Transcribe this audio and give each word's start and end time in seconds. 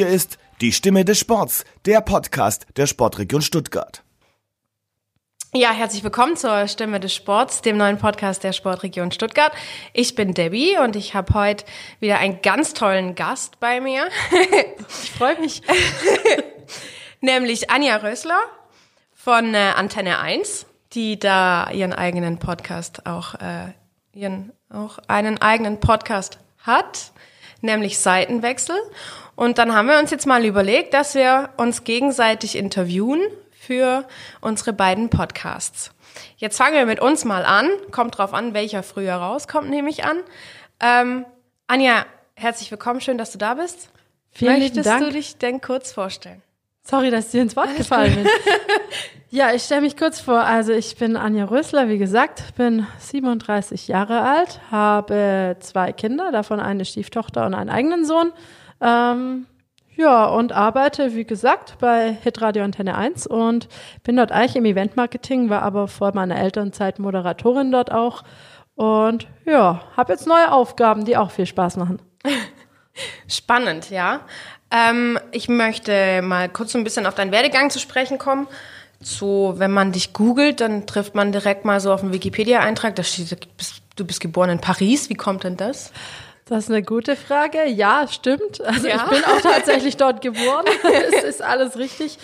Hier 0.00 0.08
ist 0.08 0.38
die 0.62 0.72
Stimme 0.72 1.04
des 1.04 1.18
Sports, 1.18 1.66
der 1.84 2.00
Podcast 2.00 2.66
der 2.78 2.86
Sportregion 2.86 3.42
Stuttgart. 3.42 4.02
Ja, 5.52 5.72
herzlich 5.72 6.02
willkommen 6.02 6.38
zur 6.38 6.68
Stimme 6.68 7.00
des 7.00 7.14
Sports, 7.14 7.60
dem 7.60 7.76
neuen 7.76 7.98
Podcast 7.98 8.42
der 8.42 8.54
Sportregion 8.54 9.12
Stuttgart. 9.12 9.52
Ich 9.92 10.14
bin 10.14 10.32
Debbie 10.32 10.78
und 10.78 10.96
ich 10.96 11.12
habe 11.12 11.34
heute 11.34 11.66
wieder 11.98 12.16
einen 12.18 12.40
ganz 12.40 12.72
tollen 12.72 13.14
Gast 13.14 13.60
bei 13.60 13.82
mir. 13.82 14.08
ich 14.88 15.10
freue 15.10 15.38
mich. 15.38 15.60
Nämlich 17.20 17.68
Anja 17.68 17.96
Rösler 17.96 18.40
von 19.12 19.52
äh, 19.52 19.72
Antenne 19.76 20.18
1, 20.18 20.64
die 20.94 21.18
da 21.18 21.68
ihren 21.72 21.92
eigenen 21.92 22.38
Podcast 22.38 23.04
auch, 23.04 23.34
äh, 23.34 23.74
ihren, 24.14 24.54
auch 24.70 24.98
einen 25.08 25.42
eigenen 25.42 25.78
Podcast 25.78 26.38
hat, 26.56 27.12
nämlich 27.60 27.98
Seitenwechsel. 27.98 28.76
Und 29.40 29.56
dann 29.56 29.74
haben 29.74 29.88
wir 29.88 29.98
uns 29.98 30.10
jetzt 30.10 30.26
mal 30.26 30.44
überlegt, 30.44 30.92
dass 30.92 31.14
wir 31.14 31.48
uns 31.56 31.84
gegenseitig 31.84 32.58
interviewen 32.58 33.22
für 33.52 34.06
unsere 34.42 34.74
beiden 34.74 35.08
Podcasts. 35.08 35.92
Jetzt 36.36 36.58
fangen 36.58 36.74
wir 36.74 36.84
mit 36.84 37.00
uns 37.00 37.24
mal 37.24 37.46
an. 37.46 37.70
Kommt 37.90 38.18
drauf 38.18 38.34
an, 38.34 38.52
welcher 38.52 38.82
früher 38.82 39.14
rauskommt, 39.14 39.70
nehme 39.70 39.88
ich 39.88 40.04
an. 40.04 40.18
Ähm, 40.78 41.24
Anja, 41.68 42.04
herzlich 42.34 42.70
willkommen. 42.70 43.00
Schön, 43.00 43.16
dass 43.16 43.32
du 43.32 43.38
da 43.38 43.54
bist. 43.54 43.88
Vielen 44.30 44.58
Möchtest 44.58 44.86
Dank. 44.86 45.06
du 45.06 45.10
dich 45.10 45.38
denn 45.38 45.62
kurz 45.62 45.90
vorstellen? 45.90 46.42
Sorry, 46.82 47.10
dass 47.10 47.30
dir 47.30 47.40
ins 47.40 47.56
Wort 47.56 47.74
gefallen 47.78 48.14
bin. 48.16 48.26
ja, 49.30 49.54
ich 49.54 49.62
stelle 49.62 49.80
mich 49.80 49.96
kurz 49.96 50.20
vor. 50.20 50.40
Also 50.40 50.72
ich 50.72 50.96
bin 50.96 51.16
Anja 51.16 51.46
Rösler, 51.46 51.88
wie 51.88 51.96
gesagt, 51.96 52.56
bin 52.56 52.86
37 52.98 53.88
Jahre 53.88 54.20
alt, 54.20 54.60
habe 54.70 55.56
zwei 55.60 55.94
Kinder, 55.94 56.30
davon 56.30 56.60
eine 56.60 56.84
Stieftochter 56.84 57.46
und 57.46 57.54
einen 57.54 57.70
eigenen 57.70 58.04
Sohn. 58.04 58.34
Ähm, 58.80 59.46
ja, 59.96 60.24
und 60.26 60.52
arbeite, 60.52 61.14
wie 61.14 61.24
gesagt, 61.24 61.76
bei 61.78 62.16
Hitradio 62.22 62.64
Antenne 62.64 62.96
1 62.96 63.26
und 63.26 63.68
bin 64.02 64.16
dort 64.16 64.32
eigentlich 64.32 64.56
im 64.56 64.64
Eventmarketing, 64.64 65.50
war 65.50 65.62
aber 65.62 65.88
vor 65.88 66.14
meiner 66.14 66.38
Elternzeit 66.38 66.98
Moderatorin 66.98 67.70
dort 67.70 67.92
auch. 67.92 68.22
Und 68.76 69.26
ja, 69.44 69.82
habe 69.96 70.12
jetzt 70.12 70.26
neue 70.26 70.52
Aufgaben, 70.52 71.04
die 71.04 71.18
auch 71.18 71.30
viel 71.30 71.44
Spaß 71.44 71.76
machen. 71.76 72.00
Spannend, 73.28 73.90
ja. 73.90 74.20
Ähm, 74.70 75.18
ich 75.32 75.48
möchte 75.48 76.22
mal 76.22 76.48
kurz 76.48 76.74
ein 76.74 76.84
bisschen 76.84 77.06
auf 77.06 77.14
deinen 77.14 77.32
Werdegang 77.32 77.68
zu 77.68 77.78
sprechen 77.78 78.16
kommen. 78.16 78.46
So, 79.00 79.54
wenn 79.58 79.70
man 79.70 79.92
dich 79.92 80.12
googelt, 80.12 80.60
dann 80.60 80.86
trifft 80.86 81.14
man 81.14 81.32
direkt 81.32 81.64
mal 81.64 81.80
so 81.80 81.92
auf 81.92 82.02
einen 82.02 82.12
Wikipedia-Eintrag, 82.12 82.96
da 82.96 83.02
steht, 83.02 83.48
du 83.96 84.04
bist 84.06 84.20
geboren 84.20 84.50
in 84.50 84.60
Paris. 84.60 85.10
Wie 85.10 85.14
kommt 85.14 85.44
denn 85.44 85.56
das? 85.56 85.92
Das 86.50 86.64
ist 86.64 86.70
eine 86.70 86.82
gute 86.82 87.14
Frage. 87.14 87.68
Ja, 87.68 88.08
stimmt. 88.08 88.60
Also 88.60 88.88
ja. 88.88 88.96
ich 88.96 89.02
bin 89.04 89.24
auch 89.24 89.40
tatsächlich 89.40 89.96
dort 89.96 90.20
geboren. 90.20 90.64
es 91.14 91.22
ist 91.22 91.42
alles 91.42 91.78
richtig. 91.78 92.18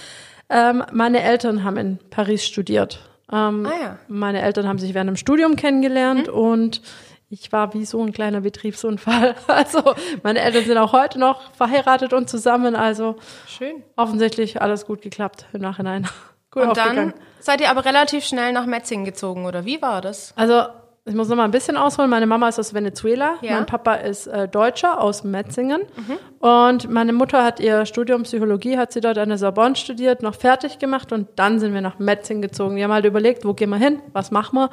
Ähm, 0.51 0.85
meine 0.93 1.23
Eltern 1.23 1.63
haben 1.63 1.77
in 1.77 1.99
Paris 2.11 2.45
studiert. 2.45 2.99
Ähm, 3.33 3.65
ah, 3.67 3.81
ja. 3.81 3.99
Meine 4.09 4.43
Eltern 4.43 4.67
haben 4.67 4.81
sich 4.81 4.95
während 4.95 5.11
dem 5.11 5.17
Studium 5.17 5.55
kennengelernt 5.55 6.27
mhm. 6.27 6.35
und 6.35 6.83
ich 7.31 7.53
war 7.53 7.73
wie 7.73 7.85
so 7.85 8.03
ein 8.03 8.13
kleiner 8.13 8.41
Betriebsunfall. 8.41 9.37
Also 9.47 9.95
meine 10.25 10.41
Eltern 10.41 10.65
sind 10.65 10.79
auch 10.79 10.93
heute 10.93 11.21
noch 11.21 11.55
verheiratet 11.55 12.13
und 12.13 12.29
zusammen. 12.29 12.75
Also 12.75 13.15
schön. 13.47 13.85
Offensichtlich 13.95 14.61
alles 14.61 14.87
gut 14.87 15.03
geklappt 15.03 15.47
im 15.53 15.61
Nachhinein. 15.61 16.09
Gut 16.51 16.69
und 16.69 16.77
dann 16.79 17.13
seid 17.39 17.61
ihr 17.61 17.71
aber 17.71 17.85
relativ 17.85 18.25
schnell 18.25 18.51
nach 18.53 18.65
Metzingen 18.65 19.05
gezogen 19.05 19.45
oder 19.45 19.67
wie 19.67 19.83
war 19.83 20.01
das? 20.01 20.33
Also 20.37 20.63
ich 21.07 21.15
muss 21.15 21.29
noch 21.29 21.37
mal 21.37 21.45
ein 21.45 21.53
bisschen 21.53 21.77
ausholen. 21.77 22.11
Meine 22.11 22.27
Mama 22.27 22.49
ist 22.49 22.59
aus 22.59 22.75
Venezuela, 22.75 23.37
ja. 23.41 23.55
mein 23.55 23.67
Papa 23.67 23.95
ist 23.95 24.27
äh, 24.27 24.49
Deutscher 24.49 25.01
aus 25.01 25.23
Metzingen 25.23 25.83
mhm. 25.97 26.47
und 26.47 26.91
meine 26.91 27.13
Mutter 27.13 27.45
hat 27.45 27.61
ihr 27.61 27.87
Studium 27.87 28.25
Psychologie, 28.25 28.77
hat 28.77 28.93
sie 28.93 29.01
dort 29.01 29.17
an 29.17 29.29
der 29.29 29.39
Sorbonne 29.39 29.77
studiert, 29.77 30.23
noch 30.23 30.35
fertig 30.35 30.81
gemacht 30.81 31.13
und 31.13 31.29
dann 31.37 31.61
sind 31.61 31.75
wir 31.75 31.81
nach 31.81 32.01
Metzingen 32.01 32.43
gezogen. 32.43 32.77
Die 32.77 32.83
haben 32.83 32.93
halt 32.93 33.05
überlegt, 33.05 33.45
wo 33.45 33.55
gehen 33.55 33.71
wir 33.71 33.77
hin, 33.77 34.03
was 34.13 34.33
machen 34.33 34.57
wir 34.57 34.71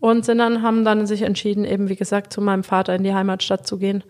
und 0.00 0.24
sind 0.24 0.38
dann 0.38 0.62
haben 0.62 0.84
dann 0.84 1.06
sich 1.06 1.22
entschieden, 1.22 1.64
eben 1.64 1.90
wie 1.90 1.96
gesagt 1.96 2.32
zu 2.32 2.40
meinem 2.40 2.64
Vater 2.64 2.94
in 2.94 3.04
die 3.04 3.14
Heimatstadt 3.14 3.66
zu 3.66 3.78
gehen 3.78 4.02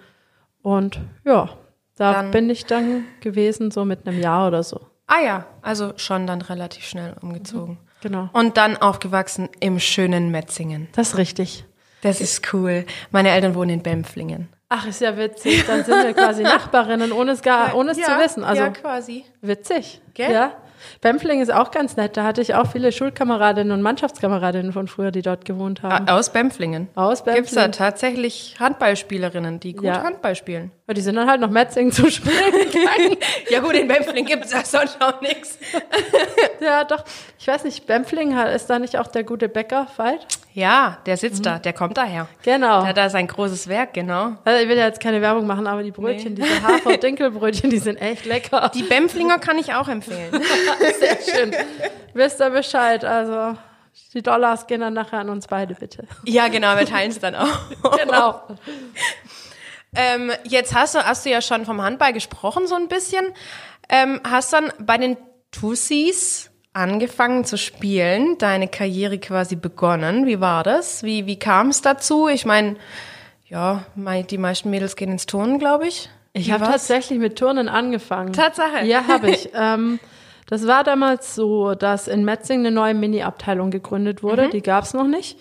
und 0.63 1.01
ja, 1.25 1.49
da 1.97 2.13
dann 2.13 2.31
bin 2.31 2.49
ich 2.49 2.67
dann 2.67 3.05
gewesen 3.21 3.73
so 3.73 3.85
mit 3.85 4.07
einem 4.07 4.21
Jahr 4.21 4.47
oder 4.47 4.63
so. 4.63 4.81
Ah 5.09 5.21
ja, 5.25 5.47
also 5.63 5.93
schon 5.97 6.27
dann 6.27 6.43
relativ 6.43 6.85
schnell 6.85 7.17
umgezogen. 7.21 7.79
Mhm. 7.81 7.86
Genau. 8.03 8.29
Und 8.33 8.57
dann 8.57 8.77
aufgewachsen 8.77 9.49
im 9.61 9.81
schönen 9.81 10.31
Metzingen. 10.31 10.89
Das 10.93 11.09
ist 11.09 11.17
richtig. 11.19 11.65
Das 12.03 12.21
ist 12.21 12.53
cool. 12.53 12.85
Meine 13.11 13.31
Eltern 13.31 13.55
wohnen 13.55 13.71
in 13.71 13.83
Bempflingen. 13.83 14.49
Ach, 14.69 14.87
ist 14.87 15.01
ja 15.01 15.17
witzig. 15.17 15.65
Dann 15.67 15.85
sind 15.85 16.05
wir 16.05 16.13
quasi 16.13 16.43
Nachbarinnen, 16.45 17.13
ohne 17.13 17.33
es 17.33 17.43
gar, 17.43 17.75
ohne 17.75 17.93
es 17.93 17.99
ja, 17.99 18.07
zu 18.07 18.19
wissen. 18.19 18.45
Also 18.45 18.63
ja, 18.63 18.71
quasi. 18.71 19.25
Witzig. 19.41 20.01
Gell? 20.15 20.33
Ja. 20.33 20.53
Bempfling 21.01 21.41
ist 21.41 21.53
auch 21.53 21.71
ganz 21.71 21.97
nett. 21.97 22.17
Da 22.17 22.25
hatte 22.25 22.41
ich 22.41 22.55
auch 22.55 22.71
viele 22.71 22.93
Schulkameradinnen 22.93 23.73
und 23.73 23.83
Mannschaftskameradinnen 23.83 24.73
von 24.73 24.89
früher, 24.89 25.11
die 25.11 25.23
dort 25.23 25.45
gewohnt 25.45 25.83
haben. 25.83 26.09
Aus 26.09 26.33
Bempflingen. 26.33 26.89
Aus 26.95 27.25
Bempflingen. 27.25 27.45
Gibt 27.45 27.49
es 27.49 27.55
da 27.55 27.69
tatsächlich 27.69 28.57
Handballspielerinnen, 28.59 29.61
die 29.61 29.75
gut 29.75 29.87
ja. 29.87 30.03
Handball 30.03 30.35
spielen? 30.35 30.71
Ja, 30.89 30.95
die 30.95 31.01
sind 31.01 31.17
dann 31.17 31.29
halt 31.29 31.41
noch 31.41 31.51
Metzingen 31.51 31.93
zu 31.93 32.11
spielen 32.11 32.37
ja 33.51 33.61
gut, 33.61 33.75
in 33.75 33.89
Bempfling 33.89 34.25
gibt 34.25 34.45
es 34.45 34.53
ja 34.53 34.65
sonst 34.65 35.01
auch 35.03 35.21
nichts. 35.21 35.59
ja, 36.61 36.85
doch. 36.85 37.05
Ich 37.39 37.47
weiß 37.47 37.65
nicht, 37.65 37.87
Bempfling 37.87 38.37
ist 38.39 38.69
da 38.69 38.79
nicht 38.79 38.99
auch 38.99 39.07
der 39.07 39.25
gute 39.25 39.49
Bäcker, 39.49 39.87
Veit? 39.97 40.27
Ja, 40.57 40.97
der 41.05 41.19
sitzt 41.19 41.41
mhm. 41.41 41.43
da, 41.43 41.59
der 41.59 41.75
kommt 41.75 41.99
daher. 41.99 42.29
Genau. 42.43 42.81
Der 42.81 42.89
hat 42.89 42.97
da 42.97 43.11
sein 43.11 43.27
großes 43.27 43.69
Werk, 43.69 43.93
genau. 43.93 44.39
Also 44.43 44.63
ich 44.63 44.71
will 44.71 44.79
ja 44.79 44.87
jetzt 44.87 45.01
keine 45.01 45.21
Werbung 45.21 45.47
machen, 45.47 45.67
aber 45.67 45.83
die 45.83 45.91
Brötchen, 45.91 46.33
nee. 46.33 46.41
diese 46.43 46.63
Hafer- 46.63 46.95
und 46.95 47.03
Dinkelbrötchen, 47.03 47.69
die 47.69 47.79
sind 47.79 47.97
echt 47.97 48.25
lecker. 48.25 48.71
Die 48.75 48.83
Bempflinger 48.83 49.39
kann 49.39 49.59
ich 49.59 49.75
auch 49.75 49.87
empfehlen. 49.87 50.33
Sehr 50.99 51.19
schön. 51.21 51.55
Wisst 52.15 52.41
ihr 52.41 52.49
Bescheid, 52.49 53.05
also 53.05 53.59
die 54.15 54.23
Dollars 54.23 54.67
gehen 54.67 54.81
dann 54.81 54.95
nachher 54.95 55.19
an 55.19 55.29
uns 55.29 55.47
beide, 55.47 55.75
bitte. 55.75 56.09
Ja, 56.25 56.49
genau, 56.49 56.75
wir 56.79 56.87
teilen 56.87 57.11
es 57.11 57.19
dann 57.19 57.35
auch. 57.35 57.99
genau. 57.99 58.41
Ähm, 59.95 60.33
jetzt 60.45 60.75
hast 60.75 60.95
du, 60.95 61.01
hast 61.01 61.27
du 61.27 61.31
ja 61.31 61.43
schon 61.43 61.67
vom 61.67 61.83
Handball 61.83 62.15
gesprochen, 62.15 62.67
so 62.67 62.77
ein 62.77 62.89
bisschen. 62.89 63.27
Ähm, 63.91 64.23
hast 64.27 64.55
dann 64.55 64.73
bei 64.79 64.97
den 64.97 65.19
Tussis 65.51 66.51
angefangen 66.77 67.45
zu 67.45 67.57
spielen, 67.57 68.37
deine 68.39 68.69
Karriere 68.69 69.19
quasi 69.19 69.57
begonnen. 69.57 70.27
Wie 70.27 70.41
war 70.41 70.63
das? 70.63 71.03
Wie, 71.03 71.27
wie 71.27 71.39
kam 71.39 71.71
es 71.71 71.81
dazu? 71.81 72.29
Ich 72.29 72.45
meine, 72.45 72.77
ja, 73.49 73.85
die 74.31 74.39
meisten 74.39 74.71
Mädels 74.71 74.95
gehen 74.95 75.11
ins 75.11 75.27
Turnen, 75.27 75.59
glaube 75.59 75.89
ich. 75.89 76.11
Ich 76.35 76.51
habe 76.51 76.65
tatsächlich 76.65 77.19
mit 77.19 77.39
Turnen 77.39 77.71
angefangen. 77.71 78.35
Tatsache. 78.35 78.85
Ja, 78.85 79.09
habe 79.09 79.31
ich. 79.31 79.49
ähm, 79.55 79.99
das 80.49 80.67
war 80.67 80.85
damals 80.85 81.35
so, 81.35 81.75
dass 81.75 82.09
in 82.09 82.25
Metzing 82.25 82.61
eine 82.61 82.71
neue 82.71 82.93
Mini-Abteilung 82.93 83.71
gegründet 83.71 84.23
wurde. 84.23 84.49
Mhm. 84.49 84.51
Die 84.51 84.63
gab 84.63 84.85
es 84.85 84.93
noch 84.93 85.07
nicht. 85.07 85.39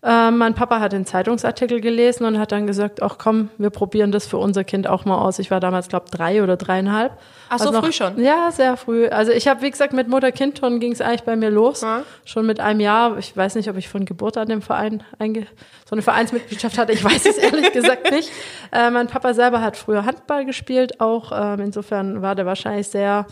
Äh, 0.00 0.30
mein 0.30 0.54
Papa 0.54 0.78
hat 0.78 0.92
den 0.92 1.06
Zeitungsartikel 1.06 1.80
gelesen 1.80 2.24
und 2.24 2.38
hat 2.38 2.52
dann 2.52 2.68
gesagt, 2.68 3.02
ach 3.02 3.16
komm, 3.18 3.50
wir 3.58 3.70
probieren 3.70 4.12
das 4.12 4.28
für 4.28 4.36
unser 4.36 4.62
Kind 4.62 4.86
auch 4.86 5.04
mal 5.04 5.18
aus. 5.18 5.40
Ich 5.40 5.50
war 5.50 5.58
damals, 5.58 5.88
glaube 5.88 6.06
drei 6.08 6.40
oder 6.44 6.56
dreieinhalb. 6.56 7.18
Ach 7.48 7.58
so 7.58 7.64
also 7.64 7.78
noch, 7.78 7.84
früh 7.84 7.92
schon? 7.92 8.22
Ja, 8.22 8.52
sehr 8.52 8.76
früh. 8.76 9.08
Also 9.08 9.32
ich 9.32 9.48
habe, 9.48 9.62
wie 9.62 9.70
gesagt, 9.70 9.92
mit 9.92 10.06
Mutter-Kind-Turnen 10.06 10.78
ging 10.78 10.92
es 10.92 11.00
eigentlich 11.00 11.24
bei 11.24 11.34
mir 11.34 11.50
los. 11.50 11.80
Ja. 11.80 12.04
Schon 12.24 12.46
mit 12.46 12.60
einem 12.60 12.78
Jahr. 12.78 13.18
Ich 13.18 13.36
weiß 13.36 13.56
nicht, 13.56 13.68
ob 13.68 13.76
ich 13.76 13.88
von 13.88 14.04
Geburt 14.04 14.36
an 14.36 14.48
dem 14.48 14.62
Verein 14.62 15.02
einge 15.18 15.48
so 15.84 15.96
eine 15.96 16.02
Vereinsmitgliedschaft 16.02 16.78
hatte. 16.78 16.92
Ich 16.92 17.02
weiß 17.02 17.26
es 17.26 17.36
ehrlich 17.38 17.72
gesagt 17.72 18.12
nicht. 18.12 18.30
Äh, 18.70 18.90
mein 18.90 19.08
Papa 19.08 19.34
selber 19.34 19.62
hat 19.62 19.76
früher 19.76 20.04
Handball 20.04 20.44
gespielt 20.44 21.00
auch. 21.00 21.32
Ähm, 21.34 21.60
insofern 21.60 22.22
war 22.22 22.36
der 22.36 22.46
wahrscheinlich 22.46 22.86
sehr 22.86 23.26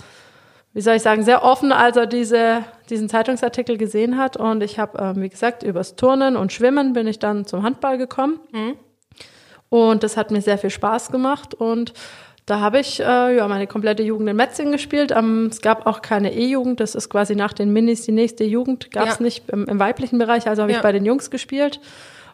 wie 0.76 0.82
soll 0.82 0.96
ich 0.96 1.02
sagen, 1.02 1.22
sehr 1.22 1.42
offen, 1.42 1.72
als 1.72 1.96
er 1.96 2.04
diese, 2.06 2.62
diesen 2.90 3.08
Zeitungsartikel 3.08 3.78
gesehen 3.78 4.18
hat. 4.18 4.36
Und 4.36 4.62
ich 4.62 4.78
habe, 4.78 4.98
ähm, 5.02 5.22
wie 5.22 5.30
gesagt, 5.30 5.62
übers 5.62 5.96
Turnen 5.96 6.36
und 6.36 6.52
Schwimmen 6.52 6.92
bin 6.92 7.06
ich 7.06 7.18
dann 7.18 7.46
zum 7.46 7.62
Handball 7.62 7.96
gekommen. 7.96 8.40
Mhm. 8.52 8.74
Und 9.70 10.02
das 10.02 10.18
hat 10.18 10.30
mir 10.30 10.42
sehr 10.42 10.58
viel 10.58 10.68
Spaß 10.68 11.10
gemacht. 11.10 11.54
Und 11.54 11.94
da 12.44 12.60
habe 12.60 12.78
ich 12.78 13.00
äh, 13.00 13.36
ja 13.36 13.48
meine 13.48 13.66
komplette 13.66 14.02
Jugend 14.02 14.28
in 14.28 14.36
Metzingen 14.36 14.70
gespielt. 14.70 15.12
Ähm, 15.16 15.48
es 15.50 15.62
gab 15.62 15.86
auch 15.86 16.02
keine 16.02 16.34
E-Jugend. 16.34 16.78
Das 16.78 16.94
ist 16.94 17.08
quasi 17.08 17.34
nach 17.36 17.54
den 17.54 17.72
Minis 17.72 18.02
die 18.02 18.12
nächste 18.12 18.44
Jugend. 18.44 18.90
Gab 18.90 19.08
es 19.08 19.18
ja. 19.18 19.22
nicht 19.22 19.48
im, 19.48 19.64
im, 19.64 19.78
weiblichen 19.78 20.18
Bereich. 20.18 20.46
Also 20.46 20.60
habe 20.60 20.72
ja. 20.72 20.76
ich 20.76 20.82
bei 20.82 20.92
den 20.92 21.06
Jungs 21.06 21.30
gespielt 21.30 21.80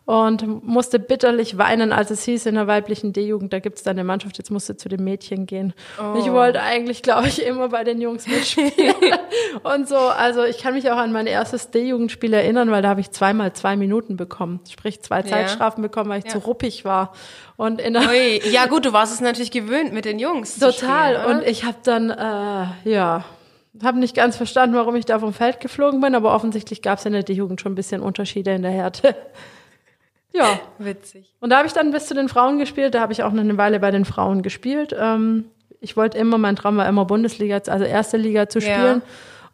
und 0.05 0.65
musste 0.67 0.99
bitterlich 0.99 1.59
weinen, 1.59 1.93
als 1.93 2.11
es 2.11 2.25
hieß 2.25 2.47
in 2.47 2.57
der 2.57 2.67
weiblichen 2.67 3.13
D-Jugend, 3.13 3.53
da 3.53 3.61
gibt 3.61 3.79
es 3.79 3.85
da 3.85 3.93
eine 3.93 4.03
Mannschaft, 4.03 4.37
jetzt 4.37 4.51
musste 4.51 4.77
zu 4.77 4.89
den 4.89 5.05
Mädchen 5.05 5.47
gehen. 5.47 5.75
Oh. 6.01 6.19
Ich 6.19 6.31
wollte 6.33 6.61
eigentlich, 6.61 7.03
glaube 7.03 7.29
ich, 7.29 7.45
immer 7.47 7.69
bei 7.69 7.85
den 7.85 8.01
Jungs 8.01 8.27
mitspielen. 8.27 8.95
und 9.63 9.89
so, 9.89 9.97
also 9.97 10.43
ich 10.43 10.59
kann 10.59 10.75
mich 10.75 10.91
auch 10.91 10.97
an 10.97 11.13
mein 11.13 11.29
erstes 11.29 11.71
D-Jugendspiel 11.71 12.33
erinnern, 12.33 12.71
weil 12.73 12.83
da 12.83 12.89
habe 12.89 13.01
ich 13.01 13.13
zweimal 13.13 13.53
zwei 13.53 13.77
Minuten 13.77 14.17
bekommen. 14.17 14.61
Sprich, 14.69 15.03
zwei 15.03 15.23
Zeitstrafen 15.23 15.83
bekommen, 15.83 16.11
weil 16.11 16.19
ich 16.19 16.27
ja. 16.27 16.33
zu 16.33 16.39
ruppig 16.39 16.85
war. 16.85 17.13
Und 17.57 17.81
in 17.81 17.93
der 17.93 18.03
Ui. 18.09 18.41
Ja 18.51 18.67
gut, 18.67 18.85
du 18.85 18.93
warst 18.93 19.15
es 19.15 19.21
natürlich 19.21 19.53
gewöhnt 19.53 19.93
mit 19.93 20.05
den 20.05 20.19
Jungs. 20.19 20.59
Total. 20.59 21.21
Spielen, 21.21 21.37
und 21.37 21.47
ich 21.47 21.65
habe 21.65 21.77
dann, 21.85 22.11
äh, 22.11 22.91
ja, 22.91 23.25
habe 23.83 23.99
nicht 23.99 24.17
ganz 24.17 24.37
verstanden, 24.37 24.75
warum 24.75 24.97
ich 24.97 25.05
da 25.05 25.21
vom 25.21 25.33
Feld 25.33 25.61
geflogen 25.61 26.01
bin, 26.01 26.17
aber 26.17 26.35
offensichtlich 26.35 26.83
gab 26.83 26.99
es 26.99 27.07
in 27.07 27.13
der 27.13 27.23
D-Jugend 27.23 27.61
schon 27.61 27.73
ein 27.73 27.77
bisschen 27.77 28.03
Unterschiede 28.03 28.53
in 28.53 28.63
der 28.63 28.73
Härte. 28.73 29.15
Ja. 30.32 30.61
Witzig. 30.79 31.32
Und 31.40 31.50
da 31.50 31.58
habe 31.58 31.67
ich 31.67 31.73
dann 31.73 31.90
bis 31.90 32.06
zu 32.06 32.14
den 32.14 32.29
Frauen 32.29 32.58
gespielt. 32.58 32.94
Da 32.94 33.00
habe 33.00 33.12
ich 33.12 33.23
auch 33.23 33.32
noch 33.32 33.43
eine 33.43 33.58
Weile 33.58 33.81
bei 33.81 33.90
den 33.90 34.05
Frauen 34.05 34.43
gespielt. 34.43 34.94
Ähm, 34.99 35.46
ich 35.81 35.96
wollte 35.96 36.17
immer, 36.19 36.38
mein 36.38 36.56
Traum 36.56 36.76
war 36.76 36.88
immer 36.88 37.05
Bundesliga, 37.05 37.61
also 37.67 37.84
erste 37.84 38.17
Liga 38.17 38.49
zu 38.49 38.61
spielen. 38.61 39.02
Ja. 39.05 39.08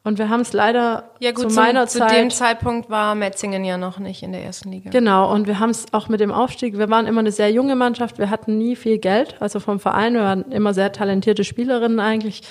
Und 0.05 0.19
wir 0.19 0.29
haben 0.29 0.41
es 0.41 0.53
leider 0.53 1.11
ja, 1.19 1.33
gut, 1.33 1.51
zu 1.51 1.57
meiner 1.57 1.87
zu, 1.87 1.99
Zeit. 1.99 2.11
Zu 2.11 2.17
dem 2.17 2.31
Zeitpunkt 2.31 2.89
war 2.89 3.15
Metzingen 3.15 3.65
ja 3.65 3.77
noch 3.77 3.99
nicht 3.99 4.23
in 4.23 4.33
der 4.33 4.43
ersten 4.43 4.71
Liga. 4.71 4.91
Genau, 4.91 5.33
und 5.33 5.47
wir 5.47 5.59
haben 5.59 5.71
es 5.71 5.93
auch 5.93 6.09
mit 6.09 6.21
dem 6.21 6.33
Aufstieg. 6.33 6.79
Wir 6.79 6.89
waren 6.89 7.07
immer 7.07 7.21
eine 7.21 7.33
sehr 7.33 7.51
junge 7.51 7.77
Mannschaft. 7.77 8.19
Wir 8.19 8.31
hatten 8.31 8.57
nie 8.57 8.77
viel 8.77 8.99
Geld, 8.99 9.37
also 9.41 9.61
vom 9.61 9.81
Verein. 9.81 10.15
Wir 10.15 10.23
waren 10.23 10.51
immer 10.53 10.73
sehr 10.73 10.93
talentierte 10.93 11.45
Spielerinnen 11.45 12.01
eigentlich. 12.01 12.43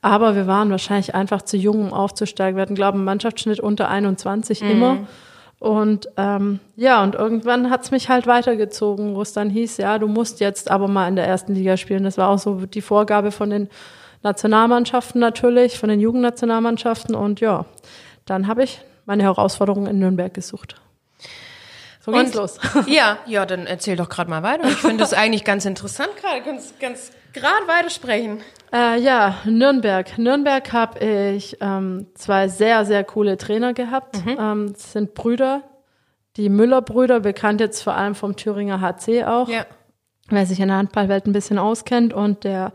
Aber 0.00 0.36
wir 0.36 0.46
waren 0.46 0.70
wahrscheinlich 0.70 1.14
einfach 1.14 1.42
zu 1.42 1.56
jung, 1.56 1.80
um 1.80 1.92
aufzusteigen. 1.92 2.56
Wir 2.56 2.62
hatten, 2.62 2.74
glaube 2.74 2.96
ich, 2.96 3.00
einen 3.00 3.04
Mannschaftsschnitt 3.04 3.58
unter 3.58 3.88
21 3.88 4.62
mhm. 4.62 4.70
immer. 4.70 4.98
Und 5.64 6.10
ähm, 6.18 6.60
ja, 6.76 7.02
und 7.02 7.14
irgendwann 7.14 7.70
hat's 7.70 7.90
mich 7.90 8.10
halt 8.10 8.26
weitergezogen, 8.26 9.14
wo 9.14 9.22
es 9.22 9.32
dann 9.32 9.48
hieß, 9.48 9.78
ja, 9.78 9.98
du 9.98 10.08
musst 10.08 10.40
jetzt 10.40 10.70
aber 10.70 10.88
mal 10.88 11.08
in 11.08 11.16
der 11.16 11.26
ersten 11.26 11.54
Liga 11.54 11.78
spielen. 11.78 12.04
Das 12.04 12.18
war 12.18 12.28
auch 12.28 12.38
so 12.38 12.66
die 12.66 12.82
Vorgabe 12.82 13.32
von 13.32 13.48
den 13.48 13.70
Nationalmannschaften 14.22 15.22
natürlich, 15.22 15.78
von 15.78 15.88
den 15.88 16.00
Jugendnationalmannschaften. 16.00 17.14
Und 17.14 17.40
ja, 17.40 17.64
dann 18.26 18.46
habe 18.46 18.62
ich 18.62 18.82
meine 19.06 19.22
Herausforderung 19.22 19.86
in 19.86 19.98
Nürnberg 19.98 20.34
gesucht. 20.34 20.74
So 22.04 22.12
geht's 22.12 22.34
los. 22.34 22.58
Ja, 22.86 23.16
ja, 23.24 23.46
dann 23.46 23.66
erzähl 23.66 23.96
doch 23.96 24.10
gerade 24.10 24.28
mal 24.28 24.42
weiter. 24.42 24.68
Ich 24.68 24.76
finde 24.76 24.98
das 24.98 25.12
eigentlich 25.14 25.44
ganz 25.44 25.64
interessant 25.64 26.10
gerade. 26.20 26.42
Ganz, 26.42 26.74
ganz 26.78 27.10
gerade 27.34 27.66
weitersprechen. 27.66 28.40
Äh, 28.72 29.00
ja, 29.00 29.36
Nürnberg. 29.44 30.16
Nürnberg 30.18 30.72
habe 30.72 30.98
ich 31.00 31.56
ähm, 31.60 32.06
zwei 32.14 32.48
sehr, 32.48 32.84
sehr 32.84 33.04
coole 33.04 33.36
Trainer 33.36 33.74
gehabt. 33.74 34.24
Mhm. 34.24 34.36
Ähm, 34.38 34.72
das 34.72 34.92
sind 34.92 35.14
Brüder, 35.14 35.62
die 36.36 36.48
Müller-Brüder, 36.48 37.20
bekannt 37.20 37.60
jetzt 37.60 37.82
vor 37.82 37.94
allem 37.94 38.14
vom 38.14 38.36
Thüringer 38.36 38.80
HC 38.80 39.24
auch. 39.24 39.48
Ja. 39.48 39.66
Wer 40.28 40.46
sich 40.46 40.58
in 40.58 40.68
der 40.68 40.78
Handballwelt 40.78 41.26
ein 41.26 41.32
bisschen 41.32 41.58
auskennt. 41.58 42.14
Und 42.14 42.44
der 42.44 42.72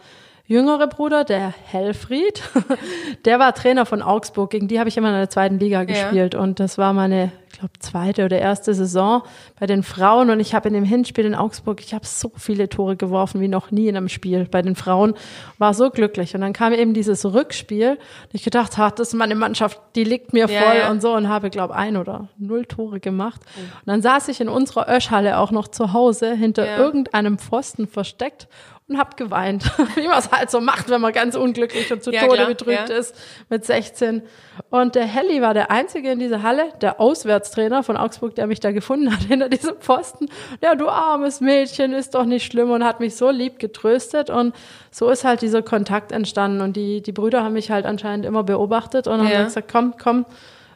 jüngere 0.49 0.87
Bruder, 0.87 1.23
der 1.23 1.53
Helfried, 1.65 2.41
der 3.25 3.39
war 3.39 3.53
Trainer 3.53 3.85
von 3.85 4.01
Augsburg. 4.01 4.49
Gegen 4.49 4.67
die 4.67 4.79
habe 4.79 4.89
ich 4.89 4.97
immer 4.97 5.09
in 5.09 5.13
der 5.13 5.29
zweiten 5.29 5.59
Liga 5.59 5.83
gespielt. 5.83 6.33
Ja. 6.33 6.39
Und 6.39 6.59
das 6.59 6.79
war 6.79 6.91
meine, 6.91 7.31
ich 7.51 7.59
glaube, 7.59 7.73
zweite 7.77 8.25
oder 8.25 8.39
erste 8.39 8.73
Saison 8.73 9.21
bei 9.59 9.67
den 9.67 9.83
Frauen. 9.83 10.31
Und 10.31 10.39
ich 10.39 10.55
habe 10.55 10.67
in 10.67 10.73
dem 10.73 10.83
Hinspiel 10.83 11.25
in 11.25 11.35
Augsburg, 11.35 11.81
ich 11.81 11.93
habe 11.93 12.05
so 12.07 12.31
viele 12.35 12.67
Tore 12.67 12.97
geworfen 12.97 13.41
wie 13.41 13.47
noch 13.47 13.69
nie 13.69 13.87
in 13.87 13.95
einem 13.95 14.09
Spiel 14.09 14.47
bei 14.49 14.63
den 14.63 14.75
Frauen. 14.75 15.13
War 15.59 15.75
so 15.75 15.91
glücklich. 15.91 16.33
Und 16.33 16.41
dann 16.41 16.53
kam 16.53 16.73
eben 16.73 16.95
dieses 16.95 17.23
Rückspiel. 17.25 17.91
Und 17.91 18.33
ich 18.33 18.43
gedacht, 18.43 18.75
ha, 18.79 18.89
das 18.89 19.09
ist 19.09 19.13
meine 19.13 19.35
Mannschaft, 19.35 19.79
die 19.95 20.03
liegt 20.03 20.33
mir 20.33 20.47
ja, 20.49 20.61
voll 20.61 20.77
ja. 20.79 20.89
und 20.89 20.99
so. 20.99 21.13
Und 21.13 21.29
habe, 21.29 21.51
glaube 21.51 21.75
ein 21.75 21.95
oder 21.95 22.27
null 22.39 22.65
Tore 22.65 22.99
gemacht. 22.99 23.41
Mhm. 23.55 23.61
Und 23.61 23.87
dann 23.87 24.01
saß 24.01 24.27
ich 24.29 24.41
in 24.41 24.49
unserer 24.49 24.89
Öschhalle 24.89 25.37
auch 25.37 25.51
noch 25.51 25.67
zu 25.67 25.93
Hause 25.93 26.33
hinter 26.33 26.75
irgendeinem 26.75 27.37
Pfosten 27.37 27.87
versteckt 27.87 28.47
und 28.89 28.97
hab 28.97 29.17
geweint, 29.17 29.63
wie 29.95 30.07
man 30.07 30.17
es 30.17 30.31
halt 30.31 30.49
so 30.49 30.59
macht, 30.59 30.89
wenn 30.89 30.99
man 30.99 31.13
ganz 31.13 31.35
unglücklich 31.35 31.93
und 31.93 32.03
zu 32.03 32.11
ja, 32.11 32.21
Tode 32.21 32.35
klar, 32.35 32.47
betrübt 32.47 32.89
ja. 32.89 32.95
ist 32.95 33.15
mit 33.49 33.63
16. 33.63 34.23
Und 34.71 34.95
der 34.95 35.05
Helly 35.05 35.41
war 35.41 35.53
der 35.53 35.69
Einzige 35.69 36.11
in 36.11 36.19
dieser 36.19 36.41
Halle, 36.41 36.73
der 36.81 36.99
Auswärtstrainer 36.99 37.83
von 37.83 37.97
Augsburg, 37.97 38.35
der 38.35 38.47
mich 38.47 38.59
da 38.59 38.71
gefunden 38.71 39.13
hat 39.13 39.23
hinter 39.27 39.47
diesem 39.47 39.75
Pfosten. 39.75 40.27
Ja, 40.61 40.75
du 40.75 40.89
armes 40.89 41.39
Mädchen, 41.39 41.93
ist 41.93 42.15
doch 42.15 42.25
nicht 42.25 42.45
schlimm 42.51 42.71
und 42.71 42.83
hat 42.83 42.99
mich 42.99 43.15
so 43.15 43.29
lieb 43.29 43.59
getröstet. 43.59 44.29
Und 44.29 44.55
so 44.91 45.09
ist 45.09 45.23
halt 45.23 45.41
dieser 45.41 45.61
Kontakt 45.61 46.11
entstanden. 46.11 46.61
Und 46.61 46.75
die, 46.75 47.01
die 47.01 47.11
Brüder 47.11 47.43
haben 47.43 47.53
mich 47.53 47.69
halt 47.69 47.85
anscheinend 47.85 48.25
immer 48.25 48.43
beobachtet 48.43 49.07
und 49.07 49.19
haben 49.19 49.45
gesagt, 49.45 49.71
komm, 49.71 49.93
komm, 50.01 50.25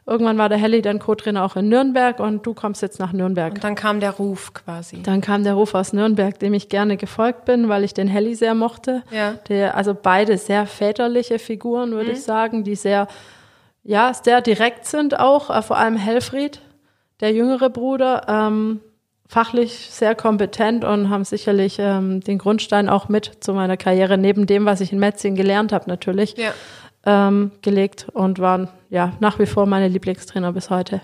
Irgendwann 0.05 0.38
war 0.38 0.50
der 0.50 0.57
Helly 0.57 0.81
dann 0.81 1.00
Co-Trainer 1.00 1.45
auch 1.45 1.55
in 1.55 1.69
Nürnberg 1.69 2.19
und 2.19 2.45
du 2.45 2.53
kommst 2.53 2.81
jetzt 2.81 3.00
nach 3.00 3.13
Nürnberg. 3.13 3.53
Und 3.53 3.63
dann 3.63 3.75
kam 3.75 4.01
der 4.01 4.11
Ruf 4.11 4.53
quasi. 4.53 5.01
Dann 5.01 5.21
kam 5.21 5.45
der 5.45 5.53
Ruf 5.53 5.73
aus 5.75 5.94
Nürnberg, 5.94 6.38
dem 6.39 6.53
ich 6.53 6.67
gerne 6.67 6.97
gefolgt 6.97 7.45
bin, 7.45 7.69
weil 7.69 7.85
ich 7.85 7.94
den 7.94 8.09
Helly 8.09 8.35
sehr 8.35 8.53
mochte. 8.53 9.03
Ja. 9.11 9.35
Der, 9.47 9.77
also 9.77 9.95
beide 9.95 10.38
sehr 10.38 10.65
väterliche 10.65 11.39
Figuren, 11.39 11.91
würde 11.91 12.09
mhm. 12.09 12.15
ich 12.15 12.23
sagen, 12.23 12.65
die 12.65 12.75
sehr, 12.75 13.07
ja, 13.83 14.13
sehr 14.13 14.41
direkt 14.41 14.85
sind 14.85 15.17
auch, 15.17 15.50
äh, 15.50 15.61
vor 15.61 15.77
allem 15.77 15.95
Helfried, 15.95 16.59
der 17.21 17.31
jüngere 17.31 17.69
Bruder, 17.69 18.25
ähm, 18.27 18.81
fachlich 19.25 19.89
sehr 19.89 20.15
kompetent 20.15 20.83
und 20.83 21.09
haben 21.09 21.23
sicherlich 21.23 21.77
ähm, 21.79 22.19
den 22.19 22.39
Grundstein 22.39 22.89
auch 22.89 23.07
mit 23.07 23.31
zu 23.39 23.53
meiner 23.53 23.77
Karriere, 23.77 24.17
neben 24.17 24.47
dem, 24.47 24.65
was 24.65 24.81
ich 24.81 24.91
in 24.91 24.99
Metzingen 24.99 25.38
gelernt 25.38 25.71
habe 25.71 25.89
natürlich. 25.89 26.35
Ja 26.35 26.53
ähm, 27.05 27.51
gelegt 27.61 28.07
und 28.13 28.39
waren 28.39 28.69
ja 28.89 29.13
nach 29.19 29.39
wie 29.39 29.45
vor 29.45 29.65
meine 29.65 29.88
Lieblingstrainer 29.88 30.53
bis 30.53 30.69
heute. 30.69 31.01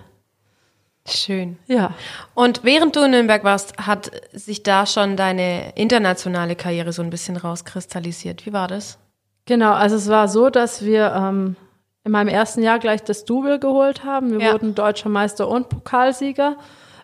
Schön. 1.08 1.58
Ja. 1.68 1.94
Und 2.36 2.64
während 2.64 2.96
du 2.96 3.02
in 3.02 3.12
Nürnberg 3.12 3.44
warst, 3.44 3.78
hat 3.78 4.12
sich 4.32 4.64
da 4.64 4.86
schon 4.86 5.18
deine 5.18 5.72
internationale 5.76 6.56
Karriere 6.56 6.94
so 6.94 7.02
ein 7.02 7.10
bisschen 7.10 7.38
rauskristallisiert. 7.38 8.46
Wie 8.46 8.54
war 8.54 8.68
das? 8.68 9.00
Genau, 9.46 9.74
also 9.74 9.96
es 9.96 10.08
war 10.10 10.28
so, 10.28 10.50
dass 10.50 10.84
wir 10.86 11.14
ähm, 11.16 11.56
in 12.04 12.12
meinem 12.12 12.28
ersten 12.28 12.62
Jahr 12.62 12.80
gleich 12.80 13.04
das 13.04 13.26
Double 13.26 13.60
geholt 13.60 14.04
haben. 14.04 14.32
Wir 14.32 14.48
ja. 14.48 14.54
wurden 14.54 14.76
deutscher 14.76 15.10
Meister 15.10 15.48
und 15.48 15.70
Pokalsieger. 15.70 16.58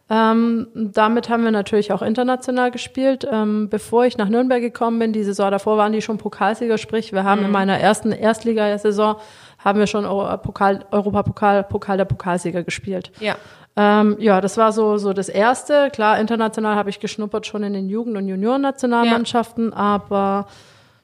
Ähm, 0.07 0.67
damit 0.75 1.29
haben 1.29 1.43
wir 1.43 1.51
natürlich 1.51 1.91
auch 1.91 2.03
international 2.03 2.69
gespielt. 2.69 3.27
Ähm, 3.29 3.69
bevor 3.69 4.05
ich 4.05 4.17
nach 4.17 4.29
Nürnberg 4.29 4.61
gekommen 4.61 4.99
bin, 4.99 5.13
die 5.13 5.23
Saison 5.23 5.49
davor 5.49 5.77
waren 5.77 5.93
die 5.93 6.01
schon 6.01 6.19
Pokalsieger, 6.19 6.77
sprich, 6.77 7.11
wir 7.11 7.23
haben 7.23 7.39
mhm. 7.39 7.45
in 7.47 7.51
meiner 7.51 7.79
ersten 7.79 8.11
Erstligasaison 8.11 9.15
haben 9.57 9.79
wir 9.79 9.87
schon 9.87 10.03
Pokal, 10.03 10.85
Europapokal, 10.91 11.63
Pokal 11.63 11.97
der 11.97 12.05
Pokalsieger 12.05 12.63
gespielt. 12.63 13.11
Ja. 13.19 13.35
Ähm, 13.75 14.15
ja, 14.19 14.39
das 14.39 14.57
war 14.57 14.71
so, 14.71 14.97
so 14.97 15.11
das 15.11 15.27
erste. 15.27 15.89
Klar, 15.91 16.19
international 16.19 16.75
habe 16.75 16.91
ich 16.91 16.99
geschnuppert 16.99 17.47
schon 17.47 17.63
in 17.63 17.73
den 17.73 17.89
Jugend- 17.89 18.15
und 18.15 18.27
Juniorennationalmannschaften, 18.27 19.71
ja. 19.71 19.75
aber 19.75 20.47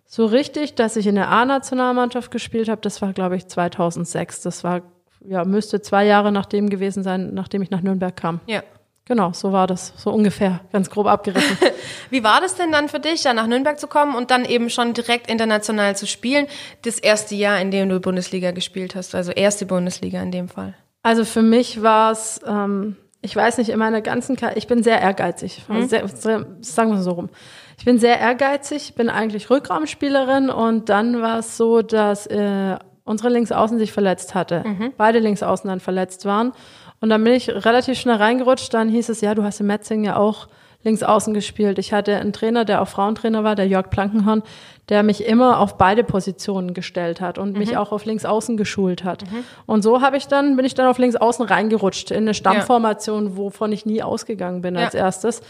so 0.06 0.26
richtig, 0.26 0.76
dass 0.76 0.96
ich 0.96 1.08
in 1.08 1.16
der 1.16 1.30
A-Nationalmannschaft 1.30 2.32
gespielt 2.32 2.70
habe, 2.70 2.82
das 2.82 3.02
war, 3.02 3.14
glaube 3.14 3.36
ich, 3.36 3.48
2006. 3.48 4.42
Das 4.42 4.64
war, 4.64 4.82
ja, 5.26 5.44
müsste 5.44 5.82
zwei 5.82 6.06
Jahre 6.06 6.32
nachdem 6.32 6.70
gewesen 6.70 7.02
sein, 7.02 7.34
nachdem 7.34 7.62
ich 7.62 7.72
nach 7.72 7.82
Nürnberg 7.82 8.16
kam. 8.16 8.42
Ja. 8.46 8.62
Genau, 9.12 9.34
so 9.34 9.52
war 9.52 9.68
das, 9.68 9.92
so 9.98 10.10
ungefähr, 10.10 10.62
ganz 10.72 10.90
grob 10.90 11.06
abgerissen. 11.06 11.58
Wie 12.10 12.24
war 12.24 12.40
das 12.40 12.56
denn 12.56 12.72
dann 12.72 12.88
für 12.88 13.02
dich, 13.02 13.24
dann 13.24 13.36
nach 13.36 13.46
Nürnberg 13.46 13.78
zu 13.78 13.88
kommen 13.88 14.16
und 14.16 14.32
dann 14.32 14.46
eben 14.46 14.70
schon 14.70 14.94
direkt 14.94 15.30
international 15.30 15.98
zu 15.98 16.08
spielen? 16.08 16.48
Das 16.84 16.98
erste 16.98 17.36
Jahr, 17.36 17.60
in 17.60 17.72
dem 17.72 17.90
du 17.90 18.00
Bundesliga 18.00 18.52
gespielt 18.52 18.96
hast, 18.96 19.14
also 19.14 19.34
erste 19.34 19.66
Bundesliga 19.66 20.22
in 20.24 20.32
dem 20.32 20.48
Fall. 20.48 20.76
Also 21.04 21.26
für 21.26 21.42
mich 21.42 21.82
war 21.82 22.14
es, 22.14 22.40
ähm, 22.48 22.96
ich 23.22 23.36
weiß 23.36 23.58
nicht, 23.58 23.72
in 23.72 23.80
meiner 23.80 24.00
ganzen 24.00 24.38
Karriere, 24.38 24.58
ich 24.58 24.68
bin 24.68 24.82
sehr 24.82 25.02
ehrgeizig, 25.02 25.62
mhm. 25.68 25.90
sehr, 25.90 26.08
sehr, 26.08 26.46
sagen 26.62 26.92
wir 26.92 27.02
so 27.02 27.12
rum. 27.12 27.30
Ich 27.78 27.84
bin 27.84 28.00
sehr 28.00 28.18
ehrgeizig, 28.18 28.96
bin 28.96 29.10
eigentlich 29.10 29.50
Rückraumspielerin 29.50 30.50
und 30.50 30.88
dann 30.88 31.22
war 31.22 31.40
es 31.40 31.58
so, 31.58 31.82
dass 31.82 32.28
äh, 32.28 32.78
unsere 33.04 33.28
Linksaußen 33.28 33.78
sich 33.78 33.92
verletzt 33.92 34.36
hatte. 34.36 34.64
Mhm. 34.66 34.94
Beide 34.96 35.20
Linksaußen 35.20 35.70
dann 35.70 35.82
verletzt 35.82 36.26
waren. 36.26 36.54
Und 37.02 37.10
dann 37.10 37.24
bin 37.24 37.34
ich 37.34 37.50
relativ 37.50 38.00
schnell 38.00 38.16
reingerutscht. 38.16 38.74
Dann 38.74 38.88
hieß 38.88 39.10
es, 39.10 39.22
ja, 39.22 39.36
du 39.36 39.44
hast 39.44 39.60
in 39.60 39.68
Metzing 39.68 40.04
ja 40.04 40.16
auch 40.16 40.48
links 40.84 41.04
außen 41.04 41.34
gespielt. 41.34 41.80
Ich 41.80 41.94
hatte 41.94 42.16
einen 42.16 42.34
Trainer, 42.34 42.66
der 42.66 42.82
auch 42.82 42.88
Frauentrainer 42.88 43.44
war, 43.44 43.56
der 43.56 43.68
Jörg 43.68 43.90
Plankenhorn, 43.90 44.44
der 44.90 45.04
mich 45.04 45.26
immer 45.26 45.60
auf 45.60 45.78
beide 45.78 46.04
Positionen 46.04 46.74
gestellt 46.74 47.22
hat 47.22 47.38
und 47.38 47.54
mhm. 47.54 47.60
mich 47.60 47.78
auch 47.78 47.92
auf 47.92 48.06
links 48.06 48.26
außen 48.26 48.58
geschult 48.58 49.04
hat. 49.04 49.24
Mhm. 49.30 49.44
Und 49.66 49.84
so 49.84 50.02
habe 50.02 50.18
ich 50.18 50.28
dann, 50.28 50.56
bin 50.56 50.66
ich 50.66 50.74
dann 50.74 50.88
auf 50.88 50.98
links 50.98 51.16
außen 51.16 51.46
reingerutscht 51.46 52.12
in 52.12 52.18
eine 52.18 52.34
Stammformation, 52.34 53.30
ja. 53.30 53.38
wovon 53.38 53.72
ich 53.72 53.86
nie 53.86 54.02
ausgegangen 54.02 54.62
bin 54.62 54.76
ja. 54.76 54.86
als 54.86 54.94
erstes. 54.94 55.42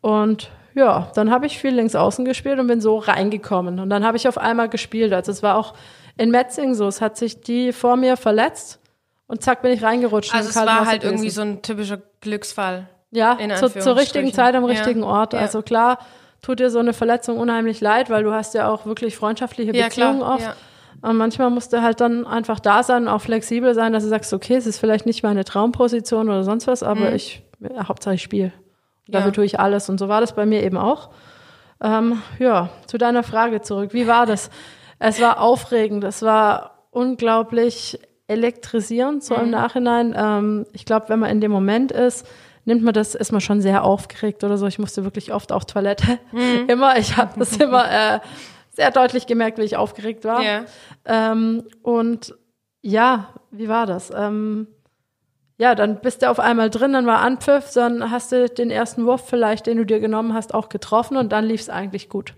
Und 0.00 0.50
ja, 0.74 1.10
dann 1.14 1.30
habe 1.30 1.46
ich 1.46 1.58
viel 1.58 1.74
links 1.74 1.94
außen 1.94 2.24
gespielt 2.24 2.58
und 2.58 2.66
bin 2.66 2.80
so 2.80 2.98
reingekommen. 2.98 3.78
Und 3.78 3.90
dann 3.90 4.04
habe 4.04 4.16
ich 4.16 4.26
auf 4.26 4.38
einmal 4.38 4.68
gespielt. 4.68 5.12
Also 5.12 5.30
es 5.30 5.42
war 5.42 5.56
auch 5.56 5.74
in 6.16 6.30
Metzing 6.30 6.74
so. 6.74 6.86
Es 6.86 7.00
hat 7.00 7.16
sich 7.16 7.40
die 7.40 7.72
vor 7.72 7.96
mir 7.96 8.16
verletzt 8.16 8.81
und 9.32 9.42
zack 9.42 9.62
bin 9.62 9.72
ich 9.72 9.82
reingerutscht. 9.82 10.34
Also 10.34 10.50
es 10.50 10.56
war 10.56 10.84
halt 10.84 11.04
irgendwie 11.04 11.30
so 11.30 11.40
ein 11.40 11.62
typischer 11.62 12.02
Glücksfall. 12.20 12.90
Ja, 13.10 13.38
zu, 13.56 13.70
zur 13.70 13.96
richtigen 13.96 14.30
Zeit 14.30 14.54
am 14.54 14.64
richtigen 14.66 15.00
ja. 15.00 15.06
Ort. 15.06 15.32
Ja. 15.32 15.38
Also 15.38 15.62
klar 15.62 16.00
tut 16.42 16.60
dir 16.60 16.68
so 16.68 16.80
eine 16.80 16.92
Verletzung 16.92 17.38
unheimlich 17.38 17.80
leid, 17.80 18.10
weil 18.10 18.24
du 18.24 18.32
hast 18.34 18.52
ja 18.52 18.68
auch 18.68 18.84
wirklich 18.84 19.16
freundschaftliche 19.16 19.74
ja, 19.74 19.86
Beziehungen 19.86 20.18
klar. 20.18 20.34
oft. 20.34 20.56
Und 21.00 21.16
manchmal 21.16 21.48
musst 21.48 21.72
du 21.72 21.80
halt 21.80 22.02
dann 22.02 22.26
einfach 22.26 22.60
da 22.60 22.82
sein, 22.82 23.08
auch 23.08 23.22
flexibel 23.22 23.72
sein, 23.72 23.94
dass 23.94 24.02
du 24.02 24.10
sagst, 24.10 24.34
okay, 24.34 24.56
es 24.56 24.66
ist 24.66 24.78
vielleicht 24.78 25.06
nicht 25.06 25.22
meine 25.22 25.44
Traumposition 25.44 26.28
oder 26.28 26.44
sonst 26.44 26.66
was, 26.66 26.82
aber 26.82 27.08
mhm. 27.08 27.16
ich, 27.16 27.42
ja, 27.58 27.88
Hauptsache 27.88 28.16
ich 28.16 28.22
spiele. 28.22 28.52
Dafür 29.08 29.32
tue 29.32 29.46
ich 29.46 29.58
alles. 29.58 29.88
Und 29.88 29.96
so 29.96 30.08
war 30.08 30.20
das 30.20 30.34
bei 30.34 30.44
mir 30.44 30.62
eben 30.62 30.76
auch. 30.76 31.08
Ähm, 31.82 32.20
ja, 32.38 32.68
zu 32.86 32.98
deiner 32.98 33.22
Frage 33.22 33.62
zurück. 33.62 33.94
Wie 33.94 34.06
war 34.06 34.26
das? 34.26 34.50
Es 34.98 35.22
war 35.22 35.40
aufregend. 35.40 36.04
Es 36.04 36.20
war 36.20 36.86
unglaublich 36.90 37.98
elektrisierend, 38.32 39.22
so 39.22 39.36
mhm. 39.36 39.42
im 39.42 39.50
Nachhinein. 39.50 40.14
Ähm, 40.16 40.66
ich 40.72 40.84
glaube, 40.84 41.08
wenn 41.08 41.20
man 41.20 41.30
in 41.30 41.40
dem 41.40 41.52
Moment 41.52 41.92
ist, 41.92 42.26
nimmt 42.64 42.82
man 42.82 42.94
das, 42.94 43.14
ist 43.14 43.32
man 43.32 43.40
schon 43.40 43.60
sehr 43.60 43.84
aufgeregt 43.84 44.44
oder 44.44 44.56
so. 44.56 44.66
Ich 44.66 44.78
musste 44.78 45.04
wirklich 45.04 45.32
oft 45.32 45.52
auf 45.52 45.64
Toilette. 45.64 46.18
Mhm. 46.32 46.64
Immer, 46.68 46.98
ich 46.98 47.16
habe 47.16 47.38
das 47.38 47.56
immer 47.56 47.90
äh, 47.90 48.20
sehr 48.70 48.90
deutlich 48.90 49.26
gemerkt, 49.26 49.58
wie 49.58 49.62
ich 49.62 49.76
aufgeregt 49.76 50.24
war. 50.24 50.42
Yeah. 50.42 50.64
Ähm, 51.04 51.64
und 51.82 52.34
ja, 52.80 53.28
wie 53.50 53.68
war 53.68 53.86
das? 53.86 54.10
Ähm, 54.14 54.66
ja, 55.58 55.74
dann 55.74 56.00
bist 56.00 56.22
du 56.22 56.30
auf 56.30 56.40
einmal 56.40 56.70
drin, 56.70 56.92
dann 56.92 57.06
war 57.06 57.20
Anpfiff, 57.20 57.72
dann 57.74 58.10
hast 58.10 58.32
du 58.32 58.48
den 58.48 58.70
ersten 58.70 59.06
Wurf 59.06 59.28
vielleicht, 59.28 59.66
den 59.66 59.76
du 59.76 59.86
dir 59.86 60.00
genommen 60.00 60.34
hast, 60.34 60.54
auch 60.54 60.68
getroffen 60.68 61.16
und 61.16 61.30
dann 61.30 61.44
lief 61.44 61.60
es 61.60 61.68
eigentlich 61.68 62.08
gut. 62.08 62.34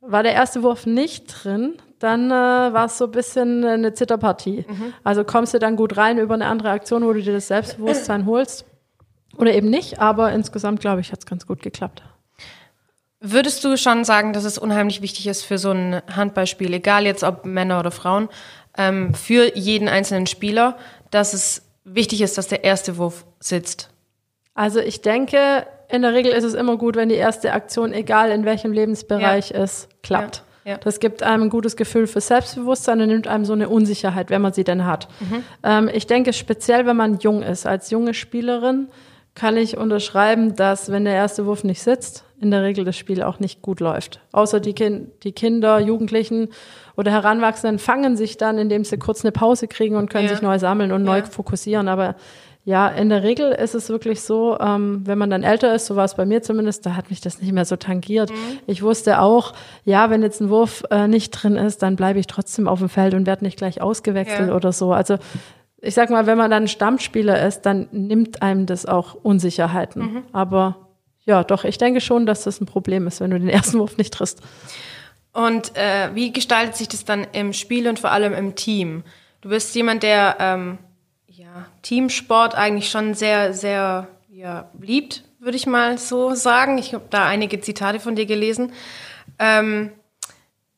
war 0.00 0.22
der 0.22 0.34
erste 0.34 0.62
Wurf 0.62 0.86
nicht 0.86 1.26
drin, 1.26 1.74
dann 2.04 2.30
äh, 2.30 2.34
war 2.34 2.84
es 2.84 2.98
so 2.98 3.06
ein 3.06 3.10
bisschen 3.10 3.64
eine 3.64 3.94
Zitterpartie. 3.94 4.66
Mhm. 4.68 4.92
Also 5.02 5.24
kommst 5.24 5.54
du 5.54 5.58
dann 5.58 5.74
gut 5.74 5.96
rein 5.96 6.18
über 6.18 6.34
eine 6.34 6.46
andere 6.46 6.70
Aktion, 6.70 7.04
wo 7.04 7.12
du 7.12 7.22
dir 7.22 7.32
das 7.32 7.48
Selbstbewusstsein 7.48 8.26
holst 8.26 8.66
oder 9.38 9.54
eben 9.54 9.70
nicht. 9.70 10.00
Aber 10.00 10.30
insgesamt, 10.32 10.80
glaube 10.80 11.00
ich, 11.00 11.12
hat 11.12 11.20
es 11.20 11.26
ganz 11.26 11.46
gut 11.46 11.62
geklappt. 11.62 12.02
Würdest 13.20 13.64
du 13.64 13.78
schon 13.78 14.04
sagen, 14.04 14.34
dass 14.34 14.44
es 14.44 14.58
unheimlich 14.58 15.00
wichtig 15.00 15.26
ist 15.26 15.44
für 15.44 15.56
so 15.56 15.70
ein 15.70 16.02
Handballspiel, 16.14 16.74
egal 16.74 17.06
jetzt 17.06 17.24
ob 17.24 17.46
Männer 17.46 17.80
oder 17.80 17.90
Frauen, 17.90 18.28
ähm, 18.76 19.14
für 19.14 19.56
jeden 19.56 19.88
einzelnen 19.88 20.26
Spieler, 20.26 20.76
dass 21.10 21.32
es 21.32 21.62
wichtig 21.84 22.20
ist, 22.20 22.36
dass 22.36 22.48
der 22.48 22.64
erste 22.64 22.98
Wurf 22.98 23.24
sitzt? 23.40 23.88
Also 24.52 24.78
ich 24.78 25.00
denke, 25.00 25.66
in 25.88 26.02
der 26.02 26.12
Regel 26.12 26.32
ist 26.32 26.44
es 26.44 26.52
immer 26.52 26.76
gut, 26.76 26.96
wenn 26.96 27.08
die 27.08 27.14
erste 27.14 27.54
Aktion, 27.54 27.94
egal 27.94 28.30
in 28.30 28.44
welchem 28.44 28.72
Lebensbereich 28.72 29.50
ja. 29.50 29.64
ist, 29.64 29.88
klappt. 30.02 30.36
Ja. 30.36 30.42
Ja. 30.64 30.78
Das 30.78 30.98
gibt 30.98 31.22
einem 31.22 31.44
ein 31.44 31.50
gutes 31.50 31.76
Gefühl 31.76 32.06
für 32.06 32.20
Selbstbewusstsein 32.20 33.00
und 33.00 33.08
nimmt 33.08 33.28
einem 33.28 33.44
so 33.44 33.52
eine 33.52 33.68
Unsicherheit, 33.68 34.30
wenn 34.30 34.42
man 34.42 34.52
sie 34.52 34.64
denn 34.64 34.86
hat. 34.86 35.08
Mhm. 35.20 35.44
Ähm, 35.62 35.90
ich 35.92 36.06
denke, 36.06 36.32
speziell 36.32 36.86
wenn 36.86 36.96
man 36.96 37.18
jung 37.18 37.42
ist, 37.42 37.66
als 37.66 37.90
junge 37.90 38.14
Spielerin, 38.14 38.88
kann 39.34 39.56
ich 39.56 39.76
unterschreiben, 39.76 40.54
dass 40.54 40.90
wenn 40.90 41.04
der 41.04 41.14
erste 41.14 41.44
Wurf 41.44 41.64
nicht 41.64 41.82
sitzt, 41.82 42.24
in 42.40 42.50
der 42.50 42.62
Regel 42.62 42.84
das 42.84 42.96
Spiel 42.96 43.22
auch 43.22 43.40
nicht 43.40 43.62
gut 43.62 43.80
läuft. 43.80 44.20
Außer 44.32 44.60
die, 44.60 44.74
kind, 44.74 45.10
die 45.24 45.32
Kinder, 45.32 45.80
Jugendlichen 45.80 46.48
oder 46.96 47.10
Heranwachsenden 47.10 47.78
fangen 47.78 48.16
sich 48.16 48.36
dann, 48.36 48.58
indem 48.58 48.84
sie 48.84 48.96
kurz 48.96 49.24
eine 49.24 49.32
Pause 49.32 49.66
kriegen 49.66 49.96
und 49.96 50.08
können 50.08 50.26
ja. 50.26 50.30
sich 50.30 50.42
neu 50.42 50.58
sammeln 50.58 50.92
und 50.92 51.02
neu 51.02 51.22
fokussieren. 51.22 51.88
Aber 51.88 52.14
ja, 52.66 52.88
in 52.88 53.10
der 53.10 53.22
Regel 53.22 53.52
ist 53.52 53.74
es 53.74 53.90
wirklich 53.90 54.22
so, 54.22 54.58
ähm, 54.58 55.02
wenn 55.04 55.18
man 55.18 55.28
dann 55.28 55.42
älter 55.42 55.74
ist, 55.74 55.84
so 55.84 55.96
war 55.96 56.06
es 56.06 56.14
bei 56.14 56.24
mir 56.24 56.42
zumindest, 56.42 56.86
da 56.86 56.96
hat 56.96 57.10
mich 57.10 57.20
das 57.20 57.40
nicht 57.42 57.52
mehr 57.52 57.66
so 57.66 57.76
tangiert. 57.76 58.30
Mhm. 58.30 58.58
Ich 58.66 58.82
wusste 58.82 59.20
auch, 59.20 59.52
ja, 59.84 60.08
wenn 60.08 60.22
jetzt 60.22 60.40
ein 60.40 60.48
Wurf 60.48 60.82
äh, 60.90 61.06
nicht 61.06 61.30
drin 61.30 61.56
ist, 61.56 61.82
dann 61.82 61.96
bleibe 61.96 62.18
ich 62.18 62.26
trotzdem 62.26 62.66
auf 62.66 62.78
dem 62.78 62.88
Feld 62.88 63.12
und 63.12 63.26
werde 63.26 63.44
nicht 63.44 63.58
gleich 63.58 63.82
ausgewechselt 63.82 64.48
ja. 64.48 64.54
oder 64.54 64.72
so. 64.72 64.94
Also 64.94 65.18
ich 65.82 65.92
sag 65.92 66.08
mal, 66.08 66.26
wenn 66.26 66.38
man 66.38 66.50
dann 66.50 66.66
Stammspieler 66.66 67.46
ist, 67.46 67.62
dann 67.62 67.88
nimmt 67.92 68.40
einem 68.40 68.64
das 68.64 68.86
auch 68.86 69.14
Unsicherheiten. 69.14 70.02
Mhm. 70.02 70.22
Aber 70.32 70.76
ja, 71.26 71.44
doch, 71.44 71.64
ich 71.64 71.76
denke 71.76 72.00
schon, 72.00 72.24
dass 72.24 72.44
das 72.44 72.62
ein 72.62 72.66
Problem 72.66 73.06
ist, 73.06 73.20
wenn 73.20 73.30
du 73.30 73.38
den 73.38 73.48
ersten 73.50 73.78
Wurf 73.78 73.98
nicht 73.98 74.14
triffst. 74.14 74.40
Und 75.34 75.76
äh, 75.76 76.14
wie 76.14 76.32
gestaltet 76.32 76.76
sich 76.76 76.88
das 76.88 77.04
dann 77.04 77.26
im 77.32 77.52
Spiel 77.52 77.88
und 77.88 77.98
vor 77.98 78.10
allem 78.10 78.32
im 78.32 78.54
Team? 78.54 79.02
Du 79.42 79.50
bist 79.50 79.74
jemand, 79.74 80.02
der 80.02 80.36
ähm, 80.38 80.78
ja, 81.36 81.66
Teamsport 81.82 82.54
eigentlich 82.54 82.90
schon 82.90 83.14
sehr, 83.14 83.54
sehr 83.54 84.08
ja, 84.30 84.68
liebt, 84.80 85.24
würde 85.40 85.56
ich 85.56 85.66
mal 85.66 85.98
so 85.98 86.34
sagen. 86.34 86.78
Ich 86.78 86.94
habe 86.94 87.04
da 87.10 87.26
einige 87.26 87.60
Zitate 87.60 88.00
von 88.00 88.14
dir 88.14 88.26
gelesen. 88.26 88.72
Ähm, 89.38 89.90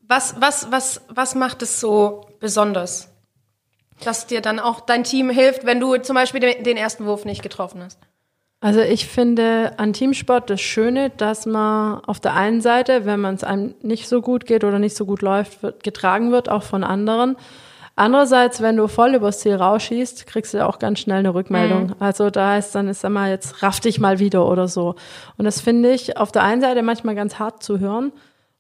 was, 0.09 0.41
was, 0.41 0.71
was, 0.71 1.03
was 1.09 1.35
macht 1.35 1.63
es 1.63 1.81
so 1.81 2.27
besonders, 2.41 3.09
dass 4.05 4.27
dir 4.27 4.41
dann 4.41 4.59
auch 4.59 4.81
dein 4.81 5.05
Team 5.05 5.31
hilft, 5.31 5.67
wenn 5.67 5.81
du 5.81 5.97
zum 5.99 6.15
Beispiel 6.15 6.41
den, 6.41 6.77
ersten 6.77 7.07
Wurf 7.07 7.25
nicht 7.25 7.43
getroffen 7.43 7.83
hast? 7.83 7.99
Also 8.61 8.81
ich 8.81 9.07
finde 9.07 9.75
an 9.77 9.93
Teamsport 9.93 10.49
das 10.49 10.61
Schöne, 10.61 11.11
dass 11.11 11.45
man 11.45 12.01
auf 12.05 12.21
der 12.21 12.35
einen 12.35 12.63
Seite, 12.63 13.05
wenn 13.05 13.21
man 13.21 13.35
es 13.35 13.45
einem 13.45 13.75
nicht 13.83 14.09
so 14.09 14.23
gut 14.23 14.47
geht 14.47 14.65
oder 14.65 14.79
nicht 14.79 14.97
so 14.97 15.05
gut 15.05 15.21
läuft, 15.21 15.63
wird, 15.63 15.83
getragen 15.83 16.33
wird, 16.33 16.49
auch 16.49 16.63
von 16.63 16.83
anderen. 16.83 17.37
Andererseits, 17.99 18.61
wenn 18.61 18.77
du 18.77 18.89
voll 18.89 19.15
übers 19.15 19.41
Ziel 19.41 19.55
rausschießt, 19.55 20.27
kriegst 20.27 20.53
du 20.53 20.67
auch 20.67 20.79
ganz 20.79 21.01
schnell 21.01 21.21
eine 21.21 21.33
Rückmeldung. 21.33 21.87
Mhm. 21.87 21.95
Also 21.99 22.29
da 22.29 22.51
heißt 22.51 22.75
dann, 22.75 22.89
ist 22.89 23.09
mal, 23.09 23.31
jetzt 23.31 23.63
raff 23.63 23.81
dich 23.81 23.99
mal 23.99 24.19
wieder 24.19 24.47
oder 24.47 24.69
so. 24.69 24.97
Und 25.39 25.47
das 25.47 25.63
finde 25.63 25.91
ich 25.91 26.19
auf 26.19 26.31
der 26.31 26.43
einen 26.43 26.61
Seite 26.61 26.83
manchmal 26.83 27.15
ganz 27.15 27.39
hart 27.39 27.63
zu 27.63 27.81
hören. 27.81 28.13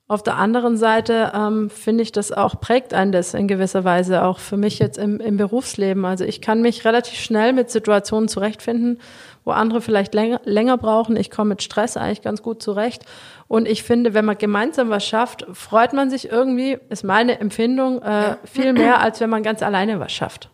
Auf 0.09 0.23
der 0.23 0.37
anderen 0.37 0.79
Seite 0.79 1.33
ähm, 1.35 1.69
finde 1.69 2.03
ich, 2.03 2.13
das 2.13 2.33
auch 2.33 2.61
prägt 2.61 2.95
einen 2.95 3.13
das 3.13 3.35
in 3.35 3.47
gewisser 3.47 3.85
Weise, 3.85 4.25
auch 4.25 4.39
für 4.39 4.57
mich 4.57 4.79
jetzt 4.79 4.97
im, 4.97 5.21
im 5.21 5.37
Berufsleben. 5.37 6.07
Also 6.07 6.25
ich 6.25 6.41
kann 6.41 6.63
mich 6.63 6.87
relativ 6.87 7.19
schnell 7.19 7.53
mit 7.53 7.71
Situationen 7.71 8.29
zurechtfinden, 8.29 9.01
wo 9.45 9.51
andere 9.51 9.83
vielleicht 9.83 10.15
länger, 10.15 10.41
länger 10.45 10.79
brauchen. 10.79 11.17
Ich 11.17 11.31
komme 11.31 11.51
mit 11.51 11.63
Stress 11.63 11.99
eigentlich 11.99 12.23
ganz 12.23 12.41
gut 12.41 12.63
zurecht. 12.63 13.05
Und 13.49 13.69
ich 13.69 13.83
finde, 13.85 14.15
wenn 14.15 14.25
man 14.25 14.39
gemeinsam 14.39 14.91
was 14.91 15.07
schafft, 15.07 15.47
freut 15.53 15.93
man 15.93 16.11
sich 16.11 16.29
irgendwie, 16.29 16.79
ist 16.89 17.05
meine 17.05 17.39
Empfindung, 17.39 18.03
äh, 18.03 18.07
ja. 18.07 18.39
viel 18.45 18.73
mehr, 18.73 19.01
als 19.01 19.21
wenn 19.21 19.31
man 19.31 19.43
ganz 19.43 19.63
alleine 19.63 20.01
was 20.01 20.13
schafft. 20.13 20.51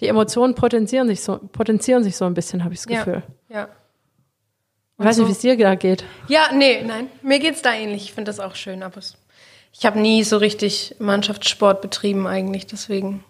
Die 0.00 0.06
Emotionen 0.06 0.54
potenzieren 0.54 1.08
sich 1.08 1.22
so, 1.22 1.38
potenzieren 1.38 2.02
sich 2.02 2.16
so 2.16 2.24
ein 2.24 2.34
bisschen, 2.34 2.64
habe 2.64 2.74
ich 2.74 2.80
das 2.80 2.86
Gefühl. 2.86 3.22
Ja. 3.48 3.60
ja. 3.60 3.68
Ich 4.98 5.04
weiß 5.04 5.16
so. 5.16 5.22
nicht, 5.22 5.28
wie 5.28 5.32
es 5.32 5.38
dir 5.38 5.56
da 5.56 5.76
geht. 5.76 6.04
Ja, 6.26 6.50
nee, 6.52 6.82
nein. 6.84 7.08
Mir 7.22 7.38
geht's 7.38 7.62
da 7.62 7.72
ähnlich. 7.72 8.04
Ich 8.04 8.12
finde 8.12 8.30
das 8.30 8.40
auch 8.40 8.56
schön, 8.56 8.82
aber 8.82 8.98
es, 8.98 9.16
ich 9.72 9.86
habe 9.86 10.00
nie 10.00 10.24
so 10.24 10.38
richtig 10.38 10.96
Mannschaftssport 10.98 11.80
betrieben 11.80 12.26
eigentlich, 12.26 12.66
deswegen 12.66 13.24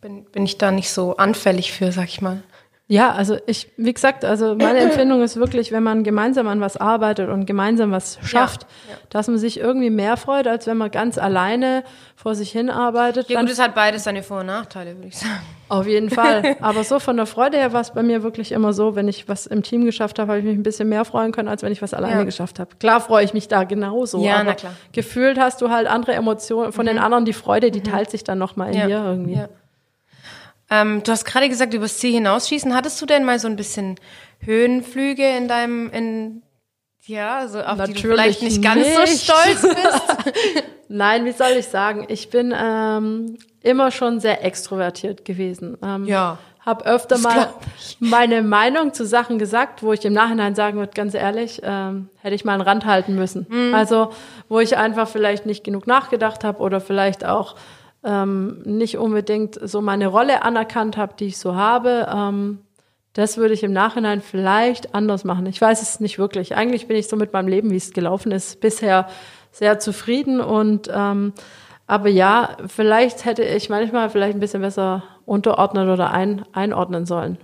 bin, 0.00 0.24
bin 0.24 0.44
ich 0.44 0.58
da 0.58 0.70
nicht 0.70 0.90
so 0.90 1.16
anfällig 1.16 1.72
für, 1.72 1.90
sag 1.90 2.06
ich 2.06 2.20
mal. 2.20 2.42
Ja, 2.90 3.12
also 3.12 3.36
ich, 3.46 3.68
wie 3.76 3.92
gesagt, 3.92 4.24
also 4.24 4.56
meine 4.56 4.78
Empfindung 4.80 5.22
ist 5.22 5.36
wirklich, 5.36 5.70
wenn 5.70 5.84
man 5.84 6.02
gemeinsam 6.02 6.48
an 6.48 6.60
was 6.60 6.76
arbeitet 6.76 7.28
und 7.28 7.46
gemeinsam 7.46 7.92
was 7.92 8.18
schafft, 8.24 8.62
ja, 8.62 8.94
ja. 8.94 8.98
dass 9.10 9.28
man 9.28 9.38
sich 9.38 9.60
irgendwie 9.60 9.90
mehr 9.90 10.16
freut, 10.16 10.48
als 10.48 10.66
wenn 10.66 10.76
man 10.76 10.90
ganz 10.90 11.16
alleine 11.16 11.84
vor 12.16 12.34
sich 12.34 12.50
hin 12.50 12.68
arbeitet. 12.68 13.30
Ja 13.30 13.40
gut, 13.40 13.48
es 13.48 13.60
hat 13.60 13.76
beides 13.76 14.02
seine 14.02 14.24
Vor- 14.24 14.40
und 14.40 14.46
Nachteile, 14.46 14.96
würde 14.96 15.06
ich 15.06 15.18
sagen. 15.18 15.30
Auf 15.68 15.86
jeden 15.86 16.10
Fall. 16.10 16.56
Aber 16.60 16.82
so 16.82 16.98
von 16.98 17.16
der 17.16 17.26
Freude 17.26 17.58
her 17.58 17.72
war 17.72 17.80
es 17.80 17.92
bei 17.92 18.02
mir 18.02 18.24
wirklich 18.24 18.50
immer 18.50 18.72
so, 18.72 18.96
wenn 18.96 19.06
ich 19.06 19.28
was 19.28 19.46
im 19.46 19.62
Team 19.62 19.84
geschafft 19.84 20.18
habe, 20.18 20.32
habe 20.32 20.40
ich 20.40 20.44
mich 20.44 20.56
ein 20.56 20.64
bisschen 20.64 20.88
mehr 20.88 21.04
freuen 21.04 21.30
können, 21.30 21.46
als 21.46 21.62
wenn 21.62 21.70
ich 21.70 21.82
was 21.82 21.94
alleine 21.94 22.18
ja. 22.18 22.24
geschafft 22.24 22.58
habe. 22.58 22.70
Klar 22.80 23.00
freue 23.00 23.24
ich 23.24 23.34
mich 23.34 23.46
da 23.46 23.62
genauso. 23.62 24.20
Ja, 24.24 24.34
aber 24.34 24.44
na 24.44 24.54
klar. 24.54 24.72
Gefühlt 24.90 25.38
hast 25.38 25.62
du 25.62 25.70
halt 25.70 25.86
andere 25.86 26.14
Emotionen 26.14 26.72
von 26.72 26.86
mhm. 26.86 26.88
den 26.88 26.98
anderen, 26.98 27.24
die 27.24 27.34
Freude, 27.34 27.70
die 27.70 27.78
mhm. 27.78 27.84
teilt 27.84 28.10
sich 28.10 28.24
dann 28.24 28.38
nochmal 28.38 28.74
in 28.74 28.88
dir 28.88 29.04
irgendwie. 29.04 29.34
Ja. 29.34 29.48
Ähm, 30.70 31.02
du 31.02 31.10
hast 31.10 31.24
gerade 31.24 31.48
gesagt, 31.48 31.74
übers 31.74 31.98
Ziel 31.98 32.12
hinausschießen. 32.12 32.74
Hattest 32.74 33.00
du 33.02 33.06
denn 33.06 33.24
mal 33.24 33.38
so 33.38 33.48
ein 33.48 33.56
bisschen 33.56 33.96
Höhenflüge 34.38 35.26
in 35.36 35.48
deinem, 35.48 35.90
in, 35.90 36.42
ja, 37.06 37.48
so 37.48 37.60
auf 37.60 37.76
Natürlich 37.76 37.96
die 37.96 38.02
du 38.02 38.08
vielleicht 38.14 38.42
nicht, 38.42 38.58
nicht 38.58 38.64
ganz 38.64 38.86
so 38.86 39.32
stolz 39.32 39.62
bist? 39.62 40.34
Nein, 40.88 41.24
wie 41.24 41.32
soll 41.32 41.52
ich 41.58 41.66
sagen? 41.66 42.06
Ich 42.08 42.30
bin 42.30 42.54
ähm, 42.56 43.36
immer 43.62 43.90
schon 43.90 44.20
sehr 44.20 44.44
extrovertiert 44.44 45.24
gewesen. 45.24 45.76
Ähm, 45.82 46.04
ja. 46.04 46.38
Hab 46.64 46.86
öfter 46.86 47.16
mal 47.18 47.54
meine 48.00 48.42
Meinung 48.42 48.92
zu 48.92 49.06
Sachen 49.06 49.38
gesagt, 49.38 49.82
wo 49.82 49.92
ich 49.92 50.04
im 50.04 50.12
Nachhinein 50.12 50.54
sagen 50.54 50.78
würde, 50.78 50.92
ganz 50.94 51.14
ehrlich, 51.14 51.62
ähm, 51.64 52.10
hätte 52.20 52.34
ich 52.34 52.44
mal 52.44 52.52
einen 52.52 52.62
Rand 52.62 52.84
halten 52.84 53.14
müssen. 53.14 53.46
Mhm. 53.48 53.74
Also, 53.74 54.10
wo 54.48 54.60
ich 54.60 54.76
einfach 54.76 55.08
vielleicht 55.08 55.46
nicht 55.46 55.64
genug 55.64 55.86
nachgedacht 55.86 56.44
habe 56.44 56.58
oder 56.60 56.80
vielleicht 56.80 57.24
auch 57.24 57.56
ähm, 58.04 58.62
nicht 58.64 58.98
unbedingt 58.98 59.58
so 59.62 59.80
meine 59.80 60.06
Rolle 60.06 60.42
anerkannt 60.42 60.96
habe, 60.96 61.14
die 61.18 61.26
ich 61.26 61.38
so 61.38 61.54
habe. 61.54 62.08
Ähm, 62.12 62.58
das 63.12 63.36
würde 63.36 63.54
ich 63.54 63.62
im 63.62 63.72
Nachhinein 63.72 64.20
vielleicht 64.20 64.94
anders 64.94 65.24
machen. 65.24 65.46
Ich 65.46 65.60
weiß 65.60 65.82
es 65.82 66.00
nicht 66.00 66.18
wirklich. 66.18 66.56
Eigentlich 66.56 66.86
bin 66.86 66.96
ich 66.96 67.08
so 67.08 67.16
mit 67.16 67.32
meinem 67.32 67.48
Leben, 67.48 67.70
wie 67.70 67.76
es 67.76 67.92
gelaufen 67.92 68.32
ist, 68.32 68.60
bisher 68.60 69.08
sehr 69.52 69.80
zufrieden 69.80 70.40
und 70.40 70.88
ähm, 70.94 71.32
aber 71.90 72.08
ja, 72.08 72.56
vielleicht 72.68 73.24
hätte 73.24 73.42
ich 73.42 73.68
manchmal 73.68 74.10
vielleicht 74.10 74.36
ein 74.36 74.40
bisschen 74.40 74.62
besser 74.62 75.02
unterordnen 75.26 75.90
oder 75.90 76.12
ein, 76.12 76.44
einordnen 76.52 77.04
sollen. 77.04 77.36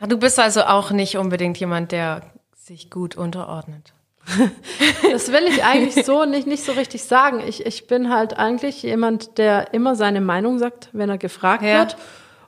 Du 0.00 0.18
bist 0.18 0.40
also 0.40 0.62
auch 0.62 0.90
nicht 0.90 1.16
unbedingt 1.16 1.56
jemand, 1.58 1.92
der 1.92 2.22
sich 2.56 2.90
gut 2.90 3.16
unterordnet. 3.16 3.92
das 5.10 5.32
will 5.32 5.44
ich 5.48 5.64
eigentlich 5.64 6.04
so 6.04 6.24
nicht, 6.24 6.46
nicht 6.46 6.64
so 6.64 6.72
richtig 6.72 7.04
sagen. 7.04 7.42
Ich, 7.46 7.66
ich 7.66 7.86
bin 7.86 8.12
halt 8.12 8.38
eigentlich 8.38 8.82
jemand, 8.82 9.38
der 9.38 9.74
immer 9.74 9.96
seine 9.96 10.20
Meinung 10.20 10.58
sagt, 10.58 10.88
wenn 10.92 11.10
er 11.10 11.18
gefragt 11.18 11.62
ja. 11.62 11.80
wird. 11.80 11.96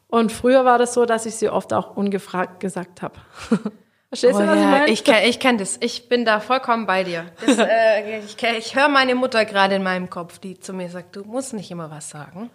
Und 0.09 0.31
früher 0.31 0.65
war 0.65 0.79
das 0.79 0.95
so, 0.95 1.07
dass 1.07 1.27
ich 1.27 1.35
sie 1.35 1.49
oft 1.49 1.73
auch 1.73 1.97
ungefragt 1.97 2.61
gesagt 2.61 3.03
habe. 3.03 3.15
Verstehst 4.09 4.35
oh, 4.37 4.43
du, 4.43 4.47
was 4.47 4.57
ja. 4.57 4.63
ich 4.63 4.71
meine? 4.71 4.91
Ich 4.91 5.03
kenne 5.03 5.27
ich 5.27 5.41
kenn 5.41 5.59
das. 5.59 5.77
Ich 5.81 6.09
bin 6.09 6.25
da 6.25 6.39
vollkommen 6.39 6.87
bei 6.87 7.03
dir. 7.03 7.27
Das, 7.45 7.59
äh, 7.59 8.19
ich 8.25 8.41
ich 8.41 8.77
höre 8.77 8.89
meine 8.89 9.17
Mutter 9.17 9.45
gerade 9.45 9.75
in 9.75 9.83
meinem 9.83 10.09
Kopf, 10.09 10.39
die 10.39 10.61
zu 10.61 10.73
mir 10.73 10.89
sagt, 10.89 11.17
du 11.17 11.25
musst 11.25 11.53
nicht 11.53 11.69
immer 11.73 11.91
was 11.91 12.11
sagen. 12.11 12.51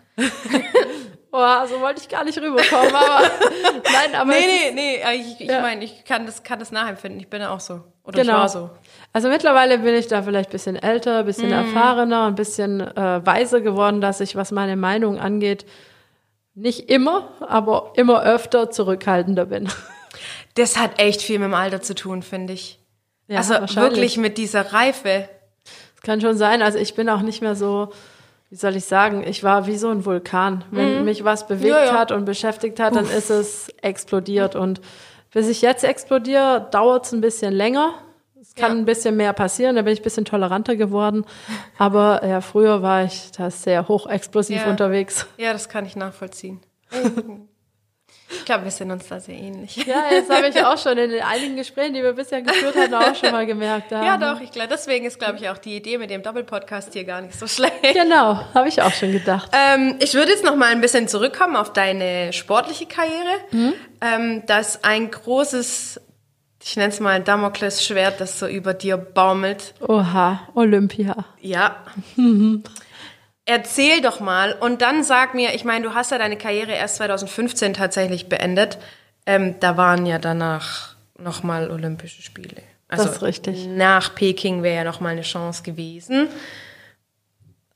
Boah, 1.32 1.68
so 1.68 1.82
wollte 1.82 2.02
ich 2.02 2.08
gar 2.08 2.24
nicht 2.24 2.38
rüberkommen, 2.38 2.96
aber 2.96 3.30
nein, 3.84 4.16
aber. 4.16 4.32
Nee, 4.32 4.72
nee, 4.72 5.02
nee, 5.04 5.16
ich, 5.16 5.42
ich 5.42 5.50
ja. 5.50 5.60
meine, 5.62 5.84
ich 5.84 6.06
kann 6.06 6.26
das, 6.26 6.44
kann 6.44 6.60
das 6.60 6.72
nachempfinden. 6.72 7.20
Ich 7.20 7.30
bin 7.30 7.42
ja 7.42 7.52
auch 7.52 7.60
so. 7.60 7.84
Oder 8.04 8.22
genau. 8.22 8.34
ich 8.34 8.40
war 8.40 8.50
so. 8.50 8.70
Also 9.12 9.28
mittlerweile 9.30 9.80
bin 9.80 9.96
ich 9.96 10.08
da 10.08 10.22
vielleicht 10.22 10.50
ein 10.50 10.52
bisschen 10.52 10.76
älter, 10.76 11.20
ein 11.20 11.26
bisschen 11.26 11.50
mm. 11.50 11.54
erfahrener, 11.54 12.28
ein 12.28 12.36
bisschen 12.36 12.82
äh, 12.82 13.26
weiser 13.26 13.60
geworden, 13.62 14.02
dass 14.02 14.20
ich, 14.20 14.36
was 14.36 14.52
meine 14.52 14.76
Meinung 14.76 15.20
angeht, 15.20 15.66
nicht 16.54 16.90
immer, 16.90 17.30
aber 17.40 17.94
immer 17.96 18.24
öfter 18.24 18.70
zurückhaltender 18.70 19.46
bin. 19.46 19.70
Das 20.56 20.78
hat 20.78 21.00
echt 21.00 21.22
viel 21.22 21.40
mit 21.40 21.46
dem 21.46 21.54
Alter 21.54 21.80
zu 21.82 21.96
tun, 21.96 22.22
finde 22.22 22.54
ich. 22.54 22.80
Ja, 23.28 23.38
also 23.38 23.54
wirklich 23.76 24.18
mit 24.18 24.38
dieser 24.38 24.74
Reife. 24.74 25.30
Das 25.96 26.02
kann 26.04 26.20
schon 26.20 26.36
sein. 26.36 26.62
Also 26.64 26.80
ich 26.80 26.96
bin 26.96 27.08
auch 27.08 27.22
nicht 27.22 27.42
mehr 27.42 27.56
so, 27.56 27.94
wie 28.50 28.56
soll 28.56 28.76
ich 28.76 28.84
sagen, 28.84 29.24
ich 29.26 29.44
war 29.44 29.68
wie 29.68 29.78
so 29.78 29.90
ein 29.90 30.04
Vulkan. 30.06 30.66
Wenn 30.72 31.00
mhm. 31.00 31.06
mich 31.06 31.24
was 31.24 31.48
bewegt 31.48 31.70
ja, 31.70 31.86
ja. 31.86 31.94
hat 31.94 32.12
und 32.12 32.26
beschäftigt 32.26 32.80
hat, 32.80 32.94
Uff. 32.94 32.98
dann 32.98 33.18
ist 33.18 33.30
es 33.30 33.70
explodiert. 33.82 34.56
Und 34.56 34.82
bis 35.32 35.48
ich 35.48 35.62
jetzt 35.62 35.84
explodiere, 35.84 36.68
dauert 36.72 37.06
es 37.06 37.14
ein 37.14 37.22
bisschen 37.22 37.54
länger 37.54 37.94
Es 38.50 38.56
kann 38.56 38.72
Ja. 38.74 38.78
ein 38.80 38.86
bisschen 38.86 39.16
mehr 39.16 39.32
passieren, 39.34 39.76
da 39.76 39.84
bin 39.84 39.94
ich 39.94 40.00
ein 40.00 40.04
bisschen 40.04 40.26
toleranter 40.26 40.76
geworden. 40.76 41.24
Aber 41.78 42.26
ja, 42.26 42.42
früher 42.42 42.82
war 42.82 43.04
ich 43.04 43.32
da 43.38 43.52
sehr 43.52 43.88
hochexplosiv 43.88 44.64
Ja. 44.64 44.70
unterwegs. 44.70 45.28
Ja, 45.38 45.54
das 45.54 45.70
kann 45.70 45.86
ich 45.86 45.96
nachvollziehen. 45.96 46.60
Ich 48.32 48.46
glaube, 48.46 48.64
wir 48.66 48.72
sind 48.72 48.92
uns 48.92 49.08
da 49.08 49.20
sehr 49.20 49.36
ähnlich. 49.36 49.76
Ja, 49.88 50.04
das 50.12 50.30
habe 50.30 50.48
ich 50.50 50.64
auch 50.64 50.78
schon 50.78 50.96
in 51.00 51.10
den 51.10 51.22
einigen 51.24 51.56
Gesprächen, 51.56 51.96
die 51.96 52.04
wir 52.04 52.14
bisher 52.14 52.44
geführt 52.44 52.76
hatten, 52.76 52.94
auch 52.94 53.16
schon 53.16 53.32
mal 53.32 53.46
gemerkt. 53.48 53.92
Ja, 53.92 54.18
doch, 54.18 54.40
ich 54.40 54.52
glaube, 54.52 54.68
deswegen 54.72 55.06
ist, 55.06 55.18
glaube 55.18 55.38
ich, 55.40 55.50
auch 55.50 55.58
die 55.58 55.76
Idee 55.76 55.98
mit 55.98 56.12
dem 56.12 56.22
Doppelpodcast 56.22 56.94
hier 56.94 57.06
gar 57.06 57.22
nicht 57.22 57.38
so 57.38 57.48
schlecht. 57.48 57.74
Genau, 57.82 58.40
habe 58.54 58.68
ich 58.68 58.82
auch 58.84 58.92
schon 58.94 59.12
gedacht. 59.14 59.52
Ähm, 59.54 59.96
ich 60.00 60.14
würde 60.14 60.32
jetzt 60.32 60.44
noch 60.44 60.56
mal 60.56 60.68
ein 60.72 60.80
bisschen 60.82 61.08
zurückkommen 61.08 61.56
auf 61.56 61.74
deine 61.74 62.32
sportliche 62.32 62.86
Karriere. 62.86 63.74
Ähm, 64.02 64.44
das 64.46 64.84
ein 64.84 65.10
großes, 65.10 66.00
ich 66.64 66.76
nenne 66.76 66.90
es 66.90 67.00
mal 67.00 67.22
Damoklesschwert, 67.22 68.20
das 68.20 68.40
so 68.40 68.48
über 68.48 68.74
dir 68.74 68.98
baumelt. 68.98 69.74
Oha, 69.88 70.42
Olympia. 70.56 71.26
Ja. 71.40 71.78
Erzähl 73.46 74.02
doch 74.02 74.20
mal 74.20 74.54
und 74.60 74.82
dann 74.82 75.04
sag 75.04 75.34
mir, 75.34 75.56
ich 75.56 75.64
meine, 75.64 75.88
du 75.88 75.96
hast 75.96 76.12
ja 76.12 76.18
deine 76.18 76.38
Karriere 76.38 76.74
erst 76.74 76.98
2015 76.98 77.74
tatsächlich 77.74 78.30
beendet. 78.30 78.78
Ähm, 79.26 79.56
da 79.60 79.76
waren 79.78 80.06
ja 80.06 80.20
danach 80.20 80.96
noch 81.18 81.44
mal 81.44 81.72
Olympische 81.72 82.22
Spiele. 82.22 82.62
Also 82.88 83.06
Das 83.06 83.16
ist 83.16 83.22
richtig. 83.24 83.68
Nach 83.68 84.14
Peking 84.14 84.62
wäre 84.64 84.78
ja 84.78 84.84
noch 84.84 85.00
mal 85.00 85.10
eine 85.10 85.22
Chance 85.22 85.64
gewesen. 85.64 86.28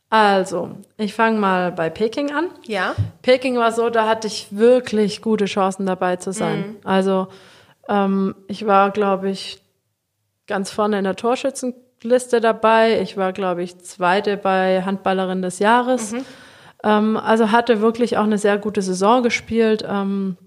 Also, 0.09 0.77
ich 0.97 1.15
fange 1.15 1.39
mal 1.39 1.71
bei 1.71 1.89
Peking 1.89 2.31
an. 2.31 2.51
Ja. 2.67 2.93
Peking 3.23 3.57
war 3.57 3.71
so, 3.71 3.89
da 3.89 4.07
hatte 4.07 4.27
ich 4.27 4.47
wirklich 4.51 5.23
gute 5.23 5.45
Chancen 5.45 5.87
dabei 5.87 6.17
zu 6.17 6.31
sein. 6.31 6.59
Mhm. 6.59 6.75
Also 6.83 7.29
ähm, 7.87 8.35
ich 8.47 8.65
war, 8.65 8.91
glaube 8.91 9.29
ich, 9.29 9.61
ganz 10.47 10.71
vorne 10.71 10.97
in 10.97 11.03
der 11.03 11.15
Torschützenliste 11.15 12.41
dabei. 12.41 13.01
Ich 13.01 13.17
war, 13.17 13.33
glaube 13.33 13.63
ich, 13.63 13.79
zweite 13.79 14.37
bei 14.37 14.83
Handballerin 14.83 15.41
des 15.41 15.59
Jahres. 15.59 16.11
Mhm. 16.11 16.25
Ähm, 16.83 17.17
also 17.17 17.51
hatte 17.51 17.81
wirklich 17.81 18.17
auch 18.17 18.23
eine 18.23 18.37
sehr 18.37 18.57
gute 18.57 18.81
Saison 18.81 19.23
gespielt. 19.23 19.85
Ähm, 19.87 20.37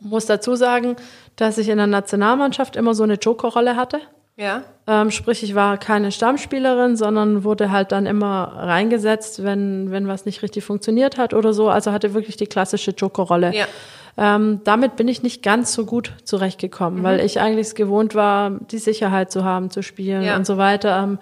muss 0.00 0.26
dazu 0.26 0.56
sagen, 0.56 0.96
dass 1.36 1.58
ich 1.58 1.68
in 1.68 1.78
der 1.78 1.86
Nationalmannschaft 1.86 2.76
immer 2.76 2.94
so 2.94 3.04
eine 3.04 3.14
Jokerrolle 3.14 3.76
hatte. 3.76 4.00
Ja. 4.36 4.62
Ähm, 4.86 5.10
sprich, 5.10 5.42
ich 5.42 5.54
war 5.54 5.76
keine 5.76 6.10
Stammspielerin, 6.10 6.96
sondern 6.96 7.44
wurde 7.44 7.70
halt 7.70 7.92
dann 7.92 8.06
immer 8.06 8.52
reingesetzt, 8.56 9.44
wenn, 9.44 9.90
wenn 9.90 10.08
was 10.08 10.24
nicht 10.24 10.42
richtig 10.42 10.64
funktioniert 10.64 11.18
hat 11.18 11.34
oder 11.34 11.52
so. 11.52 11.68
Also 11.68 11.92
hatte 11.92 12.14
wirklich 12.14 12.36
die 12.36 12.46
klassische 12.46 12.92
Jokerrolle. 12.92 13.54
Ja. 13.54 13.66
Ähm, 14.16 14.60
damit 14.64 14.96
bin 14.96 15.08
ich 15.08 15.22
nicht 15.22 15.42
ganz 15.42 15.72
so 15.72 15.86
gut 15.86 16.12
zurechtgekommen, 16.24 17.00
Mhm. 17.00 17.04
weil 17.04 17.20
ich 17.20 17.40
eigentlich 17.40 17.68
es 17.68 17.74
gewohnt 17.74 18.14
war, 18.14 18.50
die 18.50 18.78
Sicherheit 18.78 19.30
zu 19.32 19.44
haben, 19.44 19.70
zu 19.70 19.82
spielen 19.82 20.22
Ja. 20.22 20.36
und 20.36 20.46
so 20.46 20.58
weiter. 20.58 21.02
Ähm, 21.02 21.18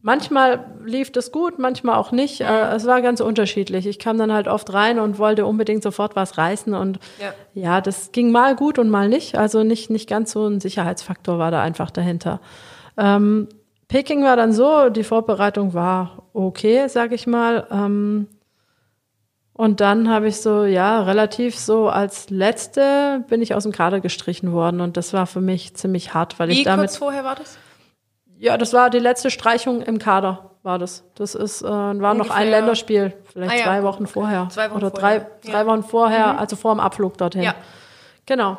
manchmal 0.00 0.64
lief 0.84 1.10
das 1.10 1.32
gut, 1.32 1.58
manchmal 1.58 1.96
auch 1.96 2.12
nicht. 2.12 2.40
Äh, 2.42 2.74
es 2.74 2.86
war 2.86 3.00
ganz 3.02 3.20
unterschiedlich. 3.20 3.86
Ich 3.86 3.98
kam 3.98 4.18
dann 4.18 4.32
halt 4.32 4.48
oft 4.48 4.72
rein 4.72 4.98
und 4.98 5.18
wollte 5.18 5.46
unbedingt 5.46 5.82
sofort 5.82 6.14
was 6.14 6.36
reißen 6.38 6.74
und 6.74 6.98
Ja. 7.20 7.32
ja, 7.54 7.80
das 7.80 8.12
ging 8.12 8.30
mal 8.30 8.54
gut 8.54 8.78
und 8.78 8.90
mal 8.90 9.08
nicht. 9.08 9.36
Also 9.36 9.64
nicht, 9.64 9.90
nicht 9.90 10.08
ganz 10.08 10.32
so 10.32 10.46
ein 10.46 10.60
Sicherheitsfaktor 10.60 11.38
war 11.38 11.50
da 11.50 11.62
einfach 11.62 11.90
dahinter. 11.90 12.40
Ähm, 12.96 13.48
Peking 13.88 14.22
war 14.24 14.36
dann 14.36 14.52
so, 14.52 14.88
die 14.88 15.04
Vorbereitung 15.04 15.74
war 15.74 16.22
okay, 16.32 16.86
sag 16.88 17.12
ich 17.12 17.26
mal. 17.26 17.66
Ähm, 17.70 18.28
und 19.54 19.80
dann 19.80 20.10
habe 20.10 20.28
ich 20.28 20.40
so, 20.42 20.64
ja, 20.64 21.02
relativ 21.02 21.56
so 21.58 21.88
als 21.88 22.28
letzte 22.30 23.24
bin 23.28 23.40
ich 23.40 23.54
aus 23.54 23.62
dem 23.62 23.72
Kader 23.72 24.00
gestrichen 24.00 24.52
worden 24.52 24.80
und 24.80 24.96
das 24.96 25.12
war 25.12 25.26
für 25.26 25.40
mich 25.40 25.74
ziemlich 25.74 26.12
hart, 26.12 26.38
weil 26.38 26.48
Wie 26.50 26.58
ich 26.58 26.64
damit 26.64 26.88
kurz 26.88 26.96
vorher 26.98 27.24
war 27.24 27.36
das? 27.36 27.56
ja, 28.38 28.58
das 28.58 28.72
war 28.72 28.90
die 28.90 28.98
letzte 28.98 29.30
Streichung 29.30 29.80
im 29.80 29.98
Kader, 29.98 30.50
war 30.64 30.78
das. 30.78 31.04
Das 31.14 31.34
ist, 31.34 31.62
äh, 31.62 31.66
war 31.66 31.92
noch 31.94 32.10
ein 32.10 32.20
Ungefähr- 32.20 32.44
Länderspiel, 32.50 33.12
vielleicht 33.32 33.52
Ah 33.52 33.56
ja. 33.56 33.64
zwei 33.64 33.82
Wochen 33.84 34.06
vorher. 34.06 34.48
Zwei 34.50 34.68
Wochen 34.70 34.76
Oder 34.78 34.90
vorher, 34.90 35.20
drei, 35.20 35.26
ja. 35.44 35.52
drei 35.52 35.66
Wochen 35.66 35.82
vorher, 35.84 36.38
also 36.38 36.56
vor 36.56 36.74
dem 36.74 36.80
Abflug 36.80 37.16
dorthin. 37.16 37.42
Ja. 37.42 37.54
Genau. 38.26 38.58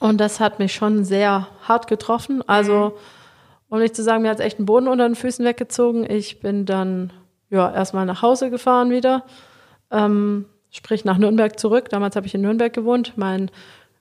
Und 0.00 0.18
das 0.18 0.40
hat 0.40 0.58
mich 0.58 0.74
schon 0.74 1.04
sehr 1.04 1.46
hart 1.68 1.86
getroffen. 1.88 2.42
Also, 2.48 2.96
um 3.68 3.78
nicht 3.78 3.94
zu 3.96 4.02
sagen, 4.02 4.22
mir 4.22 4.30
hat 4.30 4.40
echt 4.40 4.58
den 4.58 4.66
Boden 4.66 4.88
unter 4.88 5.06
den 5.08 5.14
Füßen 5.14 5.44
weggezogen. 5.44 6.08
Ich 6.10 6.40
bin 6.40 6.66
dann, 6.66 7.12
ja, 7.50 7.72
erstmal 7.72 8.06
nach 8.06 8.22
Hause 8.22 8.50
gefahren 8.50 8.90
wieder. 8.90 9.22
Ähm, 9.90 10.46
sprich 10.70 11.04
nach 11.04 11.18
Nürnberg 11.18 11.58
zurück. 11.58 11.88
Damals 11.90 12.16
habe 12.16 12.26
ich 12.26 12.34
in 12.34 12.42
Nürnberg 12.42 12.72
gewohnt. 12.72 13.12
Mein, 13.16 13.50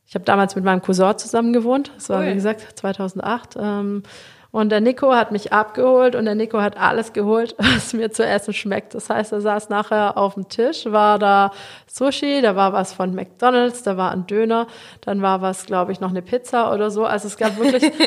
ich 0.08 0.16
habe 0.16 0.26
damals 0.26 0.56
mit 0.56 0.64
meinem 0.66 0.82
Cousin 0.82 1.18
zusammen 1.18 1.54
gewohnt. 1.54 1.92
Das 1.96 2.10
war, 2.10 2.22
Cool. 2.22 2.28
wie 2.30 2.34
gesagt, 2.36 2.78
2008. 2.80 3.56
Ähm, 3.60 4.04
und 4.52 4.70
der 4.70 4.80
Nico 4.80 5.14
hat 5.14 5.34
mich 5.34 5.52
abgeholt 5.52 6.16
und 6.16 6.24
der 6.24 6.36
Nico 6.36 6.62
hat 6.62 6.78
alles 6.78 7.12
geholt, 7.12 7.56
was 7.58 7.94
mir 7.94 8.10
zu 8.12 8.26
essen 8.26 8.54
schmeckt. 8.54 8.96
Das 8.96 9.10
heißt, 9.10 9.34
er 9.34 9.42
saß 9.42 9.68
nachher 9.70 10.18
auf 10.18 10.36
dem 10.36 10.48
Tisch, 10.48 10.86
war 10.86 11.20
da 11.20 11.52
Sushi, 11.88 12.42
da 12.42 12.56
war 12.56 12.72
was 12.72 12.94
von 12.94 13.14
McDonalds, 13.14 13.84
da 13.84 13.98
war 13.98 14.12
ein 14.12 14.28
Döner, 14.28 14.68
dann 15.02 15.22
war 15.22 15.42
was, 15.42 15.66
glaube 15.66 15.92
ich, 15.92 16.00
noch 16.00 16.10
eine 16.10 16.22
Pizza 16.22 16.74
oder 16.74 16.90
so. 16.90 17.06
Also 17.06 17.28
es 17.28 17.36
gab 17.36 17.58
wirklich 17.60 17.84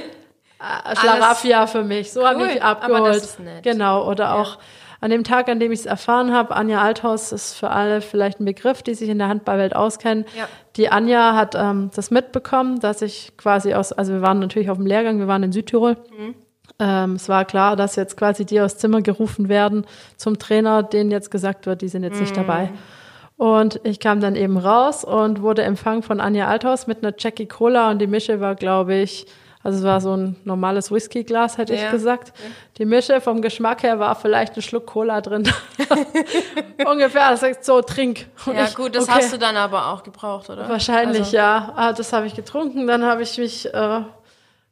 äh, 0.59 0.97
Schlaraffia 0.97 1.67
für 1.67 1.85
mich. 1.85 2.13
So 2.13 2.27
habe 2.27 2.41
Cool, 2.41 2.49
ich 2.55 2.63
aber 2.63 2.83
abgeholt. 2.83 3.29
Genau. 3.63 4.09
Oder 4.09 4.35
auch 4.37 4.57
an 5.01 5.11
dem 5.11 5.23
Tag, 5.25 5.49
an 5.49 5.61
dem 5.61 5.71
ich 5.71 5.81
es 5.81 5.87
erfahren 5.87 6.33
habe, 6.33 6.57
Anja 6.57 6.81
Althaus 6.83 7.31
ist 7.33 7.55
für 7.55 7.71
alle 7.71 8.01
vielleicht 8.01 8.41
ein 8.41 8.45
Begriff, 8.45 8.83
die 8.83 8.95
sich 8.95 9.09
in 9.09 9.19
der 9.19 9.29
Handballwelt 9.29 9.77
auskennen. 9.77 10.25
Ja. 10.37 10.49
Die 10.77 10.89
Anja 10.89 11.35
hat 11.35 11.55
ähm, 11.55 11.91
das 11.95 12.11
mitbekommen, 12.11 12.81
dass 12.81 13.03
ich 13.03 13.37
quasi 13.37 13.75
aus, 13.75 13.93
also 13.93 14.13
wir 14.15 14.23
waren 14.23 14.41
natürlich 14.41 14.71
auf 14.71 14.79
dem 14.79 14.87
Lehrgang, 14.87 15.19
wir 15.19 15.29
waren 15.29 15.43
in 15.43 15.53
Südtirol. 15.53 15.97
Mhm. 16.17 16.35
Ähm, 16.81 17.13
es 17.15 17.29
war 17.29 17.45
klar, 17.45 17.77
dass 17.77 17.97
jetzt 17.97 18.17
quasi 18.17 18.45
die 18.45 18.61
aus 18.61 18.77
Zimmer 18.77 19.01
gerufen 19.03 19.49
werden 19.49 19.87
zum 20.17 20.39
Trainer, 20.39 20.83
denen 20.83 21.11
jetzt 21.11 21.31
gesagt 21.31 21.67
wird, 21.67 21.83
die 21.83 21.89
sind 21.89 22.03
jetzt 22.03 22.21
nicht 22.21 22.33
Mhm. 22.37 22.41
dabei. 22.41 22.71
Und 23.37 23.81
ich 23.85 24.01
kam 24.01 24.21
dann 24.21 24.35
eben 24.35 24.57
raus 24.59 25.05
und 25.05 25.43
wurde 25.43 25.63
empfangen 25.63 26.03
von 26.03 26.21
Anja 26.21 26.49
Althaus 26.49 26.89
mit 26.89 27.05
einer 27.05 27.15
Jackie 27.17 27.47
Cola 27.47 27.91
und 27.91 28.01
die 28.01 28.09
Mische 28.09 28.41
war, 28.41 28.57
glaube 28.57 28.97
ich, 28.97 29.27
also 29.69 29.81
es 29.81 29.85
war 29.85 30.01
so 30.01 30.17
ein 30.17 30.37
normales 30.45 30.91
Whiskyglas, 30.91 31.59
hätte 31.59 31.75
Ja. 31.75 31.85
ich 31.85 31.91
gesagt. 31.91 32.33
Die 32.79 32.87
Mische 32.87 33.21
vom 33.21 33.43
Geschmack 33.43 33.83
her 33.83 33.99
war 33.99 34.15
vielleicht 34.15 34.57
ein 34.57 34.63
Schluck 34.63 34.87
Cola 34.87 35.21
drin. 35.21 35.47
Ungefähr, 36.91 37.31
das 37.31 37.43
heißt 37.43 37.65
so, 37.67 37.83
trink. 37.83 38.27
Und 38.47 38.57
Ja, 38.57 38.65
ich, 38.65 38.75
gut, 38.75 38.95
das 38.97 39.05
okay. 39.05 39.19
hast 39.19 39.33
du 39.35 39.39
dann 39.39 39.57
aber 39.59 39.89
auch 39.89 40.03
gebraucht, 40.03 40.49
oder? 40.49 40.67
Wahrscheinlich, 40.71 41.21
Also, 41.21 41.37
ja. 41.37 41.73
Ah, 41.77 41.93
das 41.93 42.15
habe 42.15 42.27
ich 42.27 42.35
getrunken. 42.35 42.87
Dann 42.87 43.05
habe 43.05 43.23
ich 43.23 43.37
mich 43.37 43.73
äh, 43.75 44.01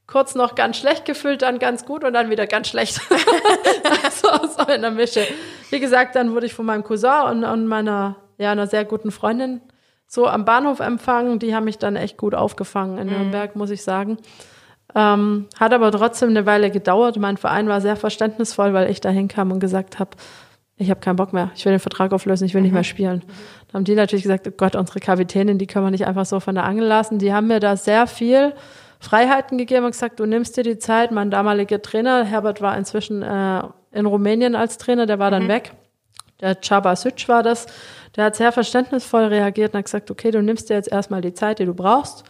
kurz 0.07 0.35
noch 0.35 0.55
ganz 0.55 0.79
schlecht 0.79 1.05
gefühlt, 1.05 1.43
dann 1.43 1.59
ganz 1.59 1.85
gut 1.85 2.03
und 2.03 2.15
dann 2.15 2.31
wieder 2.31 2.47
ganz 2.47 2.69
schlecht. 2.69 2.95
so, 4.13 4.29
so 4.57 4.73
in 4.73 4.81
der 4.81 4.91
Mische. 4.93 5.27
Wie 5.69 5.79
gesagt, 5.79 6.17
dann 6.17 6.33
wurde 6.35 6.47
ich 6.47 6.55
von 6.55 6.65
meinem 6.65 6.85
Cousin 6.85 7.23
und, 7.31 7.45
und 7.45 7.67
meiner, 7.67 8.17
ja, 8.39 8.51
einer 8.53 8.67
sehr 8.67 8.87
guten 8.87 9.11
Freundin 9.11 9.61
so 10.07 10.27
am 10.27 10.47
Bahnhof 10.47 10.81
empfangen. 10.81 11.39
Die 11.39 11.55
haben 11.55 11.65
mich 11.65 11.77
dann 11.79 11.97
echt 11.97 12.17
gut 12.17 12.35
aufgefangen 12.35 12.97
in 12.97 13.09
Nürnberg, 13.09 13.57
muss 13.57 13.71
ich 13.71 13.83
sagen. 13.83 14.17
Ähm, 14.97 15.45
hat 15.61 15.75
aber 15.75 15.93
trotzdem 15.93 16.31
eine 16.31 16.47
Weile 16.47 16.71
gedauert. 16.71 17.19
Mein 17.19 17.37
Verein 17.37 17.69
war 17.69 17.83
sehr 17.83 17.97
verständnisvoll, 17.97 18.73
weil 18.73 18.91
ich 18.91 19.03
da 19.03 19.11
hinkam 19.11 19.53
und 19.53 19.61
gesagt 19.61 19.99
habe, 19.99 20.13
ich 20.79 20.89
habe 20.89 21.01
keinen 21.01 21.17
Bock 21.17 21.35
mehr, 21.35 21.51
ich 21.55 21.67
will 21.67 21.73
den 21.73 21.81
Vertrag 21.81 22.13
auflösen, 22.13 22.47
ich 22.47 22.55
will 22.55 22.63
nicht 22.63 22.73
mehr 22.73 22.85
spielen. 22.85 23.21
Dann 23.69 23.81
haben 23.81 23.85
die 23.85 23.95
natürlich 23.95 24.23
gesagt, 24.23 24.49
oh 24.49 24.53
Gott, 24.57 24.75
unsere 24.75 25.01
Kapitänin, 25.01 25.59
die 25.59 25.67
können 25.67 25.85
wir 25.85 25.91
nicht 25.91 26.07
einfach 26.07 26.25
so 26.25 26.41
von 26.41 26.55
der 26.55 26.65
Angel 26.65 26.87
lassen. 26.87 27.19
Die 27.19 27.35
haben 27.35 27.47
mir 27.47 27.61
da 27.61 27.77
sehr 27.77 28.07
viel 28.07 28.55
Freiheiten 28.99 29.59
gegeben 29.59 29.85
und 29.85 29.91
gesagt, 29.91 30.19
du 30.19 30.25
nimmst 30.25 30.57
dir 30.57 30.63
die 30.63 30.79
Zeit. 30.79 31.13
Mein 31.13 31.31
damaliger 31.31 31.83
Trainer, 31.83 32.25
Herbert 32.25 32.63
war 32.63 32.77
inzwischen 32.79 33.23
äh, 33.23 33.63
in 33.93 34.07
Rumänien 34.07 34.57
als 34.57 34.79
Trainer, 34.79 35.05
der 35.05 35.19
war 35.19 35.31
dann 35.31 35.47
weg. 35.49 35.73
Der 36.41 36.61
Csaba 36.61 36.97
Süc 36.97 37.29
war 37.29 37.43
das. 37.43 37.67
Der 38.17 38.25
hat 38.25 38.37
sehr 38.37 38.53
verständnisvoll 38.53 39.25
reagiert 39.25 39.75
und 39.75 39.79
hat 39.79 39.85
gesagt, 39.85 40.11
okay, 40.11 40.31
du 40.31 40.43
nimmst 40.43 40.71
dir 40.71 40.75
jetzt 40.75 40.91
erstmal 40.91 41.21
die 41.21 41.35
Zeit, 41.35 41.59
die 41.59 41.67
du 41.67 41.75
brauchst. 41.75 42.25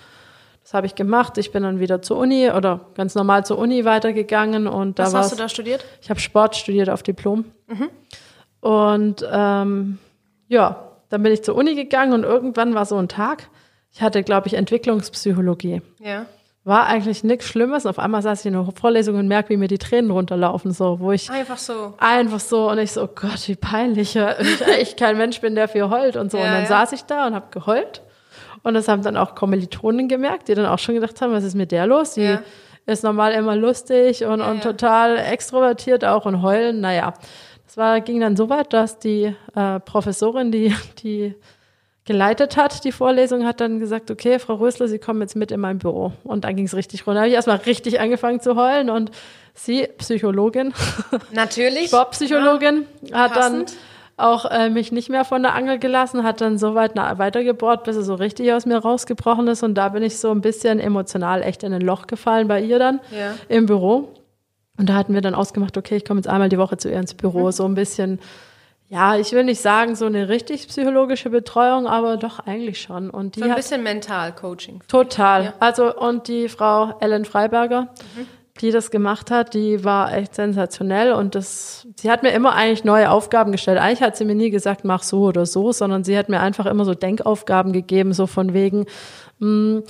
Das 0.66 0.74
habe 0.74 0.88
ich 0.88 0.96
gemacht. 0.96 1.38
Ich 1.38 1.52
bin 1.52 1.62
dann 1.62 1.78
wieder 1.78 2.02
zur 2.02 2.16
Uni 2.16 2.50
oder 2.50 2.80
ganz 2.96 3.14
normal 3.14 3.46
zur 3.46 3.56
Uni 3.56 3.84
weitergegangen 3.84 4.66
und 4.66 4.98
da 4.98 5.04
Was 5.04 5.14
hast 5.14 5.32
du 5.32 5.36
da 5.36 5.48
studiert? 5.48 5.84
ich 6.02 6.10
habe 6.10 6.18
Sport 6.18 6.56
studiert 6.56 6.90
auf 6.90 7.04
Diplom. 7.04 7.44
Und 8.58 9.24
ähm, 9.30 9.98
ja, 10.48 10.90
dann 11.08 11.22
bin 11.22 11.32
ich 11.32 11.44
zur 11.44 11.54
Uni 11.54 11.76
gegangen 11.76 12.14
und 12.14 12.24
irgendwann 12.24 12.74
war 12.74 12.84
so 12.84 12.96
ein 12.96 13.06
Tag. 13.06 13.48
Ich 13.92 14.02
hatte, 14.02 14.24
glaube 14.24 14.48
ich, 14.48 14.54
Entwicklungspsychologie. 14.54 15.82
Ja. 16.00 16.26
War 16.64 16.86
eigentlich 16.86 17.22
nichts 17.22 17.46
Schlimmes. 17.46 17.86
Auf 17.86 18.00
einmal 18.00 18.22
saß 18.22 18.40
ich 18.40 18.46
in 18.46 18.56
einer 18.56 18.68
Vorlesung 18.72 19.14
und 19.20 19.28
merke, 19.28 19.50
wie 19.50 19.56
mir 19.58 19.68
die 19.68 19.78
Tränen 19.78 20.10
runterlaufen, 20.10 20.72
so, 20.72 20.98
wo 20.98 21.12
ich 21.12 21.30
Einfach 21.30 21.58
so. 21.58 21.94
einfach 21.98 22.40
so 22.40 22.68
und 22.68 22.78
ich 22.78 22.90
so, 22.90 23.04
oh 23.04 23.08
Gott, 23.14 23.46
wie 23.46 23.54
peinlich. 23.54 24.16
ich 24.40 24.66
echt 24.66 24.98
kein 24.98 25.16
Mensch 25.16 25.40
bin, 25.40 25.54
der 25.54 25.68
viel 25.68 25.88
heult 25.88 26.16
und 26.16 26.32
so. 26.32 26.38
Ja, 26.38 26.44
und 26.46 26.50
dann 26.50 26.62
ja. 26.62 26.68
saß 26.68 26.90
ich 26.90 27.04
da 27.04 27.28
und 27.28 27.36
habe 27.36 27.46
geheult. 27.52 28.02
Und 28.66 28.74
das 28.74 28.88
haben 28.88 29.02
dann 29.02 29.16
auch 29.16 29.36
Kommilitonen 29.36 30.08
gemerkt, 30.08 30.48
die 30.48 30.54
dann 30.56 30.66
auch 30.66 30.80
schon 30.80 30.96
gedacht 30.96 31.20
haben, 31.20 31.32
was 31.32 31.44
ist 31.44 31.54
mit 31.54 31.70
der 31.70 31.86
los? 31.86 32.14
Die 32.14 32.22
Ja. 32.22 32.42
ist 32.84 33.04
normal 33.04 33.32
immer 33.34 33.54
lustig 33.54 34.24
und, 34.24 34.40
und 34.40 34.56
ja. 34.64 34.72
total 34.72 35.18
extrovertiert 35.18 36.04
auch 36.04 36.26
und 36.26 36.42
heulen. 36.42 36.80
Naja, 36.80 37.14
das 37.64 37.76
war, 37.76 38.00
ging 38.00 38.18
dann 38.18 38.34
so 38.36 38.48
weit, 38.50 38.72
dass 38.72 38.98
die 38.98 39.36
äh, 39.54 39.78
Professorin, 39.78 40.50
die, 40.50 40.74
die 41.00 41.36
geleitet 42.06 42.56
hat, 42.56 42.82
die 42.82 42.90
Vorlesung, 42.90 43.46
hat 43.46 43.60
dann 43.60 43.78
gesagt, 43.78 44.10
okay, 44.10 44.40
Frau 44.40 44.54
Rösler, 44.54 44.88
Sie 44.88 44.98
kommen 44.98 45.20
jetzt 45.20 45.36
mit 45.36 45.52
in 45.52 45.60
mein 45.60 45.78
Büro. 45.78 46.10
Und 46.24 46.44
dann 46.44 46.56
ging 46.56 46.66
es 46.66 46.74
richtig 46.74 47.06
runter. 47.06 47.14
Da 47.14 47.20
habe 47.20 47.28
ich 47.28 47.34
erstmal 47.34 47.58
richtig 47.58 48.00
angefangen 48.00 48.40
zu 48.40 48.56
heulen 48.56 48.90
und 48.90 49.12
sie, 49.54 49.86
Psychologin, 49.98 50.74
Natürlich. 51.32 51.86
Sportpsychologin, 51.86 52.86
hat 53.12 53.36
dann. 53.36 53.66
Auch 54.18 54.46
äh, 54.50 54.70
mich 54.70 54.92
nicht 54.92 55.10
mehr 55.10 55.24
von 55.24 55.42
der 55.42 55.54
Angel 55.54 55.78
gelassen, 55.78 56.22
hat 56.24 56.40
dann 56.40 56.56
so 56.58 56.74
weit 56.74 56.96
weitergebohrt, 56.96 57.84
bis 57.84 57.96
er 57.96 58.02
so 58.02 58.14
richtig 58.14 58.52
aus 58.52 58.64
mir 58.64 58.78
rausgebrochen 58.78 59.46
ist. 59.48 59.62
Und 59.62 59.74
da 59.74 59.90
bin 59.90 60.02
ich 60.02 60.18
so 60.18 60.30
ein 60.30 60.40
bisschen 60.40 60.80
emotional 60.80 61.42
echt 61.42 61.62
in 61.62 61.72
ein 61.74 61.82
Loch 61.82 62.06
gefallen 62.06 62.48
bei 62.48 62.60
ihr 62.62 62.78
dann 62.78 63.00
Ja. 63.10 63.34
im 63.48 63.66
Büro. 63.66 64.08
Und 64.78 64.88
da 64.88 64.94
hatten 64.94 65.12
wir 65.14 65.20
dann 65.20 65.34
ausgemacht, 65.34 65.76
okay, 65.76 65.96
ich 65.96 66.04
komme 66.04 66.18
jetzt 66.20 66.28
einmal 66.28 66.48
die 66.48 66.58
Woche 66.58 66.76
zu 66.78 66.90
ihr 66.90 66.98
ins 66.98 67.12
Mhm. 67.14 67.18
Büro. 67.18 67.50
So 67.50 67.64
ein 67.66 67.74
bisschen, 67.74 68.18
ja, 68.88 69.16
ich 69.16 69.32
will 69.32 69.44
nicht 69.44 69.60
sagen, 69.60 69.96
so 69.96 70.06
eine 70.06 70.28
richtig 70.30 70.66
psychologische 70.68 71.28
Betreuung, 71.28 71.86
aber 71.86 72.16
doch 72.16 72.38
eigentlich 72.40 72.80
schon. 72.80 73.10
Und 73.10 73.36
die 73.36 73.40
So 73.40 73.48
ein 73.50 73.54
bisschen 73.54 73.82
Mental-Coaching. 73.82 74.82
total. 74.88 75.44
Ja. 75.44 75.52
Also, 75.60 75.94
und 75.94 76.28
die 76.28 76.48
Frau 76.48 76.94
Ellen 77.00 77.24
Freiberger, 77.26 77.88
Mhm. 78.16 78.26
Die 78.56 78.70
das 78.70 78.90
gemacht 78.90 79.30
hat, 79.30 79.54
die 79.54 79.84
war 79.84 80.12
echt 80.14 80.34
sensationell 80.34 81.12
und 81.12 81.34
das, 81.34 81.86
sie 81.96 82.10
hat 82.10 82.22
mir 82.22 82.30
immer 82.32 82.54
eigentlich 82.54 82.84
neue 82.84 83.10
Aufgaben 83.10 83.52
gestellt. 83.52 83.78
Eigentlich 83.78 84.02
hat 84.02 84.16
sie 84.16 84.24
mir 84.24 84.34
nie 84.34 84.50
gesagt, 84.50 84.84
mach 84.84 85.02
so 85.02 85.22
oder 85.24 85.46
so, 85.46 85.72
sondern 85.72 86.04
sie 86.04 86.16
hat 86.18 86.28
mir 86.28 86.40
einfach 86.40 86.66
immer 86.66 86.84
so 86.84 86.94
Denkaufgaben 86.94 87.72
gegeben, 87.72 88.12
so 88.12 88.26
von 88.26 88.52
wegen, 88.54 88.86
mh, 89.38 89.82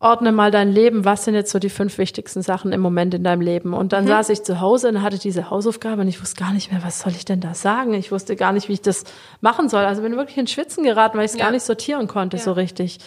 ordne 0.00 0.32
mal 0.32 0.50
dein 0.50 0.72
Leben, 0.72 1.04
was 1.04 1.24
sind 1.24 1.34
jetzt 1.34 1.52
so 1.52 1.60
die 1.60 1.70
fünf 1.70 1.96
wichtigsten 1.96 2.42
Sachen 2.42 2.72
im 2.72 2.80
Moment 2.80 3.14
in 3.14 3.22
deinem 3.22 3.40
Leben? 3.40 3.72
Und 3.72 3.84
Mhm. 3.86 3.88
dann 3.90 4.06
saß 4.08 4.30
ich 4.30 4.42
zu 4.42 4.60
Hause 4.60 4.88
und 4.88 5.00
hatte 5.02 5.16
diese 5.18 5.48
Hausaufgabe 5.48 6.00
und 6.02 6.08
ich 6.08 6.20
wusste 6.20 6.40
gar 6.42 6.52
nicht 6.52 6.72
mehr, 6.72 6.82
was 6.82 6.98
soll 7.00 7.12
ich 7.12 7.24
denn 7.24 7.38
da 7.40 7.54
sagen? 7.54 7.94
Ich 7.94 8.10
wusste 8.10 8.34
gar 8.34 8.52
nicht, 8.52 8.68
wie 8.68 8.72
ich 8.72 8.82
das 8.82 9.04
machen 9.40 9.68
soll. 9.68 9.84
Also 9.84 10.02
bin 10.02 10.16
wirklich 10.16 10.38
in 10.38 10.48
Schwitzen 10.48 10.82
geraten, 10.82 11.16
weil 11.18 11.24
ich 11.26 11.30
es 11.32 11.38
Ja. 11.38 11.44
gar 11.44 11.52
nicht 11.52 11.62
sortieren 11.62 12.08
konnte 12.08 12.36
Ja. 12.38 12.42
so 12.42 12.50
richtig. 12.50 12.98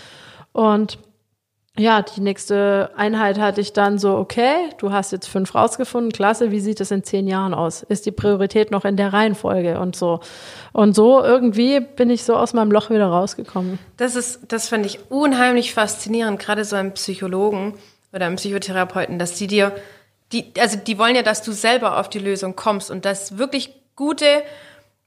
Und 0.54 0.98
ja, 1.78 2.02
die 2.02 2.22
nächste 2.22 2.92
Einheit 2.96 3.38
hatte 3.38 3.60
ich 3.60 3.74
dann 3.74 4.00
so, 4.00 4.16
okay, 4.16 4.70
du 4.78 4.94
hast 4.94 5.12
jetzt 5.12 5.28
fünf 5.28 5.54
rausgefunden, 5.56 6.14
klasse, 6.14 6.52
wie 6.52 6.62
sieht 6.62 6.80
es 6.80 6.90
in 6.90 7.04
zehn 7.04 7.28
Jahren 7.28 7.54
aus? 7.54 7.84
Ist 7.84 8.06
die 8.06 8.12
Priorität 8.12 8.72
noch 8.72 8.86
in 8.86 8.96
der 8.96 9.12
Reihenfolge 9.12 9.80
und 9.80 9.96
so? 9.96 10.22
Und 10.72 10.96
so 10.96 11.22
irgendwie 11.22 11.82
bin 11.82 12.10
ich 12.10 12.24
so 12.24 12.36
aus 12.38 12.54
meinem 12.54 12.72
Loch 12.72 12.90
wieder 12.90 13.08
rausgekommen. 13.08 13.78
Das 13.98 14.16
ist, 14.16 14.40
das 14.48 14.70
finde 14.70 14.88
ich 14.88 15.12
unheimlich 15.12 15.74
faszinierend, 15.74 16.40
gerade 16.40 16.64
so 16.64 16.78
einem 16.78 16.94
Psychologen 16.94 17.74
oder 18.14 18.28
einem 18.28 18.38
Psychotherapeuten, 18.38 19.20
dass 19.20 19.34
die 19.36 19.48
dir, 19.48 19.74
die, 20.32 20.54
also 20.58 20.78
die 20.78 20.98
wollen 20.98 21.16
ja, 21.16 21.24
dass 21.24 21.42
du 21.42 21.52
selber 21.52 22.00
auf 22.00 22.10
die 22.10 22.20
Lösung 22.20 22.56
kommst 22.56 22.90
und 22.90 23.04
dass 23.04 23.38
wirklich 23.38 23.74
gute 23.98 24.26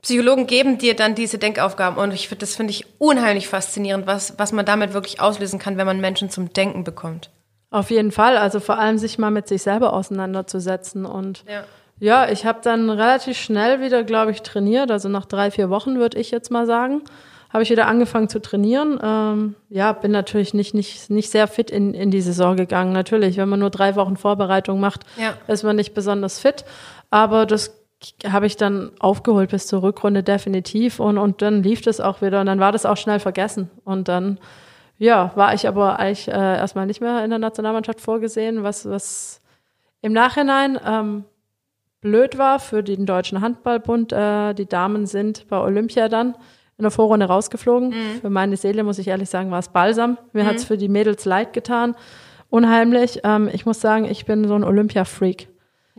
Psychologen 0.02 0.46
geben 0.46 0.78
dir 0.78 0.94
dann 0.94 1.14
diese 1.14 1.38
Denkaufgaben 1.38 1.98
und 1.98 2.12
ich 2.14 2.28
das 2.38 2.54
finde 2.54 2.70
ich 2.70 2.86
unheimlich 2.98 3.48
faszinierend, 3.48 4.06
was, 4.06 4.34
was 4.38 4.52
man 4.52 4.64
damit 4.64 4.94
wirklich 4.94 5.20
auslösen 5.20 5.58
kann, 5.58 5.76
wenn 5.76 5.86
man 5.86 6.00
Menschen 6.00 6.30
zum 6.30 6.52
Denken 6.52 6.84
bekommt. 6.84 7.30
Auf 7.70 7.90
jeden 7.90 8.12
Fall, 8.12 8.36
also 8.36 8.60
vor 8.60 8.78
allem 8.78 8.96
sich 8.98 9.18
mal 9.18 9.30
mit 9.30 9.48
sich 9.48 9.62
selber 9.62 9.92
auseinanderzusetzen 9.92 11.04
und 11.04 11.44
Ja. 11.48 11.64
Ja, 12.00 12.30
ich 12.30 12.46
habe 12.46 12.60
dann 12.62 12.90
relativ 12.90 13.36
schnell 13.36 13.80
wieder, 13.80 14.04
glaube 14.04 14.30
ich, 14.30 14.42
trainiert. 14.42 14.88
Also 14.92 15.08
nach 15.08 15.26
drei, 15.26 15.50
vier 15.50 15.68
Wochen 15.68 15.98
würde 15.98 16.16
ich 16.18 16.30
jetzt 16.30 16.48
mal 16.48 16.64
sagen, 16.64 17.02
habe 17.52 17.64
ich 17.64 17.70
wieder 17.70 17.88
angefangen 17.88 18.28
zu 18.28 18.40
trainieren. 18.40 19.00
Ähm, 19.02 19.56
ja, 19.68 19.92
bin 19.94 20.12
natürlich 20.12 20.54
nicht, 20.54 20.74
nicht, 20.74 21.10
nicht 21.10 21.28
sehr 21.28 21.48
fit 21.48 21.72
in, 21.72 21.94
in 21.94 22.12
die 22.12 22.20
Saison 22.20 22.56
gegangen. 22.56 22.92
Natürlich, 22.92 23.36
wenn 23.36 23.48
man 23.48 23.58
nur 23.58 23.70
drei 23.70 23.96
Wochen 23.96 24.16
Vorbereitung 24.16 24.78
macht, 24.78 25.00
Ja. 25.16 25.34
ist 25.52 25.64
man 25.64 25.74
nicht 25.74 25.92
besonders 25.92 26.38
fit. 26.38 26.64
Aber 27.10 27.46
das 27.46 27.74
habe 28.26 28.46
ich 28.46 28.56
dann 28.56 28.92
aufgeholt 29.00 29.50
bis 29.50 29.66
zur 29.66 29.82
Rückrunde 29.82 30.22
definitiv 30.22 31.00
und, 31.00 31.18
und 31.18 31.42
dann 31.42 31.62
lief 31.62 31.80
das 31.80 32.00
auch 32.00 32.22
wieder 32.22 32.40
und 32.40 32.46
dann 32.46 32.60
war 32.60 32.72
das 32.72 32.86
auch 32.86 32.96
schnell 32.96 33.18
vergessen. 33.18 33.70
Und 33.84 34.08
dann, 34.08 34.38
ja, 34.98 35.32
war 35.34 35.54
ich 35.54 35.66
aber 35.66 35.98
eigentlich 35.98 36.28
äh, 36.28 36.32
erstmal 36.32 36.86
nicht 36.86 37.00
mehr 37.00 37.24
in 37.24 37.30
der 37.30 37.38
Nationalmannschaft 37.38 38.00
vorgesehen, 38.00 38.62
was, 38.62 38.88
was 38.88 39.40
im 40.00 40.12
Nachhinein 40.12 40.78
ähm, 40.84 41.24
blöd 42.00 42.38
war 42.38 42.60
für 42.60 42.82
den 42.82 43.04
Deutschen 43.04 43.40
Handballbund. 43.40 44.12
Äh, 44.12 44.54
die 44.54 44.66
Damen 44.66 45.06
sind 45.06 45.48
bei 45.48 45.58
Olympia 45.58 46.08
dann 46.08 46.34
in 46.76 46.82
der 46.82 46.92
Vorrunde 46.92 47.26
rausgeflogen. 47.26 47.92
Für 48.20 48.30
meine 48.30 48.56
Seele, 48.56 48.84
muss 48.84 49.00
ich 49.00 49.08
ehrlich 49.08 49.28
sagen, 49.28 49.50
war 49.50 49.58
es 49.58 49.68
balsam. 49.68 50.16
Mir 50.32 50.46
hat's 50.46 50.64
für 50.64 50.78
die 50.78 50.88
Mädels 50.88 51.24
leid 51.24 51.52
getan. 51.52 51.96
Unheimlich. 52.50 53.20
Ähm, 53.24 53.50
ich 53.52 53.66
muss 53.66 53.80
sagen, 53.80 54.04
ich 54.04 54.24
bin 54.24 54.46
so 54.46 54.54
ein 54.54 54.62
Olympia-Freak. 54.62 55.48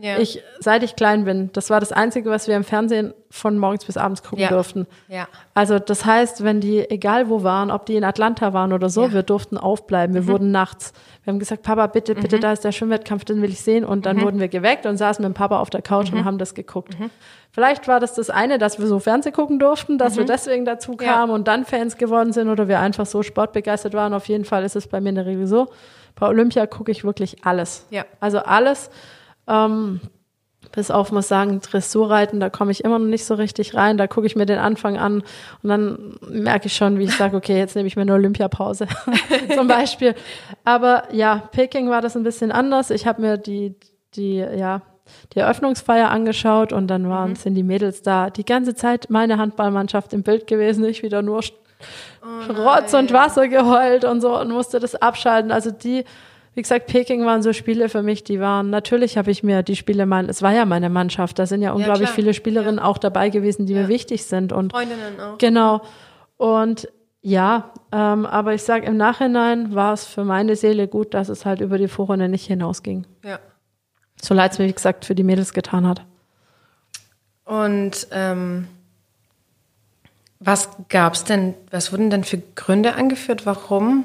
Ja. 0.02 0.18
Ich, 0.18 0.42
seit 0.60 0.82
ich 0.82 0.96
klein 0.96 1.24
bin, 1.24 1.50
das 1.52 1.68
war 1.70 1.78
das 1.80 1.92
Einzige, 1.92 2.30
was 2.30 2.48
wir 2.48 2.56
im 2.56 2.64
Fernsehen 2.64 3.12
von 3.30 3.58
morgens 3.58 3.84
bis 3.84 3.96
abends 3.96 4.22
gucken 4.22 4.38
Ja. 4.40 4.48
durften. 4.48 4.86
ja. 5.08 5.28
Also 5.54 5.78
das 5.78 6.04
heißt, 6.04 6.42
wenn 6.42 6.60
die, 6.60 6.88
egal 6.90 7.28
wo 7.28 7.42
waren, 7.42 7.70
ob 7.70 7.86
die 7.86 7.96
in 7.96 8.04
Atlanta 8.04 8.52
waren 8.52 8.72
oder 8.72 8.88
so, 8.88 9.02
Ja. 9.02 9.08
Mhm. 9.08 9.12
wir 9.12 9.22
durften 9.22 9.58
aufbleiben. 9.58 10.14
Wir 10.14 10.26
wurden 10.26 10.50
nachts. 10.50 10.92
Wir 11.24 11.32
haben 11.32 11.38
gesagt, 11.38 11.62
Papa, 11.62 11.86
bitte, 11.86 12.14
bitte, 12.14 12.40
da 12.40 12.52
ist 12.52 12.64
der 12.64 12.72
Schwimmwettkampf, 12.72 13.24
den 13.24 13.42
will 13.42 13.50
ich 13.50 13.60
sehen. 13.60 13.84
Und 13.84 13.98
Mhm. 13.98 14.02
dann 14.02 14.20
wurden 14.22 14.40
wir 14.40 14.48
geweckt 14.48 14.86
und 14.86 14.96
saßen 14.96 15.22
mit 15.22 15.32
dem 15.32 15.34
Papa 15.34 15.60
auf 15.60 15.70
der 15.70 15.82
Couch 15.82 16.12
und 16.12 16.24
haben 16.24 16.38
das 16.38 16.54
geguckt. 16.54 16.96
Vielleicht 17.52 17.86
war 17.88 18.00
das 18.00 18.14
das 18.14 18.30
eine, 18.30 18.58
dass 18.58 18.78
wir 18.78 18.86
so 18.86 19.00
Fernseh 19.00 19.32
gucken 19.32 19.58
durften, 19.58 19.98
dass 19.98 20.16
wir 20.16 20.24
deswegen 20.24 20.64
dazu 20.64 20.92
Mhm. 20.92 20.96
Kamen 20.96 21.32
und 21.32 21.46
dann 21.48 21.64
Fans 21.64 21.96
geworden 21.98 22.32
sind 22.32 22.48
oder 22.48 22.68
wir 22.68 22.80
einfach 22.80 23.06
so 23.06 23.22
sportbegeistert 23.22 23.92
waren. 23.92 24.14
Auf 24.14 24.26
jeden 24.28 24.44
Fall 24.44 24.64
ist 24.64 24.76
es 24.76 24.86
bei 24.86 25.00
mir 25.00 25.10
in 25.10 25.16
der 25.16 25.26
Regel 25.26 25.46
so. 25.46 25.68
Bei 26.18 26.26
Olympia 26.26 26.66
gucke 26.66 26.90
ich 26.90 27.04
wirklich 27.04 27.44
alles. 27.44 27.86
Ja. 27.90 28.04
Also 28.18 28.38
alles. 28.40 28.90
Ähm, 29.50 30.00
bis 30.72 30.90
auf, 30.90 31.10
muss 31.10 31.26
sagen, 31.26 31.60
Dressurreiten, 31.60 32.38
da 32.38 32.48
komme 32.48 32.70
ich 32.70 32.84
immer 32.84 32.98
noch 32.98 33.06
nicht 33.06 33.24
so 33.24 33.34
richtig 33.34 33.74
rein. 33.74 33.96
Da 33.96 34.06
gucke 34.06 34.26
ich 34.26 34.36
mir 34.36 34.46
den 34.46 34.58
Anfang 34.58 34.98
an 34.98 35.22
und 35.62 35.68
dann 35.68 36.16
merke 36.28 36.66
ich 36.66 36.76
schon, 36.76 36.98
wie 36.98 37.04
ich 37.04 37.16
sage, 37.16 37.36
okay, 37.36 37.58
jetzt 37.58 37.74
nehme 37.74 37.88
ich 37.88 37.96
mir 37.96 38.02
eine 38.02 38.14
Olympiapause 38.14 38.86
zum 39.54 39.66
Beispiel. 39.66 40.14
Aber 40.64 41.04
ja, 41.12 41.42
Peking 41.50 41.90
war 41.90 42.02
das 42.02 42.16
ein 42.16 42.22
bisschen 42.22 42.52
anders. 42.52 42.90
Ich 42.90 43.06
habe 43.06 43.20
mir 43.20 43.36
die, 43.36 43.74
die, 44.14 44.36
ja, 44.36 44.82
die 45.34 45.40
Eröffnungsfeier 45.40 46.10
angeschaut 46.10 46.72
und 46.72 46.86
dann 46.86 47.08
waren, 47.08 47.34
sind 47.34 47.54
die 47.54 47.64
Mädels 47.64 48.02
da. 48.02 48.30
Die 48.30 48.44
ganze 48.44 48.74
Zeit 48.76 49.06
meine 49.10 49.38
Handballmannschaft 49.38 50.12
im 50.12 50.22
Bild 50.22 50.46
gewesen, 50.46 50.84
ich 50.84 51.02
wieder 51.02 51.22
nur 51.22 51.42
Rotz 52.48 52.94
und 52.94 53.12
Wasser 53.12 53.48
geheult 53.48 54.04
und 54.04 54.20
so 54.20 54.38
und 54.38 54.50
musste 54.50 54.78
das 54.78 54.94
abschalten. 54.94 55.50
Also 55.50 55.70
die, 55.70 56.04
wie 56.54 56.62
gesagt, 56.62 56.86
Peking 56.86 57.24
waren 57.24 57.42
so 57.42 57.52
Spiele 57.52 57.88
für 57.88 58.02
mich, 58.02 58.24
die 58.24 58.40
waren, 58.40 58.70
natürlich 58.70 59.16
habe 59.16 59.30
ich 59.30 59.42
mir 59.42 59.62
die 59.62 59.76
Spiele, 59.76 60.04
mein, 60.04 60.28
es 60.28 60.42
war 60.42 60.52
ja 60.52 60.64
meine 60.64 60.90
Mannschaft, 60.90 61.38
da 61.38 61.46
sind 61.46 61.62
ja 61.62 61.72
unglaublich 61.72 62.08
klar. 62.08 62.14
viele 62.14 62.34
Spielerinnen 62.34 62.80
auch 62.80 62.98
dabei 62.98 63.28
gewesen, 63.30 63.66
die 63.66 63.74
mir 63.74 63.88
wichtig 63.88 64.24
sind 64.24 64.52
und 64.52 64.72
Freundinnen 64.72 65.20
auch. 65.20 65.38
genau. 65.38 65.82
Und 66.36 66.88
ja, 67.22 67.72
ähm, 67.92 68.26
aber 68.26 68.54
ich 68.54 68.62
sage 68.62 68.86
im 68.86 68.96
Nachhinein 68.96 69.74
war 69.74 69.92
es 69.92 70.04
für 70.04 70.24
meine 70.24 70.56
Seele 70.56 70.88
gut, 70.88 71.14
dass 71.14 71.28
es 71.28 71.44
halt 71.44 71.60
über 71.60 71.78
die 71.78 71.88
Vorrunde 71.88 72.28
nicht 72.28 72.46
hinausging. 72.46 73.06
Ja. 73.22 73.38
So 74.20 74.34
leid 74.34 74.52
es 74.52 74.58
mir, 74.58 74.66
wie 74.66 74.72
gesagt, 74.72 75.04
für 75.04 75.14
die 75.14 75.22
Mädels 75.22 75.52
getan 75.52 75.86
hat. 75.86 76.02
Und 77.44 78.08
ähm, 78.10 78.68
was 80.40 80.70
gab's 80.88 81.24
denn, 81.24 81.54
was 81.70 81.92
wurden 81.92 82.10
denn 82.10 82.24
für 82.24 82.38
Gründe 82.38 82.94
angeführt, 82.94 83.44
warum 83.44 84.04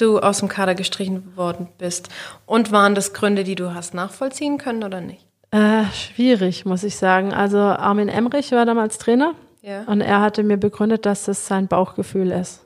du 0.00 0.18
aus 0.20 0.38
dem 0.38 0.48
Kader 0.48 0.74
gestrichen 0.74 1.36
worden 1.36 1.68
bist? 1.78 2.08
Und 2.46 2.72
waren 2.72 2.94
das 2.94 3.12
Gründe, 3.12 3.44
die 3.44 3.54
du 3.54 3.74
hast 3.74 3.94
nachvollziehen 3.94 4.58
können 4.58 4.82
oder 4.84 5.00
nicht? 5.00 5.26
Äh, 5.50 5.84
schwierig, 5.94 6.64
muss 6.66 6.82
ich 6.84 6.96
sagen. 6.96 7.32
Also 7.32 7.58
Armin 7.58 8.08
Emrich 8.08 8.52
war 8.52 8.66
damals 8.66 8.98
Trainer 8.98 9.32
Ja. 9.62 9.82
und 9.84 10.00
er 10.00 10.20
hatte 10.20 10.42
mir 10.42 10.56
begründet, 10.58 11.06
dass 11.06 11.24
das 11.24 11.46
sein 11.46 11.68
Bauchgefühl 11.68 12.30
ist. 12.32 12.64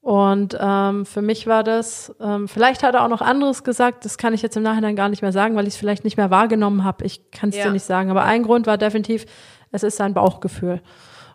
Und 0.00 0.56
ähm, 0.58 1.04
für 1.04 1.20
mich 1.22 1.46
war 1.46 1.64
das, 1.64 2.14
ähm, 2.20 2.48
vielleicht 2.48 2.82
hat 2.82 2.94
er 2.94 3.04
auch 3.04 3.08
noch 3.08 3.20
anderes 3.20 3.62
gesagt, 3.64 4.04
das 4.04 4.16
kann 4.16 4.32
ich 4.32 4.42
jetzt 4.42 4.56
im 4.56 4.62
Nachhinein 4.62 4.96
gar 4.96 5.08
nicht 5.08 5.22
mehr 5.22 5.32
sagen, 5.32 5.54
weil 5.56 5.66
ich 5.66 5.74
es 5.74 5.78
vielleicht 5.78 6.04
nicht 6.04 6.16
mehr 6.16 6.30
wahrgenommen 6.30 6.84
habe. 6.84 7.04
Ich 7.04 7.30
kann 7.30 7.50
es 7.50 7.56
Ja. 7.56 7.64
dir 7.64 7.72
nicht 7.72 7.84
sagen. 7.84 8.10
Aber 8.10 8.22
ein 8.22 8.42
Grund 8.44 8.66
war 8.66 8.78
definitiv, 8.78 9.26
es 9.70 9.82
ist 9.82 9.96
sein 9.96 10.14
Bauchgefühl. 10.14 10.80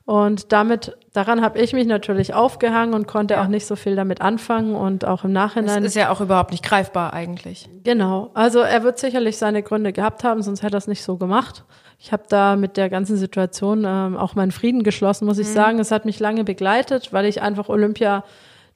Und 0.05 0.51
damit, 0.51 0.97
daran 1.13 1.41
habe 1.41 1.59
ich 1.59 1.71
mich 1.71 1.87
natürlich 1.87 2.33
aufgehangen 2.33 2.93
und 2.93 3.07
konnte 3.07 3.35
Ja. 3.35 3.43
auch 3.43 3.47
nicht 3.47 3.65
so 3.65 3.77
viel 3.77 3.95
damit 3.95 4.19
anfangen 4.21 4.75
und 4.75 5.05
auch 5.05 5.23
im 5.23 5.33
Das 5.33 5.43
Nachhinein. 5.43 5.83
ist 5.85 5.95
ja 5.95 6.09
auch 6.09 6.19
überhaupt 6.19 6.51
nicht 6.51 6.63
greifbar 6.63 7.13
eigentlich. 7.13 7.69
Genau. 7.85 8.29
Also 8.33 8.59
er 8.59 8.83
wird 8.83 8.99
sicherlich 8.99 9.37
seine 9.37 9.63
Gründe 9.63 9.93
gehabt 9.93 10.25
haben, 10.25 10.41
sonst 10.41 10.61
hätte 10.61 10.75
er 10.75 10.79
es 10.79 10.87
nicht 10.87 11.03
so 11.03 11.15
gemacht. 11.15 11.63
Ich 11.99 12.11
habe 12.11 12.23
da 12.27 12.57
mit 12.57 12.75
der 12.75 12.89
ganzen 12.89 13.15
Situation 13.15 13.85
ähm, 13.87 14.17
auch 14.17 14.35
meinen 14.35 14.51
Frieden 14.51 14.83
geschlossen, 14.83 15.25
muss 15.25 15.37
ich 15.37 15.47
sagen. 15.47 15.79
Es 15.79 15.89
hat 15.91 16.03
mich 16.03 16.19
lange 16.19 16.43
begleitet, 16.43 17.13
weil 17.13 17.25
ich 17.25 17.41
einfach 17.41 17.69
Olympia 17.69 18.25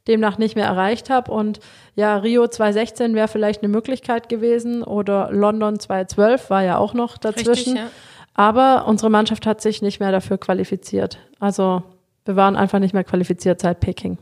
demnach 0.07 0.37
nicht 0.37 0.55
mehr 0.55 0.65
erreicht 0.67 1.09
habe. 1.09 1.29
Und 1.33 1.59
ja, 1.95 2.15
Rio 2.15 2.47
2016 2.47 3.15
wäre 3.15 3.27
vielleicht 3.27 3.61
eine 3.63 3.67
Möglichkeit 3.67 4.29
gewesen 4.29 4.81
oder 4.81 5.27
London 5.33 5.77
2012 5.77 6.49
war 6.49 6.63
ja 6.63 6.77
auch 6.77 6.93
noch 6.93 7.17
dazwischen. 7.17 7.75
ja. 7.75 7.87
Aber 8.37 8.87
unsere 8.87 9.09
Mannschaft 9.09 9.45
hat 9.45 9.61
sich 9.61 9.81
nicht 9.81 9.99
mehr 9.99 10.11
dafür 10.11 10.37
qualifiziert. 10.37 11.17
Also 11.39 11.83
wir 12.23 12.35
waren 12.35 12.55
einfach 12.55 12.79
nicht 12.79 12.93
mehr 12.93 13.03
qualifiziert 13.03 13.59
seit 13.59 13.79
Peking. 13.79 14.17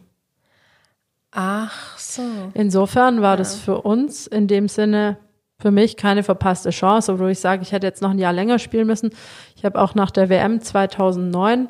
Ach 1.31 1.97
so. 1.97 2.23
Insofern 2.53 3.21
war 3.21 3.35
das 3.35 3.55
für 3.55 3.81
uns 3.81 4.25
in 4.25 4.47
dem 4.47 4.69
Sinne 4.69 5.17
für 5.59 5.69
mich 5.69 5.97
keine 5.97 6.23
verpasste 6.23 6.69
Chance, 6.69 7.13
obwohl 7.13 7.31
ich 7.31 7.39
sage, 7.39 7.61
ich 7.61 7.73
hätte 7.73 7.87
jetzt 7.87 8.01
noch 8.01 8.11
ein 8.11 8.19
Jahr 8.19 8.33
länger 8.33 8.57
spielen 8.57 8.87
müssen. 8.87 9.11
Ich 9.55 9.65
habe 9.65 9.79
auch 9.81 9.95
nach 9.95 10.11
der 10.11 10.29
WM 10.29 10.61
2009, 10.61 11.69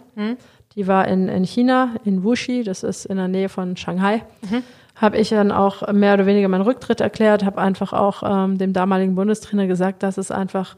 Die 0.76 0.88
war 0.88 1.08
in, 1.08 1.30
in 1.30 1.46
China, 1.46 1.96
in 2.04 2.24
Wuxi, 2.24 2.64
das 2.64 2.84
ist 2.84 3.06
in 3.06 3.18
der 3.18 3.28
Nähe 3.28 3.50
von 3.50 3.78
Shanghai. 3.78 4.24
Mhm. 4.42 4.62
Habe 4.96 5.18
ich 5.18 5.30
dann 5.30 5.52
auch 5.52 5.92
mehr 5.94 6.14
oder 6.14 6.26
weniger 6.26 6.48
meinen 6.48 6.62
Rücktritt 6.62 7.02
erklärt, 7.02 7.44
habe 7.44 7.60
einfach 7.60 7.92
auch 7.92 8.24
ähm, 8.26 8.58
dem 8.58 8.74
damaligen 8.74 9.16
Bundestrainer 9.16 9.68
gesagt, 9.68 10.04
dass 10.04 10.18
es 10.18 10.32
einfach 10.32 10.76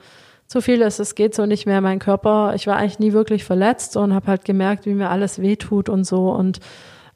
zu 0.48 0.62
viel 0.62 0.82
ist, 0.82 1.00
es 1.00 1.16
geht 1.16 1.36
so 1.36 1.46
nicht 1.46 1.66
mehr, 1.66 1.82
mein 1.82 2.00
Körper, 2.00 2.54
ich 2.56 2.68
war 2.68 2.78
eigentlich 2.78 3.00
nie 3.00 3.14
wirklich 3.14 3.44
verletzt 3.44 3.98
und 3.98 4.14
habe 4.14 4.28
halt 4.28 4.46
gemerkt, 4.46 4.86
wie 4.86 4.94
mir 4.94 5.10
alles 5.10 5.42
wehtut 5.42 5.90
und 5.90 6.06
so 6.06 6.30
und 6.32 6.60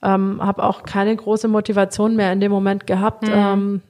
ähm, 0.03 0.41
habe 0.43 0.63
auch 0.63 0.83
keine 0.83 1.15
große 1.15 1.47
Motivation 1.47 2.15
mehr 2.15 2.33
in 2.33 2.39
dem 2.39 2.51
Moment 2.51 2.87
gehabt 2.87 3.23
mhm. 3.23 3.33
ähm, 3.33 3.81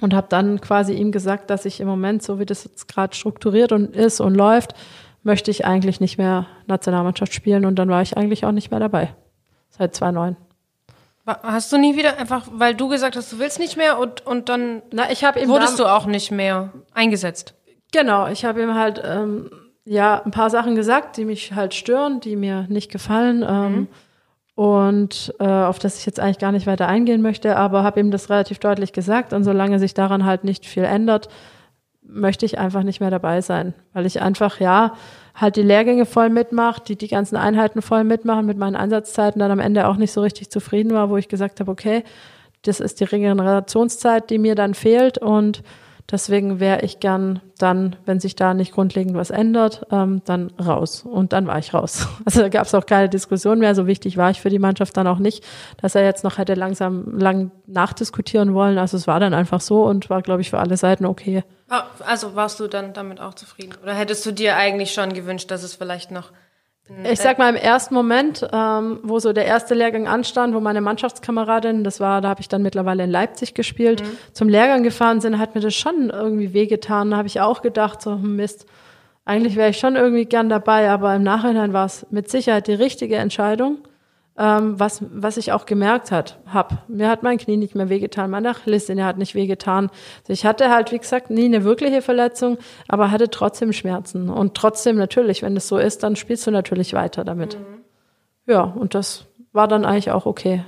und 0.00 0.14
habe 0.14 0.26
dann 0.28 0.60
quasi 0.60 0.92
ihm 0.92 1.12
gesagt, 1.12 1.50
dass 1.50 1.64
ich 1.64 1.80
im 1.80 1.88
Moment, 1.88 2.22
so 2.22 2.38
wie 2.38 2.46
das 2.46 2.64
jetzt 2.64 2.88
gerade 2.88 3.16
strukturiert 3.16 3.72
und 3.72 3.96
ist 3.96 4.20
und 4.20 4.34
läuft, 4.34 4.74
möchte 5.22 5.50
ich 5.50 5.64
eigentlich 5.64 6.00
nicht 6.00 6.18
mehr 6.18 6.46
Nationalmannschaft 6.66 7.32
spielen 7.34 7.64
und 7.64 7.76
dann 7.76 7.88
war 7.88 8.02
ich 8.02 8.16
eigentlich 8.16 8.44
auch 8.44 8.52
nicht 8.52 8.70
mehr 8.70 8.80
dabei. 8.80 9.14
Seit 9.70 9.94
2009. 9.94 10.36
Hast 11.26 11.72
du 11.72 11.78
nie 11.78 11.96
wieder 11.96 12.18
einfach, 12.18 12.46
weil 12.52 12.74
du 12.74 12.88
gesagt 12.88 13.16
hast, 13.16 13.32
du 13.32 13.38
willst 13.38 13.58
nicht 13.58 13.76
mehr 13.76 13.98
und, 13.98 14.26
und 14.26 14.48
dann 14.48 14.82
Na, 14.92 15.10
ich 15.10 15.22
eben 15.22 15.48
wurdest 15.48 15.78
du 15.78 15.84
auch 15.84 16.06
nicht 16.06 16.30
mehr 16.30 16.72
eingesetzt? 16.94 17.54
Genau, 17.92 18.28
ich 18.28 18.44
habe 18.44 18.62
ihm 18.62 18.74
halt 18.74 19.02
ähm, 19.04 19.50
ja 19.84 20.22
ein 20.22 20.30
paar 20.30 20.50
Sachen 20.50 20.74
gesagt, 20.74 21.16
die 21.16 21.24
mich 21.24 21.54
halt 21.54 21.74
stören, 21.74 22.20
die 22.20 22.36
mir 22.36 22.66
nicht 22.68 22.90
gefallen. 22.90 23.44
Ähm, 23.48 23.72
mhm. 23.72 23.88
Und 24.54 25.34
äh, 25.38 25.46
auf 25.46 25.78
das 25.78 25.98
ich 25.98 26.06
jetzt 26.06 26.18
eigentlich 26.18 26.40
gar 26.40 26.50
nicht 26.50 26.66
weiter 26.66 26.88
eingehen 26.88 27.22
möchte, 27.22 27.56
aber 27.56 27.84
habe 27.84 28.00
ihm 28.00 28.10
das 28.10 28.28
relativ 28.28 28.58
deutlich 28.58 28.92
gesagt. 28.92 29.32
Und 29.32 29.44
solange 29.44 29.78
sich 29.78 29.94
daran 29.94 30.24
halt 30.24 30.42
nicht 30.42 30.66
viel 30.66 30.82
ändert, 30.82 31.28
möchte 32.02 32.44
ich 32.44 32.58
einfach 32.58 32.82
nicht 32.82 33.00
mehr 33.00 33.10
dabei 33.10 33.40
sein, 33.40 33.74
weil 33.92 34.06
ich 34.06 34.20
einfach 34.20 34.60
ja 34.60 34.94
halt 35.34 35.56
die 35.56 35.62
Lehrgänge 35.62 36.06
voll 36.06 36.30
mitmache, 36.30 36.82
die 36.86 36.96
die 36.96 37.08
ganzen 37.08 37.36
Einheiten 37.36 37.82
voll 37.82 38.02
mitmachen, 38.02 38.46
mit 38.46 38.58
meinen 38.58 38.76
Einsatzzeiten 38.76 39.38
dann 39.38 39.50
am 39.50 39.60
Ende 39.60 39.86
auch 39.86 39.96
nicht 39.96 40.10
so 40.10 40.22
richtig 40.22 40.50
zufrieden 40.50 40.92
war, 40.92 41.10
wo 41.10 41.16
ich 41.16 41.28
gesagt 41.28 41.60
habe, 41.60 41.70
okay, 41.70 42.02
das 42.62 42.80
ist 42.80 42.98
die 42.98 43.04
Regenerationszeit, 43.04 44.30
die 44.30 44.38
mir 44.38 44.56
dann 44.56 44.74
fehlt 44.74 45.18
und 45.18 45.62
Deswegen 46.10 46.58
wäre 46.58 46.80
ich 46.80 47.00
gern 47.00 47.42
dann, 47.58 47.96
wenn 48.06 48.18
sich 48.18 48.34
da 48.34 48.54
nicht 48.54 48.72
grundlegend 48.72 49.14
was 49.14 49.28
ändert, 49.28 49.86
ähm, 49.90 50.22
dann 50.24 50.50
raus. 50.58 51.02
Und 51.02 51.34
dann 51.34 51.46
war 51.46 51.58
ich 51.58 51.74
raus. 51.74 52.08
Also 52.24 52.40
da 52.40 52.48
gab 52.48 52.66
es 52.66 52.74
auch 52.74 52.86
keine 52.86 53.08
Diskussion 53.08 53.58
mehr. 53.58 53.74
So 53.74 53.86
wichtig 53.86 54.16
war 54.16 54.30
ich 54.30 54.40
für 54.40 54.50
die 54.50 54.58
Mannschaft 54.58 54.96
dann 54.96 55.06
auch 55.06 55.18
nicht, 55.18 55.44
dass 55.80 55.94
er 55.94 56.04
jetzt 56.04 56.24
noch 56.24 56.38
hätte 56.38 56.54
langsam 56.54 57.18
lang 57.18 57.50
nachdiskutieren 57.66 58.54
wollen. 58.54 58.78
Also 58.78 58.96
es 58.96 59.06
war 59.06 59.20
dann 59.20 59.34
einfach 59.34 59.60
so 59.60 59.84
und 59.84 60.08
war, 60.08 60.22
glaube 60.22 60.40
ich, 60.40 60.50
für 60.50 60.58
alle 60.58 60.76
Seiten 60.76 61.04
okay. 61.04 61.44
Also 62.06 62.34
warst 62.34 62.60
du 62.60 62.68
dann 62.68 62.94
damit 62.94 63.20
auch 63.20 63.34
zufrieden? 63.34 63.74
Oder 63.82 63.94
hättest 63.94 64.24
du 64.24 64.32
dir 64.32 64.56
eigentlich 64.56 64.92
schon 64.92 65.12
gewünscht, 65.12 65.50
dass 65.50 65.62
es 65.62 65.74
vielleicht 65.74 66.10
noch 66.10 66.32
ich 67.04 67.20
sag 67.20 67.38
mal 67.38 67.50
im 67.50 67.56
ersten 67.56 67.94
Moment, 67.94 68.46
ähm, 68.52 69.00
wo 69.02 69.18
so 69.18 69.32
der 69.32 69.44
erste 69.44 69.74
Lehrgang 69.74 70.08
anstand, 70.08 70.54
wo 70.54 70.60
meine 70.60 70.80
Mannschaftskameradin, 70.80 71.84
das 71.84 72.00
war, 72.00 72.20
da 72.20 72.28
habe 72.28 72.40
ich 72.40 72.48
dann 72.48 72.62
mittlerweile 72.62 73.04
in 73.04 73.10
Leipzig 73.10 73.54
gespielt, 73.54 74.02
mhm. 74.02 74.16
zum 74.32 74.48
Lehrgang 74.48 74.82
gefahren 74.82 75.20
sind, 75.20 75.38
hat 75.38 75.54
mir 75.54 75.60
das 75.60 75.74
schon 75.74 76.10
irgendwie 76.10 76.54
wehgetan. 76.54 77.10
Da 77.10 77.18
habe 77.18 77.28
ich 77.28 77.40
auch 77.40 77.62
gedacht, 77.62 78.00
so 78.00 78.12
hm, 78.12 78.36
Mist, 78.36 78.66
eigentlich 79.24 79.56
wäre 79.56 79.70
ich 79.70 79.78
schon 79.78 79.96
irgendwie 79.96 80.24
gern 80.24 80.48
dabei, 80.48 80.88
aber 80.90 81.14
im 81.14 81.22
Nachhinein 81.22 81.74
war 81.74 81.84
es 81.84 82.06
mit 82.10 82.30
Sicherheit 82.30 82.66
die 82.66 82.74
richtige 82.74 83.16
Entscheidung 83.16 83.78
ähm, 84.38 84.78
was, 84.78 85.02
was 85.10 85.36
ich 85.36 85.50
auch 85.52 85.66
gemerkt 85.66 86.12
hat, 86.12 86.38
hab. 86.46 86.88
Mir 86.88 87.10
hat 87.10 87.24
mein 87.24 87.38
Knie 87.38 87.56
nicht 87.56 87.74
mehr 87.74 87.88
wehgetan, 87.88 88.30
meine 88.30 88.50
Achillessehne 88.50 89.04
hat 89.04 89.18
nicht 89.18 89.34
wehgetan. 89.34 89.90
Also 90.20 90.32
ich 90.32 90.46
hatte 90.46 90.70
halt, 90.70 90.92
wie 90.92 90.98
gesagt, 90.98 91.28
nie 91.28 91.46
eine 91.46 91.64
wirkliche 91.64 92.02
Verletzung, 92.02 92.56
aber 92.86 93.10
hatte 93.10 93.30
trotzdem 93.30 93.72
Schmerzen. 93.72 94.28
Und 94.30 94.54
trotzdem 94.54 94.96
natürlich, 94.96 95.42
wenn 95.42 95.56
es 95.56 95.66
so 95.66 95.76
ist, 95.76 96.04
dann 96.04 96.14
spielst 96.14 96.46
du 96.46 96.52
natürlich 96.52 96.92
weiter 96.92 97.24
damit. 97.24 97.58
Mhm. 97.58 97.82
Ja, 98.46 98.62
und 98.62 98.94
das 98.94 99.26
war 99.52 99.66
dann 99.66 99.84
eigentlich 99.84 100.12
auch 100.12 100.24
okay. 100.24 100.64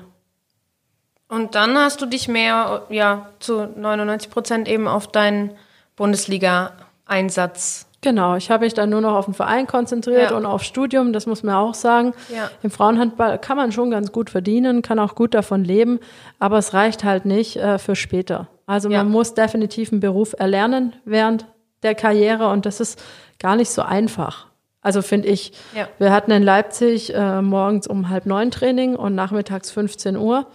Und 1.28 1.54
dann 1.54 1.78
hast 1.78 2.02
du 2.02 2.06
dich 2.06 2.26
mehr, 2.26 2.86
ja, 2.88 3.28
zu 3.38 3.68
99 3.76 4.30
Prozent 4.32 4.66
eben 4.66 4.88
auf 4.88 5.06
deinen 5.06 5.52
Bundesliga-Einsatz 5.94 7.86
Genau, 8.02 8.36
ich 8.36 8.50
habe 8.50 8.64
mich 8.64 8.72
dann 8.72 8.88
nur 8.88 9.02
noch 9.02 9.14
auf 9.14 9.26
den 9.26 9.34
Verein 9.34 9.66
konzentriert 9.66 10.30
ja. 10.30 10.36
und 10.36 10.46
auf 10.46 10.62
Studium, 10.62 11.12
das 11.12 11.26
muss 11.26 11.42
man 11.42 11.54
auch 11.54 11.74
sagen. 11.74 12.14
Ja. 12.34 12.50
Im 12.62 12.70
Frauenhandball 12.70 13.38
kann 13.38 13.58
man 13.58 13.72
schon 13.72 13.90
ganz 13.90 14.10
gut 14.10 14.30
verdienen, 14.30 14.80
kann 14.80 14.98
auch 14.98 15.14
gut 15.14 15.34
davon 15.34 15.64
leben, 15.64 16.00
aber 16.38 16.56
es 16.58 16.72
reicht 16.72 17.04
halt 17.04 17.26
nicht 17.26 17.56
äh, 17.56 17.78
für 17.78 17.96
später. 17.96 18.48
Also 18.66 18.88
ja. 18.88 18.98
man 18.98 19.12
muss 19.12 19.34
definitiv 19.34 19.92
einen 19.92 20.00
Beruf 20.00 20.34
erlernen 20.38 20.94
während 21.04 21.46
der 21.82 21.94
Karriere 21.94 22.48
und 22.48 22.64
das 22.64 22.80
ist 22.80 23.02
gar 23.38 23.56
nicht 23.56 23.70
so 23.70 23.82
einfach. 23.82 24.46
Also 24.82 25.02
finde 25.02 25.28
ich, 25.28 25.52
wir 25.98 26.10
hatten 26.10 26.30
in 26.30 26.42
Leipzig 26.42 27.14
äh, 27.14 27.42
morgens 27.42 27.86
um 27.86 28.08
halb 28.08 28.24
neun 28.24 28.50
Training 28.50 28.96
und 28.96 29.14
nachmittags 29.14 29.70
15 29.70 30.16
Uhr. 30.16 30.46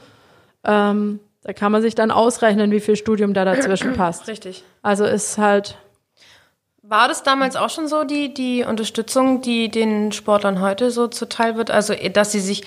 Ähm, 0.63 1.19
da 1.43 1.53
kann 1.53 1.71
man 1.71 1.83
sich 1.83 1.93
dann 1.93 2.09
ausrechnen, 2.09 2.71
wie 2.71 2.79
viel 2.79 2.95
Studium 2.95 3.35
da 3.35 3.45
dazwischen 3.45 3.93
passt. 3.97 4.27
Richtig. 4.27 4.63
Also 4.81 5.05
ist 5.05 5.37
halt 5.37 5.77
war 6.87 7.07
das 7.07 7.23
damals 7.23 7.55
auch 7.55 7.69
schon 7.69 7.87
so, 7.87 8.03
die, 8.03 8.33
die 8.33 8.63
Unterstützung, 8.63 9.41
die 9.41 9.69
den 9.69 10.11
Sportlern 10.11 10.61
heute 10.61 10.91
so 10.91 11.07
zuteil 11.07 11.55
wird? 11.57 11.71
Also, 11.71 11.93
dass 11.93 12.31
sie 12.31 12.39
sich, 12.39 12.63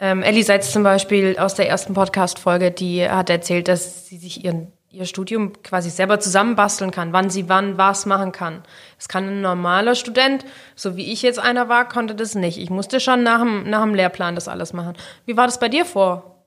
ähm, 0.00 0.22
Ellie 0.22 0.44
Seitz 0.44 0.72
zum 0.72 0.82
Beispiel 0.82 1.36
aus 1.38 1.54
der 1.54 1.68
ersten 1.68 1.94
Podcast-Folge, 1.94 2.70
die 2.70 3.08
hat 3.08 3.30
erzählt, 3.30 3.68
dass 3.68 4.06
sie 4.06 4.18
sich 4.18 4.44
ihren, 4.44 4.72
ihr 4.90 5.06
Studium 5.06 5.60
quasi 5.62 5.90
selber 5.90 6.20
zusammenbasteln 6.20 6.90
kann, 6.90 7.12
wann 7.12 7.30
sie 7.30 7.48
wann 7.48 7.78
was 7.78 8.06
machen 8.06 8.32
kann. 8.32 8.62
Das 8.96 9.08
kann 9.08 9.28
ein 9.28 9.40
normaler 9.40 9.94
Student, 9.94 10.44
so 10.76 10.96
wie 10.96 11.12
ich 11.12 11.22
jetzt 11.22 11.38
einer 11.38 11.68
war, 11.68 11.88
konnte 11.88 12.14
das 12.14 12.34
nicht. 12.34 12.58
Ich 12.58 12.70
musste 12.70 13.00
schon 13.00 13.22
nach 13.22 13.40
dem, 13.40 13.68
nach 13.68 13.82
dem 13.82 13.94
Lehrplan 13.94 14.34
das 14.34 14.48
alles 14.48 14.72
machen. 14.72 14.94
Wie 15.26 15.36
war 15.36 15.46
das 15.46 15.58
bei 15.58 15.68
dir 15.68 15.84
vor? 15.84 16.44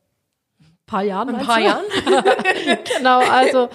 Ein 0.59 0.77
paar 0.85 1.03
Jahren. 1.03 1.35
Ein 1.35 1.45
paar 1.45 1.59
Jahren? 1.59 1.85
genau, 2.97 3.19
also 3.19 3.69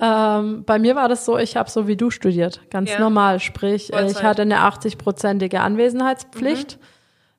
ähm, 0.00 0.64
bei 0.64 0.78
mir 0.78 0.94
war 0.94 1.08
das 1.08 1.24
so, 1.24 1.38
ich 1.38 1.56
habe 1.56 1.68
so 1.68 1.88
wie 1.88 1.96
du 1.96 2.10
studiert, 2.10 2.60
ganz 2.70 2.90
ja. 2.90 3.00
normal. 3.00 3.40
Sprich, 3.40 3.88
Vollzeit. 3.92 4.10
ich 4.10 4.22
hatte 4.22 4.42
eine 4.42 4.58
80-prozentige 4.58 5.56
Anwesenheitspflicht. 5.56 6.76
Mhm. 6.76 6.84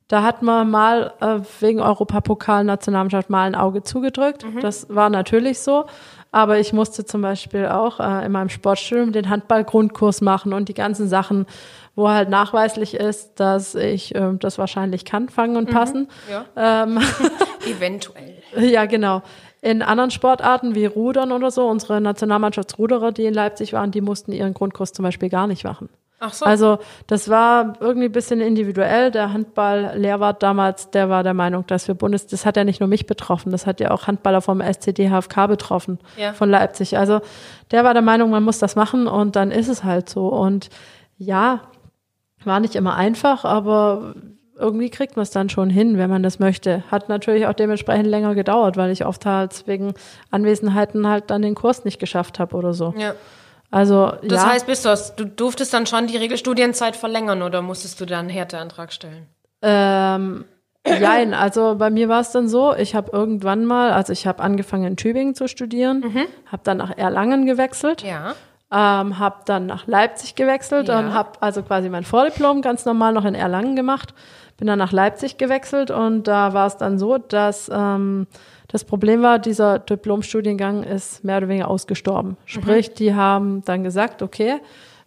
Da 0.10 0.24
hat 0.24 0.42
man 0.42 0.70
mal 0.72 1.14
äh, 1.22 1.40
wegen 1.60 1.80
Europapokal 1.80 2.64
Nationalmannschaft 2.64 3.30
mal 3.30 3.44
ein 3.44 3.56
Auge 3.56 3.84
zugedrückt. 3.84 4.44
Mhm. 4.44 4.60
Das 4.60 4.88
war 4.90 5.10
natürlich 5.10 5.60
so. 5.60 5.86
Aber 6.32 6.60
ich 6.60 6.74
musste 6.74 7.06
zum 7.06 7.22
Beispiel 7.22 7.68
auch 7.68 8.00
äh, 8.00 8.26
in 8.26 8.32
meinem 8.32 8.50
Sportstudium 8.50 9.12
den 9.12 9.30
Handball-Grundkurs 9.30 10.22
machen 10.22 10.54
und 10.54 10.70
die 10.70 10.74
ganzen 10.74 11.08
Sachen, 11.08 11.46
wo 11.96 12.10
halt 12.10 12.30
nachweislich 12.30 12.96
ist, 12.96 13.40
dass 13.40 13.74
ich 13.74 14.14
äh, 14.16 14.34
das 14.40 14.58
wahrscheinlich 14.58 15.06
kann, 15.06 15.30
fangen 15.30 15.58
und 15.58 15.70
mhm. 15.70 15.74
passen. 15.74 16.02
Mhm. 16.02 16.32
Ja. 16.32 16.84
Ähm, 16.84 17.00
Eventuell. 17.68 18.42
Ja, 18.58 18.86
genau. 18.86 19.22
In 19.62 19.82
anderen 19.82 20.12
Sportarten 20.12 20.76
wie 20.76 20.86
Rudern 20.86 21.32
oder 21.32 21.52
so, 21.52 21.68
unsere 21.68 22.00
Nationalmannschaftsruderer, 22.00 23.12
die 23.12 23.26
in 23.26 23.34
Leipzig 23.34 23.74
waren, 23.74 23.92
die 23.92 24.02
mussten 24.02 24.32
ihren 24.32 24.54
Grundkurs 24.54 24.94
zum 24.94 25.04
Beispiel 25.04 25.30
gar 25.30 25.48
nicht 25.48 25.64
machen. 25.66 25.90
Ach 26.22 26.34
so. 26.34 26.46
Also 26.46 26.80
das 27.08 27.30
war 27.30 27.76
irgendwie 27.80 28.08
ein 28.08 28.12
bisschen 28.12 28.42
individuell. 28.42 29.10
Der 29.12 29.32
Handball-Lehrwart 29.32 30.44
damals, 30.44 30.92
der 30.92 31.10
war 31.10 31.24
der 31.24 31.34
Meinung, 31.34 31.66
dass 31.68 31.88
wir 31.88 31.96
Bundes, 31.96 32.28
das 32.28 32.46
hat 32.46 32.58
ja 32.58 32.66
nicht 32.66 32.82
nur 32.82 32.90
mich 32.90 33.06
betroffen, 33.06 33.52
das 33.52 33.66
hat 33.66 33.80
ja 33.80 33.92
auch 33.92 34.08
Handballer 34.08 34.42
vom 34.42 34.60
SCD 34.60 35.10
HFK 35.10 35.48
betroffen, 35.48 36.00
ja. 36.18 36.34
von 36.34 36.50
Leipzig. 36.50 36.98
Also 36.98 37.22
der 37.72 37.86
war 37.86 37.94
der 37.94 38.04
Meinung, 38.04 38.30
man 38.30 38.44
muss 38.44 38.60
das 38.60 38.76
machen 38.76 39.08
und 39.08 39.36
dann 39.36 39.52
ist 39.52 39.70
es 39.70 39.84
halt 39.84 40.10
so. 40.10 40.28
Und 40.28 40.70
ja, 41.18 41.62
war 42.44 42.60
nicht 42.60 42.76
immer 42.76 42.96
einfach, 42.96 43.46
aber 43.46 44.14
irgendwie 44.60 44.90
kriegt 44.90 45.16
man 45.16 45.24
es 45.24 45.32
dann 45.32 45.50
schon 45.50 45.70
hin, 45.70 45.98
wenn 45.98 46.10
man 46.10 46.22
das 46.22 46.40
möchte. 46.40 46.84
Hat 46.92 47.10
natürlich 47.10 47.48
auch 47.48 47.54
dementsprechend 47.54 48.08
länger 48.08 48.36
gedauert, 48.36 48.78
weil 48.78 48.92
ich 48.92 49.06
oft 49.06 49.26
halt 49.26 49.64
wegen 49.68 49.94
Anwesenheiten 50.32 51.08
halt 51.08 51.30
dann 51.30 51.42
den 51.42 51.56
Kurs 51.56 51.86
nicht 51.86 52.00
geschafft 52.00 52.40
habe 52.40 52.56
oder 52.56 52.74
so. 52.74 52.94
Ja. 52.98 53.14
Also, 53.72 54.14
das 54.24 54.44
ja. 54.44 54.50
heißt, 54.50 54.66
bist 54.66 54.86
du, 54.86 54.96
du 55.16 55.26
durftest 55.26 55.74
dann 55.74 55.86
schon 55.86 56.08
die 56.08 56.18
Regelstudienzeit 56.18 56.96
verlängern 56.96 57.42
oder 57.44 57.62
musstest 57.62 58.02
du 58.02 58.06
dann 58.06 58.22
einen 58.22 58.30
Härteantrag 58.30 58.92
stellen? 58.92 59.28
Ähm, 59.62 60.46
Nein, 60.86 61.34
also 61.34 61.76
bei 61.76 61.90
mir 61.90 62.10
war 62.10 62.22
es 62.22 62.32
dann 62.32 62.48
so, 62.48 62.74
ich 62.76 62.96
habe 62.96 63.12
irgendwann 63.12 63.66
mal, 63.66 63.92
also 63.92 64.14
ich 64.14 64.26
habe 64.26 64.42
angefangen 64.42 64.86
in 64.86 64.98
Tübingen 64.98 65.36
zu 65.36 65.48
studieren, 65.48 66.00
mhm. 66.00 66.26
habe 66.46 66.64
dann 66.64 66.78
nach 66.78 66.98
Erlangen 66.98 67.46
gewechselt. 67.46 68.02
Ja. 68.02 68.34
Ähm, 68.72 69.18
habe 69.18 69.38
dann 69.46 69.66
nach 69.66 69.88
Leipzig 69.88 70.36
gewechselt 70.36 70.90
ja. 70.90 71.00
und 71.00 71.14
habe 71.14 71.32
also 71.42 71.64
quasi 71.64 71.90
mein 71.90 72.04
Vordiplom 72.04 72.62
ganz 72.62 72.86
normal 72.86 73.14
noch 73.14 73.26
in 73.26 73.34
Erlangen 73.34 73.76
gemacht 73.76 74.14
bin 74.60 74.68
dann 74.68 74.78
nach 74.78 74.92
Leipzig 74.92 75.38
gewechselt 75.38 75.90
und 75.90 76.28
da 76.28 76.54
war 76.54 76.68
es 76.68 76.78
dann 76.78 77.00
so, 77.00 77.18
dass 77.18 77.72
ähm, 77.74 78.28
das 78.68 78.84
Problem 78.84 79.22
war, 79.22 79.40
dieser 79.40 79.80
Diplomstudiengang 79.80 80.84
ist 80.84 81.24
mehr 81.24 81.38
oder 81.38 81.48
weniger 81.48 81.70
ausgestorben. 81.70 82.38
Sprich, 82.46 82.92
mhm. 82.92 82.96
die 82.96 83.16
haben 83.16 83.64
dann 83.66 83.84
gesagt, 83.84 84.22
okay, 84.22 84.58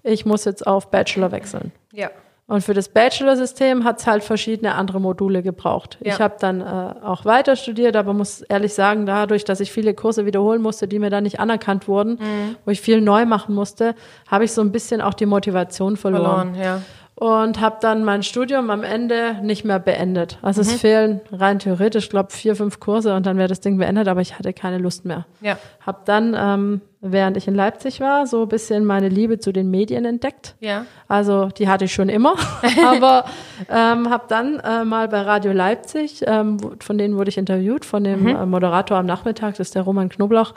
ich 0.03 0.27
muss 0.27 0.45
jetzt 0.47 0.67
auf 0.67 0.91
Bachelor 0.91 1.31
wechseln. 1.31 1.71
Ja. 1.93 2.11
Und 2.49 2.63
für 2.63 2.75
das 2.75 2.89
Bachelor-System 2.89 3.85
hat 3.85 4.01
es 4.01 4.07
halt 4.07 4.25
verschiedene 4.25 4.75
andere 4.75 5.01
Module 5.01 5.43
gebraucht. 5.43 5.97
Ja. 6.01 6.13
Ich 6.13 6.21
habe 6.21 6.35
dann 6.41 6.61
äh, 6.61 6.65
auch 7.05 7.25
weiter 7.25 7.55
studiert, 7.55 7.95
aber 7.95 8.13
muss 8.13 8.43
ehrlich 8.43 8.75
sagen, 8.75 9.07
dadurch, 9.07 9.45
dass 9.45 9.61
ich 9.61 9.71
viele 9.71 9.95
Kurse 9.95 10.27
wiederholen 10.27 10.61
musste, 10.61 10.89
die 10.89 10.99
mir 10.99 11.09
dann 11.09 11.23
nicht 11.23 11.41
anerkannt 11.41 11.89
wurden, 11.89 12.15
mhm. 12.15 12.57
wo 12.65 12.71
ich 12.73 12.81
viel 12.81 13.01
neu 13.01 13.27
machen 13.27 13.55
musste, 13.55 13.95
habe 14.29 14.45
ich 14.45 14.53
so 14.53 14.61
ein 14.61 14.73
bisschen 14.73 15.01
auch 15.01 15.15
die 15.15 15.27
Motivation 15.27 15.97
verloren. 15.97 16.55
verloren 16.55 16.55
ja. 16.57 16.83
Und 17.15 17.61
habe 17.61 17.77
dann 17.81 18.05
mein 18.05 18.23
Studium 18.23 18.71
am 18.71 18.83
Ende 18.83 19.37
nicht 19.43 19.65
mehr 19.65 19.79
beendet. 19.79 20.39
Also 20.41 20.63
es 20.63 20.73
fehlen 20.73 21.21
rein 21.31 21.59
theoretisch, 21.59 22.09
glaube 22.09 22.33
vier, 22.33 22.57
fünf 22.57 22.81
Kurse 22.81 23.15
und 23.15 23.27
dann 23.27 23.37
wäre 23.37 23.49
das 23.49 23.61
Ding 23.61 23.77
beendet, 23.77 24.09
aber 24.09 24.23
ich 24.23 24.39
hatte 24.39 24.53
keine 24.53 24.79
Lust 24.79 25.05
mehr. 25.05 25.27
Ja. 25.41 25.59
Hab 25.85 26.07
dann, 26.07 26.35
ähm, 26.37 26.81
während 27.01 27.37
ich 27.37 27.47
in 27.47 27.55
Leipzig 27.55 28.01
war, 28.01 28.27
so 28.27 28.43
ein 28.43 28.49
bisschen 28.49 28.85
meine 28.87 29.09
Liebe 29.09 29.39
zu 29.39 29.53
den 29.53 29.71
Medien 29.71 30.05
entdeckt. 30.07 30.57
Ja. 30.61 30.87
Also 31.07 31.49
die 31.49 31.69
hatte 31.69 31.85
ich 31.85 31.93
schon 31.93 32.09
immer, 32.09 32.35
aber 32.85 33.27
ähm, 33.69 34.09
habe 34.09 34.25
dann 34.29 34.59
äh, 34.61 34.85
mal 34.85 35.07
bei 35.09 35.21
Radio 35.21 35.53
Leipzig, 35.53 36.25
ähm, 36.27 36.57
von 36.81 36.97
denen 36.97 37.17
wurde 37.17 37.29
ich 37.29 37.39
interviewt, 37.39 37.85
von 37.85 38.05
dem 38.05 38.27
äh, 38.27 38.47
Moderator 38.47 38.97
am 38.97 39.07
Nachmittag, 39.07 39.57
das 39.59 39.69
ist 39.69 39.75
der 39.75 39.83
Roman 39.83 40.09
Knoblauch, 40.09 40.55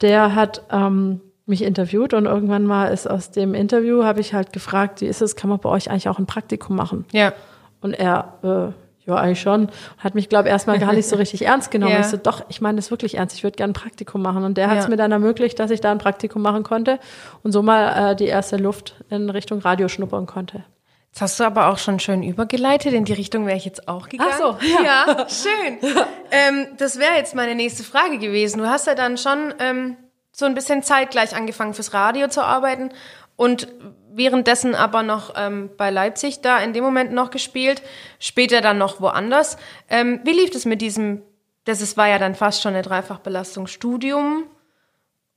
der 0.00 0.34
hat 0.34 0.62
ähm, 0.70 1.20
mich 1.46 1.62
interviewt 1.62 2.14
und 2.14 2.26
irgendwann 2.26 2.64
mal 2.64 2.86
ist 2.86 3.08
aus 3.10 3.30
dem 3.30 3.54
Interview, 3.54 4.04
habe 4.04 4.20
ich 4.20 4.32
halt 4.34 4.52
gefragt, 4.52 5.00
wie 5.00 5.06
ist 5.06 5.22
es, 5.22 5.36
kann 5.36 5.50
man 5.50 5.58
bei 5.58 5.68
euch 5.68 5.90
eigentlich 5.90 6.08
auch 6.08 6.18
ein 6.18 6.26
Praktikum 6.26 6.76
machen? 6.76 7.04
Ja. 7.12 7.32
Und 7.80 7.94
er, 7.94 8.34
äh, 8.42 9.08
ja, 9.10 9.16
eigentlich 9.16 9.40
schon. 9.40 9.68
Hat 9.98 10.14
mich, 10.14 10.28
glaube 10.28 10.48
erstmal 10.48 10.78
gar 10.78 10.92
nicht 10.92 11.08
so 11.08 11.16
richtig 11.22 11.44
ernst 11.44 11.72
genommen. 11.72 11.92
Ja. 11.94 12.00
Ich 12.00 12.06
so, 12.06 12.16
doch, 12.16 12.44
ich 12.48 12.60
meine 12.60 12.76
das 12.76 12.92
wirklich 12.92 13.16
ernst. 13.16 13.34
Ich 13.36 13.42
würde 13.42 13.56
gerne 13.56 13.72
ein 13.72 13.74
Praktikum 13.74 14.22
machen. 14.22 14.44
Und 14.44 14.56
der 14.56 14.70
hat 14.70 14.78
es 14.78 14.84
Ja. 14.84 14.90
mir 14.90 14.96
dann 14.96 15.10
ermöglicht, 15.10 15.58
dass 15.58 15.72
ich 15.72 15.80
da 15.80 15.90
ein 15.90 15.98
Praktikum 15.98 16.40
machen 16.42 16.62
konnte 16.62 17.00
und 17.42 17.50
so 17.50 17.62
mal 17.62 18.12
äh, 18.12 18.16
die 18.16 18.26
erste 18.26 18.56
Luft 18.56 18.94
in 19.10 19.28
Richtung 19.28 19.58
Radio 19.58 19.88
schnuppern 19.88 20.26
konnte. 20.26 20.64
Jetzt 21.10 21.20
hast 21.20 21.40
du 21.40 21.44
aber 21.44 21.66
auch 21.66 21.76
schon 21.78 21.98
schön 21.98 22.22
übergeleitet. 22.22 22.92
In 22.94 23.04
die 23.04 23.12
Richtung 23.12 23.46
wäre 23.46 23.56
ich 23.56 23.64
jetzt 23.66 23.86
auch 23.88 24.08
gegangen. 24.08 24.30
Ach 24.32 24.38
so, 24.38 24.56
ja. 24.84 25.26
schön. 25.28 25.78
Ähm, 26.34 26.68
das 26.78 26.98
wäre 26.98 27.12
jetzt 27.18 27.34
meine 27.34 27.54
nächste 27.54 27.82
Frage 27.84 28.16
gewesen. 28.16 28.56
Du 28.56 28.66
hast 28.66 28.86
ja 28.86 28.94
dann 28.94 29.18
schon 29.18 29.52
ähm, 29.58 29.98
so 30.32 30.44
ein 30.46 30.54
bisschen 30.54 30.82
zeitgleich 30.82 31.36
angefangen 31.36 31.74
fürs 31.74 31.92
Radio 31.94 32.28
zu 32.28 32.42
arbeiten 32.42 32.90
und 33.36 33.68
währenddessen 34.14 34.74
aber 34.74 35.02
noch 35.02 35.34
ähm, 35.36 35.70
bei 35.76 35.90
Leipzig 35.90 36.40
da 36.42 36.58
in 36.58 36.72
dem 36.72 36.84
Moment 36.84 37.12
noch 37.12 37.30
gespielt, 37.30 37.82
später 38.18 38.60
dann 38.60 38.78
noch 38.78 39.00
woanders. 39.00 39.56
Ähm, 39.88 40.20
wie 40.24 40.32
lief 40.32 40.54
es 40.54 40.64
mit 40.64 40.80
diesem, 40.82 41.22
das 41.64 41.80
ist, 41.80 41.96
war 41.96 42.08
ja 42.08 42.18
dann 42.18 42.34
fast 42.34 42.62
schon 42.62 42.74
eine 42.74 42.82
Dreifachbelastung, 42.82 43.66
Studium, 43.66 44.44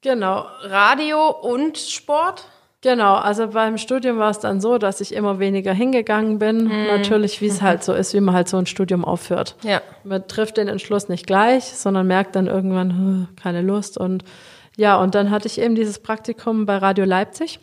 Genau. 0.01 0.45
Radio 0.61 1.29
und 1.31 1.77
Sport? 1.79 2.45
Genau, 2.81 3.15
also 3.15 3.47
beim 3.47 3.79
Studium 3.79 4.19
war 4.19 4.29
es 4.29 4.37
dann 4.37 4.61
so, 4.61 4.77
dass 4.77 5.01
ich 5.01 5.15
immer 5.15 5.39
weniger 5.39 5.73
hingegangen 5.73 6.37
bin. 6.37 6.67
Natürlich, 6.87 7.41
wie 7.41 7.47
es 7.47 7.63
halt 7.63 7.83
so 7.83 7.93
ist, 7.93 8.13
wie 8.13 8.19
man 8.21 8.35
halt 8.35 8.47
so 8.47 8.57
ein 8.57 8.67
Studium 8.67 9.03
aufhört. 9.03 9.55
Ja. 9.63 9.81
Man 10.03 10.27
trifft 10.27 10.57
den 10.57 10.67
Entschluss 10.67 11.09
nicht 11.09 11.25
gleich, 11.25 11.63
sondern 11.63 12.05
merkt 12.05 12.35
dann 12.35 12.45
irgendwann, 12.45 12.89
"Hm, 12.91 13.27
keine 13.41 13.63
Lust. 13.63 13.97
Und 13.97 14.23
ja, 14.77 14.97
und 14.97 15.15
dann 15.15 15.31
hatte 15.31 15.47
ich 15.47 15.59
eben 15.59 15.75
dieses 15.75 15.99
Praktikum 15.99 16.65
bei 16.65 16.77
Radio 16.77 17.05
Leipzig. 17.05 17.59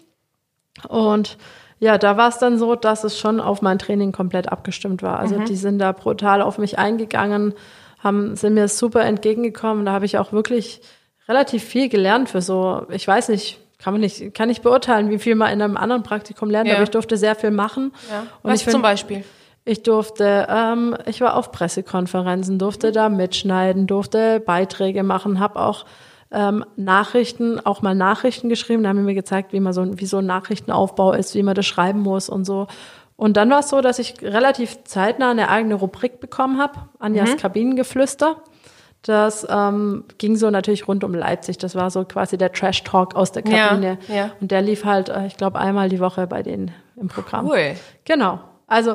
Und 0.89 1.37
ja, 1.79 1.99
da 1.99 2.17
war 2.17 2.29
es 2.29 2.39
dann 2.39 2.59
so, 2.59 2.75
dass 2.75 3.05
es 3.05 3.19
schon 3.19 3.41
auf 3.41 3.61
mein 3.61 3.79
Training 3.79 4.13
komplett 4.13 4.51
abgestimmt 4.51 5.03
war. 5.03 5.19
Also 5.19 5.39
die 5.41 5.57
sind 5.57 5.79
da 5.79 5.93
brutal 5.93 6.41
auf 6.41 6.59
mich 6.59 6.79
eingegangen, 6.79 7.55
haben, 8.03 8.37
sind 8.37 8.55
mir 8.55 8.69
super 8.69 9.05
entgegengekommen. 9.05 9.85
Da 9.85 9.93
habe 9.93 10.07
ich 10.07 10.17
auch 10.19 10.33
wirklich 10.33 10.81
relativ 11.29 11.63
viel 11.65 11.89
gelernt 11.89 12.29
für 12.29 12.41
so, 12.41 12.87
ich 12.91 13.07
weiß 13.07 13.29
nicht, 13.29 13.59
kann 13.79 13.95
man 13.95 14.01
nicht, 14.01 14.33
kann 14.35 14.49
nicht 14.49 14.63
beurteilen, 14.63 15.11
wie 15.11 15.19
viel 15.19 15.35
man 15.35 15.53
in 15.53 15.61
einem 15.61 15.77
anderen 15.77 16.03
Praktikum 16.05 16.51
lernt, 16.51 16.69
Ja. 16.69 16.75
aber 16.75 16.85
ich 16.85 16.91
durfte 16.91 17.17
sehr 17.17 17.35
viel 17.35 17.51
machen. 17.51 17.93
ja. 18.11 18.21
Und 18.43 18.51
Was 18.51 18.61
ich 18.61 18.65
find- 18.65 18.73
zum 18.73 18.83
Beispiel? 18.83 19.25
ich 19.65 19.83
durfte, 19.83 20.47
ähm, 20.49 20.97
ich 21.07 21.21
war 21.21 21.37
auf 21.37 21.51
Pressekonferenzen, 21.53 22.59
durfte 22.59 22.91
da 22.93 23.09
mitschneiden, 23.09 23.87
durfte 23.87 24.41
Beiträge 24.41 25.03
machen, 25.03 25.39
habe 25.41 25.61
auch 25.61 25.85
ähm, 26.33 26.65
Nachrichten, 26.77 27.61
auch 27.65 27.83
mal 27.83 27.95
Nachrichten 27.95 28.49
geschrieben. 28.49 28.83
Da 28.83 28.89
haben 28.91 28.97
die 28.99 29.03
mir 29.05 29.15
gezeigt, 29.15 29.53
wie 29.53 29.61
man 29.61 29.73
so, 29.73 29.83
ein- 29.83 30.01
wie 30.01 30.07
so 30.07 30.19
ein 30.19 30.27
Nachrichtenaufbau 30.27 31.13
ist, 31.13 31.35
wie 31.35 31.43
man 31.43 31.55
das 31.55 31.67
schreiben 31.67 32.01
muss 32.01 32.29
und 32.29 32.45
so. 32.45 32.67
Und 33.17 33.37
dann 33.37 33.51
war 33.51 33.61
es 33.61 33.69
so, 33.69 33.81
dass 33.81 33.99
ich 33.99 34.15
relativ 34.23 34.83
zeitnah 34.85 35.31
eine 35.31 35.49
eigene 35.49 35.75
Rubrik 35.75 36.19
bekommen 36.21 36.59
habe, 36.61 36.75
Anjas 36.99 37.37
Kabinengeflüster. 37.37 38.37
Das 39.03 39.47
ähm, 39.51 40.05
ging 40.19 40.37
so 40.37 40.49
natürlich 40.51 40.87
rund 40.87 41.03
um 41.05 41.13
Leipzig. 41.13 41.59
Das 41.59 41.75
war 41.75 41.91
so 41.91 42.05
quasi 42.05 42.39
der 42.39 42.53
Trash-Talk 42.53 43.17
aus 43.17 43.33
der 43.33 43.45
Ja, 43.47 43.69
Kabine. 43.69 43.99
ja. 44.09 44.31
Und 44.41 44.51
der 44.53 44.63
lief 44.63 44.85
halt, 44.85 45.09
äh, 45.09 45.27
ich 45.27 45.37
glaube, 45.37 45.59
einmal 45.59 45.89
die 45.89 45.99
Woche 46.01 46.27
bei 46.29 46.43
denen 46.43 46.71
im 46.97 47.09
Programm. 47.09 47.47
Cool. 47.49 47.75
Genau. 48.05 48.39
Also 48.69 48.95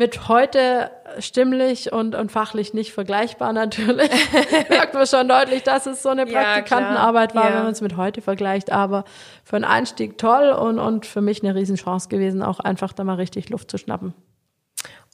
mit 0.00 0.28
heute 0.28 0.90
stimmlich 1.18 1.92
und, 1.92 2.14
und 2.14 2.32
fachlich 2.32 2.72
nicht 2.72 2.92
vergleichbar 2.94 3.52
natürlich. 3.52 4.10
Merkt 4.70 4.94
man 4.94 5.06
schon 5.06 5.28
deutlich, 5.28 5.62
dass 5.62 5.84
es 5.84 6.02
so 6.02 6.08
eine 6.08 6.26
Ja, 6.26 6.40
Praktikantenarbeit 6.42 7.32
klar. 7.32 7.44
war, 7.44 7.50
Ja. 7.50 7.56
wenn 7.58 7.62
man 7.64 7.72
es 7.72 7.82
mit 7.82 7.98
heute 7.98 8.22
vergleicht. 8.22 8.72
Aber 8.72 9.04
für 9.44 9.56
einen 9.56 9.66
Einstieg 9.66 10.16
toll 10.16 10.48
und, 10.52 10.78
und 10.78 11.04
für 11.04 11.20
mich 11.20 11.44
eine 11.44 11.54
Riesenchance 11.54 12.08
gewesen, 12.08 12.42
auch 12.42 12.60
einfach 12.60 12.94
da 12.94 13.04
mal 13.04 13.16
richtig 13.16 13.50
Luft 13.50 13.70
zu 13.70 13.76
schnappen. 13.76 14.14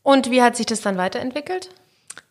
Und 0.04 0.30
wie 0.30 0.40
hat 0.40 0.54
sich 0.54 0.66
das 0.66 0.82
dann 0.82 0.96
weiterentwickelt? 0.96 1.70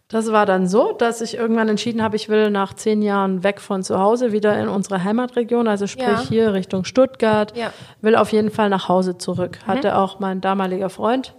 Das 0.07 0.31
war 0.31 0.45
dann 0.45 0.67
so, 0.67 0.93
dass 0.93 1.19
ich 1.19 1.35
irgendwann 1.35 1.67
entschieden 1.67 2.01
habe, 2.01 2.15
ich 2.15 2.29
will 2.29 2.51
nach 2.51 2.73
zehn 2.73 3.01
Jahren 3.01 3.43
weg 3.43 3.59
von 3.59 3.83
zu 3.83 3.99
Hause 3.99 4.31
wieder 4.31 4.57
in 4.57 4.69
unsere 4.69 5.03
Heimatregion, 5.03 5.67
also 5.67 5.87
sprich 5.87 6.05
Ja. 6.05 6.21
hier 6.29 6.53
Richtung 6.53 6.85
Stuttgart, 6.85 7.57
Ja. 7.57 7.73
will 8.01 8.15
auf 8.15 8.31
jeden 8.31 8.51
Fall 8.51 8.69
nach 8.69 8.87
Hause 8.87 9.17
zurück. 9.17 9.57
Hatte 9.67 9.97
auch 9.97 10.19
mein 10.19 10.39
damaliger 10.39 10.89
Freund, 10.89 11.33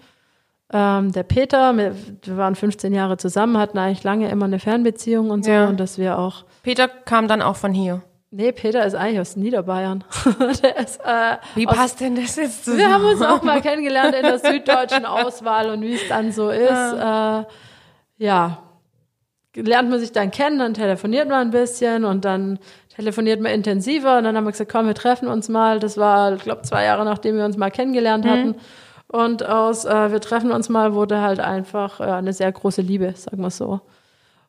ähm, 0.72 1.12
der 1.12 1.22
Peter, 1.22 1.76
wir, 1.76 1.94
wir 2.22 2.36
waren 2.36 2.54
15 2.54 2.92
Jahre 2.92 3.16
zusammen, 3.16 3.56
hatten 3.58 3.78
eigentlich 3.78 4.02
lange 4.04 4.28
immer 4.30 4.46
eine 4.46 4.58
Fernbeziehung 4.58 5.30
und 5.30 5.44
so 5.44 5.50
Ja. 5.50 5.68
und 5.68 5.78
dass 5.78 5.98
wir 5.98 6.18
auch 6.18 6.44
Peter 6.62 6.88
kam 6.88 7.28
dann 7.28 7.42
auch 7.42 7.56
von 7.56 7.72
hier. 7.72 8.02
Nee, 8.32 8.50
Peter 8.52 8.84
ist 8.84 8.94
eigentlich 8.94 9.20
aus 9.20 9.36
Niederbayern. 9.36 10.02
der 10.62 10.76
ist, 10.78 11.00
äh, 11.04 11.36
Wie 11.54 11.66
aus, 11.68 11.76
passt 11.76 12.00
denn 12.00 12.16
das 12.16 12.34
jetzt 12.36 12.64
zusammen? 12.64 12.80
wir 12.80 12.92
haben 12.92 13.04
uns 13.04 13.22
auch 13.22 13.42
mal 13.42 13.60
kennengelernt 13.62 14.14
in 14.16 14.22
der 14.22 14.38
süddeutschen 14.40 15.04
Auswahl 15.06 15.70
und 15.70 15.80
wie 15.82 15.94
es 15.94 16.08
dann 16.08 16.32
so 16.32 16.50
ist. 16.50 16.68
Äh, 16.70 17.44
ja, 18.18 18.58
lernt 19.54 19.88
man 19.90 20.00
sich 20.00 20.12
dann 20.12 20.30
kennen, 20.32 20.58
dann 20.58 20.74
telefoniert 20.74 21.28
man 21.28 21.48
ein 21.48 21.50
bisschen 21.50 22.04
und 22.04 22.24
dann 22.24 22.58
telefoniert 22.94 23.40
man 23.40 23.52
intensiver 23.52 24.18
und 24.18 24.24
dann 24.24 24.36
haben 24.36 24.44
wir 24.44 24.50
gesagt, 24.52 24.72
komm, 24.72 24.86
wir 24.86 24.94
treffen 24.94 25.28
uns 25.28 25.48
mal. 25.48 25.78
Das 25.78 25.96
war, 25.96 26.34
ich 26.34 26.42
glaube, 26.42 26.62
zwei 26.62 26.84
Jahre 26.84 27.04
nachdem 27.04 27.36
wir 27.36 27.44
uns 27.44 27.56
mal 27.56 27.70
kennengelernt 27.70 28.26
hatten. 28.26 28.56
Und 29.08 29.46
aus 29.46 29.84
äh, 29.84 30.10
wir 30.10 30.20
treffen 30.20 30.50
uns 30.50 30.68
mal 30.68 30.94
wurde 30.94 31.20
halt 31.20 31.40
einfach 31.40 32.00
äh, 32.00 32.04
eine 32.04 32.32
sehr 32.32 32.50
große 32.50 32.82
Liebe, 32.82 33.12
sagen 33.16 33.40
wir 33.42 33.50
so. 33.50 33.80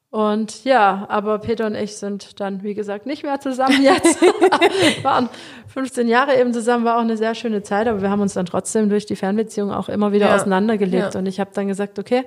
Und 0.09 0.63
ja, 0.63 1.05
aber 1.09 1.37
Peter 1.39 1.65
und 1.67 1.75
ich 1.75 1.97
sind 1.97 2.39
dann, 2.39 2.63
wie 2.63 2.73
gesagt, 2.73 3.05
nicht 3.05 3.23
mehr 3.23 3.39
zusammen 3.41 3.83
jetzt. 3.83 4.17
waren 5.03 5.29
15 5.67 6.07
Jahre 6.07 6.39
eben 6.39 6.53
zusammen, 6.53 6.85
war 6.85 6.95
auch 6.97 7.01
eine 7.01 7.17
sehr 7.17 7.35
schöne 7.35 7.61
Zeit, 7.61 7.87
aber 7.87 8.01
wir 8.01 8.09
haben 8.09 8.21
uns 8.21 8.33
dann 8.33 8.45
trotzdem 8.45 8.89
durch 8.89 9.05
die 9.05 9.17
Fernbeziehung 9.17 9.69
auch 9.71 9.89
immer 9.89 10.13
wieder 10.13 10.27
Ja. 10.29 10.35
auseinandergelebt. 10.35 11.13
Ja. 11.13 11.19
Und 11.19 11.25
ich 11.25 11.39
habe 11.39 11.51
dann 11.53 11.67
gesagt, 11.67 11.99
okay, 11.99 12.23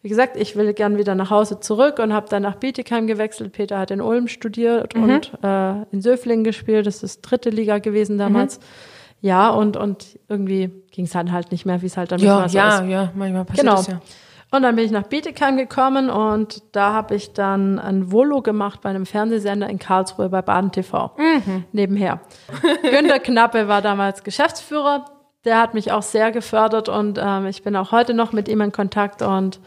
wie 0.00 0.08
gesagt, 0.08 0.36
ich 0.36 0.54
will 0.54 0.72
gern 0.74 0.96
wieder 0.96 1.14
nach 1.14 1.30
Hause 1.30 1.58
zurück 1.60 1.98
und 1.98 2.12
habe 2.12 2.28
dann 2.28 2.42
nach 2.42 2.54
Bietigheim 2.56 3.06
gewechselt. 3.06 3.52
Peter 3.52 3.78
hat 3.78 3.90
in 3.90 4.00
Ulm 4.00 4.28
studiert 4.28 4.94
Mhm. 4.94 5.02
und 5.02 5.32
äh, 5.42 5.82
in 5.90 6.02
Söflingen 6.02 6.44
gespielt. 6.44 6.86
Das 6.86 7.02
ist 7.02 7.22
dritte 7.22 7.50
Liga 7.50 7.78
gewesen 7.78 8.16
damals. 8.16 8.58
Mhm. 8.58 8.62
Ja, 9.24 9.48
und, 9.48 9.78
und 9.78 10.18
irgendwie 10.28 10.70
ging 10.90 11.06
es 11.06 11.12
dann 11.12 11.32
halt 11.32 11.50
nicht 11.50 11.64
mehr, 11.64 11.80
wie 11.80 11.86
es 11.86 11.96
halt 11.96 12.12
dann 12.12 12.20
ja, 12.20 12.40
manchmal 12.40 12.48
so 12.50 12.58
ja, 12.58 12.84
ist. 12.84 12.90
ja, 12.90 13.10
manchmal 13.14 13.46
passiert 13.46 13.66
Genau. 13.66 13.76
das 13.76 13.86
ja. 13.86 14.00
Und 14.50 14.62
dann 14.64 14.76
bin 14.76 14.84
ich 14.84 14.90
nach 14.90 15.04
Bietigheim 15.04 15.56
gekommen 15.56 16.10
und 16.10 16.62
da 16.72 16.92
habe 16.92 17.14
ich 17.14 17.32
dann 17.32 17.78
ein 17.78 18.12
Volo 18.12 18.42
gemacht 18.42 18.82
bei 18.82 18.90
einem 18.90 19.06
Fernsehsender 19.06 19.66
in 19.70 19.78
Karlsruhe 19.78 20.28
bei 20.28 20.42
Baden 20.42 20.72
TV. 20.72 21.16
Nebenher. 21.72 22.20
Günter 22.82 23.18
Knappe 23.18 23.66
war 23.66 23.80
damals 23.80 24.24
Geschäftsführer. 24.24 25.06
Der 25.46 25.58
hat 25.58 25.72
mich 25.72 25.90
auch 25.90 26.02
sehr 26.02 26.30
gefördert 26.30 26.90
und 26.90 27.18
ähm, 27.18 27.46
ich 27.46 27.62
bin 27.62 27.76
auch 27.76 27.92
heute 27.92 28.12
noch 28.12 28.32
mit 28.32 28.46
ihm 28.46 28.60
in 28.60 28.72
Kontakt 28.72 29.22
und 29.22 29.58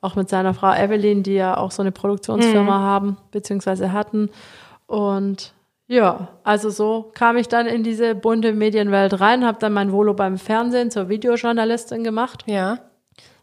auch 0.00 0.16
mit 0.16 0.28
seiner 0.28 0.52
Frau 0.52 0.72
Evelyn, 0.74 1.22
die 1.22 1.34
ja 1.34 1.56
auch 1.56 1.70
so 1.70 1.82
eine 1.82 1.92
Produktionsfirma 1.92 2.80
haben, 2.80 3.18
beziehungsweise 3.30 3.92
hatten. 3.92 4.30
Und 4.86 5.52
ja, 5.88 6.28
also 6.42 6.70
so 6.70 7.12
kam 7.14 7.36
ich 7.36 7.48
dann 7.48 7.66
in 7.66 7.82
diese 7.82 8.14
bunte 8.14 8.52
Medienwelt 8.52 9.20
rein, 9.20 9.44
habe 9.44 9.58
dann 9.60 9.72
mein 9.72 9.92
Volo 9.92 10.14
beim 10.14 10.36
Fernsehen 10.36 10.90
zur 10.90 11.08
Videojournalistin 11.08 12.02
gemacht. 12.02 12.42
Ja. 12.46 12.78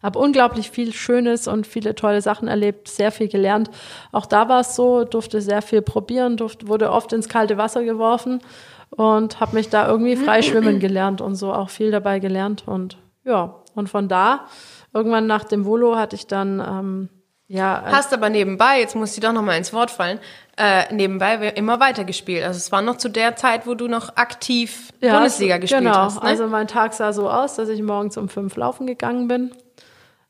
Habe 0.02 0.20
unglaublich 0.20 0.70
viel 0.70 0.92
Schönes 0.92 1.48
und 1.48 1.66
viele 1.66 1.96
tolle 1.96 2.22
Sachen 2.22 2.50
erlebt, 2.50 2.90
sehr 2.90 3.12
viel 3.12 3.30
gelernt. 3.30 3.72
Auch 4.12 4.26
da 4.26 4.50
war 4.50 4.60
es 4.60 4.76
so, 4.76 5.06
durfte 5.06 5.40
sehr 5.40 5.62
viel 5.62 5.82
probieren, 5.82 6.36
durfte, 6.36 6.68
wurde 6.68 6.92
oft 6.92 7.14
ins 7.14 7.30
kalte 7.30 7.58
Wasser 7.58 7.86
geworfen 7.86 8.42
und 8.90 9.40
habe 9.40 9.56
mich 9.56 9.70
da 9.70 9.88
irgendwie 9.88 10.18
frei 10.18 10.42
schwimmen 10.42 10.80
gelernt 10.80 11.22
und 11.22 11.36
so 11.36 11.54
auch 11.54 11.70
viel 11.70 11.92
dabei 11.92 12.20
gelernt. 12.20 12.64
Und 12.68 12.98
ja, 13.24 13.56
und 13.74 13.88
von 13.88 14.10
da, 14.10 14.48
irgendwann 14.94 15.26
nach 15.26 15.46
dem 15.46 15.66
Volo 15.66 15.96
hatte 15.96 16.18
ich 16.18 16.28
dann, 16.28 16.60
ähm, 16.60 17.10
ja, 17.48 17.84
Hast 17.86 18.14
aber 18.14 18.30
nebenbei, 18.30 18.80
jetzt 18.80 18.96
muss 18.96 19.14
ich 19.14 19.22
doch 19.22 19.32
noch 19.32 19.42
mal 19.42 19.58
ins 19.58 19.72
Wort 19.74 19.92
fallen, 19.92 20.20
äh, 20.58 20.94
nebenbei 20.94 21.36
immer 21.56 21.80
weitergespielt. 21.80 22.44
Also 22.44 22.58
es 22.58 22.72
war 22.72 22.82
noch 22.82 22.98
zu 22.98 23.10
der 23.10 23.36
Zeit, 23.36 23.66
wo 23.66 23.74
du 23.74 23.88
noch 23.88 24.16
aktiv 24.18 24.90
Ja, 25.02 25.14
Bundesliga 25.16 25.58
gespielt 25.58 25.82
genau. 25.84 25.96
hast. 25.96 26.18
Ne? 26.22 26.30
Also 26.30 26.48
mein 26.48 26.68
Tag 26.68 26.94
sah 26.94 27.12
so 27.12 27.30
aus, 27.30 27.56
dass 27.56 27.70
ich 27.70 27.82
morgens 27.82 28.18
um 28.18 28.30
fünf 28.30 28.56
laufen 28.56 28.86
gegangen 28.86 29.28
bin. 29.28 29.52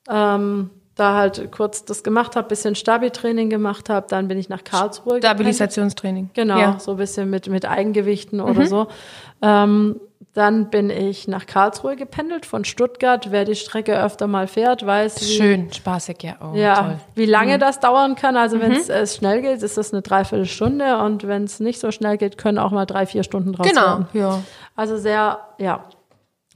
Ähm, 0.09 0.69
da 0.95 1.15
halt 1.15 1.51
kurz 1.51 1.85
das 1.85 2.03
gemacht 2.03 2.35
habe, 2.35 2.47
bisschen 2.47 2.75
Stabi-Training 2.75 3.49
gemacht 3.49 3.89
habe, 3.89 4.05
dann 4.07 4.27
bin 4.27 4.37
ich 4.37 4.47
nach 4.47 4.63
Karlsruhe. 4.63 5.17
Stabilisationstraining. 5.17 6.29
Genau, 6.35 6.57
Ja. 6.59 6.79
so 6.79 6.91
ein 6.91 6.97
bisschen 6.97 7.29
mit, 7.29 7.47
mit 7.49 7.65
Eigengewichten 7.67 8.39
oder 8.39 8.65
so. 8.67 8.87
Ähm, 9.41 9.99
dann 10.33 10.71
bin 10.71 10.89
ich 10.89 11.27
nach 11.27 11.45
Karlsruhe 11.45 11.95
gependelt 11.95 12.45
von 12.47 12.65
Stuttgart. 12.65 13.31
Wer 13.31 13.45
die 13.45 13.53
Strecke 13.55 14.01
öfter 14.03 14.25
mal 14.25 14.47
fährt, 14.47 14.83
weiß, 14.85 15.21
wie, 15.21 15.25
Schön, 15.25 15.71
spaßig, 15.71 16.23
ja. 16.23 16.35
Oh, 16.41 16.55
ja, 16.55 16.75
toll. 16.81 16.95
wie 17.13 17.25
lange 17.25 17.59
das 17.59 17.79
dauern 17.79 18.15
kann. 18.15 18.35
Also 18.35 18.59
wenn 18.59 18.71
es 18.71 18.89
äh, 18.89 19.05
schnell 19.05 19.41
geht, 19.41 19.61
ist 19.61 19.77
das 19.77 19.93
eine 19.93 20.01
Dreiviertelstunde 20.01 20.97
und 20.97 21.27
wenn 21.27 21.43
es 21.43 21.59
nicht 21.59 21.79
so 21.79 21.91
schnell 21.91 22.17
geht, 22.17 22.39
können 22.39 22.57
auch 22.57 22.71
mal 22.71 22.85
drei, 22.85 23.05
vier 23.05 23.21
Stunden 23.23 23.53
draus 23.53 23.67
Genau, 23.67 23.81
werden. 23.85 24.07
ja. 24.13 24.39
Also 24.75 24.97
sehr, 24.97 25.39
ja, 25.59 25.83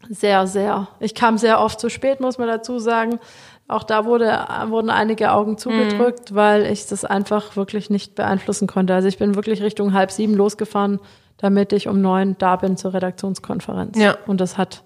sehr, 0.10 0.48
sehr. 0.48 0.88
Ich 1.00 1.14
kam 1.14 1.38
sehr 1.38 1.60
oft 1.60 1.80
zu 1.80 1.90
spät, 1.90 2.20
muss 2.20 2.38
man 2.40 2.48
dazu 2.48 2.80
sagen. 2.80 3.20
Auch 3.68 3.84
da 3.84 4.06
wurde, 4.06 4.40
wurden 4.68 4.90
einige 4.90 5.34
Augen 5.34 5.58
zugedrückt, 5.58 6.34
weil 6.34 6.66
ich 6.66 6.88
das 6.88 7.04
einfach 7.04 7.56
wirklich 7.58 7.90
nicht 7.90 8.16
beeinflussen 8.16 8.66
konnte. 8.66 8.94
Also 8.96 9.08
ich 9.10 9.18
bin 9.18 9.36
wirklich 9.36 9.62
Richtung 9.62 9.94
halb 9.94 10.10
sieben 10.12 10.34
losgefahren, 10.36 11.00
damit 11.38 11.72
ich 11.74 11.88
um 11.88 12.02
neun 12.02 12.36
da 12.40 12.56
bin 12.56 12.78
zur 12.78 12.94
Redaktionskonferenz. 12.94 13.98
Ja. 13.98 14.18
Und 14.28 14.42
das 14.42 14.58
hat 14.58 14.84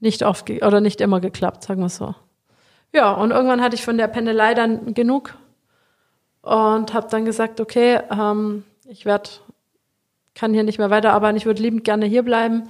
nicht 0.00 0.22
oft 0.24 0.50
oder 0.50 0.80
nicht 0.80 1.00
immer 1.00 1.20
geklappt, 1.20 1.62
sagen 1.64 1.80
wir 1.80 1.86
es 1.86 1.96
so. 1.96 2.14
Ja, 2.92 3.12
und 3.12 3.30
irgendwann 3.30 3.62
hatte 3.62 3.74
ich 3.76 3.84
von 3.84 3.96
der 3.96 4.08
Pendelei 4.08 4.54
dann 4.54 4.94
genug 4.94 5.34
und 6.42 6.92
habe 6.92 7.06
dann 7.10 7.24
gesagt, 7.24 7.60
okay, 7.60 8.00
ähm, 8.10 8.64
ich 8.86 9.04
werde, 9.06 9.30
kann 10.34 10.52
hier 10.52 10.64
nicht 10.64 10.78
mehr 10.78 10.90
weiterarbeiten, 10.90 11.36
ich 11.36 11.46
würde 11.46 11.62
liebend 11.62 11.84
gerne 11.84 12.06
hier 12.06 12.22
bleiben. 12.22 12.68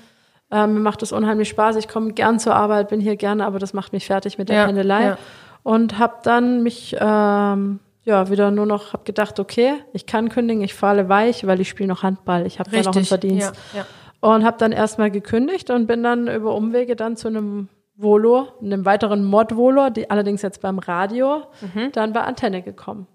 Ähm, 0.51 0.75
mir 0.75 0.81
macht 0.81 1.03
es 1.03 1.11
unheimlich 1.13 1.49
Spaß, 1.49 1.77
ich 1.77 1.89
komme 1.89 2.13
gern 2.13 2.39
zur 2.39 2.55
Arbeit, 2.55 2.89
bin 2.91 3.01
hier 3.01 3.17
gerne, 3.17 3.47
aber 3.47 3.59
das 3.59 3.73
macht 3.73 3.93
mich 3.95 4.07
fertig 4.07 4.37
mit 4.37 4.49
der 4.51 4.57
Ja, 4.57 4.67
Pendelei. 4.67 5.03
ja. 5.07 5.19
Und 5.63 5.99
habe 5.99 6.17
dann 6.23 6.63
mich 6.63 6.95
ähm, 7.01 7.79
ja 8.05 8.29
wieder 8.31 8.51
nur 8.51 8.67
noch, 8.67 8.93
habe 8.93 9.05
gedacht, 9.05 9.39
okay, 9.41 9.75
ich 9.93 10.07
kann 10.07 10.29
kündigen, 10.29 10.63
ich 10.63 10.75
falle 10.75 11.09
weich, 11.09 11.47
weil 11.47 11.61
ich 11.61 11.69
spiele 11.69 11.89
noch 11.89 12.03
Handball, 12.03 12.47
ich 12.47 12.59
habe 12.59 12.71
da 12.71 12.83
noch 12.83 12.95
einen. 12.97 13.05
Verdienst. 13.05 13.53
Ja, 13.75 13.81
ja. 13.81 13.87
Und 14.21 14.45
habe 14.45 14.57
dann 14.59 14.73
erstmal 14.73 15.11
gekündigt 15.11 15.71
und 15.71 15.87
bin 15.87 16.03
dann 16.03 16.29
über 16.29 16.55
Umwege 16.55 16.95
dann 16.97 17.17
zu 17.17 17.29
einem 17.29 17.69
Volo, 17.97 18.49
einem 18.63 18.85
weiteren 18.85 19.25
Mod-Volo, 19.25 19.91
die 19.91 20.11
allerdings 20.11 20.43
jetzt 20.43 20.61
beim 20.63 20.79
Radio, 20.79 21.43
Mhm. 21.61 21.93
dann 21.93 22.13
bei 22.13 22.23
Antenne 22.23 22.63
gekommen. 22.63 23.07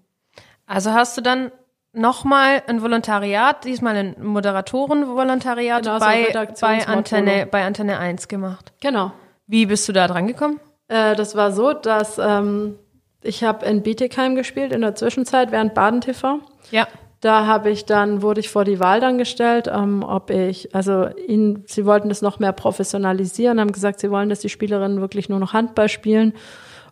Also 0.66 0.92
hast 0.92 1.16
du 1.16 1.22
dann 1.22 1.50
nochmal 1.94 2.62
ein 2.66 2.82
Volontariat, 2.82 3.64
diesmal 3.64 3.96
ein 3.96 4.16
Moderatorenvolontariat 4.22 5.82
Genau, 5.82 5.98
so 5.98 6.04
bei, 6.04 6.22
bei, 6.22 6.26
Redaktionsmodul. 6.28 6.94
Antenne, 6.94 7.46
bei 7.46 7.64
Antenne 7.64 7.98
1 7.98 8.28
gemacht. 8.28 8.72
Genau. 8.80 9.12
Wie 9.46 9.66
bist 9.66 9.88
du 9.88 9.92
da 9.92 10.06
dran 10.06 10.26
gekommen? 10.26 10.60
Äh, 10.88 11.16
das 11.16 11.34
war 11.36 11.52
so, 11.52 11.72
dass 11.72 12.18
ähm, 12.18 12.76
ich 13.22 13.44
habe 13.44 13.66
in 13.66 13.82
Bietigheim 13.82 14.34
gespielt 14.34 14.72
in 14.72 14.80
der 14.80 14.94
Zwischenzeit 14.94 15.50
während 15.50 15.74
Baden 15.74 16.00
TV. 16.00 16.40
Ja. 16.70 16.86
Da 17.20 17.46
habe 17.46 17.70
ich 17.70 17.84
dann, 17.84 18.22
wurde 18.22 18.40
ich 18.40 18.48
vor 18.48 18.64
die 18.64 18.78
Wahl 18.78 19.00
dann 19.00 19.18
gestellt, 19.18 19.68
ähm, 19.72 20.04
ob 20.04 20.30
ich, 20.30 20.72
also 20.74 21.08
ihnen, 21.26 21.64
sie 21.66 21.84
wollten 21.84 22.08
das 22.08 22.22
noch 22.22 22.38
mehr 22.38 22.52
professionalisieren, 22.52 23.58
haben 23.58 23.72
gesagt, 23.72 23.98
sie 23.98 24.10
wollen, 24.12 24.28
dass 24.28 24.38
die 24.38 24.48
Spielerinnen 24.48 25.00
wirklich 25.00 25.28
nur 25.28 25.40
noch 25.40 25.52
Handball 25.52 25.88
spielen. 25.88 26.34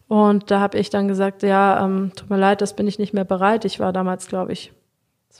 Und 0.08 0.50
da 0.50 0.58
habe 0.60 0.78
ich 0.78 0.90
dann 0.90 1.06
gesagt, 1.06 1.44
ja, 1.44 1.84
ähm, 1.84 2.12
tut 2.16 2.28
mir 2.28 2.38
leid, 2.38 2.60
das 2.60 2.74
bin 2.74 2.88
ich 2.88 2.98
nicht 2.98 3.12
mehr 3.12 3.24
bereit. 3.24 3.64
Ich 3.64 3.78
war 3.78 3.92
damals, 3.92 4.26
glaube 4.26 4.52
ich, 4.52 4.72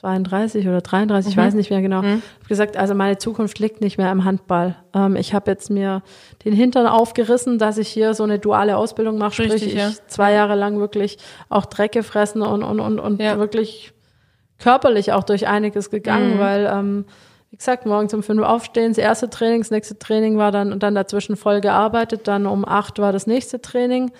32 0.00 0.68
oder 0.68 0.80
33, 0.82 1.32
ich 1.32 1.36
weiß 1.36 1.54
nicht 1.54 1.70
mehr 1.70 1.80
genau. 1.82 2.02
Hab 2.02 2.48
gesagt, 2.48 2.76
also 2.76 2.94
meine 2.94 3.18
Zukunft 3.18 3.58
liegt 3.58 3.80
nicht 3.80 3.96
mehr 3.98 4.12
im 4.12 4.24
Handball. 4.24 4.76
Ähm, 4.94 5.16
ich 5.16 5.32
habe 5.34 5.50
jetzt 5.50 5.70
mir 5.70 6.02
den 6.44 6.52
Hintern 6.52 6.86
aufgerissen, 6.86 7.58
dass 7.58 7.78
ich 7.78 7.88
hier 7.88 8.12
so 8.14 8.22
eine 8.24 8.38
duale 8.38 8.76
Ausbildung 8.76 9.16
mache, 9.18 9.32
sprich 9.32 9.52
Richtig, 9.52 9.72
ich 9.74 9.78
ja. 9.78 9.90
zwei 10.06 10.32
Jahre 10.32 10.54
lang 10.54 10.78
wirklich 10.78 11.16
auch 11.48 11.66
Dreck 11.66 11.92
gefressen 11.92 12.42
und 12.42 12.62
und 12.62 12.80
und 12.80 12.98
und 13.00 13.20
Ja. 13.22 13.38
wirklich 13.38 13.92
körperlich 14.58 15.12
auch 15.12 15.24
durch 15.24 15.46
einiges 15.48 15.90
gegangen, 15.90 16.36
Mhm. 16.36 16.38
weil 16.40 16.70
ähm, 16.72 17.04
wie 17.50 17.56
gesagt, 17.56 17.86
morgens 17.86 18.12
um 18.12 18.22
fünf 18.22 18.40
Uhr 18.40 18.48
aufstehen, 18.48 18.90
das 18.90 18.98
erste 18.98 19.30
Training, 19.30 19.60
das 19.60 19.70
nächste 19.70 19.98
Training 19.98 20.36
war 20.36 20.50
dann 20.52 20.72
und 20.72 20.82
dann 20.82 20.94
dazwischen 20.94 21.36
voll 21.36 21.60
gearbeitet, 21.60 22.26
dann 22.28 22.46
um 22.46 22.64
acht 22.66 22.98
war 22.98 23.12
das 23.12 23.26
nächste 23.26 23.60
Training 23.62 24.10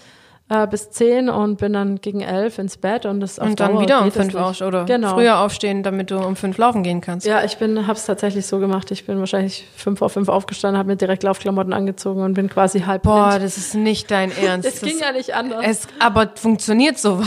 äh, 0.49 0.67
bis 0.67 0.91
zehn 0.91 1.29
und 1.29 1.59
bin 1.59 1.73
dann 1.73 2.01
gegen 2.01 2.21
elf 2.21 2.59
ins 2.59 2.77
Bett 2.77 3.05
und 3.05 3.21
das 3.21 3.39
auf 3.39 3.49
Und 3.49 3.59
dann 3.59 3.73
Dauer 3.73 3.83
wieder 3.83 4.03
um 4.03 4.13
fünf 4.13 4.35
aufstehen 4.35 4.69
oder 4.69 4.85
genau. 4.85 5.15
früher 5.15 5.41
aufstehen, 5.41 5.83
damit 5.83 6.11
du 6.11 6.19
um 6.19 6.37
fünf 6.37 6.57
laufen 6.59 6.83
gehen 6.85 7.01
kannst. 7.01 7.27
Ja, 7.27 7.43
ich 7.43 7.57
bin, 7.59 7.87
hab's 7.89 8.07
tatsächlich 8.07 8.47
so 8.47 8.59
gemacht. 8.59 8.91
Ich 8.93 9.07
bin 9.07 9.19
wahrscheinlich 9.19 9.67
fünf 9.75 9.99
vor 9.99 10.09
fünf 10.09 10.29
aufgestanden, 10.29 10.79
habe 10.79 10.89
mir 10.89 10.97
direkt 10.97 11.25
Laufklamotten 11.25 11.73
angezogen 11.73 12.23
und 12.23 12.35
bin 12.35 12.49
quasi 12.49 12.81
halb 12.81 13.03
Boah, 13.03 13.31
blind. 13.31 13.45
das 13.45 13.57
ist 13.57 13.75
nicht 13.75 14.11
dein 14.11 14.31
Ernst. 14.43 14.69
Es 14.69 14.81
ging 14.81 14.99
ja 15.01 15.13
nicht 15.13 15.35
anders. 15.35 15.65
es, 15.67 15.89
aber 15.99 16.31
funktioniert 16.37 16.99
so. 16.99 17.23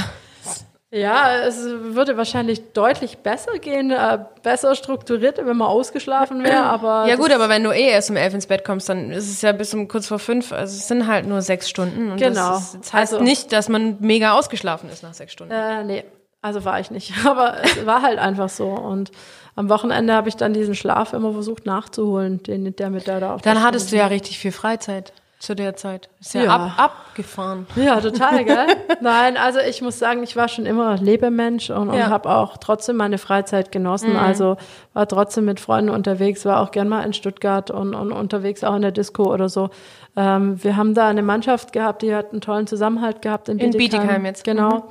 Ja, 0.92 1.44
es 1.46 1.64
würde 1.66 2.18
wahrscheinlich 2.18 2.74
deutlich 2.74 3.20
besser 3.20 3.60
gehen, 3.60 3.92
äh, 3.92 4.18
besser 4.42 4.74
strukturiert, 4.74 5.38
wenn 5.38 5.56
man 5.58 5.68
ausgeschlafen 5.68 6.44
wäre, 6.44 6.64
aber. 6.64 7.06
Ja 7.08 7.16
gut, 7.16 7.32
aber 7.32 7.48
wenn 7.48 7.64
du 7.64 7.70
eh 7.72 7.90
erst 7.90 8.10
um 8.10 8.16
elf 8.16 8.34
ins 8.34 8.48
Bett 8.48 8.66
kommst, 8.66 8.90
dann 8.90 9.12
ist 9.12 9.30
es 9.30 9.44
ja 9.44 9.52
bis 9.52 9.72
um 9.76 9.88
kurz 9.88 10.08
vor 10.08 10.18
fünf. 10.18 10.52
Also 10.52 10.76
es 10.76 10.88
sind 10.88 11.06
halt 11.06 11.28
nur 11.28 11.44
sechs 11.44 11.70
Stunden. 11.70 12.12
Und 12.12 12.18
Genau. 12.18 12.54
Das, 12.54 12.74
ist, 12.74 12.80
das 12.86 12.94
heißt 12.94 13.14
Also- 13.14 13.24
nicht, 13.24 13.52
dass 13.54 13.70
man 13.70 13.98
mega 14.00 14.34
ausgeschlafen 14.34 14.90
ist 14.90 15.04
nach 15.04 15.14
sechs 15.14 15.34
Stunden. 15.34 15.54
Äh, 15.54 15.84
nee, 15.84 16.04
also 16.42 16.66
war 16.66 16.80
ich 16.80 16.90
nicht. 16.90 17.14
Aber 17.26 17.58
es 17.64 17.86
war 17.86 18.02
halt 18.02 18.18
einfach 18.18 18.50
so. 18.50 18.70
Und 18.70 19.12
am 19.56 19.70
Wochenende 19.70 20.14
habe 20.14 20.28
ich 20.30 20.38
dann 20.38 20.54
diesen 20.54 20.74
Schlaf 20.74 21.14
immer 21.14 21.34
versucht 21.34 21.68
nachzuholen, 21.68 22.42
den, 22.42 22.76
der 22.76 22.90
mit 22.90 23.06
der 23.06 23.20
da 23.20 23.36
auf 23.36 23.42
Dann 23.44 23.62
hattest 23.62 23.92
du 23.92 23.96
ja 23.98 24.08
richtig 24.08 24.40
viel 24.40 24.52
Freizeit 24.52 25.14
zu 25.40 25.56
der 25.56 25.76
Zeit. 25.76 26.10
Ist 26.20 26.34
ja, 26.34 26.44
Ja. 26.44 26.56
Ab, 26.56 26.72
abgefahren. 26.78 27.66
Ja, 27.78 28.00
total, 28.02 28.44
gell? 28.44 28.68
Nein, 29.02 29.38
also 29.38 29.60
ich 29.60 29.82
muss 29.82 29.98
sagen, 29.98 30.22
ich 30.22 30.36
war 30.36 30.48
schon 30.50 30.66
immer 30.66 30.98
Lebemensch 30.98 31.70
und, 31.70 31.90
und 31.90 31.98
Ja. 31.98 32.10
habe 32.10 32.30
auch 32.30 32.58
trotzdem 32.58 32.98
meine 32.98 33.18
Freizeit 33.18 33.72
genossen. 33.72 34.18
Also 34.18 34.58
war 34.94 35.08
trotzdem 35.08 35.46
mit 35.46 35.60
Freunden 35.62 35.90
unterwegs, 35.92 36.44
war 36.46 36.60
auch 36.62 36.72
gern 36.72 36.90
mal 36.90 37.04
in 37.04 37.14
Stuttgart 37.14 37.72
und, 37.72 37.96
und 37.96 38.12
unterwegs 38.12 38.64
auch 38.66 38.76
in 38.76 38.82
der 38.82 38.92
Disco 38.92 39.34
oder 39.34 39.48
so. 39.50 39.70
Ähm, 40.18 40.62
wir 40.64 40.76
haben 40.76 40.94
da 40.94 41.08
eine 41.08 41.22
Mannschaft 41.24 41.72
gehabt, 41.72 42.02
die 42.02 42.14
hat 42.14 42.32
einen 42.32 42.42
tollen 42.42 42.68
Zusammenhalt 42.68 43.22
gehabt 43.22 43.48
in 43.48 43.60
In 43.60 43.72
Bietigheim. 43.72 44.02
Bietigheim 44.02 44.26
jetzt. 44.26 44.46
Mhm. 44.46 44.84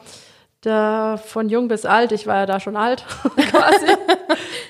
Da, 0.62 1.16
von 1.18 1.48
jung 1.48 1.68
bis 1.68 1.84
alt, 1.86 2.10
ich 2.10 2.26
war 2.26 2.34
ja 2.38 2.46
da 2.46 2.58
schon 2.58 2.76
alt, 2.76 3.04
quasi. 3.36 3.86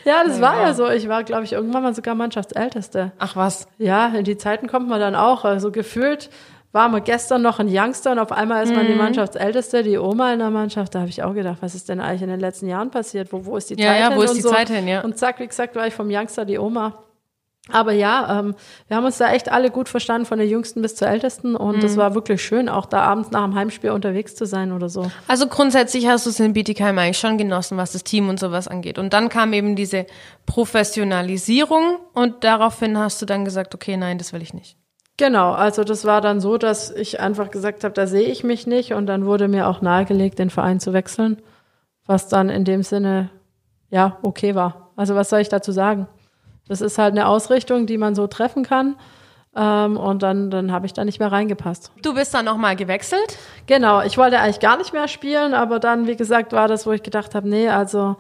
ja, 0.05 0.23
das 0.27 0.39
war 0.41 0.61
ja 0.61 0.75
so. 0.75 0.89
Ich 0.91 1.09
war, 1.09 1.25
glaube 1.25 1.45
ich, 1.45 1.53
irgendwann 1.55 1.83
mal 1.83 1.95
sogar 1.95 2.15
Mannschaftsälteste. 2.15 3.13
Ach 3.19 3.37
was. 3.37 3.67
Ja, 3.79 4.09
in 4.09 4.25
die 4.25 4.37
Zeiten 4.37 4.67
kommt 4.69 4.87
man 4.89 5.01
dann 5.01 5.15
auch. 5.15 5.47
Also 5.47 5.71
gefühlt 5.73 6.29
war 6.73 6.91
man 6.91 7.03
gestern 7.03 7.41
noch 7.41 7.59
ein 7.59 7.69
Youngster 7.71 8.13
und 8.13 8.19
auf 8.19 8.33
einmal 8.33 8.63
ist 8.65 8.75
man 8.75 8.85
Mhm. 8.85 8.89
die 8.89 8.95
Mannschaftsälteste, 8.97 9.83
die 9.83 9.97
Oma 9.97 10.35
in 10.35 10.41
der 10.41 10.51
Mannschaft. 10.51 10.95
Da 10.95 10.99
habe 11.01 11.09
ich 11.09 11.23
auch 11.23 11.33
gedacht, 11.33 11.57
was 11.63 11.75
ist 11.75 11.89
denn 11.89 12.01
eigentlich 12.01 12.21
in 12.23 12.29
den 12.29 12.41
letzten 12.41 12.69
Jahren 12.69 12.91
passiert? 12.91 13.33
Wo, 13.33 13.47
wo 13.47 13.57
ist 13.57 13.71
die 13.71 13.81
Ja, 13.81 13.89
Zeit 13.93 14.01
ja, 14.01 14.09
hin? 14.11 14.19
wo 14.19 14.23
ist 14.23 14.35
die 14.35 14.43
so. 14.43 14.51
Zeit 14.51 14.69
hin, 14.69 14.87
ja. 14.87 15.01
Und 15.01 15.17
zack, 15.17 15.41
wie 15.41 15.47
gesagt, 15.47 15.75
war 15.75 15.87
ich 15.87 15.95
vom 15.95 16.09
Youngster 16.11 16.45
die 16.45 16.59
Oma. 16.59 17.03
Aber 17.73 17.93
ja, 17.93 18.41
ähm, 18.41 18.55
wir 18.87 18.97
haben 18.97 19.05
uns 19.05 19.19
da 19.19 19.33
echt 19.33 19.51
alle 19.53 19.71
gut 19.71 19.89
verstanden, 19.89 20.27
von 20.27 20.39
der 20.39 20.47
Jüngsten 20.47 20.81
bis 20.83 20.97
zur 20.97 21.09
Ältesten. 21.09 21.55
Und 21.57 21.77
Mhm. 21.77 21.81
das 21.81 21.97
war 21.97 22.15
wirklich 22.15 22.43
schön, 22.43 22.69
auch 22.69 22.87
da 22.87 23.03
abends 23.03 23.31
nach 23.31 23.45
dem 23.45 23.55
Heimspiel 23.55 23.91
unterwegs 23.91 24.35
zu 24.35 24.45
sein 24.47 24.73
oder 24.73 24.89
so. 24.89 25.11
Also 25.27 25.47
grundsätzlich 25.49 26.07
hast 26.09 26.27
du 26.27 26.31
es 26.31 26.41
in 26.41 26.53
Bietigheim 26.53 26.99
eigentlich 26.99 27.19
schon 27.19 27.39
genossen, 27.39 27.77
was 27.77 27.93
das 27.93 28.05
Team 28.05 28.29
und 28.29 28.41
sowas 28.41 28.69
angeht. 28.69 28.99
Und 28.99 29.13
dann 29.13 29.29
kam 29.29 29.53
eben 29.53 29.77
diese 29.77 30.07
Professionalisierung 30.47 31.99
und 32.15 32.45
daraufhin 32.45 32.99
hast 32.99 33.21
du 33.21 33.27
dann 33.27 33.45
gesagt, 33.45 33.75
okay, 33.75 33.97
nein, 33.97 34.19
das 34.19 34.33
will 34.33 34.43
ich 34.43 34.55
nicht. 34.55 34.77
Genau, 35.17 35.53
also 35.53 35.83
das 35.83 36.05
war 36.05 36.21
dann 36.21 36.41
so, 36.41 36.59
dass 36.59 36.91
ich 36.93 37.19
einfach 37.21 37.51
gesagt 37.51 37.83
habe, 37.83 37.93
da 37.93 38.07
sehe 38.07 38.29
ich 38.29 38.45
mich 38.45 38.67
nicht 38.67 38.93
und 38.93 39.07
dann 39.07 39.27
wurde 39.27 39.49
mir 39.49 39.67
auch 39.67 39.81
nahegelegt, 39.81 40.39
den 40.39 40.51
Verein 40.51 40.79
zu 40.79 40.93
wechseln, 40.93 41.43
was 42.07 42.29
dann 42.29 42.49
in 42.51 42.65
dem 42.65 42.83
Sinne 42.85 43.31
ja 43.91 44.19
okay 44.23 44.55
war. 44.55 44.93
Also 44.97 45.15
was 45.17 45.29
soll 45.31 45.41
ich 45.41 45.49
dazu 45.49 45.73
sagen? 45.73 46.07
Das 46.69 46.81
ist 46.81 46.99
halt 46.99 47.13
eine 47.13 47.27
Ausrichtung, 47.27 47.87
die 47.87 47.99
man 47.99 48.15
so 48.15 48.27
treffen 48.27 48.63
kann 48.63 48.97
ähm, 49.57 49.97
und 49.97 50.23
dann 50.23 50.51
dann 50.51 50.71
habe 50.73 50.87
ich 50.87 50.93
da 50.93 51.05
nicht 51.05 51.19
mehr 51.19 51.33
reingepasst. 51.33 51.93
Du 52.03 52.15
bist 52.15 52.35
dann 52.35 52.45
nochmal 52.45 52.77
gewechselt. 52.77 53.39
Genau, 53.67 54.03
ich 54.03 54.19
wollte 54.19 54.39
eigentlich 54.39 54.61
gar 54.61 54.77
nicht 54.77 54.93
mehr 54.93 55.09
spielen, 55.09 55.55
aber 55.55 55.79
dann 55.79 56.07
wie 56.07 56.17
gesagt 56.17 56.53
war 56.53 56.69
das, 56.69 56.87
wo 56.87 56.93
ich 56.93 57.03
gedacht 57.03 57.35
habe, 57.35 57.49
nee, 57.49 57.69
also 57.69 58.17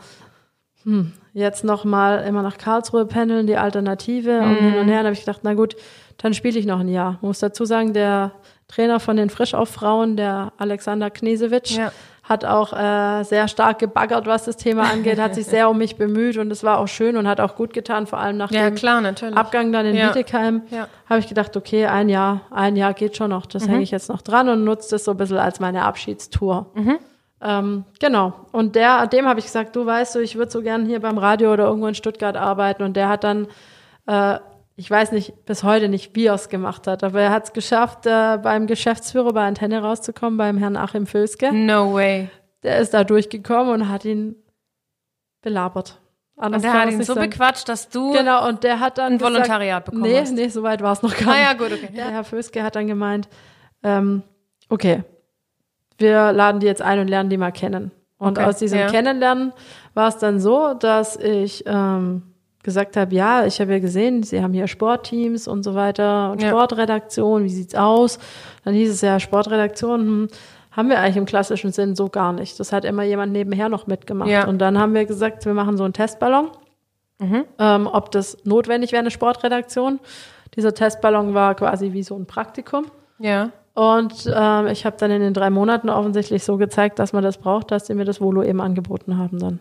hm, 0.84 1.12
jetzt 1.34 1.64
noch 1.64 1.84
mal 1.84 2.24
immer 2.24 2.42
nach 2.42 2.58
Karlsruhe 2.58 3.06
pendeln, 3.06 3.46
die 3.46 3.56
Alternative 3.56 4.40
und 4.40 4.56
hin 4.56 4.78
und 4.78 4.88
her. 4.88 4.98
Dann 4.98 5.06
habe 5.06 5.12
ich 5.12 5.20
gedacht, 5.20 5.40
na 5.42 5.54
gut, 5.54 5.76
dann 6.16 6.34
spiele 6.34 6.58
ich 6.58 6.66
noch 6.66 6.80
ein 6.80 6.88
Jahr. 6.88 7.18
Muss 7.20 7.38
dazu 7.40 7.64
sagen, 7.64 7.92
der 7.92 8.32
Trainer 8.68 9.00
von 9.00 9.16
den 9.16 9.30
Frischauf-Frauen, 9.30 10.16
der 10.16 10.52
Alexander 10.58 11.10
Knesewitsch, 11.10 11.76
Ja. 11.76 11.92
Hat 12.28 12.44
auch 12.44 12.72
äh, 12.72 13.22
sehr 13.24 13.48
stark 13.48 13.78
gebaggert, 13.78 14.26
was 14.26 14.44
das 14.44 14.56
Thema 14.56 14.82
angeht, 14.92 15.18
hat 15.18 15.34
sich 15.34 15.46
sehr 15.54 15.70
um 15.70 15.78
mich 15.78 15.96
bemüht 15.96 16.36
und 16.36 16.50
es 16.50 16.62
war 16.62 16.78
auch 16.78 16.86
schön 16.88 17.16
und 17.16 17.26
hat 17.26 17.40
auch 17.40 17.54
gut 17.56 17.72
getan, 17.72 18.06
vor 18.06 18.18
allem 18.18 18.36
nach 18.36 18.50
Ja, 18.50 18.64
dem 18.68 18.74
klar. 18.74 19.02
Abgang 19.34 19.72
dann 19.72 19.86
in 19.86 19.96
Ja. 19.96 20.08
Bietigheim, 20.12 20.62
Ja. 20.70 20.88
habe 21.08 21.20
ich 21.20 21.28
gedacht, 21.28 21.56
okay, 21.56 21.86
ein 21.86 22.08
Jahr, 22.08 22.42
ein 22.50 22.76
Jahr 22.76 22.92
geht 22.92 23.16
schon 23.16 23.30
noch, 23.30 23.46
das 23.46 23.66
hänge 23.66 23.82
ich 23.82 23.90
jetzt 23.90 24.08
noch 24.10 24.20
dran 24.20 24.48
und 24.48 24.64
nutze 24.64 24.90
das 24.90 25.04
so 25.04 25.12
ein 25.12 25.16
bisschen 25.16 25.38
als 25.38 25.58
meine 25.60 25.84
Abschiedstour. 25.84 26.66
Ähm, 27.40 27.84
genau. 28.00 28.32
Und 28.52 28.74
der, 28.74 29.06
dem 29.06 29.26
habe 29.26 29.38
ich 29.38 29.46
gesagt, 29.46 29.76
du 29.76 29.86
weißt 29.86 30.16
du, 30.16 30.18
ich 30.18 30.34
würde 30.36 30.50
so 30.50 30.60
gern 30.60 30.84
hier 30.86 31.00
beim 31.00 31.18
Radio 31.18 31.52
oder 31.52 31.66
irgendwo 31.66 31.86
in 31.86 31.94
Stuttgart 31.94 32.36
arbeiten. 32.36 32.82
Und 32.82 32.96
der 32.96 33.08
hat 33.08 33.22
dann, 33.22 33.46
äh, 34.06 34.38
ich 34.78 34.88
weiß 34.88 35.10
nicht, 35.12 35.44
bis 35.44 35.64
heute 35.64 35.88
nicht, 35.88 36.14
wie 36.14 36.26
er 36.26 36.34
es 36.34 36.48
gemacht 36.48 36.86
hat, 36.86 37.02
aber 37.02 37.20
er 37.20 37.30
hat 37.30 37.44
es 37.46 37.52
geschafft, 37.52 38.06
äh, 38.06 38.38
beim 38.40 38.66
Geschäftsführer 38.68 39.32
bei 39.32 39.44
Antenne 39.44 39.82
rauszukommen, 39.82 40.36
beim 40.38 40.56
Herrn 40.56 40.76
Achim 40.76 41.06
Föske. 41.06 41.52
No 41.52 41.92
way. 41.94 42.30
Der 42.62 42.78
ist 42.78 42.94
da 42.94 43.02
durchgekommen 43.04 43.72
und 43.74 43.88
hat 43.88 44.04
ihn 44.04 44.36
belabert. 45.42 46.00
Anders 46.36 46.62
Und 46.62 46.72
der 46.72 46.80
hat 46.80 46.90
ihn 46.90 46.98
nicht 46.98 47.06
so 47.08 47.14
sagen. 47.14 47.28
bequatscht, 47.28 47.68
dass 47.68 47.88
du. 47.88 48.12
Genau, 48.12 48.46
und 48.48 48.62
der 48.62 48.78
hat 48.78 48.98
dann 48.98 49.14
ein 49.14 49.18
gesagt, 49.18 49.34
Volontariat 49.34 49.84
bekommen 49.84 50.02
Nee, 50.02 50.20
hast. 50.20 50.32
nee, 50.32 50.48
so 50.48 50.62
weit 50.62 50.80
war 50.82 50.92
es 50.92 51.02
noch 51.02 51.16
gar 51.16 51.34
Ah 51.34 51.38
ja, 51.40 51.48
nicht. 51.54 51.58
gut, 51.58 51.72
okay. 51.72 51.92
Der 51.96 52.10
Herr 52.10 52.22
Föske 52.24 52.62
hat 52.62 52.76
dann 52.76 52.86
gemeint, 52.86 53.28
ähm, 53.82 54.22
okay, 54.68 55.02
wir 55.98 56.32
laden 56.32 56.60
die 56.60 56.66
jetzt 56.66 56.82
ein 56.82 57.00
und 57.00 57.08
lernen 57.08 57.30
die 57.30 57.36
mal 57.36 57.50
kennen. 57.50 57.90
Und 58.18 58.38
Okay, 58.38 58.46
aus 58.48 58.58
diesem 58.58 58.78
ja. 58.78 58.86
Kennenlernen 58.88 59.52
war 59.94 60.08
es 60.08 60.18
dann 60.18 60.38
so, 60.38 60.74
dass 60.74 61.16
ich 61.16 61.64
ähm, 61.66 62.22
gesagt 62.68 62.96
habe, 62.96 63.14
ja, 63.14 63.46
ich 63.46 63.60
habe 63.60 63.72
ja 63.72 63.78
gesehen, 63.78 64.22
sie 64.22 64.42
haben 64.42 64.52
hier 64.52 64.66
Sportteams 64.66 65.48
und 65.48 65.62
so 65.62 65.74
weiter 65.74 66.32
und 66.32 66.42
Ja. 66.42 66.48
Sportredaktion, 66.48 67.44
wie 67.44 67.48
sieht's 67.48 67.74
aus? 67.74 68.18
Dann 68.64 68.74
hieß 68.74 68.90
es 68.90 69.00
ja, 69.00 69.18
Sportredaktion, 69.18 70.00
hm, 70.00 70.28
haben 70.70 70.88
wir 70.88 71.00
eigentlich 71.00 71.16
im 71.16 71.26
klassischen 71.26 71.72
Sinn 71.72 71.96
so 71.96 72.08
gar 72.08 72.32
nicht. 72.32 72.60
Das 72.60 72.72
hat 72.72 72.84
immer 72.84 73.02
jemand 73.02 73.32
nebenher 73.32 73.68
noch 73.68 73.86
mitgemacht. 73.86 74.30
Ja. 74.30 74.46
Und 74.46 74.58
dann 74.58 74.78
haben 74.78 74.94
wir 74.94 75.06
gesagt, 75.06 75.44
wir 75.44 75.54
machen 75.54 75.76
so 75.76 75.84
einen 75.84 75.92
Testballon 75.92 76.50
ähm, 77.20 77.88
ob 77.90 78.10
das 78.12 78.36
notwendig 78.44 78.92
wäre, 78.92 79.00
eine 79.00 79.10
Sportredaktion. 79.10 79.98
Dieser 80.54 80.74
Testballon 80.74 81.34
war 81.34 81.54
quasi 81.54 81.92
wie 81.92 82.02
so 82.02 82.16
ein 82.16 82.26
Praktikum. 82.26 82.86
Ja. 83.18 83.50
Und 83.74 84.30
ähm, 84.32 84.66
ich 84.68 84.84
habe 84.86 84.96
dann 84.98 85.10
in 85.10 85.20
den 85.20 85.34
drei 85.34 85.50
Monaten 85.50 85.88
offensichtlich 85.88 86.42
so 86.42 86.56
gezeigt, 86.56 86.98
dass 86.98 87.12
man 87.12 87.22
das 87.22 87.38
braucht, 87.38 87.70
dass 87.70 87.86
sie 87.86 87.94
mir 87.94 88.04
das 88.04 88.20
Volo 88.20 88.42
eben 88.42 88.60
angeboten 88.60 89.18
haben 89.18 89.38
dann. 89.38 89.60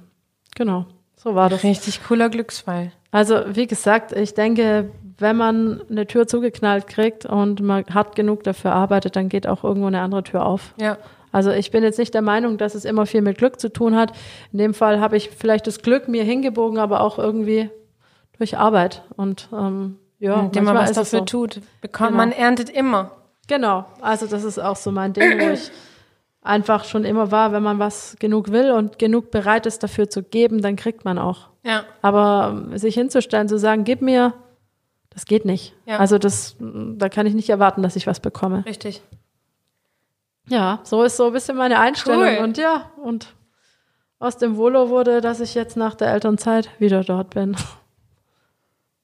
Genau, 0.55 0.85
so 1.17 1.35
war 1.35 1.49
das. 1.49 1.63
Richtig 1.63 2.03
cooler 2.07 2.29
Glücksfall. 2.29 2.91
Also 3.11 3.35
wie 3.49 3.67
gesagt, 3.67 4.11
ich 4.13 4.33
denke, 4.33 4.91
wenn 5.17 5.35
man 5.35 5.81
eine 5.89 6.05
Tür 6.07 6.27
zugeknallt 6.27 6.87
kriegt 6.87 7.25
und 7.25 7.59
man 7.61 7.83
hart 7.93 8.15
genug 8.15 8.43
dafür 8.43 8.71
arbeitet, 8.73 9.15
dann 9.15 9.27
geht 9.29 9.47
auch 9.47 9.63
irgendwo 9.63 9.87
eine 9.87 10.01
andere 10.01 10.23
Tür 10.23 10.45
auf. 10.45 10.73
Ja. 10.79 10.97
Also 11.31 11.51
ich 11.51 11.71
bin 11.71 11.83
jetzt 11.83 11.99
nicht 11.99 12.13
der 12.13 12.21
Meinung, 12.21 12.57
dass 12.57 12.75
es 12.75 12.85
immer 12.85 13.05
viel 13.05 13.21
mit 13.21 13.37
Glück 13.37 13.59
zu 13.59 13.71
tun 13.73 13.95
hat. 13.95 14.13
In 14.51 14.59
dem 14.59 14.73
Fall 14.73 14.99
habe 14.99 15.17
ich 15.17 15.29
vielleicht 15.29 15.67
das 15.67 15.81
Glück 15.81 16.07
mir 16.07 16.23
hingebogen, 16.23 16.77
aber 16.79 17.01
auch 17.01 17.17
irgendwie 17.19 17.69
durch 18.37 18.57
Arbeit. 18.57 19.03
Und 19.17 19.49
ähm, 19.51 19.97
ja, 20.19 20.39
Indem 20.39 20.63
man 20.65 20.75
was 20.77 20.93
dafür 20.93 21.19
so. 21.19 21.25
tut, 21.25 21.61
bekommt 21.81 22.09
Genau. 22.11 22.17
man 22.17 22.31
erntet 22.31 22.69
immer. 22.69 23.11
Genau, 23.47 23.85
also 24.01 24.27
das 24.27 24.43
ist 24.43 24.59
auch 24.59 24.75
so 24.75 24.91
mein 24.91 25.13
Ding, 25.13 25.39
wo 25.39 25.49
ich 25.53 25.71
einfach 26.47 26.85
schon 26.85 27.03
immer 27.03 27.31
war, 27.31 27.51
wenn 27.51 27.63
man 27.63 27.79
was 27.79 28.15
genug 28.19 28.51
will 28.51 28.71
und 28.71 28.99
genug 28.99 29.31
bereit 29.31 29.65
ist 29.65 29.83
dafür 29.83 30.09
zu 30.09 30.23
geben, 30.23 30.61
dann 30.61 30.75
kriegt 30.75 31.05
man 31.05 31.19
auch. 31.19 31.49
Ja. 31.63 31.83
Aber 32.01 32.63
ähm, 32.71 32.77
sich 32.77 32.95
hinzustellen, 32.95 33.47
zu 33.47 33.59
sagen, 33.59 33.83
gib 33.83 34.01
mir, 34.01 34.33
das 35.09 35.25
geht 35.25 35.45
nicht. 35.45 35.75
Ja. 35.85 35.97
Also 35.97 36.17
das, 36.17 36.55
da 36.59 37.09
kann 37.09 37.25
ich 37.25 37.33
nicht 37.33 37.49
erwarten, 37.49 37.83
dass 37.83 37.95
ich 37.95 38.07
was 38.07 38.19
bekomme. 38.19 38.65
Richtig. 38.65 39.01
Ja, 40.49 40.79
so 40.83 41.03
ist 41.03 41.17
so 41.17 41.27
ein 41.27 41.33
bisschen 41.33 41.57
meine 41.57 41.79
Einstellung. 41.79 42.21
Cool. 42.21 42.43
Und 42.43 42.57
ja, 42.57 42.91
und 43.03 43.27
aus 44.19 44.37
dem 44.37 44.57
Volo 44.57 44.89
wurde, 44.89 45.21
dass 45.21 45.41
ich 45.41 45.53
jetzt 45.55 45.75
nach 45.77 45.95
der 45.95 46.11
Elternzeit 46.13 46.69
wieder 46.79 47.03
dort 47.03 47.31
bin. 47.31 47.55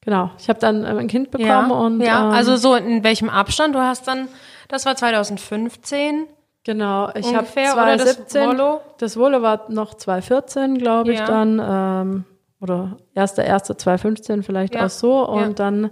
Genau. 0.06 0.30
Ich 0.38 0.50
habe 0.50 0.58
dann 0.58 0.84
ähm, 0.84 0.98
ein 0.98 1.08
Kind 1.08 1.30
bekommen 1.30 1.48
Ja, 1.70 1.76
und 1.76 2.00
ja. 2.02 2.28
ähm, 2.28 2.34
also 2.34 2.56
so 2.56 2.74
in 2.74 3.02
welchem 3.02 3.30
Abstand? 3.30 3.74
Du 3.74 3.78
hast 3.78 4.06
dann, 4.06 4.28
das 4.68 4.84
war 4.84 4.96
2015 4.96 6.26
genau. 6.64 7.10
Ich 7.14 7.26
habe 7.28 7.38
ungefähr, 7.38 7.74
oder 7.74 7.96
das 7.96 8.04
2017. 8.28 8.48
Volo? 8.48 8.80
Das 8.98 9.16
Volo 9.16 9.42
war 9.42 9.70
noch 9.70 9.94
2014, 9.94 10.78
glaube 10.78 11.12
ich, 11.12 11.18
Ja. 11.20 11.26
dann. 11.26 11.60
Ähm, 11.62 12.24
oder 12.60 12.96
1.1.2015 13.14 14.42
vielleicht 14.42 14.74
Ja. 14.74 14.86
auch 14.86 14.90
so. 14.90 15.28
Und 15.28 15.40
Ja. 15.40 15.48
dann 15.50 15.90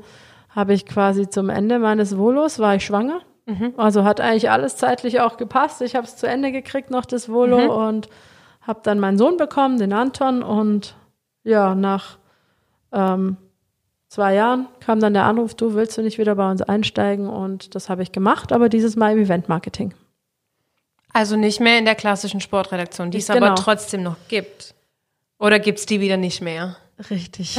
habe 0.49 0.73
ich 0.75 0.87
quasi 0.87 1.29
zum 1.29 1.49
Ende 1.51 1.79
meines 1.79 2.17
Volos, 2.17 2.59
war 2.59 2.75
ich 2.75 2.85
schwanger. 2.85 3.21
Mhm. 3.47 3.75
Also 3.77 4.05
hat 4.05 4.21
eigentlich 4.21 4.51
alles 4.51 4.77
zeitlich 4.77 5.21
auch 5.21 5.37
gepasst. 5.37 5.83
Ich 5.83 5.97
habe 5.97 6.07
es 6.07 6.17
zu 6.17 6.27
Ende 6.27 6.53
gekriegt 6.53 6.91
noch, 6.91 7.05
das 7.05 7.29
Volo. 7.29 7.59
Mhm. 7.59 7.69
Und 7.71 8.09
habe 8.63 8.81
dann 8.83 9.01
meinen 9.01 9.19
Sohn 9.19 9.37
bekommen, 9.37 9.79
den 9.79 9.93
Anton. 9.93 10.43
Und 10.43 10.95
ja, 11.43 11.75
nach 11.75 12.19
ähm, 12.93 13.37
zwei 14.09 14.35
Jahren 14.35 14.67
kam 14.81 15.01
dann 15.01 15.15
der 15.15 15.25
Anruf, 15.25 15.55
du 15.55 15.75
willst 15.75 15.99
du 15.99 16.03
nicht 16.03 16.19
wieder 16.19 16.37
bei 16.37 16.51
uns 16.51 16.63
einsteigen? 16.63 17.29
Und 17.29 17.75
das 17.75 17.89
habe 17.89 18.03
ich 18.03 18.13
gemacht, 18.13 18.53
aber 18.53 18.69
dieses 18.69 18.95
Mal 18.97 19.13
im 19.13 19.19
Eventmarketing. 19.25 19.95
Also 21.13 21.37
nicht 21.37 21.61
mehr 21.61 21.79
in 21.79 21.85
der 21.85 21.95
klassischen 21.95 22.41
Sportredaktion, 22.41 23.11
die 23.11 23.19
es 23.19 23.27
Genau. 23.29 23.47
aber 23.47 23.55
trotzdem 23.57 24.03
noch 24.03 24.17
gibt. 24.29 24.75
Oder 25.39 25.59
gibt's 25.59 25.87
die 25.87 26.01
wieder 26.01 26.17
nicht 26.17 26.41
mehr? 26.41 26.77
Richtig. 27.11 27.57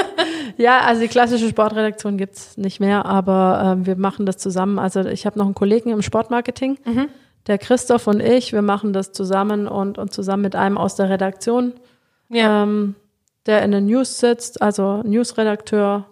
ja, 0.56 0.80
also 0.80 1.00
die 1.02 1.08
klassische 1.08 1.48
Sportredaktion 1.48 2.16
gibt's 2.18 2.56
nicht 2.56 2.80
mehr, 2.80 3.04
aber 3.04 3.60
ähm, 3.72 3.86
wir 3.86 3.96
machen 3.96 4.26
das 4.26 4.38
zusammen. 4.38 4.78
Also 4.78 5.00
ich 5.04 5.26
habe 5.26 5.38
noch 5.38 5.46
einen 5.46 5.54
Kollegen 5.54 5.90
im 5.90 6.02
Sportmarketing, 6.02 6.78
der 7.46 7.58
Christoph 7.58 8.06
und 8.06 8.20
ich, 8.20 8.52
wir 8.52 8.62
machen 8.62 8.92
das 8.92 9.12
zusammen 9.12 9.66
und, 9.68 9.98
und 9.98 10.12
zusammen 10.12 10.42
mit 10.42 10.54
einem 10.56 10.78
aus 10.78 10.94
der 10.96 11.10
Redaktion, 11.10 11.72
Ja. 12.28 12.62
ähm, 12.62 12.94
der 13.46 13.62
in 13.62 13.72
den 13.72 13.86
News 13.86 14.18
sitzt, 14.18 14.62
also 14.62 15.02
Newsredakteur, 15.04 16.06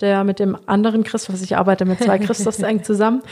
der 0.00 0.24
mit 0.24 0.38
dem 0.38 0.56
anderen 0.66 1.04
Christoph, 1.04 1.34
also 1.34 1.44
ich 1.44 1.56
arbeite 1.56 1.84
mit 1.84 2.02
zwei 2.02 2.18
Christophs 2.18 2.60
eng 2.60 2.84
zusammen. 2.84 3.22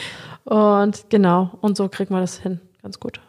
Und 0.45 1.11
genau, 1.11 1.51
und 1.61 1.76
so 1.76 1.89
kriegt 1.89 2.11
man 2.11 2.20
das 2.20 2.39
hin. 2.39 2.61
Ganz 2.87 3.01
gut. 3.01 3.20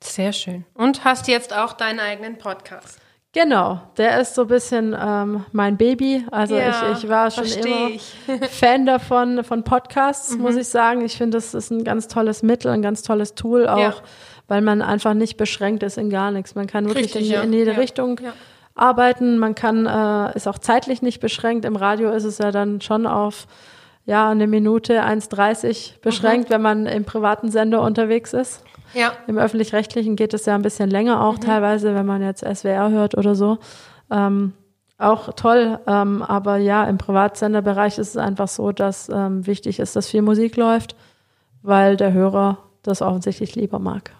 Sehr 0.00 0.32
schön. 0.32 0.64
Und 0.74 1.04
hast 1.04 1.26
jetzt 1.26 1.52
auch 1.52 1.72
deinen 1.72 1.98
eigenen 1.98 2.38
Podcast. 2.38 3.00
Genau, 3.32 3.80
der 3.96 4.20
ist 4.20 4.36
so 4.36 4.42
ein 4.42 4.46
bisschen 4.48 4.96
ähm, 4.96 5.44
mein 5.50 5.76
Baby. 5.76 6.24
Also 6.30 6.54
Ja, 6.56 6.92
ich, 6.92 7.02
ich 7.02 7.10
war 7.10 7.32
schon 7.32 7.46
immer 7.46 7.88
ich. 7.88 8.14
Fan 8.50 8.86
davon, 8.86 9.42
von 9.42 9.64
Podcasts, 9.64 10.36
Mhm. 10.36 10.42
muss 10.42 10.54
ich 10.54 10.68
sagen. 10.68 11.04
Ich 11.04 11.16
finde, 11.16 11.36
das 11.38 11.52
ist 11.52 11.72
ein 11.72 11.82
ganz 11.82 12.06
tolles 12.06 12.44
Mittel, 12.44 12.70
ein 12.70 12.80
ganz 12.82 13.02
tolles 13.02 13.34
Tool 13.34 13.66
auch, 13.66 13.76
Ja. 13.78 13.94
weil 14.46 14.60
man 14.60 14.82
einfach 14.82 15.14
nicht 15.14 15.36
beschränkt 15.36 15.82
ist 15.82 15.98
in 15.98 16.08
gar 16.08 16.30
nichts. 16.30 16.54
Man 16.54 16.68
kann 16.68 16.84
wirklich 16.86 17.06
Richtig, 17.06 17.26
in, 17.26 17.32
ja. 17.32 17.42
in 17.42 17.52
jede. 17.52 17.76
Richtung 17.76 18.20
arbeiten. 18.76 19.36
Man 19.38 19.56
kann, 19.56 19.86
äh, 19.86 20.36
ist 20.36 20.46
auch 20.46 20.58
zeitlich 20.58 21.02
nicht 21.02 21.18
beschränkt. 21.18 21.64
Im 21.64 21.74
Radio 21.74 22.12
ist 22.12 22.22
es 22.24 22.38
ja 22.38 22.52
dann 22.52 22.80
schon 22.80 23.08
auf 23.08 23.48
ja, 24.04 24.30
eine 24.30 24.46
Minute 24.46 25.02
1,30 25.04 26.00
beschränkt, 26.00 26.50
Mhm. 26.50 26.54
wenn 26.54 26.62
man 26.62 26.86
im 26.86 27.04
privaten 27.04 27.50
Sender 27.50 27.82
unterwegs 27.82 28.32
ist. 28.32 28.62
Ja. 28.94 29.12
Im 29.26 29.38
öffentlich-rechtlichen 29.38 30.16
geht 30.16 30.34
es 30.34 30.46
ja 30.46 30.54
ein 30.54 30.62
bisschen 30.62 30.90
länger 30.90 31.24
auch 31.24 31.38
teilweise, 31.38 31.94
wenn 31.94 32.06
man 32.06 32.22
jetzt 32.22 32.44
SWR 32.44 32.90
hört 32.90 33.16
oder 33.16 33.34
so. 33.34 33.58
Ähm, 34.10 34.52
auch 34.98 35.32
toll, 35.34 35.78
ähm, 35.86 36.22
aber 36.22 36.58
ja, 36.58 36.84
im 36.84 36.98
Privatsenderbereich 36.98 37.98
ist 37.98 38.10
es 38.10 38.16
einfach 38.16 38.48
so, 38.48 38.72
dass 38.72 39.08
ähm, 39.08 39.46
wichtig 39.46 39.80
ist, 39.80 39.96
dass 39.96 40.08
viel 40.08 40.22
Musik 40.22 40.56
läuft, 40.56 40.94
weil 41.62 41.96
der 41.96 42.12
Hörer 42.12 42.58
das 42.82 43.02
offensichtlich 43.02 43.56
lieber 43.56 43.78
mag. 43.78 44.12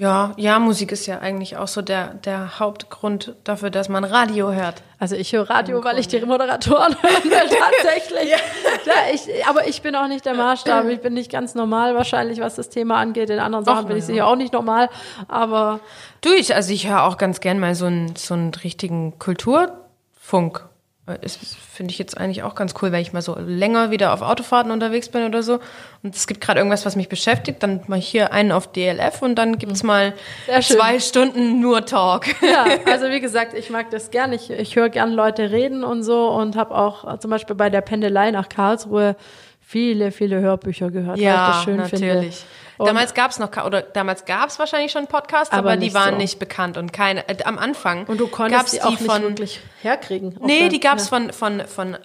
Ja, 0.00 0.32
ja, 0.38 0.58
Musik 0.58 0.92
ist 0.92 1.04
ja 1.04 1.18
eigentlich 1.18 1.58
auch 1.58 1.68
so 1.68 1.82
der, 1.82 2.14
der 2.14 2.58
Hauptgrund 2.58 3.36
dafür, 3.44 3.68
dass 3.68 3.90
man 3.90 4.02
Radio 4.02 4.50
hört. 4.50 4.82
Also 4.98 5.14
ich 5.14 5.34
höre 5.34 5.50
Radio, 5.50 5.84
weil 5.84 5.98
ich 5.98 6.08
die 6.08 6.18
Moderatoren 6.24 6.94
will, 7.02 7.30
tatsächlich. 7.30 8.30
ja, 8.30 8.94
ich, 9.12 9.46
aber 9.46 9.68
ich 9.68 9.82
bin 9.82 9.94
auch 9.94 10.08
nicht 10.08 10.24
der 10.24 10.32
Maßstab. 10.32 10.86
Ich 10.86 11.02
bin 11.02 11.12
nicht 11.12 11.30
ganz 11.30 11.54
normal 11.54 11.94
wahrscheinlich, 11.94 12.40
was 12.40 12.54
das 12.54 12.70
Thema 12.70 12.96
angeht. 12.96 13.28
In 13.28 13.40
anderen 13.40 13.66
Sachen 13.66 13.88
bin 13.88 13.98
ich 13.98 14.04
na 14.04 14.06
sicher 14.06 14.26
auch 14.26 14.36
nicht 14.36 14.54
normal. 14.54 14.88
Aber 15.28 15.80
Du, 16.22 16.30
ich, 16.32 16.54
also 16.54 16.72
ich 16.72 16.88
höre 16.88 17.02
auch 17.02 17.18
ganz 17.18 17.40
gern 17.40 17.58
mal 17.58 17.74
so 17.74 17.84
einen, 17.84 18.16
so 18.16 18.32
einen 18.32 18.54
richtigen 18.54 19.18
Kulturfunk. 19.18 20.64
Das 21.18 21.36
finde 21.36 21.92
ich 21.92 21.98
jetzt 21.98 22.16
eigentlich 22.16 22.42
auch 22.42 22.54
ganz 22.54 22.74
cool, 22.80 22.92
wenn 22.92 23.00
ich 23.00 23.12
mal 23.12 23.22
so 23.22 23.36
länger 23.38 23.90
wieder 23.90 24.12
auf 24.12 24.22
Autofahrten 24.22 24.70
unterwegs 24.70 25.08
bin 25.08 25.24
oder 25.24 25.42
so. 25.42 25.60
Und 26.02 26.14
es 26.14 26.26
gibt 26.26 26.40
gerade 26.40 26.60
irgendwas, 26.60 26.86
was 26.86 26.96
mich 26.96 27.08
beschäftigt, 27.08 27.62
dann 27.62 27.80
mal 27.86 27.98
hier 27.98 28.32
einen 28.32 28.52
auf 28.52 28.70
DLF 28.72 29.22
und 29.22 29.34
dann 29.36 29.58
gibt's 29.58 29.82
mal 29.82 30.14
Sehr 30.46 30.62
schön. 30.62 30.76
zwei 30.76 31.00
Stunden 31.00 31.60
nur 31.60 31.84
Talk. 31.86 32.26
Ja, 32.42 32.64
also 32.90 33.08
wie 33.08 33.20
gesagt, 33.20 33.54
ich 33.54 33.70
mag 33.70 33.90
das 33.90 34.10
gern. 34.10 34.32
Ich, 34.32 34.50
ich 34.50 34.76
höre 34.76 34.88
gern 34.88 35.12
Leute 35.12 35.50
reden 35.50 35.84
und 35.84 36.02
so 36.02 36.28
und 36.28 36.56
habe 36.56 36.74
auch 36.74 37.12
äh, 37.12 37.18
zum 37.18 37.30
Beispiel 37.30 37.56
bei 37.56 37.70
der 37.70 37.80
Pendelei 37.80 38.30
nach 38.30 38.48
Karlsruhe 38.48 39.16
viele, 39.60 40.10
viele 40.10 40.40
Hörbücher 40.40 40.90
gehört, 40.90 41.18
weil 41.18 41.24
ich 41.26 41.32
das 41.32 41.64
schön 41.64 41.76
natürlich. 41.76 42.36
finde. 42.36 42.60
Damals 42.86 43.14
gab's 43.14 43.38
noch, 43.38 43.50
ke- 43.50 43.64
oder 43.64 43.82
damals 43.82 44.24
gab's 44.24 44.58
wahrscheinlich 44.58 44.92
schon 44.92 45.06
Podcasts, 45.06 45.52
Aber 45.52 45.72
aber, 45.72 45.76
die 45.78 45.92
waren 45.94 46.12
so. 46.12 46.16
nicht 46.18 46.38
bekannt 46.38 46.76
und 46.76 46.92
keine, 46.92 47.28
äh, 47.28 47.42
am 47.44 47.58
Anfang. 47.58 48.04
Und 48.06 48.18
du 48.20 48.26
konntest 48.28 48.72
die 48.74 48.82
auch 48.82 48.90
nicht 48.90 49.06
wirklich 49.22 49.60
herkriegen. 49.82 50.36
Nee, 50.42 50.68
die 50.68 50.80
gab's 50.80 51.04
ja. 51.10 51.18
von, 51.18 51.32
von, 51.32 51.60
von, 51.66 51.94
äh, 51.94 51.98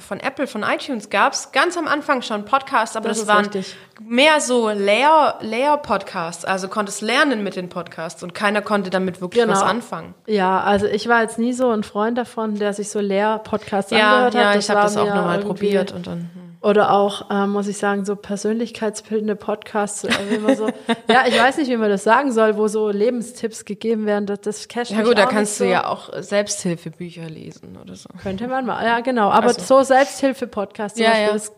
von 0.00 0.20
Apple, 0.20 0.46
von 0.46 0.62
iTunes 0.62 1.10
gab's 1.10 1.52
ganz 1.52 1.76
am 1.76 1.86
Anfang 1.88 2.22
schon 2.22 2.44
Podcasts, 2.44 2.96
aber 2.96 3.08
Das 3.08 3.18
das, 3.18 3.26
waren 3.28 3.44
richtig. 3.46 3.74
mehr 4.00 4.40
so 4.40 4.68
Layer, 4.70 5.38
Layer-Podcasts. 5.40 6.44
Also 6.44 6.68
konntest 6.68 7.00
lernen 7.02 7.42
mit 7.42 7.56
den 7.56 7.68
Podcasts 7.68 8.22
und 8.22 8.34
keiner 8.34 8.62
konnte 8.62 8.90
damit 8.90 9.20
wirklich 9.20 9.42
Genau. 9.42 9.54
was 9.54 9.62
anfangen. 9.62 10.14
Ja, 10.26 10.60
also 10.60 10.86
ich 10.86 11.08
war 11.08 11.22
jetzt 11.22 11.38
nie 11.38 11.52
so 11.52 11.70
ein 11.70 11.82
Freund 11.82 12.16
davon, 12.18 12.56
der 12.58 12.72
sich 12.72 12.88
so 12.90 13.00
Lehr-Podcasts 13.00 13.90
Ja, 13.90 14.12
angehört 14.24 14.34
hat. 14.34 14.54
ja, 14.54 14.58
ich 14.58 14.70
habe 14.70 14.80
das 14.82 14.96
auch 14.96 15.06
nochmal 15.06 15.40
probiert 15.40 15.92
und 15.92 16.06
dann. 16.06 16.30
Oder 16.64 16.92
auch, 16.92 17.26
ähm, 17.30 17.50
muss 17.50 17.68
ich 17.68 17.76
sagen, 17.76 18.04
so 18.06 18.16
persönlichkeitsbildende 18.16 19.36
Podcasts. 19.36 20.04
Immer 20.04 20.56
so, 20.56 20.66
ja, 21.08 21.24
ich 21.28 21.38
weiß 21.38 21.58
nicht, 21.58 21.68
wie 21.70 21.76
man 21.76 21.90
das 21.90 22.04
sagen 22.04 22.32
soll, 22.32 22.56
wo 22.56 22.68
so 22.68 22.88
Lebenstipps 22.88 23.64
gegeben 23.66 24.06
werden. 24.06 24.24
Das, 24.26 24.40
das 24.40 24.68
casht 24.68 24.90
Ja 24.92 25.02
gut, 25.02 25.18
da 25.18 25.26
kannst 25.26 25.60
du 25.60 25.64
so. 25.64 25.70
ja 25.70 25.86
auch 25.86 26.10
Selbsthilfebücher 26.18 27.28
lesen 27.28 27.76
oder 27.82 27.94
so. 27.96 28.08
Könnte 28.22 28.48
man 28.48 28.64
mal, 28.66 28.84
ja 28.84 29.00
genau. 29.00 29.28
Aber 29.30 29.48
Also. 29.48 29.60
so 29.60 29.82
Selbsthilfe-Podcasts 29.82 30.98
Ja, 30.98 31.08
Beispiel, 31.10 31.26
ja. 31.26 31.32
das 31.34 31.52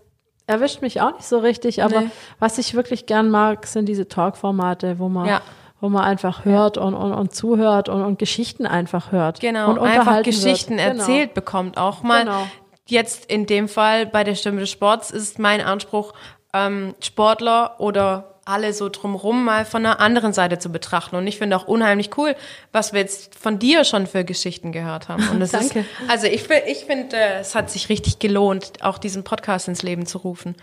erwischt 0.49 0.83
mich 0.83 1.01
auch 1.01 1.13
nicht 1.15 1.25
so 1.27 1.39
richtig. 1.39 1.83
Aber 1.85 2.01
Nee. 2.03 2.11
was 2.39 2.59
ich 2.59 2.75
wirklich 2.75 3.07
gern 3.07 3.31
mag, 3.31 3.67
sind 3.67 3.87
diese 3.89 4.09
Talk-Formate, 4.09 4.99
wo 4.99 5.09
man, 5.09 5.27
Ja. 5.29 5.41
wo 5.81 5.89
man 5.89 6.03
einfach 6.05 6.45
hört 6.45 6.79
und, 6.79 6.95
und, 6.95 7.13
und 7.13 7.35
zuhört 7.35 7.89
und, 7.89 8.03
und 8.03 8.19
Geschichten 8.19 8.67
einfach 8.67 9.13
hört. 9.13 9.39
Genau, 9.41 9.71
und 9.71 9.79
einfach 9.79 10.23
Geschichten. 10.23 10.79
Genau. 10.79 10.89
erzählt 10.99 11.35
bekommt. 11.35 11.79
Auch 11.79 12.03
mal 12.03 12.25
Genau. 12.25 12.43
Jetzt 12.87 13.27
in 13.27 13.47
dem 13.47 13.69
Fall 13.69 14.07
bei 14.07 14.25
der 14.25 14.35
Stimme 14.35 14.61
des 14.61 14.71
Sports 14.71 15.11
ist 15.11 15.39
mein 15.39 15.61
Anspruch, 15.61 16.15
ähm, 16.53 16.95
Sportler 17.01 17.77
oder 17.79 18.37
alle 18.47 18.73
so 18.73 18.89
drumrum 18.89 19.45
mal 19.45 19.65
von 19.65 19.85
einer 19.85 19.99
anderen 19.99 20.33
Seite 20.33 20.59
zu 20.61 20.71
betrachten. 20.71 21.17
Und 21.17 21.27
ich 21.27 21.37
finde 21.37 21.57
auch 21.57 21.67
unheimlich 21.67 22.17
cool, 22.17 22.37
was 22.71 22.93
wir 22.93 23.01
jetzt 23.01 23.35
von 23.35 23.59
dir 23.59 23.85
schon 23.85 24.07
für 24.07 24.25
Geschichten 24.25 24.71
gehört 24.71 25.09
haben. 25.09 25.29
Und 25.29 25.43
es 25.43 25.51
Danke. 25.53 25.81
Ist, 25.81 25.89
also 26.09 26.29
ich, 26.29 26.49
ich 26.49 26.85
finde, 26.85 27.17
äh, 27.17 27.41
es 27.41 27.57
hat 27.57 27.71
sich 27.71 27.89
richtig 27.89 28.21
gelohnt, 28.21 28.73
auch 28.83 28.99
diesen 28.99 29.25
Podcast 29.25 29.67
ins 29.67 29.83
Leben 29.83 30.07
zu 30.07 30.19
rufen. 30.19 30.55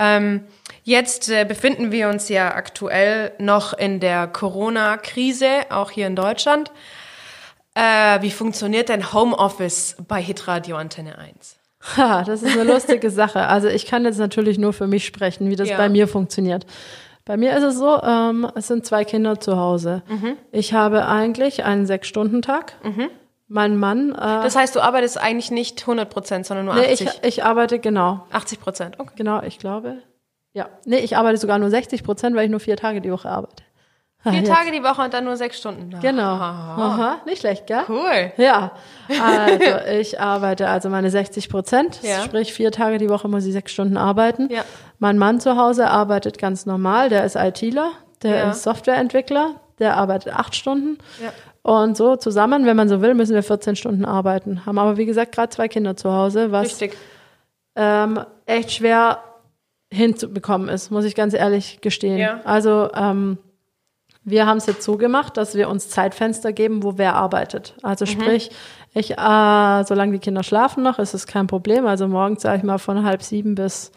Ähm, 0.00 0.44
jetzt 0.82 1.28
äh, 1.28 1.44
befinden 1.44 1.92
wir 1.92 2.08
uns 2.08 2.28
ja 2.28 2.52
aktuell 2.52 3.32
noch 3.38 3.74
in 3.74 4.00
der 4.00 4.26
Corona-Krise, 4.26 5.70
auch 5.70 5.92
hier 5.92 6.08
in 6.08 6.16
Deutschland. 6.16 6.72
Äh, 7.74 8.20
wie 8.22 8.32
funktioniert 8.32 8.88
denn 8.88 9.12
Homeoffice 9.12 9.96
bei 10.08 10.20
Hitradio 10.20 10.76
Antenne 10.76 11.16
1? 11.16 11.59
Ha, 11.96 12.22
das 12.24 12.42
ist 12.42 12.54
eine 12.58 12.70
lustige 12.70 13.10
Sache. 13.10 13.46
Also 13.46 13.68
ich 13.68 13.86
kann 13.86 14.04
jetzt 14.04 14.18
natürlich 14.18 14.58
nur 14.58 14.72
für 14.72 14.86
mich 14.86 15.04
sprechen, 15.06 15.48
wie 15.48 15.56
das 15.56 15.68
Ja. 15.70 15.76
bei 15.76 15.88
mir 15.88 16.06
funktioniert. 16.08 16.66
Bei 17.24 17.36
mir 17.36 17.56
ist 17.56 17.62
es 17.62 17.78
so, 17.78 18.00
ähm, 18.02 18.46
es 18.54 18.66
sind 18.66 18.84
zwei 18.84 19.04
Kinder 19.04 19.40
zu 19.40 19.56
Hause. 19.56 20.02
Mhm. 20.08 20.36
Ich 20.52 20.72
habe 20.74 21.06
eigentlich 21.06 21.64
einen 21.64 21.86
Sechs-Stunden-Tag. 21.86 22.74
Mein 23.48 23.76
Mann, 23.78 24.12
äh, 24.12 24.16
Das 24.16 24.56
heißt, 24.56 24.76
du 24.76 24.80
arbeitest 24.80 25.18
eigentlich 25.20 25.50
nicht 25.50 25.80
100 25.82 26.08
Prozent, 26.10 26.46
sondern 26.46 26.66
nur 26.66 26.74
nee, 26.74 26.92
80. 26.92 27.00
ich, 27.06 27.24
ich 27.24 27.44
arbeite 27.44 27.78
genau, 27.78 28.24
80 28.30 28.60
Prozent, 28.60 29.00
okay. 29.00 29.10
genau, 29.16 29.42
ich 29.42 29.58
glaube, 29.58 29.96
ja. 30.52 30.68
Nee, 30.84 30.98
ich 30.98 31.16
arbeite 31.16 31.36
sogar 31.38 31.58
nur 31.58 31.70
60 31.70 32.02
Prozent, 32.04 32.36
weil 32.36 32.44
ich 32.44 32.50
nur 32.50 32.60
vier 32.60 32.76
Tage 32.76 33.00
die 33.00 33.10
Woche 33.10 33.28
arbeite. 33.28 33.62
Ah, 34.22 34.30
Vier 34.32 34.40
jetzt. 34.40 34.50
Tage 34.50 34.70
die 34.70 34.82
Woche 34.82 35.00
und 35.02 35.14
dann 35.14 35.24
nur 35.24 35.36
sechs 35.36 35.58
Stunden. 35.58 35.98
Genau. 36.02 36.22
Aha. 36.34 36.76
Aha, 36.76 37.20
nicht 37.24 37.40
schlecht, 37.40 37.66
gell? 37.66 37.84
Cool. 37.88 38.32
Ja, 38.36 38.72
also 39.08 39.64
ich 39.98 40.20
arbeite 40.20 40.68
also 40.68 40.90
meine 40.90 41.08
60 41.10 41.48
Prozent, 41.48 42.00
Ja. 42.02 42.22
sprich 42.22 42.52
vier 42.52 42.70
Tage 42.70 42.98
die 42.98 43.08
Woche 43.08 43.28
muss 43.28 43.46
ich 43.46 43.52
sechs 43.54 43.72
Stunden 43.72 43.96
arbeiten. 43.96 44.48
Ja. 44.50 44.62
Mein 44.98 45.16
Mann 45.16 45.40
zu 45.40 45.56
Hause 45.56 45.88
arbeitet 45.88 46.36
ganz 46.38 46.66
normal, 46.66 47.08
der 47.08 47.24
ist 47.24 47.34
ITler, 47.36 47.92
der 48.22 48.36
Ja. 48.36 48.50
ist 48.50 48.62
Softwareentwickler, 48.62 49.54
der 49.78 49.96
arbeitet 49.96 50.34
acht 50.34 50.54
Stunden. 50.54 50.98
Ja. 51.22 51.32
Und 51.62 51.96
so 51.96 52.16
zusammen, 52.16 52.66
wenn 52.66 52.76
man 52.76 52.88
so 52.90 53.00
will, 53.00 53.14
müssen 53.14 53.34
wir 53.34 53.42
14 53.42 53.74
Stunden 53.76 54.04
arbeiten. 54.04 54.66
Haben 54.66 54.78
aber 54.78 54.98
wie 54.98 55.06
gesagt 55.06 55.32
gerade 55.32 55.48
zwei 55.48 55.68
Kinder 55.68 55.96
zu 55.96 56.12
Hause, 56.12 56.52
was 56.52 56.78
ähm, 57.76 58.20
echt 58.44 58.72
schwer 58.72 59.20
hinzubekommen 59.92 60.68
ist, 60.68 60.90
muss 60.90 61.04
ich 61.04 61.14
ganz 61.14 61.32
ehrlich 61.34 61.80
gestehen. 61.80 62.18
Ja. 62.18 62.40
Also 62.44 62.90
ähm, 62.94 63.38
wir 64.24 64.46
haben 64.46 64.58
es 64.58 64.66
jetzt 64.66 64.82
so 64.82 64.96
gemacht, 64.96 65.36
dass 65.36 65.54
wir 65.54 65.68
uns 65.68 65.88
Zeitfenster 65.88 66.52
geben, 66.52 66.82
wo 66.82 66.98
wer 66.98 67.14
arbeitet. 67.14 67.74
Also 67.82 68.04
Mhm. 68.04 68.08
sprich, 68.08 68.50
ich, 68.92 69.12
äh, 69.12 69.84
solange 69.84 70.12
die 70.12 70.18
Kinder 70.18 70.42
schlafen 70.42 70.82
noch, 70.82 70.98
ist 70.98 71.14
es 71.14 71.26
kein 71.26 71.46
Problem. 71.46 71.86
Also 71.86 72.06
morgens, 72.08 72.42
sage 72.42 72.58
ich 72.58 72.62
mal, 72.64 72.78
von 72.78 73.04
halb 73.04 73.22
sieben 73.22 73.54
bis 73.54 73.92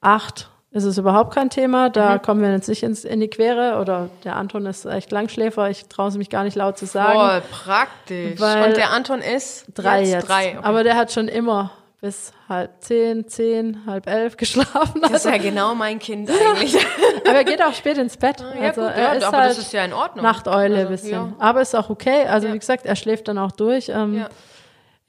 acht 0.00 0.50
ist 0.72 0.84
es 0.84 0.98
überhaupt 0.98 1.34
kein 1.34 1.48
Thema. 1.50 1.88
Da 1.90 2.14
Mhm. 2.16 2.22
kommen 2.22 2.42
wir 2.42 2.50
jetzt 2.52 2.68
nicht 2.68 2.82
ins, 2.82 3.04
in 3.04 3.20
die 3.20 3.28
Quere. 3.28 3.80
Oder 3.80 4.10
der 4.24 4.36
Anton 4.36 4.66
ist 4.66 4.84
echt 4.84 5.10
Langschläfer. 5.10 5.70
Ich 5.70 5.86
traue 5.86 6.08
es 6.08 6.16
mich 6.18 6.28
gar 6.30 6.44
nicht 6.44 6.54
laut 6.56 6.76
zu 6.76 6.84
sagen. 6.86 7.18
Voll 7.18 7.42
praktisch. 7.50 8.40
Und 8.40 8.76
der 8.76 8.92
Anton 8.92 9.20
ist 9.20 9.66
Drei 9.74 10.04
jetzt. 10.04 10.28
Drei. 10.28 10.50
Okay. 10.58 10.58
Aber 10.62 10.84
der 10.84 10.96
hat 10.96 11.12
schon 11.12 11.28
immer 11.28 11.70
bis 12.00 12.32
halb 12.48 12.70
zehn, 12.80 13.26
zehn, 13.26 13.84
halb 13.86 14.06
elf 14.06 14.36
geschlafen. 14.36 15.00
das 15.00 15.12
ist 15.12 15.24
ja 15.24 15.38
genau 15.38 15.74
mein 15.74 15.98
Kind 15.98 16.30
eigentlich. 16.30 16.76
Aber 17.26 17.36
er 17.38 17.44
geht 17.44 17.62
auch 17.62 17.72
spät 17.72 17.96
ins 17.98 18.16
Bett. 18.16 18.40
ja, 18.40 18.68
also 18.68 18.82
gut, 18.82 18.90
er 18.90 19.02
ja, 19.02 19.12
ist 19.14 19.24
aber 19.24 19.36
halt 19.38 19.50
das 19.50 19.58
ist 19.58 19.72
ja 19.72 19.84
in 19.84 19.92
Ordnung. 19.94 20.22
Nachteule 20.24 20.74
Also, 20.76 20.86
ein 20.86 20.88
bisschen. 20.92 21.10
ja. 21.12 21.32
Aber 21.38 21.62
ist 21.62 21.74
auch 21.74 21.88
okay. 21.90 22.26
Also 22.26 22.48
Ja. 22.48 22.54
wie 22.54 22.58
gesagt, 22.58 22.84
er 22.86 22.96
schläft 22.96 23.28
dann 23.28 23.38
auch 23.38 23.50
durch. 23.52 23.88
Ähm, 23.88 24.14
Ja. 24.18 24.28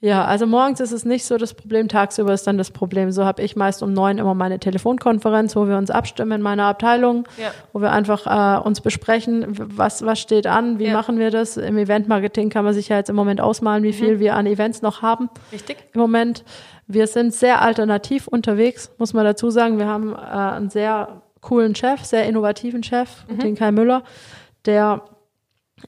ja. 0.00 0.24
also 0.24 0.46
morgens 0.46 0.80
ist 0.80 0.92
es 0.92 1.04
nicht 1.04 1.26
so 1.26 1.36
das 1.36 1.52
Problem, 1.54 1.88
tagsüber 1.88 2.32
ist 2.32 2.46
dann 2.46 2.56
das 2.58 2.70
Problem. 2.70 3.12
So 3.12 3.24
habe 3.26 3.42
ich 3.42 3.54
meist 3.54 3.82
um 3.82 3.92
neun 3.92 4.16
immer 4.18 4.34
meine 4.34 4.58
Telefonkonferenz, 4.58 5.54
wo 5.56 5.68
wir 5.68 5.76
uns 5.76 5.90
abstimmen 5.90 6.32
in 6.32 6.42
meiner 6.42 6.64
Abteilung, 6.64 7.28
Ja. 7.36 7.50
wo 7.74 7.80
wir 7.82 7.92
einfach 7.92 8.26
äh, 8.26 8.60
uns 8.66 8.80
besprechen, 8.80 9.44
was, 9.76 10.04
was 10.06 10.18
steht 10.18 10.46
an, 10.46 10.78
wie 10.78 10.86
Ja. 10.86 10.94
machen 10.94 11.18
wir 11.18 11.30
das. 11.30 11.58
Im 11.58 11.76
Eventmarketing 11.76 12.48
kann 12.48 12.64
man 12.64 12.72
sich 12.74 12.88
ja 12.88 12.96
jetzt 12.96 13.10
im 13.10 13.16
Moment 13.16 13.40
ausmalen, 13.42 13.82
wie 13.84 13.88
Mhm. 13.88 13.92
viel 13.92 14.18
wir 14.20 14.34
an 14.36 14.46
Events 14.46 14.80
noch 14.82 15.02
haben 15.02 15.28
Richtig? 15.52 15.76
im 15.92 16.00
Moment. 16.00 16.44
Wir 16.88 17.06
sind 17.06 17.34
sehr 17.34 17.60
alternativ 17.62 18.26
unterwegs, 18.26 18.90
muss 18.98 19.12
man 19.12 19.24
dazu 19.24 19.50
sagen. 19.50 19.78
Wir 19.78 19.86
haben 19.86 20.14
äh, 20.14 20.16
einen 20.18 20.70
sehr 20.70 21.22
coolen 21.40 21.74
Chef, 21.74 22.02
sehr 22.04 22.26
innovativen 22.26 22.82
Chef, 22.82 23.24
den 23.28 23.54
Kai 23.54 23.70
Müller, 23.70 24.02
der 24.64 25.02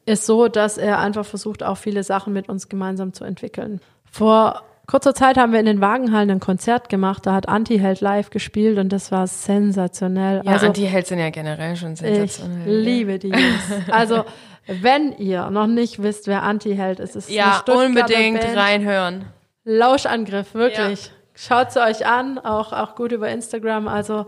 ist 0.07 0.27
so, 0.27 0.47
dass 0.49 0.79
er 0.79 1.01
einfach 1.01 1.25
versucht, 1.25 1.63
auch 1.63 1.77
viele 1.77 2.05
Sachen 2.05 2.33
mit 2.33 2.49
uns 2.49 2.69
gemeinsam 2.69 3.13
zu 3.13 3.25
entwickeln. 3.25 3.81
Vor 4.05 4.63
kurzer 4.87 5.15
Zeit 5.15 5.37
haben 5.37 5.53
wir 5.53 5.61
in 5.61 5.67
den 5.67 5.81
Wagenhallen 5.81 6.31
ein 6.31 6.41
Konzert 6.41 6.89
gemacht, 6.89 7.27
da 7.27 7.33
hat 7.33 7.49
Anti-Held 7.49 8.01
live 8.01 8.31
gespielt 8.31 8.79
und 8.79 8.93
das 8.93 9.11
war 9.11 9.27
sensationell. 9.27 10.43
Ja, 10.45 10.53
also, 10.53 10.67
Anti-Helds 10.67 11.09
sind 11.09 11.19
ja 11.19 11.31
generell 11.31 11.77
schon 11.77 11.95
ich 11.95 11.99
sensationell. 12.01 12.81
liebe 12.81 13.19
die 13.19 13.29
Jungs. 13.29 13.91
Also, 13.91 14.25
wenn 14.67 15.13
ihr 15.19 15.51
noch 15.51 15.67
nicht 15.67 16.03
wisst, 16.03 16.27
wer 16.27 16.43
Anti-Held 16.43 17.01
ist, 17.01 17.17
ist 17.17 17.31
Ja, 17.31 17.63
unbedingt 17.69 18.41
Band. 18.41 18.57
reinhören. 18.57 19.25
Lauschangriff, 19.65 20.55
wirklich. 20.55 21.11
Schaut 21.35 21.73
sie 21.73 21.83
euch 21.83 22.07
an, 22.07 22.39
auch, 22.39 22.73
auch 22.73 22.95
gut 22.95 23.13
über 23.13 23.29
Instagram. 23.31 23.89
Also 23.89 24.27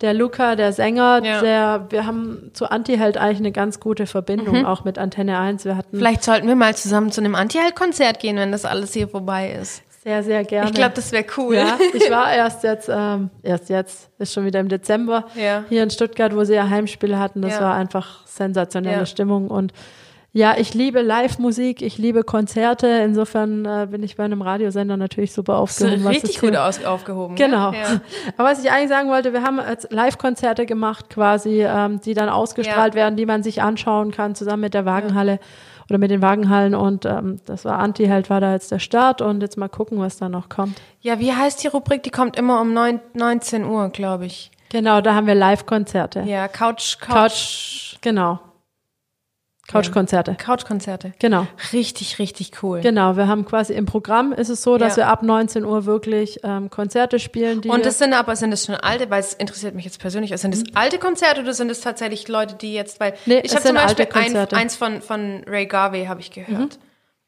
der 0.00 0.14
Luca, 0.14 0.56
der 0.56 0.72
Sänger, 0.72 1.20
Ja. 1.24 1.40
der, 1.40 1.86
wir 1.90 2.06
haben 2.06 2.50
zu 2.52 2.70
Anti-Held 2.70 3.16
eigentlich 3.16 3.38
eine 3.38 3.52
ganz 3.52 3.80
gute 3.80 4.06
Verbindung, 4.06 4.64
auch 4.66 4.84
mit 4.84 4.98
Antenne 4.98 5.38
1. 5.38 5.64
Wir 5.64 5.76
hatten 5.76 5.96
Vielleicht 5.96 6.22
sollten 6.24 6.48
wir 6.48 6.56
mal 6.56 6.74
zusammen 6.74 7.12
zu 7.12 7.20
einem 7.20 7.34
Anti-Held-Konzert 7.34 8.18
gehen, 8.18 8.36
wenn 8.36 8.52
das 8.52 8.64
alles 8.64 8.92
hier 8.92 9.08
vorbei 9.08 9.50
ist. 9.60 9.82
sehr, 10.02 10.22
sehr 10.22 10.44
gerne. 10.44 10.68
Ich 10.68 10.74
glaube, 10.74 10.92
das 10.94 11.12
wäre 11.12 11.24
cool. 11.38 11.54
ja, 11.56 11.78
ich 11.94 12.10
war 12.10 12.30
erst 12.34 12.62
jetzt, 12.62 12.90
ähm, 12.92 13.30
erst 13.42 13.70
jetzt, 13.70 14.10
ist 14.18 14.32
schon 14.34 14.44
wieder 14.44 14.60
im 14.60 14.68
Dezember, 14.68 15.24
Ja. 15.34 15.64
hier 15.70 15.82
in 15.82 15.88
Stuttgart, 15.90 16.34
wo 16.36 16.44
sie 16.44 16.54
ja 16.54 16.68
Heimspiele 16.68 17.18
hatten. 17.18 17.40
Das 17.40 17.54
Ja. 17.54 17.60
war 17.62 17.74
einfach 17.74 18.26
sensationelle 18.26 18.98
Ja. 18.98 19.06
Stimmung 19.06 19.48
und 19.48 19.72
ja, 20.36 20.56
ich 20.58 20.74
liebe 20.74 21.00
Live-Musik, 21.00 21.80
ich 21.80 21.96
liebe 21.96 22.24
Konzerte. 22.24 22.88
Insofern 22.88 23.64
äh, 23.64 23.86
bin 23.88 24.02
ich 24.02 24.16
bei 24.16 24.24
einem 24.24 24.42
Radiosender 24.42 24.96
natürlich 24.96 25.32
super 25.32 25.56
aufgehoben. 25.58 26.02
was 26.04 26.12
richtig 26.16 26.40
gut 26.40 26.56
aus, 26.56 26.84
aufgehoben. 26.84 27.36
Genau. 27.36 27.72
Ja. 27.72 28.00
Aber 28.36 28.48
was 28.50 28.62
ich 28.62 28.70
eigentlich 28.70 28.88
sagen 28.88 29.08
wollte, 29.08 29.32
wir 29.32 29.42
haben 29.42 29.60
jetzt 29.66 29.92
Live-Konzerte 29.92 30.66
gemacht, 30.66 31.08
quasi, 31.08 31.62
ähm, 31.64 32.00
die 32.00 32.14
dann 32.14 32.28
ausgestrahlt 32.28 32.94
Ja. 32.94 33.00
werden, 33.02 33.16
die 33.16 33.26
man 33.26 33.44
sich 33.44 33.62
anschauen 33.62 34.10
kann, 34.10 34.34
zusammen 34.34 34.62
mit 34.62 34.74
der 34.74 34.84
Wagenhalle 34.84 35.38
oder 35.88 35.98
mit 35.98 36.10
den 36.10 36.20
Wagenhallen. 36.20 36.74
Und 36.74 37.06
ähm, 37.06 37.38
das 37.46 37.64
war 37.64 37.78
Anti-Held, 37.78 38.28
war 38.28 38.40
da 38.40 38.52
jetzt 38.54 38.72
der 38.72 38.80
Start. 38.80 39.22
Und 39.22 39.40
jetzt 39.40 39.56
mal 39.56 39.68
gucken, 39.68 40.00
was 40.00 40.16
da 40.16 40.28
noch 40.28 40.48
kommt. 40.48 40.80
ja, 41.00 41.20
wie 41.20 41.32
heißt 41.32 41.62
die 41.62 41.68
Rubrik? 41.68 42.02
Die 42.02 42.10
kommt 42.10 42.36
immer 42.36 42.60
um 42.60 42.74
neun, 42.74 42.98
19 43.12 43.64
Uhr, 43.64 43.88
glaube 43.90 44.26
ich. 44.26 44.50
Genau, 44.70 45.00
da 45.00 45.14
haben 45.14 45.28
wir 45.28 45.36
Live-Konzerte. 45.36 46.22
Ja, 46.26 46.48
Couch, 46.48 46.98
Couch, 46.98 47.12
Couch, 47.12 47.96
genau. 48.00 48.40
Couch-Konzerte. 49.68 50.34
Couch-Konzerte. 50.36 51.12
Genau. 51.18 51.46
Richtig, 51.72 52.18
richtig 52.18 52.62
cool. 52.62 52.80
Genau, 52.80 53.16
wir 53.16 53.28
haben 53.28 53.44
quasi 53.44 53.72
im 53.72 53.86
Programm 53.86 54.32
ist 54.32 54.48
es 54.50 54.62
so, 54.62 54.76
dass 54.76 54.96
Ja. 54.96 55.04
wir 55.04 55.08
ab 55.08 55.22
19 55.22 55.64
Uhr 55.64 55.86
wirklich 55.86 56.40
ähm, 56.44 56.68
Konzerte 56.70 57.18
spielen, 57.18 57.60
die 57.62 57.68
Und 57.70 57.86
das 57.86 57.98
sind 57.98 58.12
aber, 58.12 58.36
sind 58.36 58.50
das 58.50 58.66
schon 58.66 58.74
alte, 58.74 59.08
weil 59.10 59.20
es 59.20 59.32
interessiert 59.32 59.74
mich 59.74 59.84
jetzt 59.84 59.98
persönlich, 60.00 60.36
sind 60.36 60.54
das 60.54 60.64
alte 60.74 60.98
Konzerte 60.98 61.40
oder 61.40 61.54
sind 61.54 61.68
das 61.68 61.80
tatsächlich 61.80 62.28
Leute, 62.28 62.54
die 62.56 62.74
jetzt, 62.74 63.00
weil 63.00 63.14
Nee, 63.26 63.40
ich 63.42 63.54
habe 63.54 63.64
zum 63.64 63.74
Beispiel 63.76 64.06
ein. 64.12 64.32
Mhm. 64.32 64.46
eins 64.52 64.76
von, 64.76 65.00
von 65.00 65.42
Ray 65.48 65.66
Garvey 65.66 66.06
habe 66.06 66.20
ich 66.20 66.30
gehört. 66.30 66.78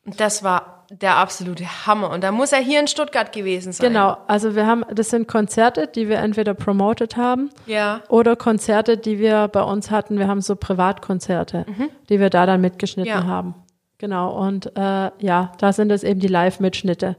Und 0.04 0.20
das 0.20 0.42
war 0.44 0.75
der 0.90 1.16
absolute 1.16 1.64
Hammer. 1.86 2.10
Und 2.10 2.22
da 2.22 2.30
muss 2.32 2.52
er 2.52 2.58
hier 2.60 2.80
in 2.80 2.86
Stuttgart 2.86 3.32
gewesen 3.32 3.72
sein. 3.72 3.88
Genau, 3.88 4.16
also 4.26 4.54
wir 4.54 4.66
haben, 4.66 4.84
das 4.94 5.10
sind 5.10 5.26
Konzerte, 5.28 5.86
die 5.88 6.08
wir 6.08 6.18
entweder 6.18 6.54
promoted 6.54 7.16
haben 7.16 7.50
Ja. 7.66 8.02
oder 8.08 8.36
Konzerte, 8.36 8.96
die 8.96 9.18
wir 9.18 9.48
bei 9.48 9.62
uns 9.62 9.90
hatten. 9.90 10.18
Wir 10.18 10.28
haben 10.28 10.40
so 10.40 10.54
Privatkonzerte, 10.56 11.66
die 12.08 12.20
wir 12.20 12.30
da 12.30 12.46
dann 12.46 12.60
mitgeschnitten 12.60 13.10
Ja. 13.12 13.24
haben. 13.24 13.54
Genau, 13.98 14.30
und 14.38 14.76
äh, 14.76 15.10
ja, 15.18 15.52
da 15.58 15.72
sind 15.72 15.90
es 15.90 16.04
eben 16.04 16.20
die 16.20 16.28
Live-Mitschnitte, 16.28 17.16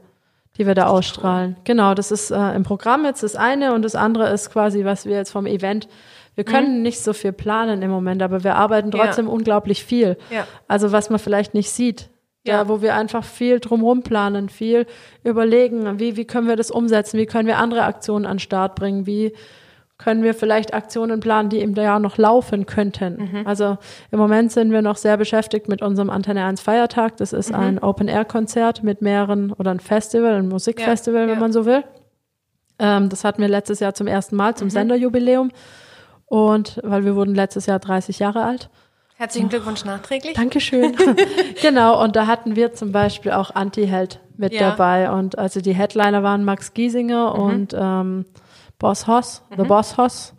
die 0.56 0.66
wir 0.66 0.74
da 0.74 0.86
ausstrahlen. 0.86 1.56
Genau, 1.64 1.94
das 1.94 2.10
ist 2.12 2.30
äh, 2.30 2.54
im 2.54 2.62
Programm 2.62 3.04
jetzt 3.04 3.22
das 3.22 3.34
eine 3.36 3.74
und 3.74 3.82
das 3.82 3.94
andere 3.96 4.28
ist 4.30 4.50
quasi, 4.50 4.84
was 4.84 5.04
wir 5.04 5.16
jetzt 5.16 5.30
vom 5.32 5.46
Event. 5.46 5.88
Wir 6.36 6.44
können 6.44 6.82
nicht 6.82 7.00
so 7.00 7.12
viel 7.14 7.32
planen 7.32 7.82
im 7.82 7.90
Moment, 7.90 8.22
aber 8.22 8.44
wir 8.44 8.54
arbeiten 8.54 8.92
Ja. 8.92 9.04
trotzdem 9.06 9.28
unglaublich 9.28 9.82
viel. 9.84 10.16
Ja. 10.30 10.46
Also 10.68 10.92
was 10.92 11.10
man 11.10 11.18
vielleicht 11.18 11.52
nicht 11.52 11.70
sieht. 11.70 12.10
Ja, 12.48 12.62
Ja. 12.62 12.68
wo 12.68 12.82
wir 12.82 12.94
einfach 12.94 13.24
viel 13.24 13.60
drumherum 13.60 14.02
planen, 14.02 14.48
viel 14.48 14.86
überlegen, 15.24 15.98
wie, 16.00 16.16
wie 16.16 16.24
können 16.24 16.48
wir 16.48 16.56
das 16.56 16.70
umsetzen, 16.70 17.18
wie 17.18 17.26
können 17.26 17.46
wir 17.46 17.58
andere 17.58 17.84
Aktionen 17.84 18.26
an 18.26 18.34
den 18.34 18.38
Start 18.40 18.74
bringen, 18.74 19.06
wie 19.06 19.32
können 19.98 20.22
wir 20.22 20.32
vielleicht 20.32 20.74
Aktionen 20.74 21.18
planen, 21.18 21.48
die 21.48 21.58
im 21.58 21.74
Jahr 21.74 21.98
noch 21.98 22.18
laufen 22.18 22.66
könnten. 22.66 23.44
Also 23.44 23.78
im 24.12 24.18
Moment 24.20 24.52
sind 24.52 24.70
wir 24.70 24.80
noch 24.80 24.96
sehr 24.96 25.16
beschäftigt 25.16 25.66
mit 25.68 25.82
unserem 25.82 26.08
Antenne 26.08 26.44
1 26.44 26.60
Feiertag. 26.60 27.16
Das 27.16 27.32
ist 27.32 27.52
ein 27.52 27.80
Open-Air-Konzert 27.80 28.84
mit 28.84 29.02
mehreren 29.02 29.50
oder 29.50 29.72
ein 29.72 29.80
Festival, 29.80 30.34
ein 30.34 30.48
Musikfestival, 30.48 31.22
Ja, 31.22 31.26
wenn 31.26 31.34
ja. 31.34 31.40
man 31.40 31.52
so 31.52 31.66
will. 31.66 31.82
Ähm, 32.78 33.08
das 33.08 33.24
hatten 33.24 33.42
wir 33.42 33.48
letztes 33.48 33.80
Jahr 33.80 33.92
zum 33.92 34.06
ersten 34.06 34.36
Mal, 34.36 34.54
zum 34.54 34.70
Senderjubiläum. 34.70 35.50
Und 36.26 36.78
weil 36.84 37.04
wir 37.04 37.16
wurden 37.16 37.34
letztes 37.34 37.66
Jahr 37.66 37.80
30 37.80 38.20
Jahre 38.20 38.44
alt. 38.44 38.70
Herzlichen 39.18 39.48
Glückwunsch 39.48 39.84
nachträglich. 39.84 40.34
Dankeschön. 40.34 40.96
genau, 41.60 42.00
und 42.02 42.14
da 42.14 42.26
hatten 42.28 42.54
wir 42.54 42.72
zum 42.72 42.92
Beispiel 42.92 43.32
auch 43.32 43.52
Anti-Held 43.54 44.20
mit 44.36 44.52
Ja. 44.52 44.70
dabei. 44.70 45.10
Und 45.10 45.36
also 45.38 45.60
die 45.60 45.74
Headliner 45.74 46.22
waren 46.22 46.44
Max 46.44 46.72
Giesinger 46.72 47.34
Mhm. 47.34 47.40
und 47.42 47.74
ähm, 47.76 48.24
Boss 48.78 49.08
Hoss, 49.08 49.42
The 49.56 49.64
Boss 49.64 49.96
Hoss. 49.96 50.34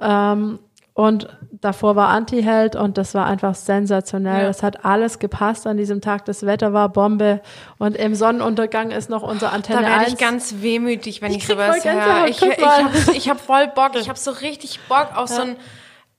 Ähm, 0.00 0.58
und 0.92 1.28
davor 1.52 1.94
war 1.94 2.08
Anti-Held 2.08 2.74
und 2.74 2.98
das 2.98 3.14
war 3.14 3.26
einfach 3.26 3.54
sensationell. 3.54 4.42
Ja. 4.44 4.48
Es 4.48 4.64
hat 4.64 4.84
alles 4.84 5.18
gepasst 5.20 5.66
an 5.68 5.76
diesem 5.76 6.00
Tag. 6.00 6.24
Das 6.24 6.44
Wetter 6.44 6.72
war 6.72 6.88
Bombe. 6.88 7.42
Und 7.78 7.96
im 7.96 8.14
Sonnenuntergang 8.16 8.90
ist 8.90 9.08
noch 9.08 9.22
unser 9.22 9.48
Da 9.48 9.52
Antenne 9.52 9.82
werde 9.82 9.94
1. 10.00 10.12
ich 10.14 10.18
ganz 10.18 10.54
wehmütig, 10.62 11.22
wenn 11.22 11.30
ich, 11.32 11.46
krieg 11.46 11.56
sowas 11.56 11.84
höre. 11.84 12.26
Ich, 12.26 12.42
ich 12.42 12.58
habe 12.66 13.12
ich 13.14 13.28
hab 13.30 13.40
voll 13.40 13.68
Bock. 13.68 13.92
Ich 14.00 14.08
habe 14.08 14.18
so 14.18 14.32
richtig 14.32 14.80
Bock 14.88 15.10
auf 15.14 15.28
so 15.28 15.42
ein 15.42 15.56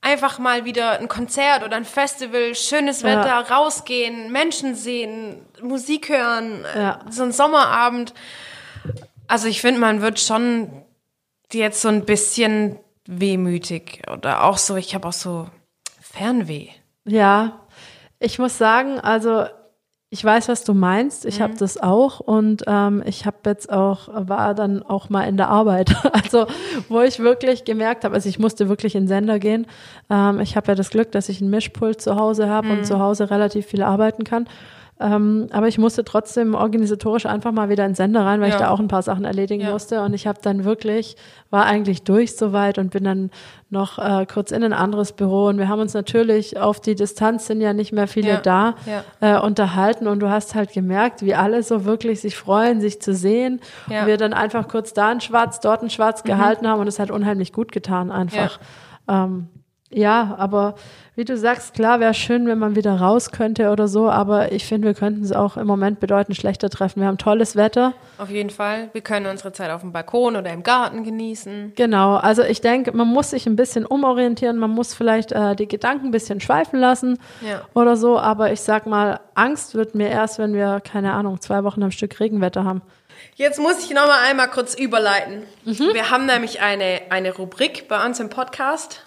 einfach 0.00 0.38
mal 0.38 0.64
wieder 0.64 0.98
ein 1.00 1.08
Konzert 1.08 1.64
oder 1.64 1.76
ein 1.76 1.84
Festival, 1.84 2.54
schönes 2.54 3.02
Ja. 3.02 3.08
Wetter, 3.08 3.50
rausgehen, 3.54 4.30
Menschen 4.32 4.74
sehen, 4.74 5.44
Musik 5.60 6.08
hören, 6.08 6.64
äh, 6.74 6.80
Ja. 6.80 7.00
so 7.10 7.22
ein 7.24 7.32
Sommerabend. 7.32 8.14
Also 9.26 9.48
ich 9.48 9.60
finde, 9.60 9.80
man 9.80 10.00
wird 10.00 10.20
schon 10.20 10.84
jetzt 11.52 11.82
so 11.82 11.88
ein 11.88 12.04
bisschen 12.04 12.78
wehmütig 13.06 14.02
oder 14.12 14.44
auch 14.44 14.58
so, 14.58 14.76
ich 14.76 14.94
habe 14.94 15.08
auch 15.08 15.12
so 15.12 15.48
Fernweh. 16.00 16.68
Ja, 17.04 17.60
ich 18.20 18.38
muss 18.38 18.58
sagen, 18.58 19.00
also 19.00 19.46
ich 20.10 20.24
weiß, 20.24 20.48
was 20.48 20.64
du 20.64 20.72
meinst. 20.72 21.26
Ich 21.26 21.42
habe 21.42 21.54
das 21.58 21.76
auch 21.76 22.20
und 22.20 22.64
ähm, 22.66 23.02
ich 23.04 23.26
habe 23.26 23.36
jetzt 23.44 23.70
auch 23.70 24.08
war 24.12 24.54
dann 24.54 24.82
auch 24.82 25.10
mal 25.10 25.24
in 25.24 25.36
der 25.36 25.48
Arbeit, 25.48 25.94
also 26.12 26.46
wo 26.88 27.02
ich 27.02 27.18
wirklich 27.18 27.64
gemerkt 27.64 28.04
habe, 28.04 28.14
also 28.14 28.28
ich 28.28 28.38
musste 28.38 28.70
wirklich 28.70 28.94
in 28.94 29.02
den 29.02 29.08
Sender 29.08 29.38
gehen. 29.38 29.66
Ähm, 30.08 30.40
ich 30.40 30.56
habe 30.56 30.68
ja 30.68 30.74
das 30.74 30.88
Glück, 30.88 31.12
dass 31.12 31.28
ich 31.28 31.42
einen 31.42 31.50
Mischpult 31.50 32.00
zu 32.00 32.16
Hause 32.16 32.48
habe 32.48 32.70
und 32.70 32.86
zu 32.86 32.98
Hause 32.98 33.30
relativ 33.30 33.66
viel 33.66 33.82
arbeiten 33.82 34.24
kann. 34.24 34.48
Ähm, 35.00 35.46
aber 35.52 35.68
ich 35.68 35.78
musste 35.78 36.02
trotzdem 36.02 36.54
organisatorisch 36.54 37.24
einfach 37.26 37.52
mal 37.52 37.68
wieder 37.68 37.86
in 37.86 37.94
Sender 37.94 38.24
rein, 38.26 38.40
weil 38.40 38.48
ich 38.48 38.54
Ja. 38.54 38.60
da 38.66 38.70
auch 38.70 38.80
ein 38.80 38.88
paar 38.88 39.02
Sachen 39.02 39.24
erledigen 39.24 39.62
Ja. 39.62 39.70
musste. 39.70 40.00
Und 40.02 40.12
ich 40.12 40.26
habe 40.26 40.40
dann 40.42 40.64
wirklich, 40.64 41.16
war 41.50 41.66
eigentlich 41.66 42.02
durch 42.02 42.36
soweit 42.36 42.78
und 42.78 42.90
bin 42.90 43.04
dann 43.04 43.30
noch 43.70 43.98
äh, 44.00 44.26
kurz 44.26 44.50
in 44.50 44.64
ein 44.64 44.72
anderes 44.72 45.12
Büro. 45.12 45.46
Und 45.46 45.58
wir 45.58 45.68
haben 45.68 45.78
uns 45.80 45.94
natürlich 45.94 46.58
auf 46.58 46.80
die 46.80 46.96
Distanz 46.96 47.46
sind 47.46 47.60
ja 47.60 47.72
nicht 47.74 47.92
mehr 47.92 48.08
viele 48.08 48.28
Ja. 48.28 48.40
da 48.40 48.74
äh, 49.20 49.38
unterhalten. 49.38 50.08
Und 50.08 50.18
du 50.20 50.30
hast 50.30 50.56
halt 50.56 50.72
gemerkt, 50.72 51.22
wie 51.22 51.34
alle 51.34 51.62
so 51.62 51.84
wirklich 51.84 52.20
sich 52.20 52.36
freuen, 52.36 52.80
sich 52.80 53.00
zu 53.00 53.14
sehen. 53.14 53.60
Und 53.88 54.06
wir 54.06 54.16
dann 54.16 54.32
einfach 54.32 54.66
kurz 54.66 54.94
da 54.94 55.10
ein 55.10 55.20
Schwarz, 55.20 55.60
dort 55.60 55.82
ein 55.82 55.90
Schwarz 55.90 56.24
gehalten 56.24 56.66
haben. 56.66 56.80
Und 56.80 56.88
es 56.88 56.98
hat 56.98 57.12
unheimlich 57.12 57.52
gut 57.52 57.70
getan 57.70 58.10
einfach. 58.10 58.58
Ähm, 59.06 59.46
ja, 59.90 60.34
aber 60.38 60.74
wie 61.16 61.24
du 61.24 61.36
sagst, 61.36 61.74
klar 61.74 61.98
wäre 61.98 62.14
schön, 62.14 62.46
wenn 62.46 62.58
man 62.58 62.76
wieder 62.76 63.00
raus 63.00 63.30
könnte 63.32 63.70
oder 63.70 63.88
so, 63.88 64.08
aber 64.08 64.52
ich 64.52 64.64
finde, 64.66 64.86
wir 64.86 64.94
könnten 64.94 65.24
es 65.24 65.32
auch 65.32 65.56
im 65.56 65.66
Moment 65.66 65.98
bedeutend 65.98 66.36
schlechter 66.36 66.70
treffen. 66.70 67.00
Wir 67.00 67.08
haben 67.08 67.18
tolles 67.18 67.56
Wetter. 67.56 67.94
Auf 68.18 68.30
jeden 68.30 68.50
Fall. 68.50 68.90
Wir 68.92 69.00
können 69.00 69.26
unsere 69.26 69.52
Zeit 69.52 69.70
auf 69.70 69.80
dem 69.80 69.92
Balkon 69.92 70.36
oder 70.36 70.52
im 70.52 70.62
Garten 70.62 71.02
genießen. 71.04 71.72
Genau, 71.74 72.16
also 72.16 72.42
ich 72.42 72.60
denke, 72.60 72.92
man 72.96 73.08
muss 73.08 73.30
sich 73.30 73.46
ein 73.46 73.56
bisschen 73.56 73.84
umorientieren, 73.86 74.58
man 74.58 74.70
muss 74.70 74.94
vielleicht 74.94 75.32
äh, 75.32 75.56
die 75.56 75.66
Gedanken 75.66 76.06
ein 76.08 76.10
bisschen 76.12 76.40
schweifen 76.40 76.78
lassen 76.78 77.18
Ja. 77.40 77.62
oder 77.74 77.96
so, 77.96 78.18
aber 78.18 78.52
ich 78.52 78.60
sag 78.60 78.86
mal, 78.86 79.18
Angst 79.34 79.74
wird 79.74 79.94
mir 79.94 80.08
erst, 80.10 80.38
wenn 80.38 80.54
wir, 80.54 80.80
keine 80.80 81.14
Ahnung, 81.14 81.40
zwei 81.40 81.64
Wochen 81.64 81.82
am 81.82 81.90
Stück 81.90 82.20
Regenwetter 82.20 82.62
haben. 82.64 82.82
Jetzt 83.34 83.58
muss 83.58 83.82
ich 83.82 83.90
noch 83.90 84.06
mal 84.06 84.18
einmal 84.28 84.48
kurz 84.48 84.74
überleiten. 84.74 85.42
Wir 85.64 86.10
haben 86.10 86.26
nämlich 86.26 86.60
eine, 86.60 87.00
eine 87.10 87.34
Rubrik 87.34 87.88
bei 87.88 88.04
uns 88.06 88.20
im 88.20 88.28
Podcast. 88.28 89.04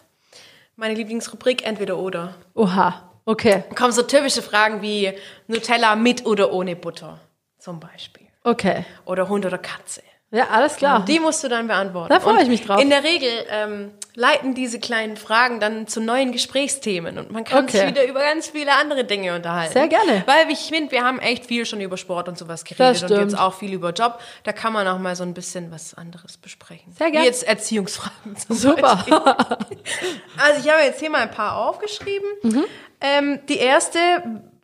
Meine 0.82 0.95
Lieblingsrubrik 0.95 1.63
Entweder 1.63 1.95
oder. 1.99 2.34
Oha, 2.55 3.11
okay, 3.25 3.65
Da 3.69 3.75
kommen 3.75 3.91
so 3.91 4.01
typische 4.01 4.41
Fragen 4.41 4.82
wie 4.82 5.13
Nutella 5.45 5.95
mit 5.95 6.25
oder 6.25 6.51
ohne 6.51 6.75
Butter 6.75 7.19
zum 7.59 7.79
Beispiel. 7.79 8.25
okay. 8.43 8.84
Oder 9.05 9.29
Hund 9.29 9.45
oder 9.45 9.59
Katze. 9.59 10.01
Ja, 10.32 10.47
alles 10.47 10.77
klar. 10.77 11.05
Die 11.05 11.19
musst 11.19 11.43
du 11.43 11.49
dann 11.49 11.67
beantworten. 11.67 12.11
Da 12.11 12.19
freu 12.19 12.32
Und 12.32 12.41
ich 12.41 12.47
mich 12.47 12.65
drauf. 12.65 12.82
In 12.82 12.89
der 12.89 13.03
Regel 13.03 13.29
ähm, 13.51 13.91
leiten 14.14 14.53
diese 14.55 14.80
kleinen 14.80 15.16
Fragen 15.18 15.59
dann 15.59 15.88
zu 15.88 16.01
neuen 16.01 16.32
Gesprächsthemen 16.32 17.18
und 17.18 17.32
man 17.32 17.43
kann 17.45 17.68
sich 17.68 17.80
Okay. 17.82 17.89
wieder 17.89 18.05
über 18.05 18.20
ganz 18.20 18.49
viele 18.49 18.74
andere 18.74 19.05
Dinge 19.05 19.34
unterhalten. 19.36 19.74
Sehr 19.74 19.88
gerne. 19.88 20.24
Weil 20.26 20.49
ich 20.51 20.59
finde, 20.59 20.91
wir 20.91 21.03
haben 21.03 21.20
echt 21.20 21.45
viel 21.45 21.66
schon 21.66 21.80
über 21.82 21.95
Sport 21.97 22.28
und 22.28 22.38
sowas 22.38 22.66
geredet 22.66 23.03
und 23.09 23.18
jetzt 23.20 23.38
auch 23.39 23.53
viel 23.53 23.72
über 23.74 23.91
Job. 23.91 24.20
Da 24.43 24.51
kann 24.51 24.74
man 24.74 24.88
auch 24.88 24.97
mal 24.99 25.16
so 25.16 25.24
ein 25.24 25.34
bisschen 25.34 25.72
was 25.72 25.93
anderes 25.93 26.38
besprechen. 26.38 26.91
Sehr 26.97 27.09
gerne. 27.12 27.24
Wie 27.24 27.30
jetzt 27.30 27.43
Erziehungsfragen 27.43 28.36
zum 28.36 28.55
Super. 28.55 29.05
Also 30.38 30.59
ich 30.66 30.72
habe 30.72 30.84
jetzt 30.84 30.99
hier 30.99 31.09
mal 31.09 31.22
ein 31.22 31.32
paar 31.32 31.57
aufgeschrieben. 31.57 32.28
Mhm. 32.43 32.64
Ähm, 32.99 33.39
die 33.49 33.57
erste 33.57 33.99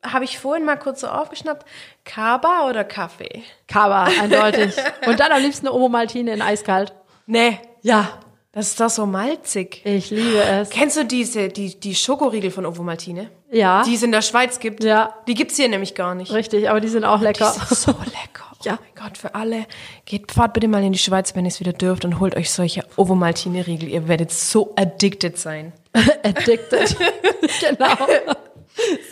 habe 0.06 0.26
ich 0.26 0.40
vorhin 0.40 0.66
mal 0.66 0.78
kurz 0.78 1.02
so 1.02 1.08
aufgeschnappt. 1.08 1.66
Kaba 2.06 2.68
oder 2.70 2.84
Kaffee? 2.84 3.44
Kaba, 3.68 4.04
eindeutig. 4.22 4.74
Und 5.06 5.20
dann 5.20 5.32
am 5.32 5.42
liebsten 5.42 5.68
eine 5.68 5.76
Ovomaltine 5.76 6.34
in 6.34 6.42
eiskalt. 6.42 6.94
Nee, 7.26 7.60
Ja, 7.82 8.10
das 8.58 8.68
ist 8.70 8.80
doch 8.80 8.90
so 8.90 9.06
malzig. 9.06 9.82
ich 9.86 10.10
liebe 10.10 10.42
es. 10.42 10.70
Kennst 10.72 10.98
du 10.98 11.06
diese, 11.06 11.48
die, 11.50 11.80
die 11.80 11.94
Schokoriegel 11.96 12.50
von 12.52 12.66
Ovomaltine? 12.66 13.30
Ja, 13.52 13.84
Die 13.84 13.94
es 13.96 14.04
in 14.04 14.12
der 14.12 14.22
Schweiz 14.24 14.60
gibt? 14.60 14.84
Ja. 14.84 15.14
Die 15.28 15.36
gibt's 15.36 15.56
hier 15.56 15.70
nämlich 15.70 15.94
gar 15.96 16.16
nicht. 16.16 16.32
richtig, 16.34 16.70
aber 16.70 16.82
die 16.82 16.88
sind 16.88 17.06
auch 17.06 17.22
lecker. 17.22 17.54
Die 17.56 17.66
sind 17.66 17.78
so 17.80 17.92
lecker. 17.92 18.46
Oh 18.54 18.64
Ja. 18.64 18.80
mein 18.82 19.06
Gott, 19.06 19.18
für 19.18 19.36
alle. 19.36 19.66
Geht, 20.06 20.32
fahrt 20.32 20.54
bitte 20.54 20.68
mal 20.68 20.84
in 20.84 20.92
die 20.92 20.98
Schweiz, 21.00 21.36
wenn 21.36 21.46
ihr 21.46 21.50
es 21.50 21.60
wieder 21.60 21.72
dürft 21.74 22.04
und 22.04 22.20
holt 22.20 22.36
euch 22.36 22.50
solche 22.52 22.84
Ovomaltine-Riegel. 22.98 23.88
Ihr 23.90 24.08
werdet 24.08 24.32
so 24.32 24.74
addicted 24.76 25.38
sein. 25.38 25.72
Addicted. 26.24 26.98
genau. 27.62 27.96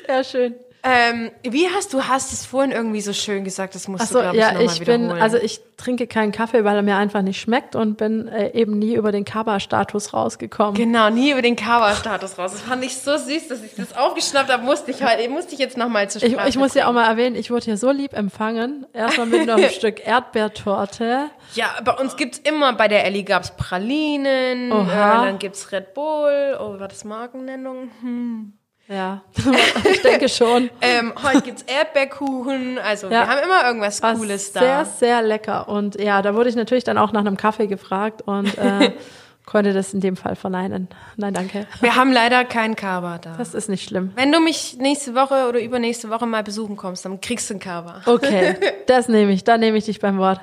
Sehr 0.07 0.23
schön. 0.23 0.55
Ähm, 0.87 1.31
wie 1.41 1.67
hast 1.67 1.93
du 1.93 2.03
hast 2.03 2.31
es 2.31 2.45
vorhin 2.45 2.71
irgendwie 2.71 3.01
so 3.01 3.11
schön 3.11 3.43
gesagt, 3.43 3.73
das 3.73 3.87
musst 3.87 4.03
Achso, 4.03 4.19
du, 4.19 4.21
glaube 4.21 4.37
ich, 4.37 4.41
ja, 4.43 4.51
nochmal 4.51 4.65
ich 4.65 4.79
bin, 4.81 5.01
wiederholen. 5.01 5.21
also 5.23 5.37
ich 5.37 5.59
trinke 5.77 6.05
keinen 6.05 6.31
Kaffee, 6.31 6.63
weil 6.63 6.75
er 6.75 6.83
mir 6.83 6.95
einfach 6.95 7.23
nicht 7.23 7.41
schmeckt 7.41 7.75
und 7.75 7.97
bin 7.97 8.27
äh, 8.27 8.51
eben 8.51 8.77
nie 8.77 8.93
über 8.93 9.11
den 9.11 9.25
Kaba-Status 9.25 10.13
rausgekommen. 10.13 10.75
Genau, 10.75 11.09
nie 11.09 11.31
über 11.31 11.41
den 11.41 11.55
Kava-Status 11.55 12.37
raus. 12.37 12.51
Das 12.51 12.61
fand 12.61 12.85
ich 12.85 12.97
so 12.97 13.17
süß, 13.17 13.47
dass 13.47 13.63
ich 13.63 13.73
das 13.73 13.97
aufgeschnappt 13.97 14.51
habe. 14.51 14.63
Musste 14.63 14.91
ich 14.91 15.01
halt, 15.01 15.27
musste 15.31 15.53
ich 15.53 15.59
jetzt 15.59 15.75
nochmal 15.75 16.07
zur 16.07 16.21
Ich, 16.21 16.33
Sprache 16.33 16.49
ich 16.49 16.55
muss 16.55 16.75
ja 16.75 16.87
auch 16.87 16.93
mal 16.93 17.07
erwähnen, 17.07 17.35
ich 17.35 17.49
wurde 17.49 17.65
hier 17.65 17.77
so 17.77 17.89
lieb 17.89 18.13
empfangen. 18.13 18.85
Erstmal 18.93 19.25
mit 19.25 19.47
noch 19.47 19.57
ein 19.57 19.69
Stück 19.71 20.05
Erdbeertorte. 20.05 21.31
Ja, 21.55 21.67
bei 21.83 21.93
uns 21.93 22.15
gibt's 22.15 22.37
immer, 22.37 22.73
bei 22.73 22.87
der 22.87 23.05
Ellie 23.05 23.23
gab's 23.23 23.57
Pralinen, 23.57 24.71
äh, 24.71 24.85
dann 24.87 25.39
gibt's 25.39 25.71
Red 25.71 25.95
Bull, 25.95 26.57
oh, 26.59 26.79
war 26.79 26.87
das 26.87 27.03
Markennennung? 27.05 27.89
Hm. 28.01 28.53
Ja, 28.87 29.23
ich 29.91 30.01
denke 30.03 30.29
schon. 30.29 30.69
Ähm, 30.79 31.13
heute 31.23 31.41
gibt's 31.41 31.63
Erdbeerkuchen, 31.63 32.77
also 32.77 33.07
Ja. 33.07 33.11
wir 33.21 33.27
haben 33.27 33.39
immer 33.43 33.65
irgendwas 33.65 34.03
War 34.03 34.13
Cooles 34.13 34.53
sehr, 34.53 34.61
da. 34.61 34.85
sehr 34.85 35.21
lecker. 35.23 35.67
Und 35.67 35.99
ja, 35.99 36.21
da 36.21 36.35
wurde 36.35 36.49
ich 36.49 36.55
natürlich 36.55 36.83
dann 36.83 36.97
auch 36.99 37.11
nach 37.11 37.21
einem 37.21 37.35
Kaffee 37.35 37.65
gefragt 37.65 38.21
und 38.23 38.55
äh, 38.59 38.91
konnte 39.47 39.73
das 39.73 39.91
in 39.95 40.01
dem 40.01 40.15
Fall 40.15 40.35
verneinen. 40.35 40.87
Nein, 41.17 41.33
danke. 41.33 41.65
Wir 41.81 41.95
haben 41.95 42.11
leider 42.13 42.45
keinen 42.45 42.75
Kava 42.75 43.17
da. 43.17 43.35
Das 43.39 43.55
ist 43.55 43.69
nicht 43.69 43.87
schlimm. 43.89 44.11
Wenn 44.15 44.31
du 44.31 44.39
mich 44.39 44.77
nächste 44.77 45.15
Woche 45.15 45.47
oder 45.49 45.59
übernächste 45.61 46.11
Woche 46.11 46.27
mal 46.27 46.43
besuchen 46.43 46.77
kommst, 46.77 47.05
dann 47.05 47.19
kriegst 47.21 47.49
du 47.49 47.55
einen 47.55 47.61
Kava. 47.61 48.01
Okay, 48.05 48.55
das 48.85 49.07
nehme 49.07 49.31
ich. 49.31 49.43
Da 49.43 49.57
nehme 49.57 49.77
ich 49.79 49.85
dich 49.85 49.99
beim 49.99 50.19
Wort. 50.19 50.39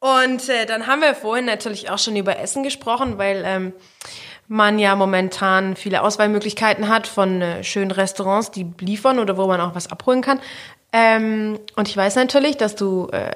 Und 0.00 0.48
äh, 0.48 0.64
dann 0.66 0.86
haben 0.86 1.00
wir 1.02 1.14
vorhin 1.14 1.44
natürlich 1.46 1.90
auch 1.90 1.98
schon 1.98 2.16
über 2.16 2.38
Essen 2.38 2.62
gesprochen, 2.62 3.16
weil 3.18 3.42
ähm, 3.46 3.72
man 4.48 4.78
ja 4.78 4.94
momentan 4.94 5.76
viele 5.76 6.02
Auswahlmöglichkeiten 6.02 6.88
hat 6.88 7.06
von 7.06 7.40
äh, 7.40 7.64
schönen 7.64 7.90
Restaurants, 7.90 8.50
die 8.50 8.66
liefern 8.80 9.18
oder 9.18 9.36
wo 9.36 9.46
man 9.46 9.60
auch 9.60 9.74
was 9.74 9.90
abholen 9.90 10.20
kann. 10.20 10.40
Ähm, 10.92 11.58
und 11.76 11.88
ich 11.88 11.96
weiß 11.96 12.16
natürlich, 12.16 12.56
dass 12.56 12.76
du 12.76 13.08
äh, 13.08 13.32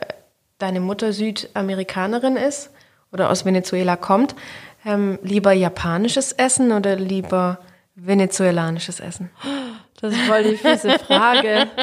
deine 0.58 0.80
Mutter 0.80 1.12
Südamerikanerin 1.12 2.36
ist 2.36 2.70
oder 3.12 3.30
aus 3.30 3.44
Venezuela 3.44 3.96
kommt. 3.96 4.34
Ähm, 4.84 5.18
lieber 5.22 5.52
japanisches 5.52 6.32
Essen 6.32 6.72
oder 6.72 6.96
lieber 6.96 7.58
venezuelanisches 7.94 9.00
Essen? 9.00 9.30
Das 10.00 10.12
ist 10.12 10.20
voll 10.22 10.44
die 10.44 10.56
fiese 10.56 10.98
Frage. 10.98 11.66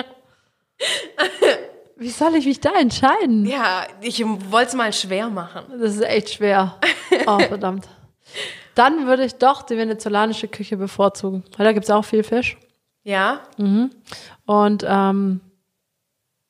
Wie 1.97 2.09
soll 2.09 2.35
ich 2.35 2.45
mich 2.45 2.59
da 2.59 2.71
entscheiden? 2.79 3.45
Ja, 3.45 3.85
ich 4.01 4.23
wollte 4.25 4.69
es 4.69 4.73
mal 4.75 4.93
schwer 4.93 5.29
machen. 5.29 5.63
Das 5.79 5.95
ist 5.95 6.03
echt 6.03 6.33
schwer. 6.33 6.77
Oh, 7.25 7.39
verdammt. 7.39 7.87
Dann 8.75 9.07
würde 9.07 9.23
ich 9.25 9.35
doch 9.35 9.61
die 9.63 9.77
venezolanische 9.77 10.47
Küche 10.47 10.77
bevorzugen, 10.77 11.43
weil 11.57 11.65
da 11.65 11.71
gibt's 11.73 11.89
auch 11.89 12.03
viel 12.05 12.23
Fisch. 12.23 12.57
Ja, 13.03 13.41
Und 14.45 14.85
ähm, 14.87 15.39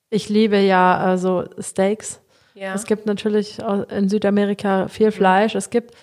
ich 0.09 0.29
liebe 0.29 0.57
ja 0.57 0.97
also 0.97 1.45
Steaks. 1.59 2.21
ja. 2.53 2.73
Es 2.73 2.85
gibt 2.85 3.05
natürlich 3.05 3.59
in 3.89 4.09
Südamerika 4.09 4.87
viel 4.87 5.11
Fleisch. 5.11 5.55
Es 5.55 5.69
gibt 5.69 5.93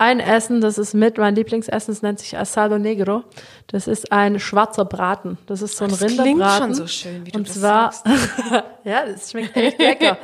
ein 0.00 0.20
Essen, 0.20 0.60
das 0.60 0.78
ist 0.78 0.94
mit 0.94 1.18
mein 1.18 1.34
Lieblingsessen, 1.34 1.92
es 1.92 2.02
nennt 2.02 2.20
sich 2.20 2.38
Asado 2.38 2.78
Negro. 2.78 3.24
Das 3.66 3.88
ist 3.88 4.12
ein 4.12 4.38
schwarzer 4.38 4.84
Braten. 4.84 5.38
Das 5.46 5.60
ist 5.60 5.76
so 5.76 5.84
ein 5.84 5.90
Das 5.90 6.00
Rinderbraten. 6.00 6.38
klingt 6.38 6.56
schon 6.58 6.74
so 6.74 6.86
schön, 6.86 7.26
wie 7.26 7.32
du 7.32 7.38
Und 7.38 7.48
das 7.48 7.58
zwar, 7.60 7.92
sagst. 7.92 8.06
ja, 8.84 9.04
das 9.06 9.30
schmeckt 9.32 9.56
echt 9.56 9.78
lecker. 9.80 10.16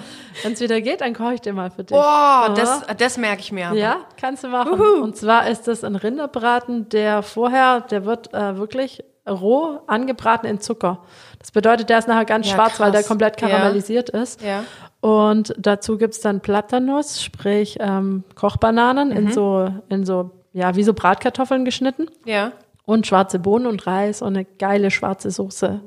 Wenn 0.45 0.53
es 0.53 0.61
wieder 0.61 0.81
geht, 0.81 1.01
dann 1.01 1.13
koche 1.13 1.35
ich 1.35 1.41
dir 1.41 1.53
mal 1.53 1.71
für 1.71 1.83
dich. 1.83 1.97
Boah, 1.97 2.55
das, 2.57 2.83
das 2.97 3.19
merke 3.19 3.41
ich 3.41 3.51
mir 3.51 3.67
aber. 3.69 3.77
Ja, 3.77 3.97
kannst 4.21 4.45
du 4.45 4.49
machen. 4.49 4.81
Und 5.03 5.17
zwar 5.17 5.49
ist 5.49 5.67
das 5.67 5.83
ein 5.83 5.97
Rinderbraten, 5.97 6.89
der 6.89 7.23
vorher, 7.23 7.81
der 7.81 8.05
wird 8.05 8.33
äh, 8.33 8.57
wirklich 8.57 9.03
roh 9.29 9.81
angebraten 9.87 10.47
in 10.47 10.61
Zucker. 10.61 10.99
Das 11.39 11.51
bedeutet, 11.51 11.89
der 11.91 11.99
ist 11.99 12.09
nachher 12.09 12.27
ganz 12.27 12.47
Ja, 12.49 12.55
schwarz, 12.55 12.79
weil 12.79 12.91
der 12.93 13.01
krass. 13.01 13.09
komplett 13.09 13.41
Ja. 13.41 13.49
karamellisiert 13.49 14.11
ist. 14.11 14.41
Ja. 14.43 14.65
Und 15.05 15.53
dazu 15.59 15.99
gibt's 15.99 16.21
dann 16.23 16.41
Platanos, 16.41 17.23
sprich 17.23 17.77
ähm, 17.79 18.25
Kochbananen 18.37 19.11
in 19.11 19.31
so, 19.33 19.69
in 19.91 20.07
so, 20.07 20.31
ja, 20.55 20.77
wie 20.77 20.83
so 20.83 20.95
Bratkartoffeln 20.95 21.67
geschnitten 21.67 22.07
Ja. 22.25 22.53
und 22.87 23.07
schwarze 23.07 23.39
Bohnen 23.39 23.67
und 23.67 23.87
Reis 23.87 24.23
und 24.23 24.29
eine 24.35 24.47
geile 24.59 24.91
schwarze 24.91 25.31
Soße. 25.31 25.79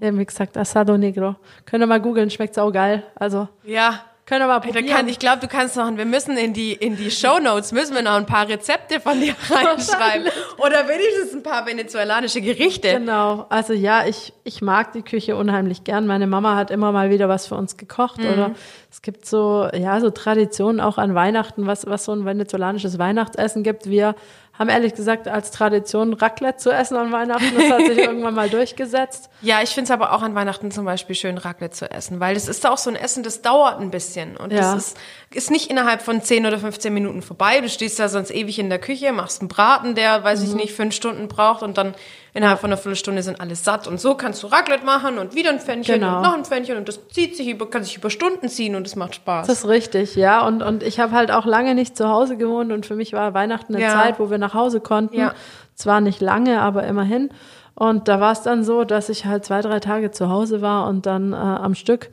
Ja, 0.00 0.16
wie 0.18 0.24
gesagt, 0.24 0.56
Asado 0.56 0.96
Negro. 0.96 1.36
Könnt 1.66 1.84
ihr 1.84 1.86
mal 1.86 2.00
googeln, 2.00 2.30
schmeckt 2.30 2.58
auch 2.58 2.72
geil. 2.72 3.02
Also, 3.14 3.46
Ja. 3.62 4.00
Ihr 4.42 4.46
mal 4.48 4.54
Da 4.54 4.60
probieren. 4.60 4.86
kann, 4.88 5.08
ich 5.08 5.20
glaube, 5.20 5.38
du 5.40 5.46
kannst 5.46 5.76
noch, 5.76 5.88
wir 5.96 6.04
müssen 6.04 6.36
in 6.36 6.52
die, 6.52 6.72
in 6.72 6.96
die 6.96 7.12
Shownotes, 7.12 7.70
müssen 7.70 7.94
wir 7.94 8.02
noch 8.02 8.14
ein 8.16 8.26
paar 8.26 8.48
Rezepte 8.48 8.98
von 8.98 9.20
dir 9.20 9.34
reinschreiben. 9.50 10.28
Oder 10.58 10.88
wenigstens 10.88 11.32
ein 11.34 11.42
paar 11.44 11.64
venezuelanische 11.64 12.40
Gerichte. 12.40 12.90
Genau, 12.94 13.46
also 13.50 13.72
ja, 13.72 14.04
ich, 14.06 14.32
ich 14.42 14.62
mag 14.62 14.92
die 14.92 15.02
Küche 15.02 15.36
unheimlich 15.36 15.84
gern. 15.84 16.06
Meine 16.08 16.26
Mama 16.26 16.56
hat 16.56 16.72
immer 16.72 16.90
mal 16.90 17.08
wieder 17.10 17.28
was 17.28 17.46
für 17.46 17.54
uns 17.54 17.76
gekocht 17.76 18.18
Mhm. 18.18 18.26
oder 18.32 18.50
es 18.90 19.00
gibt 19.02 19.26
so, 19.26 19.68
ja, 19.74 20.00
so 20.00 20.10
Traditionen 20.10 20.80
auch 20.80 20.98
an 20.98 21.14
Weihnachten, 21.14 21.66
was, 21.66 21.86
was 21.86 22.04
so 22.04 22.12
ein 22.12 22.24
venezolanisches 22.24 22.98
Weihnachtsessen 22.98 23.62
gibt. 23.62 23.88
Wir 23.90 24.14
haben 24.58 24.68
ehrlich 24.70 24.94
gesagt 24.94 25.28
als 25.28 25.50
Tradition 25.50 26.12
Raclette 26.14 26.58
zu 26.58 26.70
essen 26.70 26.96
an 26.96 27.12
Weihnachten. 27.12 27.54
Das 27.56 27.70
hat 27.70 27.86
sich 27.86 27.98
irgendwann 27.98 28.34
mal 28.34 28.48
durchgesetzt. 28.48 29.28
Ja, 29.42 29.62
ich 29.62 29.70
finde 29.70 29.84
es 29.84 29.90
aber 29.90 30.12
auch 30.12 30.22
an 30.22 30.34
Weihnachten 30.34 30.70
zum 30.70 30.84
Beispiel 30.84 31.14
schön, 31.14 31.38
Raclette 31.38 31.74
zu 31.74 31.90
essen, 31.90 32.20
weil 32.20 32.34
das 32.34 32.48
ist 32.48 32.66
auch 32.66 32.78
so 32.78 32.90
ein 32.90 32.96
Essen, 32.96 33.22
das 33.22 33.42
dauert 33.42 33.80
ein 33.80 33.90
bisschen. 33.90 34.36
Und 34.36 34.52
Ja. 34.52 34.74
das 34.74 34.88
ist, 34.88 34.96
ist 35.36 35.50
nicht 35.50 35.70
innerhalb 35.70 36.02
von 36.02 36.20
10 36.22 36.46
oder 36.46 36.58
15 36.58 36.92
Minuten 36.92 37.22
vorbei. 37.22 37.60
Du 37.60 37.68
stehst 37.68 37.98
da 38.00 38.08
sonst 38.08 38.30
ewig 38.34 38.58
in 38.58 38.68
der 38.70 38.78
Küche, 38.80 39.12
machst 39.12 39.40
einen 39.40 39.48
Braten, 39.48 39.94
der, 39.94 40.24
weiß 40.24 40.40
Mhm. 40.40 40.46
ich 40.48 40.54
nicht, 40.54 40.72
fünf 40.74 40.94
Stunden 40.94 41.28
braucht 41.28 41.62
und 41.62 41.76
dann 41.78 41.94
innerhalb 42.34 42.58
von 42.60 42.68
einer 42.70 42.76
Viertelstunde 42.76 43.22
sind 43.22 43.40
alle 43.40 43.54
satt. 43.54 43.86
Und 43.86 44.00
so 44.00 44.14
kannst 44.14 44.42
du 44.42 44.48
Raclette 44.48 44.84
machen 44.84 45.18
und 45.18 45.34
wieder 45.34 45.50
ein 45.50 45.60
Pfännchen 45.60 46.00
Genau. 46.00 46.16
und 46.16 46.22
noch 46.22 46.34
ein 46.34 46.44
Pfännchen 46.44 46.76
und 46.76 46.88
das 46.88 46.98
zieht 47.08 47.36
sich 47.36 47.48
über, 47.48 47.70
kann 47.70 47.84
sich 47.84 47.96
über 47.96 48.10
Stunden 48.10 48.48
ziehen 48.48 48.74
und 48.76 48.86
es 48.86 48.96
macht 48.96 49.14
Spaß. 49.14 49.46
Das 49.46 49.58
ist 49.60 49.68
richtig, 49.68 50.16
ja. 50.16 50.46
Und, 50.46 50.62
und 50.62 50.82
ich 50.82 50.98
habe 51.00 51.12
halt 51.12 51.30
auch 51.30 51.46
lange 51.46 51.74
nicht 51.74 51.96
zu 51.96 52.08
Hause 52.08 52.36
gewohnt 52.36 52.72
und 52.72 52.84
für 52.86 52.94
mich 52.96 53.12
war 53.12 53.32
Weihnachten 53.34 53.74
eine 53.74 53.84
Ja. 53.84 53.92
Zeit, 53.92 54.18
wo 54.18 54.30
wir 54.30 54.38
nach 54.38 54.54
Hause 54.54 54.80
konnten. 54.80 55.16
Ja. 55.18 55.34
Zwar 55.74 56.00
nicht 56.00 56.20
lange, 56.20 56.60
aber 56.60 56.84
immerhin. 56.84 57.30
Und 57.74 58.08
da 58.08 58.20
war 58.20 58.32
es 58.32 58.40
dann 58.42 58.64
so, 58.64 58.84
dass 58.84 59.10
ich 59.10 59.26
halt 59.26 59.44
zwei, 59.44 59.60
drei 59.60 59.80
Tage 59.80 60.10
zu 60.10 60.30
Hause 60.30 60.62
war 60.62 60.88
und 60.88 61.04
dann 61.06 61.32
äh, 61.32 61.36
am 61.36 61.74
Stück 61.74 62.08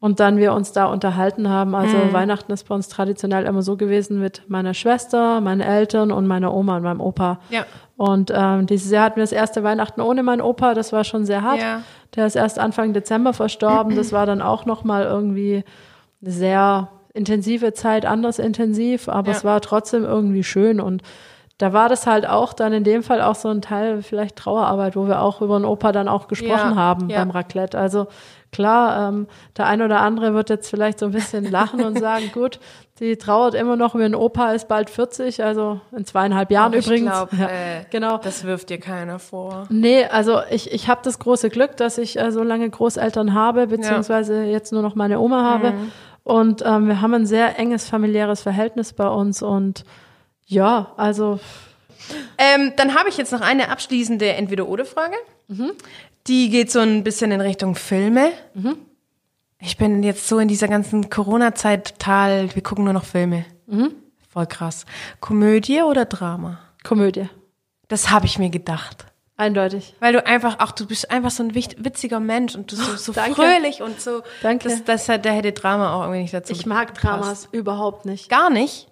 und 0.00 0.20
dann 0.20 0.36
wir 0.36 0.52
uns 0.52 0.72
da 0.72 0.86
unterhalten 0.86 1.48
haben. 1.48 1.74
Also 1.74 1.96
Mhm. 1.96 2.12
Weihnachten 2.12 2.52
ist 2.52 2.68
bei 2.68 2.74
uns 2.74 2.88
traditionell 2.88 3.44
immer 3.46 3.62
so 3.62 3.76
gewesen 3.76 4.20
mit 4.20 4.42
meiner 4.48 4.74
Schwester, 4.74 5.40
meinen 5.40 5.60
Eltern 5.60 6.12
und 6.12 6.26
meiner 6.26 6.54
Oma 6.54 6.76
und 6.76 6.82
meinem 6.84 7.00
Opa. 7.00 7.40
Ja. 7.50 7.64
Und 7.96 8.32
ähm, 8.34 8.66
dieses 8.66 8.92
Jahr 8.92 9.06
hatten 9.06 9.16
wir 9.16 9.24
das 9.24 9.32
erste 9.32 9.64
Weihnachten 9.64 10.00
ohne 10.00 10.22
meinen 10.22 10.40
Opa. 10.40 10.74
Das 10.74 10.92
war 10.92 11.02
schon 11.02 11.24
sehr 11.24 11.42
hart. 11.42 11.60
Ja. 11.60 11.82
Der 12.14 12.26
ist 12.26 12.36
erst 12.36 12.58
Anfang 12.60 12.92
Dezember 12.92 13.32
verstorben. 13.32 13.96
Das 13.96 14.12
war 14.12 14.24
dann 14.24 14.40
auch 14.40 14.66
noch 14.66 14.84
mal 14.84 15.02
irgendwie 15.04 15.64
eine 16.22 16.30
sehr 16.30 16.88
intensive 17.12 17.72
Zeit, 17.72 18.06
anders 18.06 18.38
intensiv, 18.38 19.08
aber 19.08 19.32
Ja. 19.32 19.36
es 19.36 19.44
war 19.44 19.60
trotzdem 19.60 20.04
irgendwie 20.04 20.44
schön 20.44 20.80
und 20.80 21.02
da 21.56 21.72
war 21.72 21.88
das 21.88 22.06
halt 22.06 22.28
auch 22.28 22.52
dann 22.52 22.72
in 22.72 22.84
dem 22.84 23.02
Fall 23.02 23.20
auch 23.20 23.34
so 23.34 23.48
ein 23.48 23.60
Teil 23.62 24.02
vielleicht 24.02 24.36
Trauerarbeit, 24.36 24.94
wo 24.94 25.08
wir 25.08 25.20
auch 25.22 25.42
über 25.42 25.58
den 25.58 25.64
Opa 25.64 25.90
dann 25.90 26.06
auch 26.06 26.28
gesprochen 26.28 26.70
Ja, 26.70 26.76
haben 26.76 27.08
ja. 27.10 27.18
beim 27.18 27.30
Raclette. 27.30 27.76
Also 27.76 28.06
klar, 28.52 29.08
ähm, 29.08 29.26
der 29.56 29.66
ein 29.66 29.82
oder 29.82 30.00
andere 30.00 30.34
wird 30.34 30.50
jetzt 30.50 30.68
vielleicht 30.70 30.98
so 30.98 31.06
ein 31.06 31.12
bisschen 31.12 31.50
lachen 31.50 31.84
und 31.84 31.98
sagen, 31.98 32.30
gut, 32.34 32.60
die 33.00 33.16
trauert 33.16 33.54
immer 33.54 33.76
noch 33.76 33.94
über 33.94 34.04
den 34.04 34.14
Opa, 34.14 34.52
ist 34.52 34.66
bald 34.68 34.90
40, 34.90 35.44
also 35.44 35.80
in 35.96 36.04
zweieinhalb 36.04 36.50
Jahren 36.50 36.72
Ich 36.72 36.86
übrigens. 36.86 37.10
glaub, 37.10 37.32
ja, 37.32 37.46
äh, 37.46 37.84
genau. 37.90 38.18
Das 38.18 38.44
wirft 38.44 38.70
dir 38.70 38.78
keiner 38.80 39.18
vor. 39.18 39.66
Nee, 39.70 40.04
also 40.06 40.40
ich, 40.50 40.72
ich 40.72 40.88
habe 40.88 41.00
das 41.04 41.18
große 41.18 41.48
Glück, 41.50 41.76
dass 41.76 41.98
ich 41.98 42.18
äh, 42.18 42.32
so 42.32 42.42
lange 42.42 42.68
Großeltern 42.68 43.34
habe, 43.34 43.68
beziehungsweise 43.68 44.42
jetzt 44.44 44.72
nur 44.72 44.82
noch 44.82 44.94
meine 44.96 45.20
Oma 45.20 45.44
habe. 45.44 45.72
Mhm. 45.72 45.92
Und 46.24 46.62
ähm, 46.66 46.88
wir 46.88 47.00
haben 47.00 47.14
ein 47.14 47.26
sehr 47.26 47.58
enges 47.58 47.88
familiäres 47.88 48.42
Verhältnis 48.42 48.92
bei 48.92 49.08
uns 49.08 49.42
und 49.42 49.84
ja, 50.46 50.92
also 50.96 51.38
Ähm, 52.38 52.72
dann 52.76 52.94
habe 52.94 53.08
ich 53.10 53.16
jetzt 53.18 53.32
noch 53.32 53.40
eine 53.42 53.70
abschließende 53.70 54.28
Entweder-Oder-Frage. 54.32 55.16
Mhm. 55.48 55.72
Die 56.28 56.50
geht 56.50 56.70
so 56.70 56.80
ein 56.80 57.02
bisschen 57.04 57.32
in 57.32 57.40
Richtung 57.40 57.74
Filme. 57.74 58.30
Ich 59.60 59.76
bin 59.76 60.02
jetzt 60.02 60.28
so 60.28 60.38
in 60.38 60.48
dieser 60.48 60.68
ganzen 60.68 61.10
Corona-Zeit 61.10 61.98
total, 61.98 62.54
wir 62.54 62.62
gucken 62.62 62.84
nur 62.84 62.92
noch 62.92 63.04
Filme. 63.04 63.44
Mhm. 63.66 63.92
Voll 64.28 64.46
krass. 64.46 64.84
Komödie 65.20 65.82
oder 65.82 66.04
Drama? 66.04 66.58
Komödie, 66.84 67.28
Das 67.88 68.10
habe 68.10 68.26
ich 68.26 68.38
mir 68.38 68.50
gedacht. 68.50 69.06
eindeutig. 69.36 69.94
Weil 70.00 70.12
du 70.12 70.24
einfach, 70.26 70.56
ach, 70.58 70.72
du 70.72 70.86
bist 70.86 71.10
einfach 71.10 71.30
so 71.30 71.42
ein 71.42 71.54
witziger 71.54 72.20
Mensch 72.20 72.54
und 72.54 72.70
du 72.70 72.76
so, 72.76 72.96
so 72.96 73.12
Danke. 73.14 73.34
fröhlich 73.36 73.82
und 73.82 74.00
so. 74.00 74.22
Danke. 74.42 74.68
Das, 74.68 74.84
das, 74.84 75.06
da 75.06 75.30
hätte 75.30 75.52
Drama 75.52 75.92
auch 75.94 76.02
irgendwie 76.02 76.22
nicht 76.22 76.34
dazu 76.34 76.52
Ich 76.52 76.66
mag 76.66 76.88
gepasst. 76.94 77.04
Dramas 77.04 77.48
überhaupt 77.52 78.04
nicht. 78.04 78.28
Gar 78.28 78.50
nicht? 78.50 78.88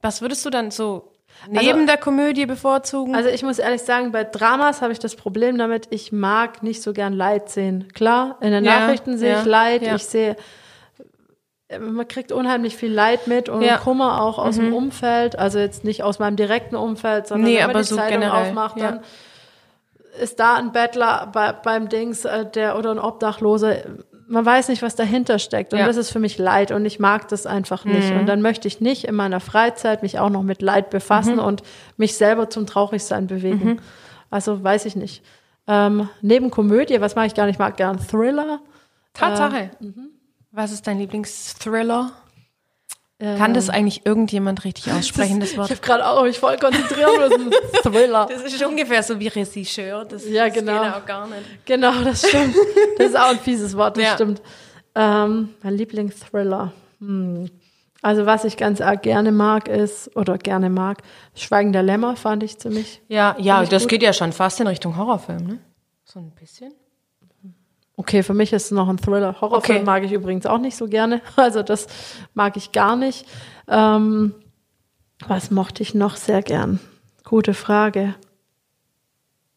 Was 0.00 0.22
würdest 0.22 0.44
du 0.46 0.50
dann 0.50 0.70
so 0.70 1.12
neben 1.48 1.86
der 1.86 1.96
Komödie 1.96 2.46
bevorzugen? 2.46 3.14
Also 3.14 3.28
ich 3.28 3.42
muss 3.42 3.58
ehrlich 3.58 3.82
sagen, 3.82 4.12
bei 4.12 4.24
Dramas 4.24 4.82
habe 4.82 4.92
ich 4.92 4.98
das 4.98 5.14
Problem 5.14 5.58
damit, 5.58 5.86
ich 5.90 6.12
mag 6.12 6.62
nicht 6.62 6.82
so 6.82 6.92
gern 6.92 7.12
Leid 7.12 7.48
sehen. 7.50 7.88
Klar, 7.94 8.38
in 8.40 8.50
den 8.50 8.64
Ja, 8.64 8.80
Nachrichten 8.80 9.18
sehe 9.18 9.32
ja, 9.32 9.40
ich 9.40 9.46
Leid, 9.46 9.82
ja. 9.82 9.94
ich 9.94 10.04
sehe, 10.04 10.36
äh, 11.68 11.78
man 11.78 12.08
kriegt 12.08 12.32
unheimlich 12.32 12.76
viel 12.76 12.92
Leid 12.92 13.26
mit 13.26 13.48
und. 13.48 13.60
Mhm. 13.60 13.68
Kummer 13.76 14.22
auch 14.22 14.38
aus 14.38 14.56
dem 14.56 14.74
Umfeld, 14.74 15.38
also 15.38 15.58
jetzt 15.58 15.84
nicht 15.84 16.02
aus 16.02 16.18
meinem 16.18 16.36
direkten 16.36 16.76
Umfeld, 16.76 17.26
sondern 17.26 17.50
Nee, 17.50 17.56
wenn 17.58 17.66
man 17.66 17.70
aber 17.70 17.78
die 17.80 17.88
so 17.88 17.96
Zeitung 17.96 18.20
generell, 18.20 18.48
aufmacht, 18.48 18.80
dann 18.80 19.00
ist 20.20 20.40
da 20.40 20.56
ein 20.56 20.72
Bettler 20.72 21.30
bei, 21.32 21.52
beim 21.52 21.88
Dings, 21.88 22.24
äh, 22.24 22.44
der 22.46 22.76
oder 22.78 22.90
ein 22.90 22.98
Obdachloser. 22.98 23.76
Man 24.30 24.44
weiß 24.44 24.68
nicht, 24.68 24.82
was 24.82 24.94
dahinter 24.94 25.38
steckt. 25.38 25.72
Und 25.72 25.78
Ja. 25.78 25.86
das 25.86 25.96
ist 25.96 26.10
für 26.10 26.18
mich 26.18 26.36
Leid 26.38 26.70
und 26.70 26.84
ich 26.84 26.98
mag 27.00 27.28
das 27.28 27.46
einfach 27.46 27.84
nicht. 27.86 28.12
Mhm. 28.12 28.20
Und 28.20 28.26
dann 28.26 28.42
möchte 28.42 28.68
ich 28.68 28.80
nicht 28.80 29.04
in 29.04 29.14
meiner 29.14 29.40
Freizeit 29.40 30.02
mich 30.02 30.18
auch 30.18 30.28
noch 30.30 30.42
mit 30.42 30.60
Leid 30.60 30.90
befassen 30.90 31.34
Mhm. 31.36 31.40
und 31.44 31.62
mich 31.96 32.16
selber 32.16 32.50
zum 32.50 32.66
Traurigsein 32.66 33.26
bewegen. 33.26 33.80
Also 34.30 34.62
weiß 34.62 34.84
ich 34.84 34.96
nicht. 34.96 35.22
Ähm, 35.66 36.08
neben 36.20 36.50
Komödie, 36.50 37.00
was 37.00 37.14
mag 37.16 37.26
ich 37.26 37.34
gar 37.34 37.46
nicht? 37.46 37.54
Ich 37.56 37.58
mag 37.58 37.76
gern 37.76 37.98
Thriller. 37.98 38.60
Tatsache. 39.14 39.70
mhm. 39.80 40.10
Was 40.52 40.72
ist 40.72 40.86
dein 40.86 40.98
Lieblingsthriller? 40.98 42.12
Kann 43.20 43.52
das 43.52 43.68
eigentlich 43.68 44.06
irgendjemand 44.06 44.64
richtig 44.64 44.92
aussprechen, 44.92 45.40
das, 45.40 45.50
Ich 45.52 45.58
Wort? 45.58 45.70
habe 45.70 45.80
gerade 45.80 46.06
auch 46.06 46.22
mich 46.22 46.38
voll 46.38 46.56
konzentrieren 46.56 47.18
müssen. 47.18 47.50
Thriller. 47.82 48.28
Das 48.30 48.42
ist 48.44 48.64
ungefähr 48.64 49.02
so 49.02 49.18
wie 49.18 49.26
Regisseur. 49.26 50.04
Das, 50.04 50.28
Ja, 50.28 50.46
das 50.46 50.54
genau. 50.54 50.82
geht 50.84 50.92
auch 50.92 51.04
gar 51.06 51.26
nicht. 51.26 51.66
Genau, 51.66 51.92
das 52.04 52.28
stimmt. 52.28 52.54
Das 52.96 53.08
ist 53.08 53.18
auch 53.18 53.30
ein 53.30 53.40
fieses 53.40 53.76
Wort, 53.76 53.96
das 53.96 54.04
Ja. 54.04 54.14
stimmt. 54.14 54.40
Ähm, 54.94 55.48
mein 55.62 55.74
Lieblingsthriller. 55.74 56.72
Hm. 57.00 57.50
Also 58.02 58.24
was 58.26 58.44
ich 58.44 58.56
ganz 58.56 58.80
arg 58.80 59.02
gerne 59.02 59.32
mag 59.32 59.66
ist, 59.66 60.14
oder 60.16 60.38
gerne 60.38 60.70
mag, 60.70 60.98
Schweigen 61.34 61.72
der 61.72 61.82
Lämmer 61.82 62.14
fand 62.14 62.44
ich 62.44 62.58
ziemlich. 62.58 63.02
Ja, 63.08 63.34
ja, 63.40 63.64
ich 63.64 63.68
das 63.68 63.82
gut. 63.82 63.90
geht 63.90 64.02
ja 64.04 64.12
schon 64.12 64.32
fast 64.32 64.60
in 64.60 64.68
Richtung 64.68 64.96
Horrorfilm, 64.96 65.44
ne? 65.44 65.58
So 66.04 66.20
ein 66.20 66.30
bisschen. 66.38 66.72
Okay, 67.98 68.22
für 68.22 68.32
mich 68.32 68.52
ist 68.52 68.66
es 68.66 68.70
noch 68.70 68.88
ein 68.88 68.96
Thriller. 68.96 69.40
Horrorfilm 69.40 69.78
Okay. 69.78 69.84
mag 69.84 70.04
ich 70.04 70.12
übrigens 70.12 70.46
auch 70.46 70.58
nicht 70.58 70.76
so 70.76 70.86
gerne. 70.86 71.20
Also 71.36 71.64
das 71.64 71.88
mag 72.32 72.56
ich 72.56 72.70
gar 72.70 72.94
nicht. 72.94 73.26
Ähm, 73.66 74.34
was 75.26 75.50
mochte 75.50 75.82
ich 75.82 75.94
noch 75.94 76.14
sehr 76.14 76.42
gern? 76.42 76.78
Gute 77.24 77.54
Frage. 77.54 78.14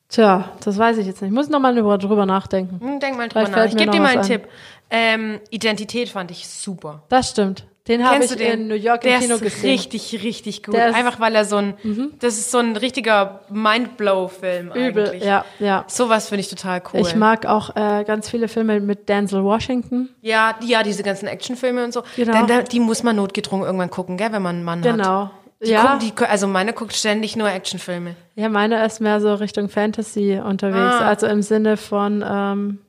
Tja, 0.10 0.50
das 0.64 0.76
weiß 0.80 0.98
ich 0.98 1.06
jetzt 1.06 1.22
nicht. 1.22 1.30
Ich 1.30 1.36
muss 1.36 1.50
noch 1.50 1.60
mal 1.60 1.76
drüber, 1.76 2.26
nachdenken. 2.26 2.80
Hm, 2.80 3.00
Denk 3.00 3.16
mal 3.16 3.30
drüber 3.30 3.46
Vielleicht 3.46 3.56
nach. 3.56 3.66
Ich 3.66 3.78
gebe 3.78 3.92
dir 3.92 4.02
mal 4.02 4.18
einen. 4.18 4.24
Tipp. 4.24 4.48
Ähm, 4.90 5.40
Identität 5.52 6.10
fand 6.10 6.32
ich 6.32 6.50
super. 6.50 7.04
Das 7.10 7.30
stimmt. 7.30 7.68
Den 7.88 8.08
habe 8.08 8.24
ich 8.24 8.36
den? 8.36 8.62
in 8.62 8.68
New 8.68 8.76
York 8.76 9.04
im 9.04 9.10
der 9.10 9.20
Kino 9.20 9.36
ist 9.36 9.42
gesehen. 9.42 9.72
richtig, 9.72 10.24
richtig 10.24 10.64
gut. 10.64 10.76
Der 10.76 10.90
Mhm. 10.90 10.96
Einfach 10.96 11.20
weil 11.20 11.34
er 11.34 11.46
so 11.46 11.56
ein, 11.58 11.74
das 12.20 12.38
ist 12.38 12.52
so 12.52 12.60
ein 12.60 12.78
richtiger 12.78 13.42
Mindblow-Film 13.50 14.72
Übel, 14.74 15.08
eigentlich. 15.10 15.24
ja, 15.24 15.46
ja. 15.60 15.84
Sowas 15.88 16.30
finde 16.30 16.42
ich 16.42 16.50
total 16.50 16.82
cool. 16.94 17.00
Ich 17.02 17.16
mag 17.16 17.46
auch 17.46 17.76
äh, 17.76 18.04
ganz 18.04 18.30
viele 18.30 18.48
Filme 18.48 18.80
mit 18.80 19.10
Denzel 19.10 19.44
Washington. 19.44 20.10
Ja, 20.22 20.56
ja, 20.64 20.84
diese 20.84 21.02
ganzen 21.04 21.28
Actionfilme 21.28 21.84
und 21.84 21.92
so. 21.94 22.04
Genau. 22.16 22.34
Denn 22.34 22.48
da, 22.48 22.62
die 22.62 22.80
muss 22.80 23.02
man 23.04 23.16
notgedrungen 23.16 23.66
irgendwann 23.66 23.90
gucken, 23.90 24.18
gell, 24.18 24.32
wenn 24.32 24.42
man 24.42 24.58
einen 24.58 24.64
Mann 24.64 24.84
hat. 24.84 24.92
Genau. 24.92 25.32
Die 25.64 25.70
ja, 25.70 25.94
gucken, 25.94 26.12
die, 26.18 26.26
also 26.26 26.48
meine 26.48 26.74
guckt 26.74 26.94
ständig 26.94 27.36
nur 27.36 27.50
Actionfilme. 27.50 28.16
ja, 28.36 28.50
meine 28.50 28.84
ist 28.86 29.00
mehr 29.00 29.22
so 29.22 29.34
Richtung 29.36 29.70
Fantasy 29.70 30.40
unterwegs. 30.44 30.96
Ah. 31.00 31.08
Also 31.08 31.28
im 31.28 31.42
Sinne 31.44 31.78
von, 31.78 32.24
ähm, 32.28 32.80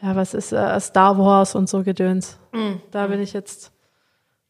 ja, 0.00 0.14
was 0.14 0.34
ist 0.34 0.52
äh, 0.52 0.80
Star 0.80 1.18
Wars 1.18 1.54
und 1.54 1.68
so 1.68 1.82
Gedöns. 1.82 2.38
Mm. 2.52 2.74
Da 2.92 3.08
bin 3.08 3.20
ich 3.20 3.32
jetzt, 3.32 3.72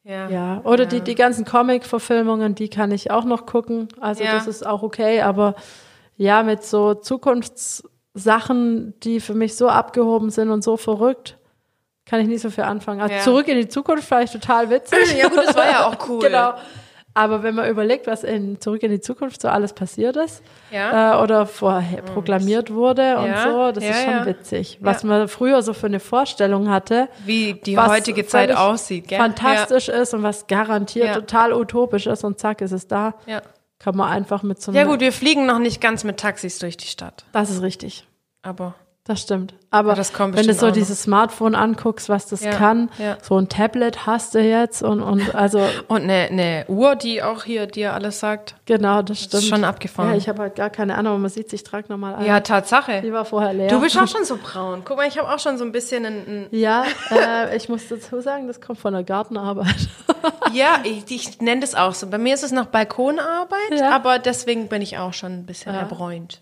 Ja. 0.05 0.29
ja. 0.29 0.61
Oder 0.65 0.87
Die, 0.87 1.01
die 1.01 1.15
ganzen 1.15 1.45
Comic-Verfilmungen, 1.45 2.55
die 2.55 2.69
kann 2.69 2.91
ich 2.93 3.11
auch 3.11 3.25
noch 3.25 3.47
gucken. 3.47 3.89
Also 4.01 4.23
Ja. 4.23 4.35
das 4.35 4.47
ist 4.47 4.67
auch 4.67 4.83
okay. 4.83 5.23
Aber 5.23 5.55
ja, 6.17 6.43
mit 6.43 6.63
so 6.63 6.95
Zukunftssachen, 6.95 8.95
die 9.03 9.21
für 9.21 9.35
mich 9.35 9.57
so 9.57 9.69
abgehoben 9.69 10.31
sind 10.31 10.51
und 10.51 10.63
so 10.63 10.77
verrückt, 10.77 11.39
kann 12.07 12.21
ich 12.21 12.29
nicht 12.29 12.43
so 12.43 12.51
viel 12.51 12.65
anfangen. 12.65 13.01
Also 13.01 13.15
Ja. 13.15 13.21
zurück 13.23 13.49
in 13.49 13.57
die 13.57 13.69
Zukunft 13.69 14.11
ich 14.23 14.31
total 14.31 14.69
witzig. 14.71 15.17
Ja, 15.17 15.29
gut, 15.29 15.39
das 15.39 15.57
war 15.57 15.67
ja 15.67 15.87
auch 15.87 15.97
cool. 16.09 16.21
Genau. 16.21 16.53
Aber 17.17 17.45
wenn 17.45 17.55
man 17.55 17.71
überlegt, 17.71 18.09
was 18.09 18.25
in 18.25 18.61
Zurück 18.61 18.83
in 18.83 18.91
die 18.91 19.01
Zukunft 19.01 19.41
so 19.41 19.47
alles 19.49 19.73
passiert 19.73 20.17
ist 20.17 20.43
Ja. 20.73 21.15
äh, 21.21 21.23
oder 21.23 21.47
vorher 21.47 22.03
proklamiert 22.03 22.73
wurde 22.75 23.19
und 23.19 23.27
Ja, 23.27 23.45
so, 23.45 23.73
das 23.73 23.85
ja, 23.85 23.91
ist 23.91 24.05
schon 24.05 24.27
witzig. 24.27 24.79
Was 24.81 25.05
man 25.05 25.29
früher 25.29 25.63
so 25.63 25.75
für 25.75 25.87
eine 25.87 26.01
Vorstellung 26.01 26.69
hatte, 26.71 27.09
Wie 27.25 27.55
die 27.55 27.79
heutige 27.79 28.27
Zeit 28.27 28.51
aussieht, 28.57 29.07
gell? 29.09 29.19
fantastisch 29.19 29.89
ist 29.89 30.13
und 30.13 30.25
was 30.25 30.49
garantiert 30.49 31.15
total 31.15 31.53
utopisch 31.53 32.07
ist 32.09 32.25
und 32.25 32.41
zack 32.41 32.61
ist 32.61 32.73
es 32.73 32.89
da. 32.89 33.15
Ja. 33.27 33.43
Kann 33.79 33.97
man 33.97 34.11
einfach 34.11 34.43
mit 34.43 34.61
so 34.61 34.73
Ja. 34.73 34.81
einer, 34.81 34.87
ja 34.89 34.93
gut, 34.93 35.01
wir 35.01 35.13
fliegen 35.13 35.47
noch 35.47 35.59
nicht 35.61 35.81
ganz 35.81 36.03
mit 36.05 36.19
Taxis 36.19 36.59
durch 36.59 36.77
die 36.77 36.87
Stadt. 36.89 37.25
das 37.33 37.49
ist 37.51 37.63
richtig. 37.63 38.09
Aber 38.43 38.75
Das 39.07 39.21
stimmt. 39.21 39.53
Aber 39.71 39.91
Ja, 39.91 39.95
das 39.97 40.19
wenn 40.19 40.47
du 40.47 40.55
so 40.55 40.71
dieses 40.71 41.03
Smartphone 41.03 41.55
anguckst, 41.55 42.09
was 42.09 42.27
das 42.27 42.43
Ja, 42.43 42.53
kann, 42.53 42.89
ja. 42.99 43.19
so 43.21 43.37
ein 43.37 43.51
Tablet 43.51 44.07
hast 44.07 44.35
du 44.35 44.41
jetzt 44.41 44.83
und, 44.83 45.03
und 45.03 45.35
also 45.35 45.61
und 45.89 46.05
eine, 46.05 46.29
eine 46.31 46.65
Uhr, 46.69 46.97
die 46.97 47.23
auch 47.23 47.45
hier 47.45 47.67
dir 47.67 47.93
alles 47.93 48.21
sagt. 48.21 48.55
genau, 48.65 49.03
das 49.03 49.25
stimmt. 49.25 49.43
ist 49.43 49.49
schon 49.51 49.65
abgefahren. 49.65 50.13
Ja, 50.13 50.17
ich 50.17 50.27
habe 50.31 50.41
halt 50.41 50.55
gar 50.55 50.71
keine 50.71 50.95
Ahnung, 50.97 51.21
man 51.21 51.31
sieht 51.31 51.51
sich, 51.51 51.61
ich 51.61 51.65
trage 51.65 51.87
nochmal 51.91 52.15
ein. 52.15 52.25
Ja, 52.25 52.41
Tatsache. 52.41 53.03
Die 53.03 53.13
war 53.13 53.27
vorher 53.27 53.53
leer. 53.53 53.69
Du 53.69 53.79
bist 53.79 53.99
auch 53.99 54.09
schon 54.09 54.25
so 54.25 54.39
braun. 54.43 54.83
Guck 54.87 54.97
mal, 54.97 55.07
ich 55.07 55.19
habe 55.19 55.29
auch 55.29 55.39
schon 55.39 55.59
so 55.59 55.65
ein 55.65 55.73
bisschen 55.73 56.07
ein, 56.07 56.15
ein 56.27 56.47
Ja, 56.51 56.85
äh, 57.11 57.55
ich 57.59 57.69
muss 57.69 57.87
dazu 57.89 58.23
sagen, 58.23 58.47
das 58.47 58.63
kommt 58.63 58.79
von 58.79 58.95
der 58.95 59.05
Gartenarbeit. 59.05 59.67
Ja, 60.55 60.79
ich, 60.85 61.05
ich 61.11 61.41
nenne 61.41 61.61
das 61.61 61.75
auch 61.75 61.93
so. 61.95 62.07
Bei 62.07 62.17
mir 62.17 62.33
ist 62.33 62.45
es 62.45 62.53
noch 62.53 62.67
Balkonarbeit, 62.67 63.83
aber 63.83 64.19
deswegen 64.19 64.69
bin 64.69 64.81
ich 64.81 64.97
auch 64.97 65.13
schon 65.13 65.33
ein 65.33 65.47
bisschen 65.47 65.75
erbräunt. 65.75 66.41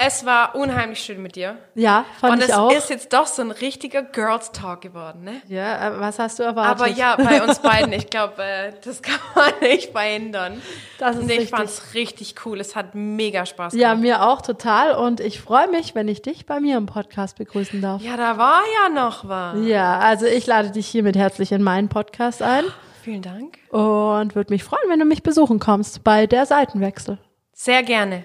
Es 0.00 0.24
war 0.24 0.54
unheimlich 0.54 1.00
schön 1.00 1.20
mit 1.20 1.34
dir. 1.34 1.56
Ja, 1.74 2.04
fand 2.20 2.34
Und 2.34 2.38
ich 2.44 2.50
es 2.50 2.54
auch. 2.54 2.70
ist 2.72 2.88
jetzt 2.88 3.12
doch 3.12 3.26
so 3.26 3.42
ein 3.42 3.50
richtiger 3.50 4.00
Girls 4.02 4.52
Talk 4.52 4.80
geworden, 4.80 5.24
ne? 5.24 5.42
ja, 5.48 5.88
äh, 5.88 5.98
was 6.00 6.20
hast 6.20 6.38
du 6.38 6.44
erwartet? 6.44 6.80
Aber 6.80 6.88
ja, 6.88 7.16
bei 7.16 7.42
uns 7.42 7.58
beiden, 7.62 7.92
ich 7.92 8.08
glaube, 8.08 8.40
äh, 8.40 8.72
das 8.84 9.02
kann 9.02 9.18
man 9.34 9.50
nicht 9.60 9.90
verhindern. 9.90 10.62
Das 11.00 11.16
ist 11.16 11.22
Und 11.22 11.30
ich 11.32 11.38
richtig. 11.40 11.50
fand's 11.50 11.94
richtig 11.94 12.36
cool. 12.46 12.60
Es 12.60 12.76
hat 12.76 12.94
mega 12.94 13.44
Spaß 13.44 13.72
Ja, 13.74 13.88
gemacht. 13.90 14.02
mir 14.02 14.22
auch 14.28 14.40
total. 14.40 14.92
Und 14.94 15.18
ich 15.18 15.40
freue 15.40 15.66
mich, 15.68 15.96
wenn 15.96 16.06
ich 16.06 16.22
dich 16.22 16.46
bei 16.46 16.60
mir 16.60 16.76
im 16.76 16.86
Podcast 16.86 17.36
begrüßen 17.36 17.82
darf. 17.82 18.00
Ja, 18.00 18.16
da 18.16 18.38
war 18.38 18.62
ja 18.84 18.90
noch 18.90 19.26
was. 19.28 19.56
Ja, 19.66 19.98
also 19.98 20.26
ich 20.26 20.46
lade 20.46 20.70
dich 20.70 20.86
hiermit 20.86 21.16
herzlich 21.16 21.50
in 21.50 21.64
meinen 21.64 21.88
Podcast 21.88 22.40
ein 22.40 22.62
Vielen 23.02 23.22
Dank. 23.22 23.58
und 23.70 24.36
würde 24.36 24.52
mich 24.52 24.62
freuen, 24.62 24.88
wenn 24.90 25.00
du 25.00 25.06
mich 25.06 25.24
besuchen 25.24 25.58
kommst 25.58 26.04
bei 26.04 26.28
der 26.28 26.46
Seitenwechsel. 26.46 27.18
Sehr 27.52 27.82
gerne. 27.82 28.24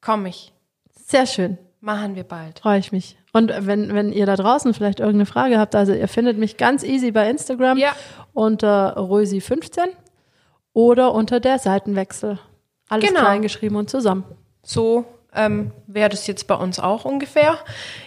Komm 0.00 0.26
ich. 0.26 0.52
Sehr 1.10 1.26
schön. 1.26 1.58
Machen 1.80 2.14
wir 2.14 2.22
bald. 2.24 2.60
Freue 2.60 2.78
ich 2.78 2.92
mich. 2.92 3.16
Und 3.32 3.52
wenn, 3.66 3.92
wenn 3.94 4.12
ihr 4.12 4.26
da 4.26 4.36
draußen 4.36 4.74
vielleicht 4.74 5.00
irgendeine 5.00 5.26
Frage 5.26 5.58
habt, 5.58 5.74
also 5.74 5.92
ihr 5.92 6.06
findet 6.06 6.38
mich 6.38 6.56
ganz 6.56 6.84
easy 6.84 7.10
bei 7.10 7.28
Instagram 7.28 7.78
Ja. 7.78 7.92
unter 8.32 8.96
Rösi15 8.96 9.80
oder 10.72 11.12
unter 11.12 11.40
der 11.40 11.58
Seitenwechsel. 11.58 12.38
Alles 12.88 13.08
Genau. 13.08 13.20
klein 13.20 13.42
geschrieben 13.42 13.74
und 13.76 13.90
zusammen. 13.90 14.22
So 14.62 15.04
ähm, 15.34 15.72
wäre 15.88 16.10
das 16.10 16.26
jetzt 16.28 16.46
bei 16.46 16.54
uns 16.54 16.78
auch 16.78 17.04
ungefähr. 17.04 17.58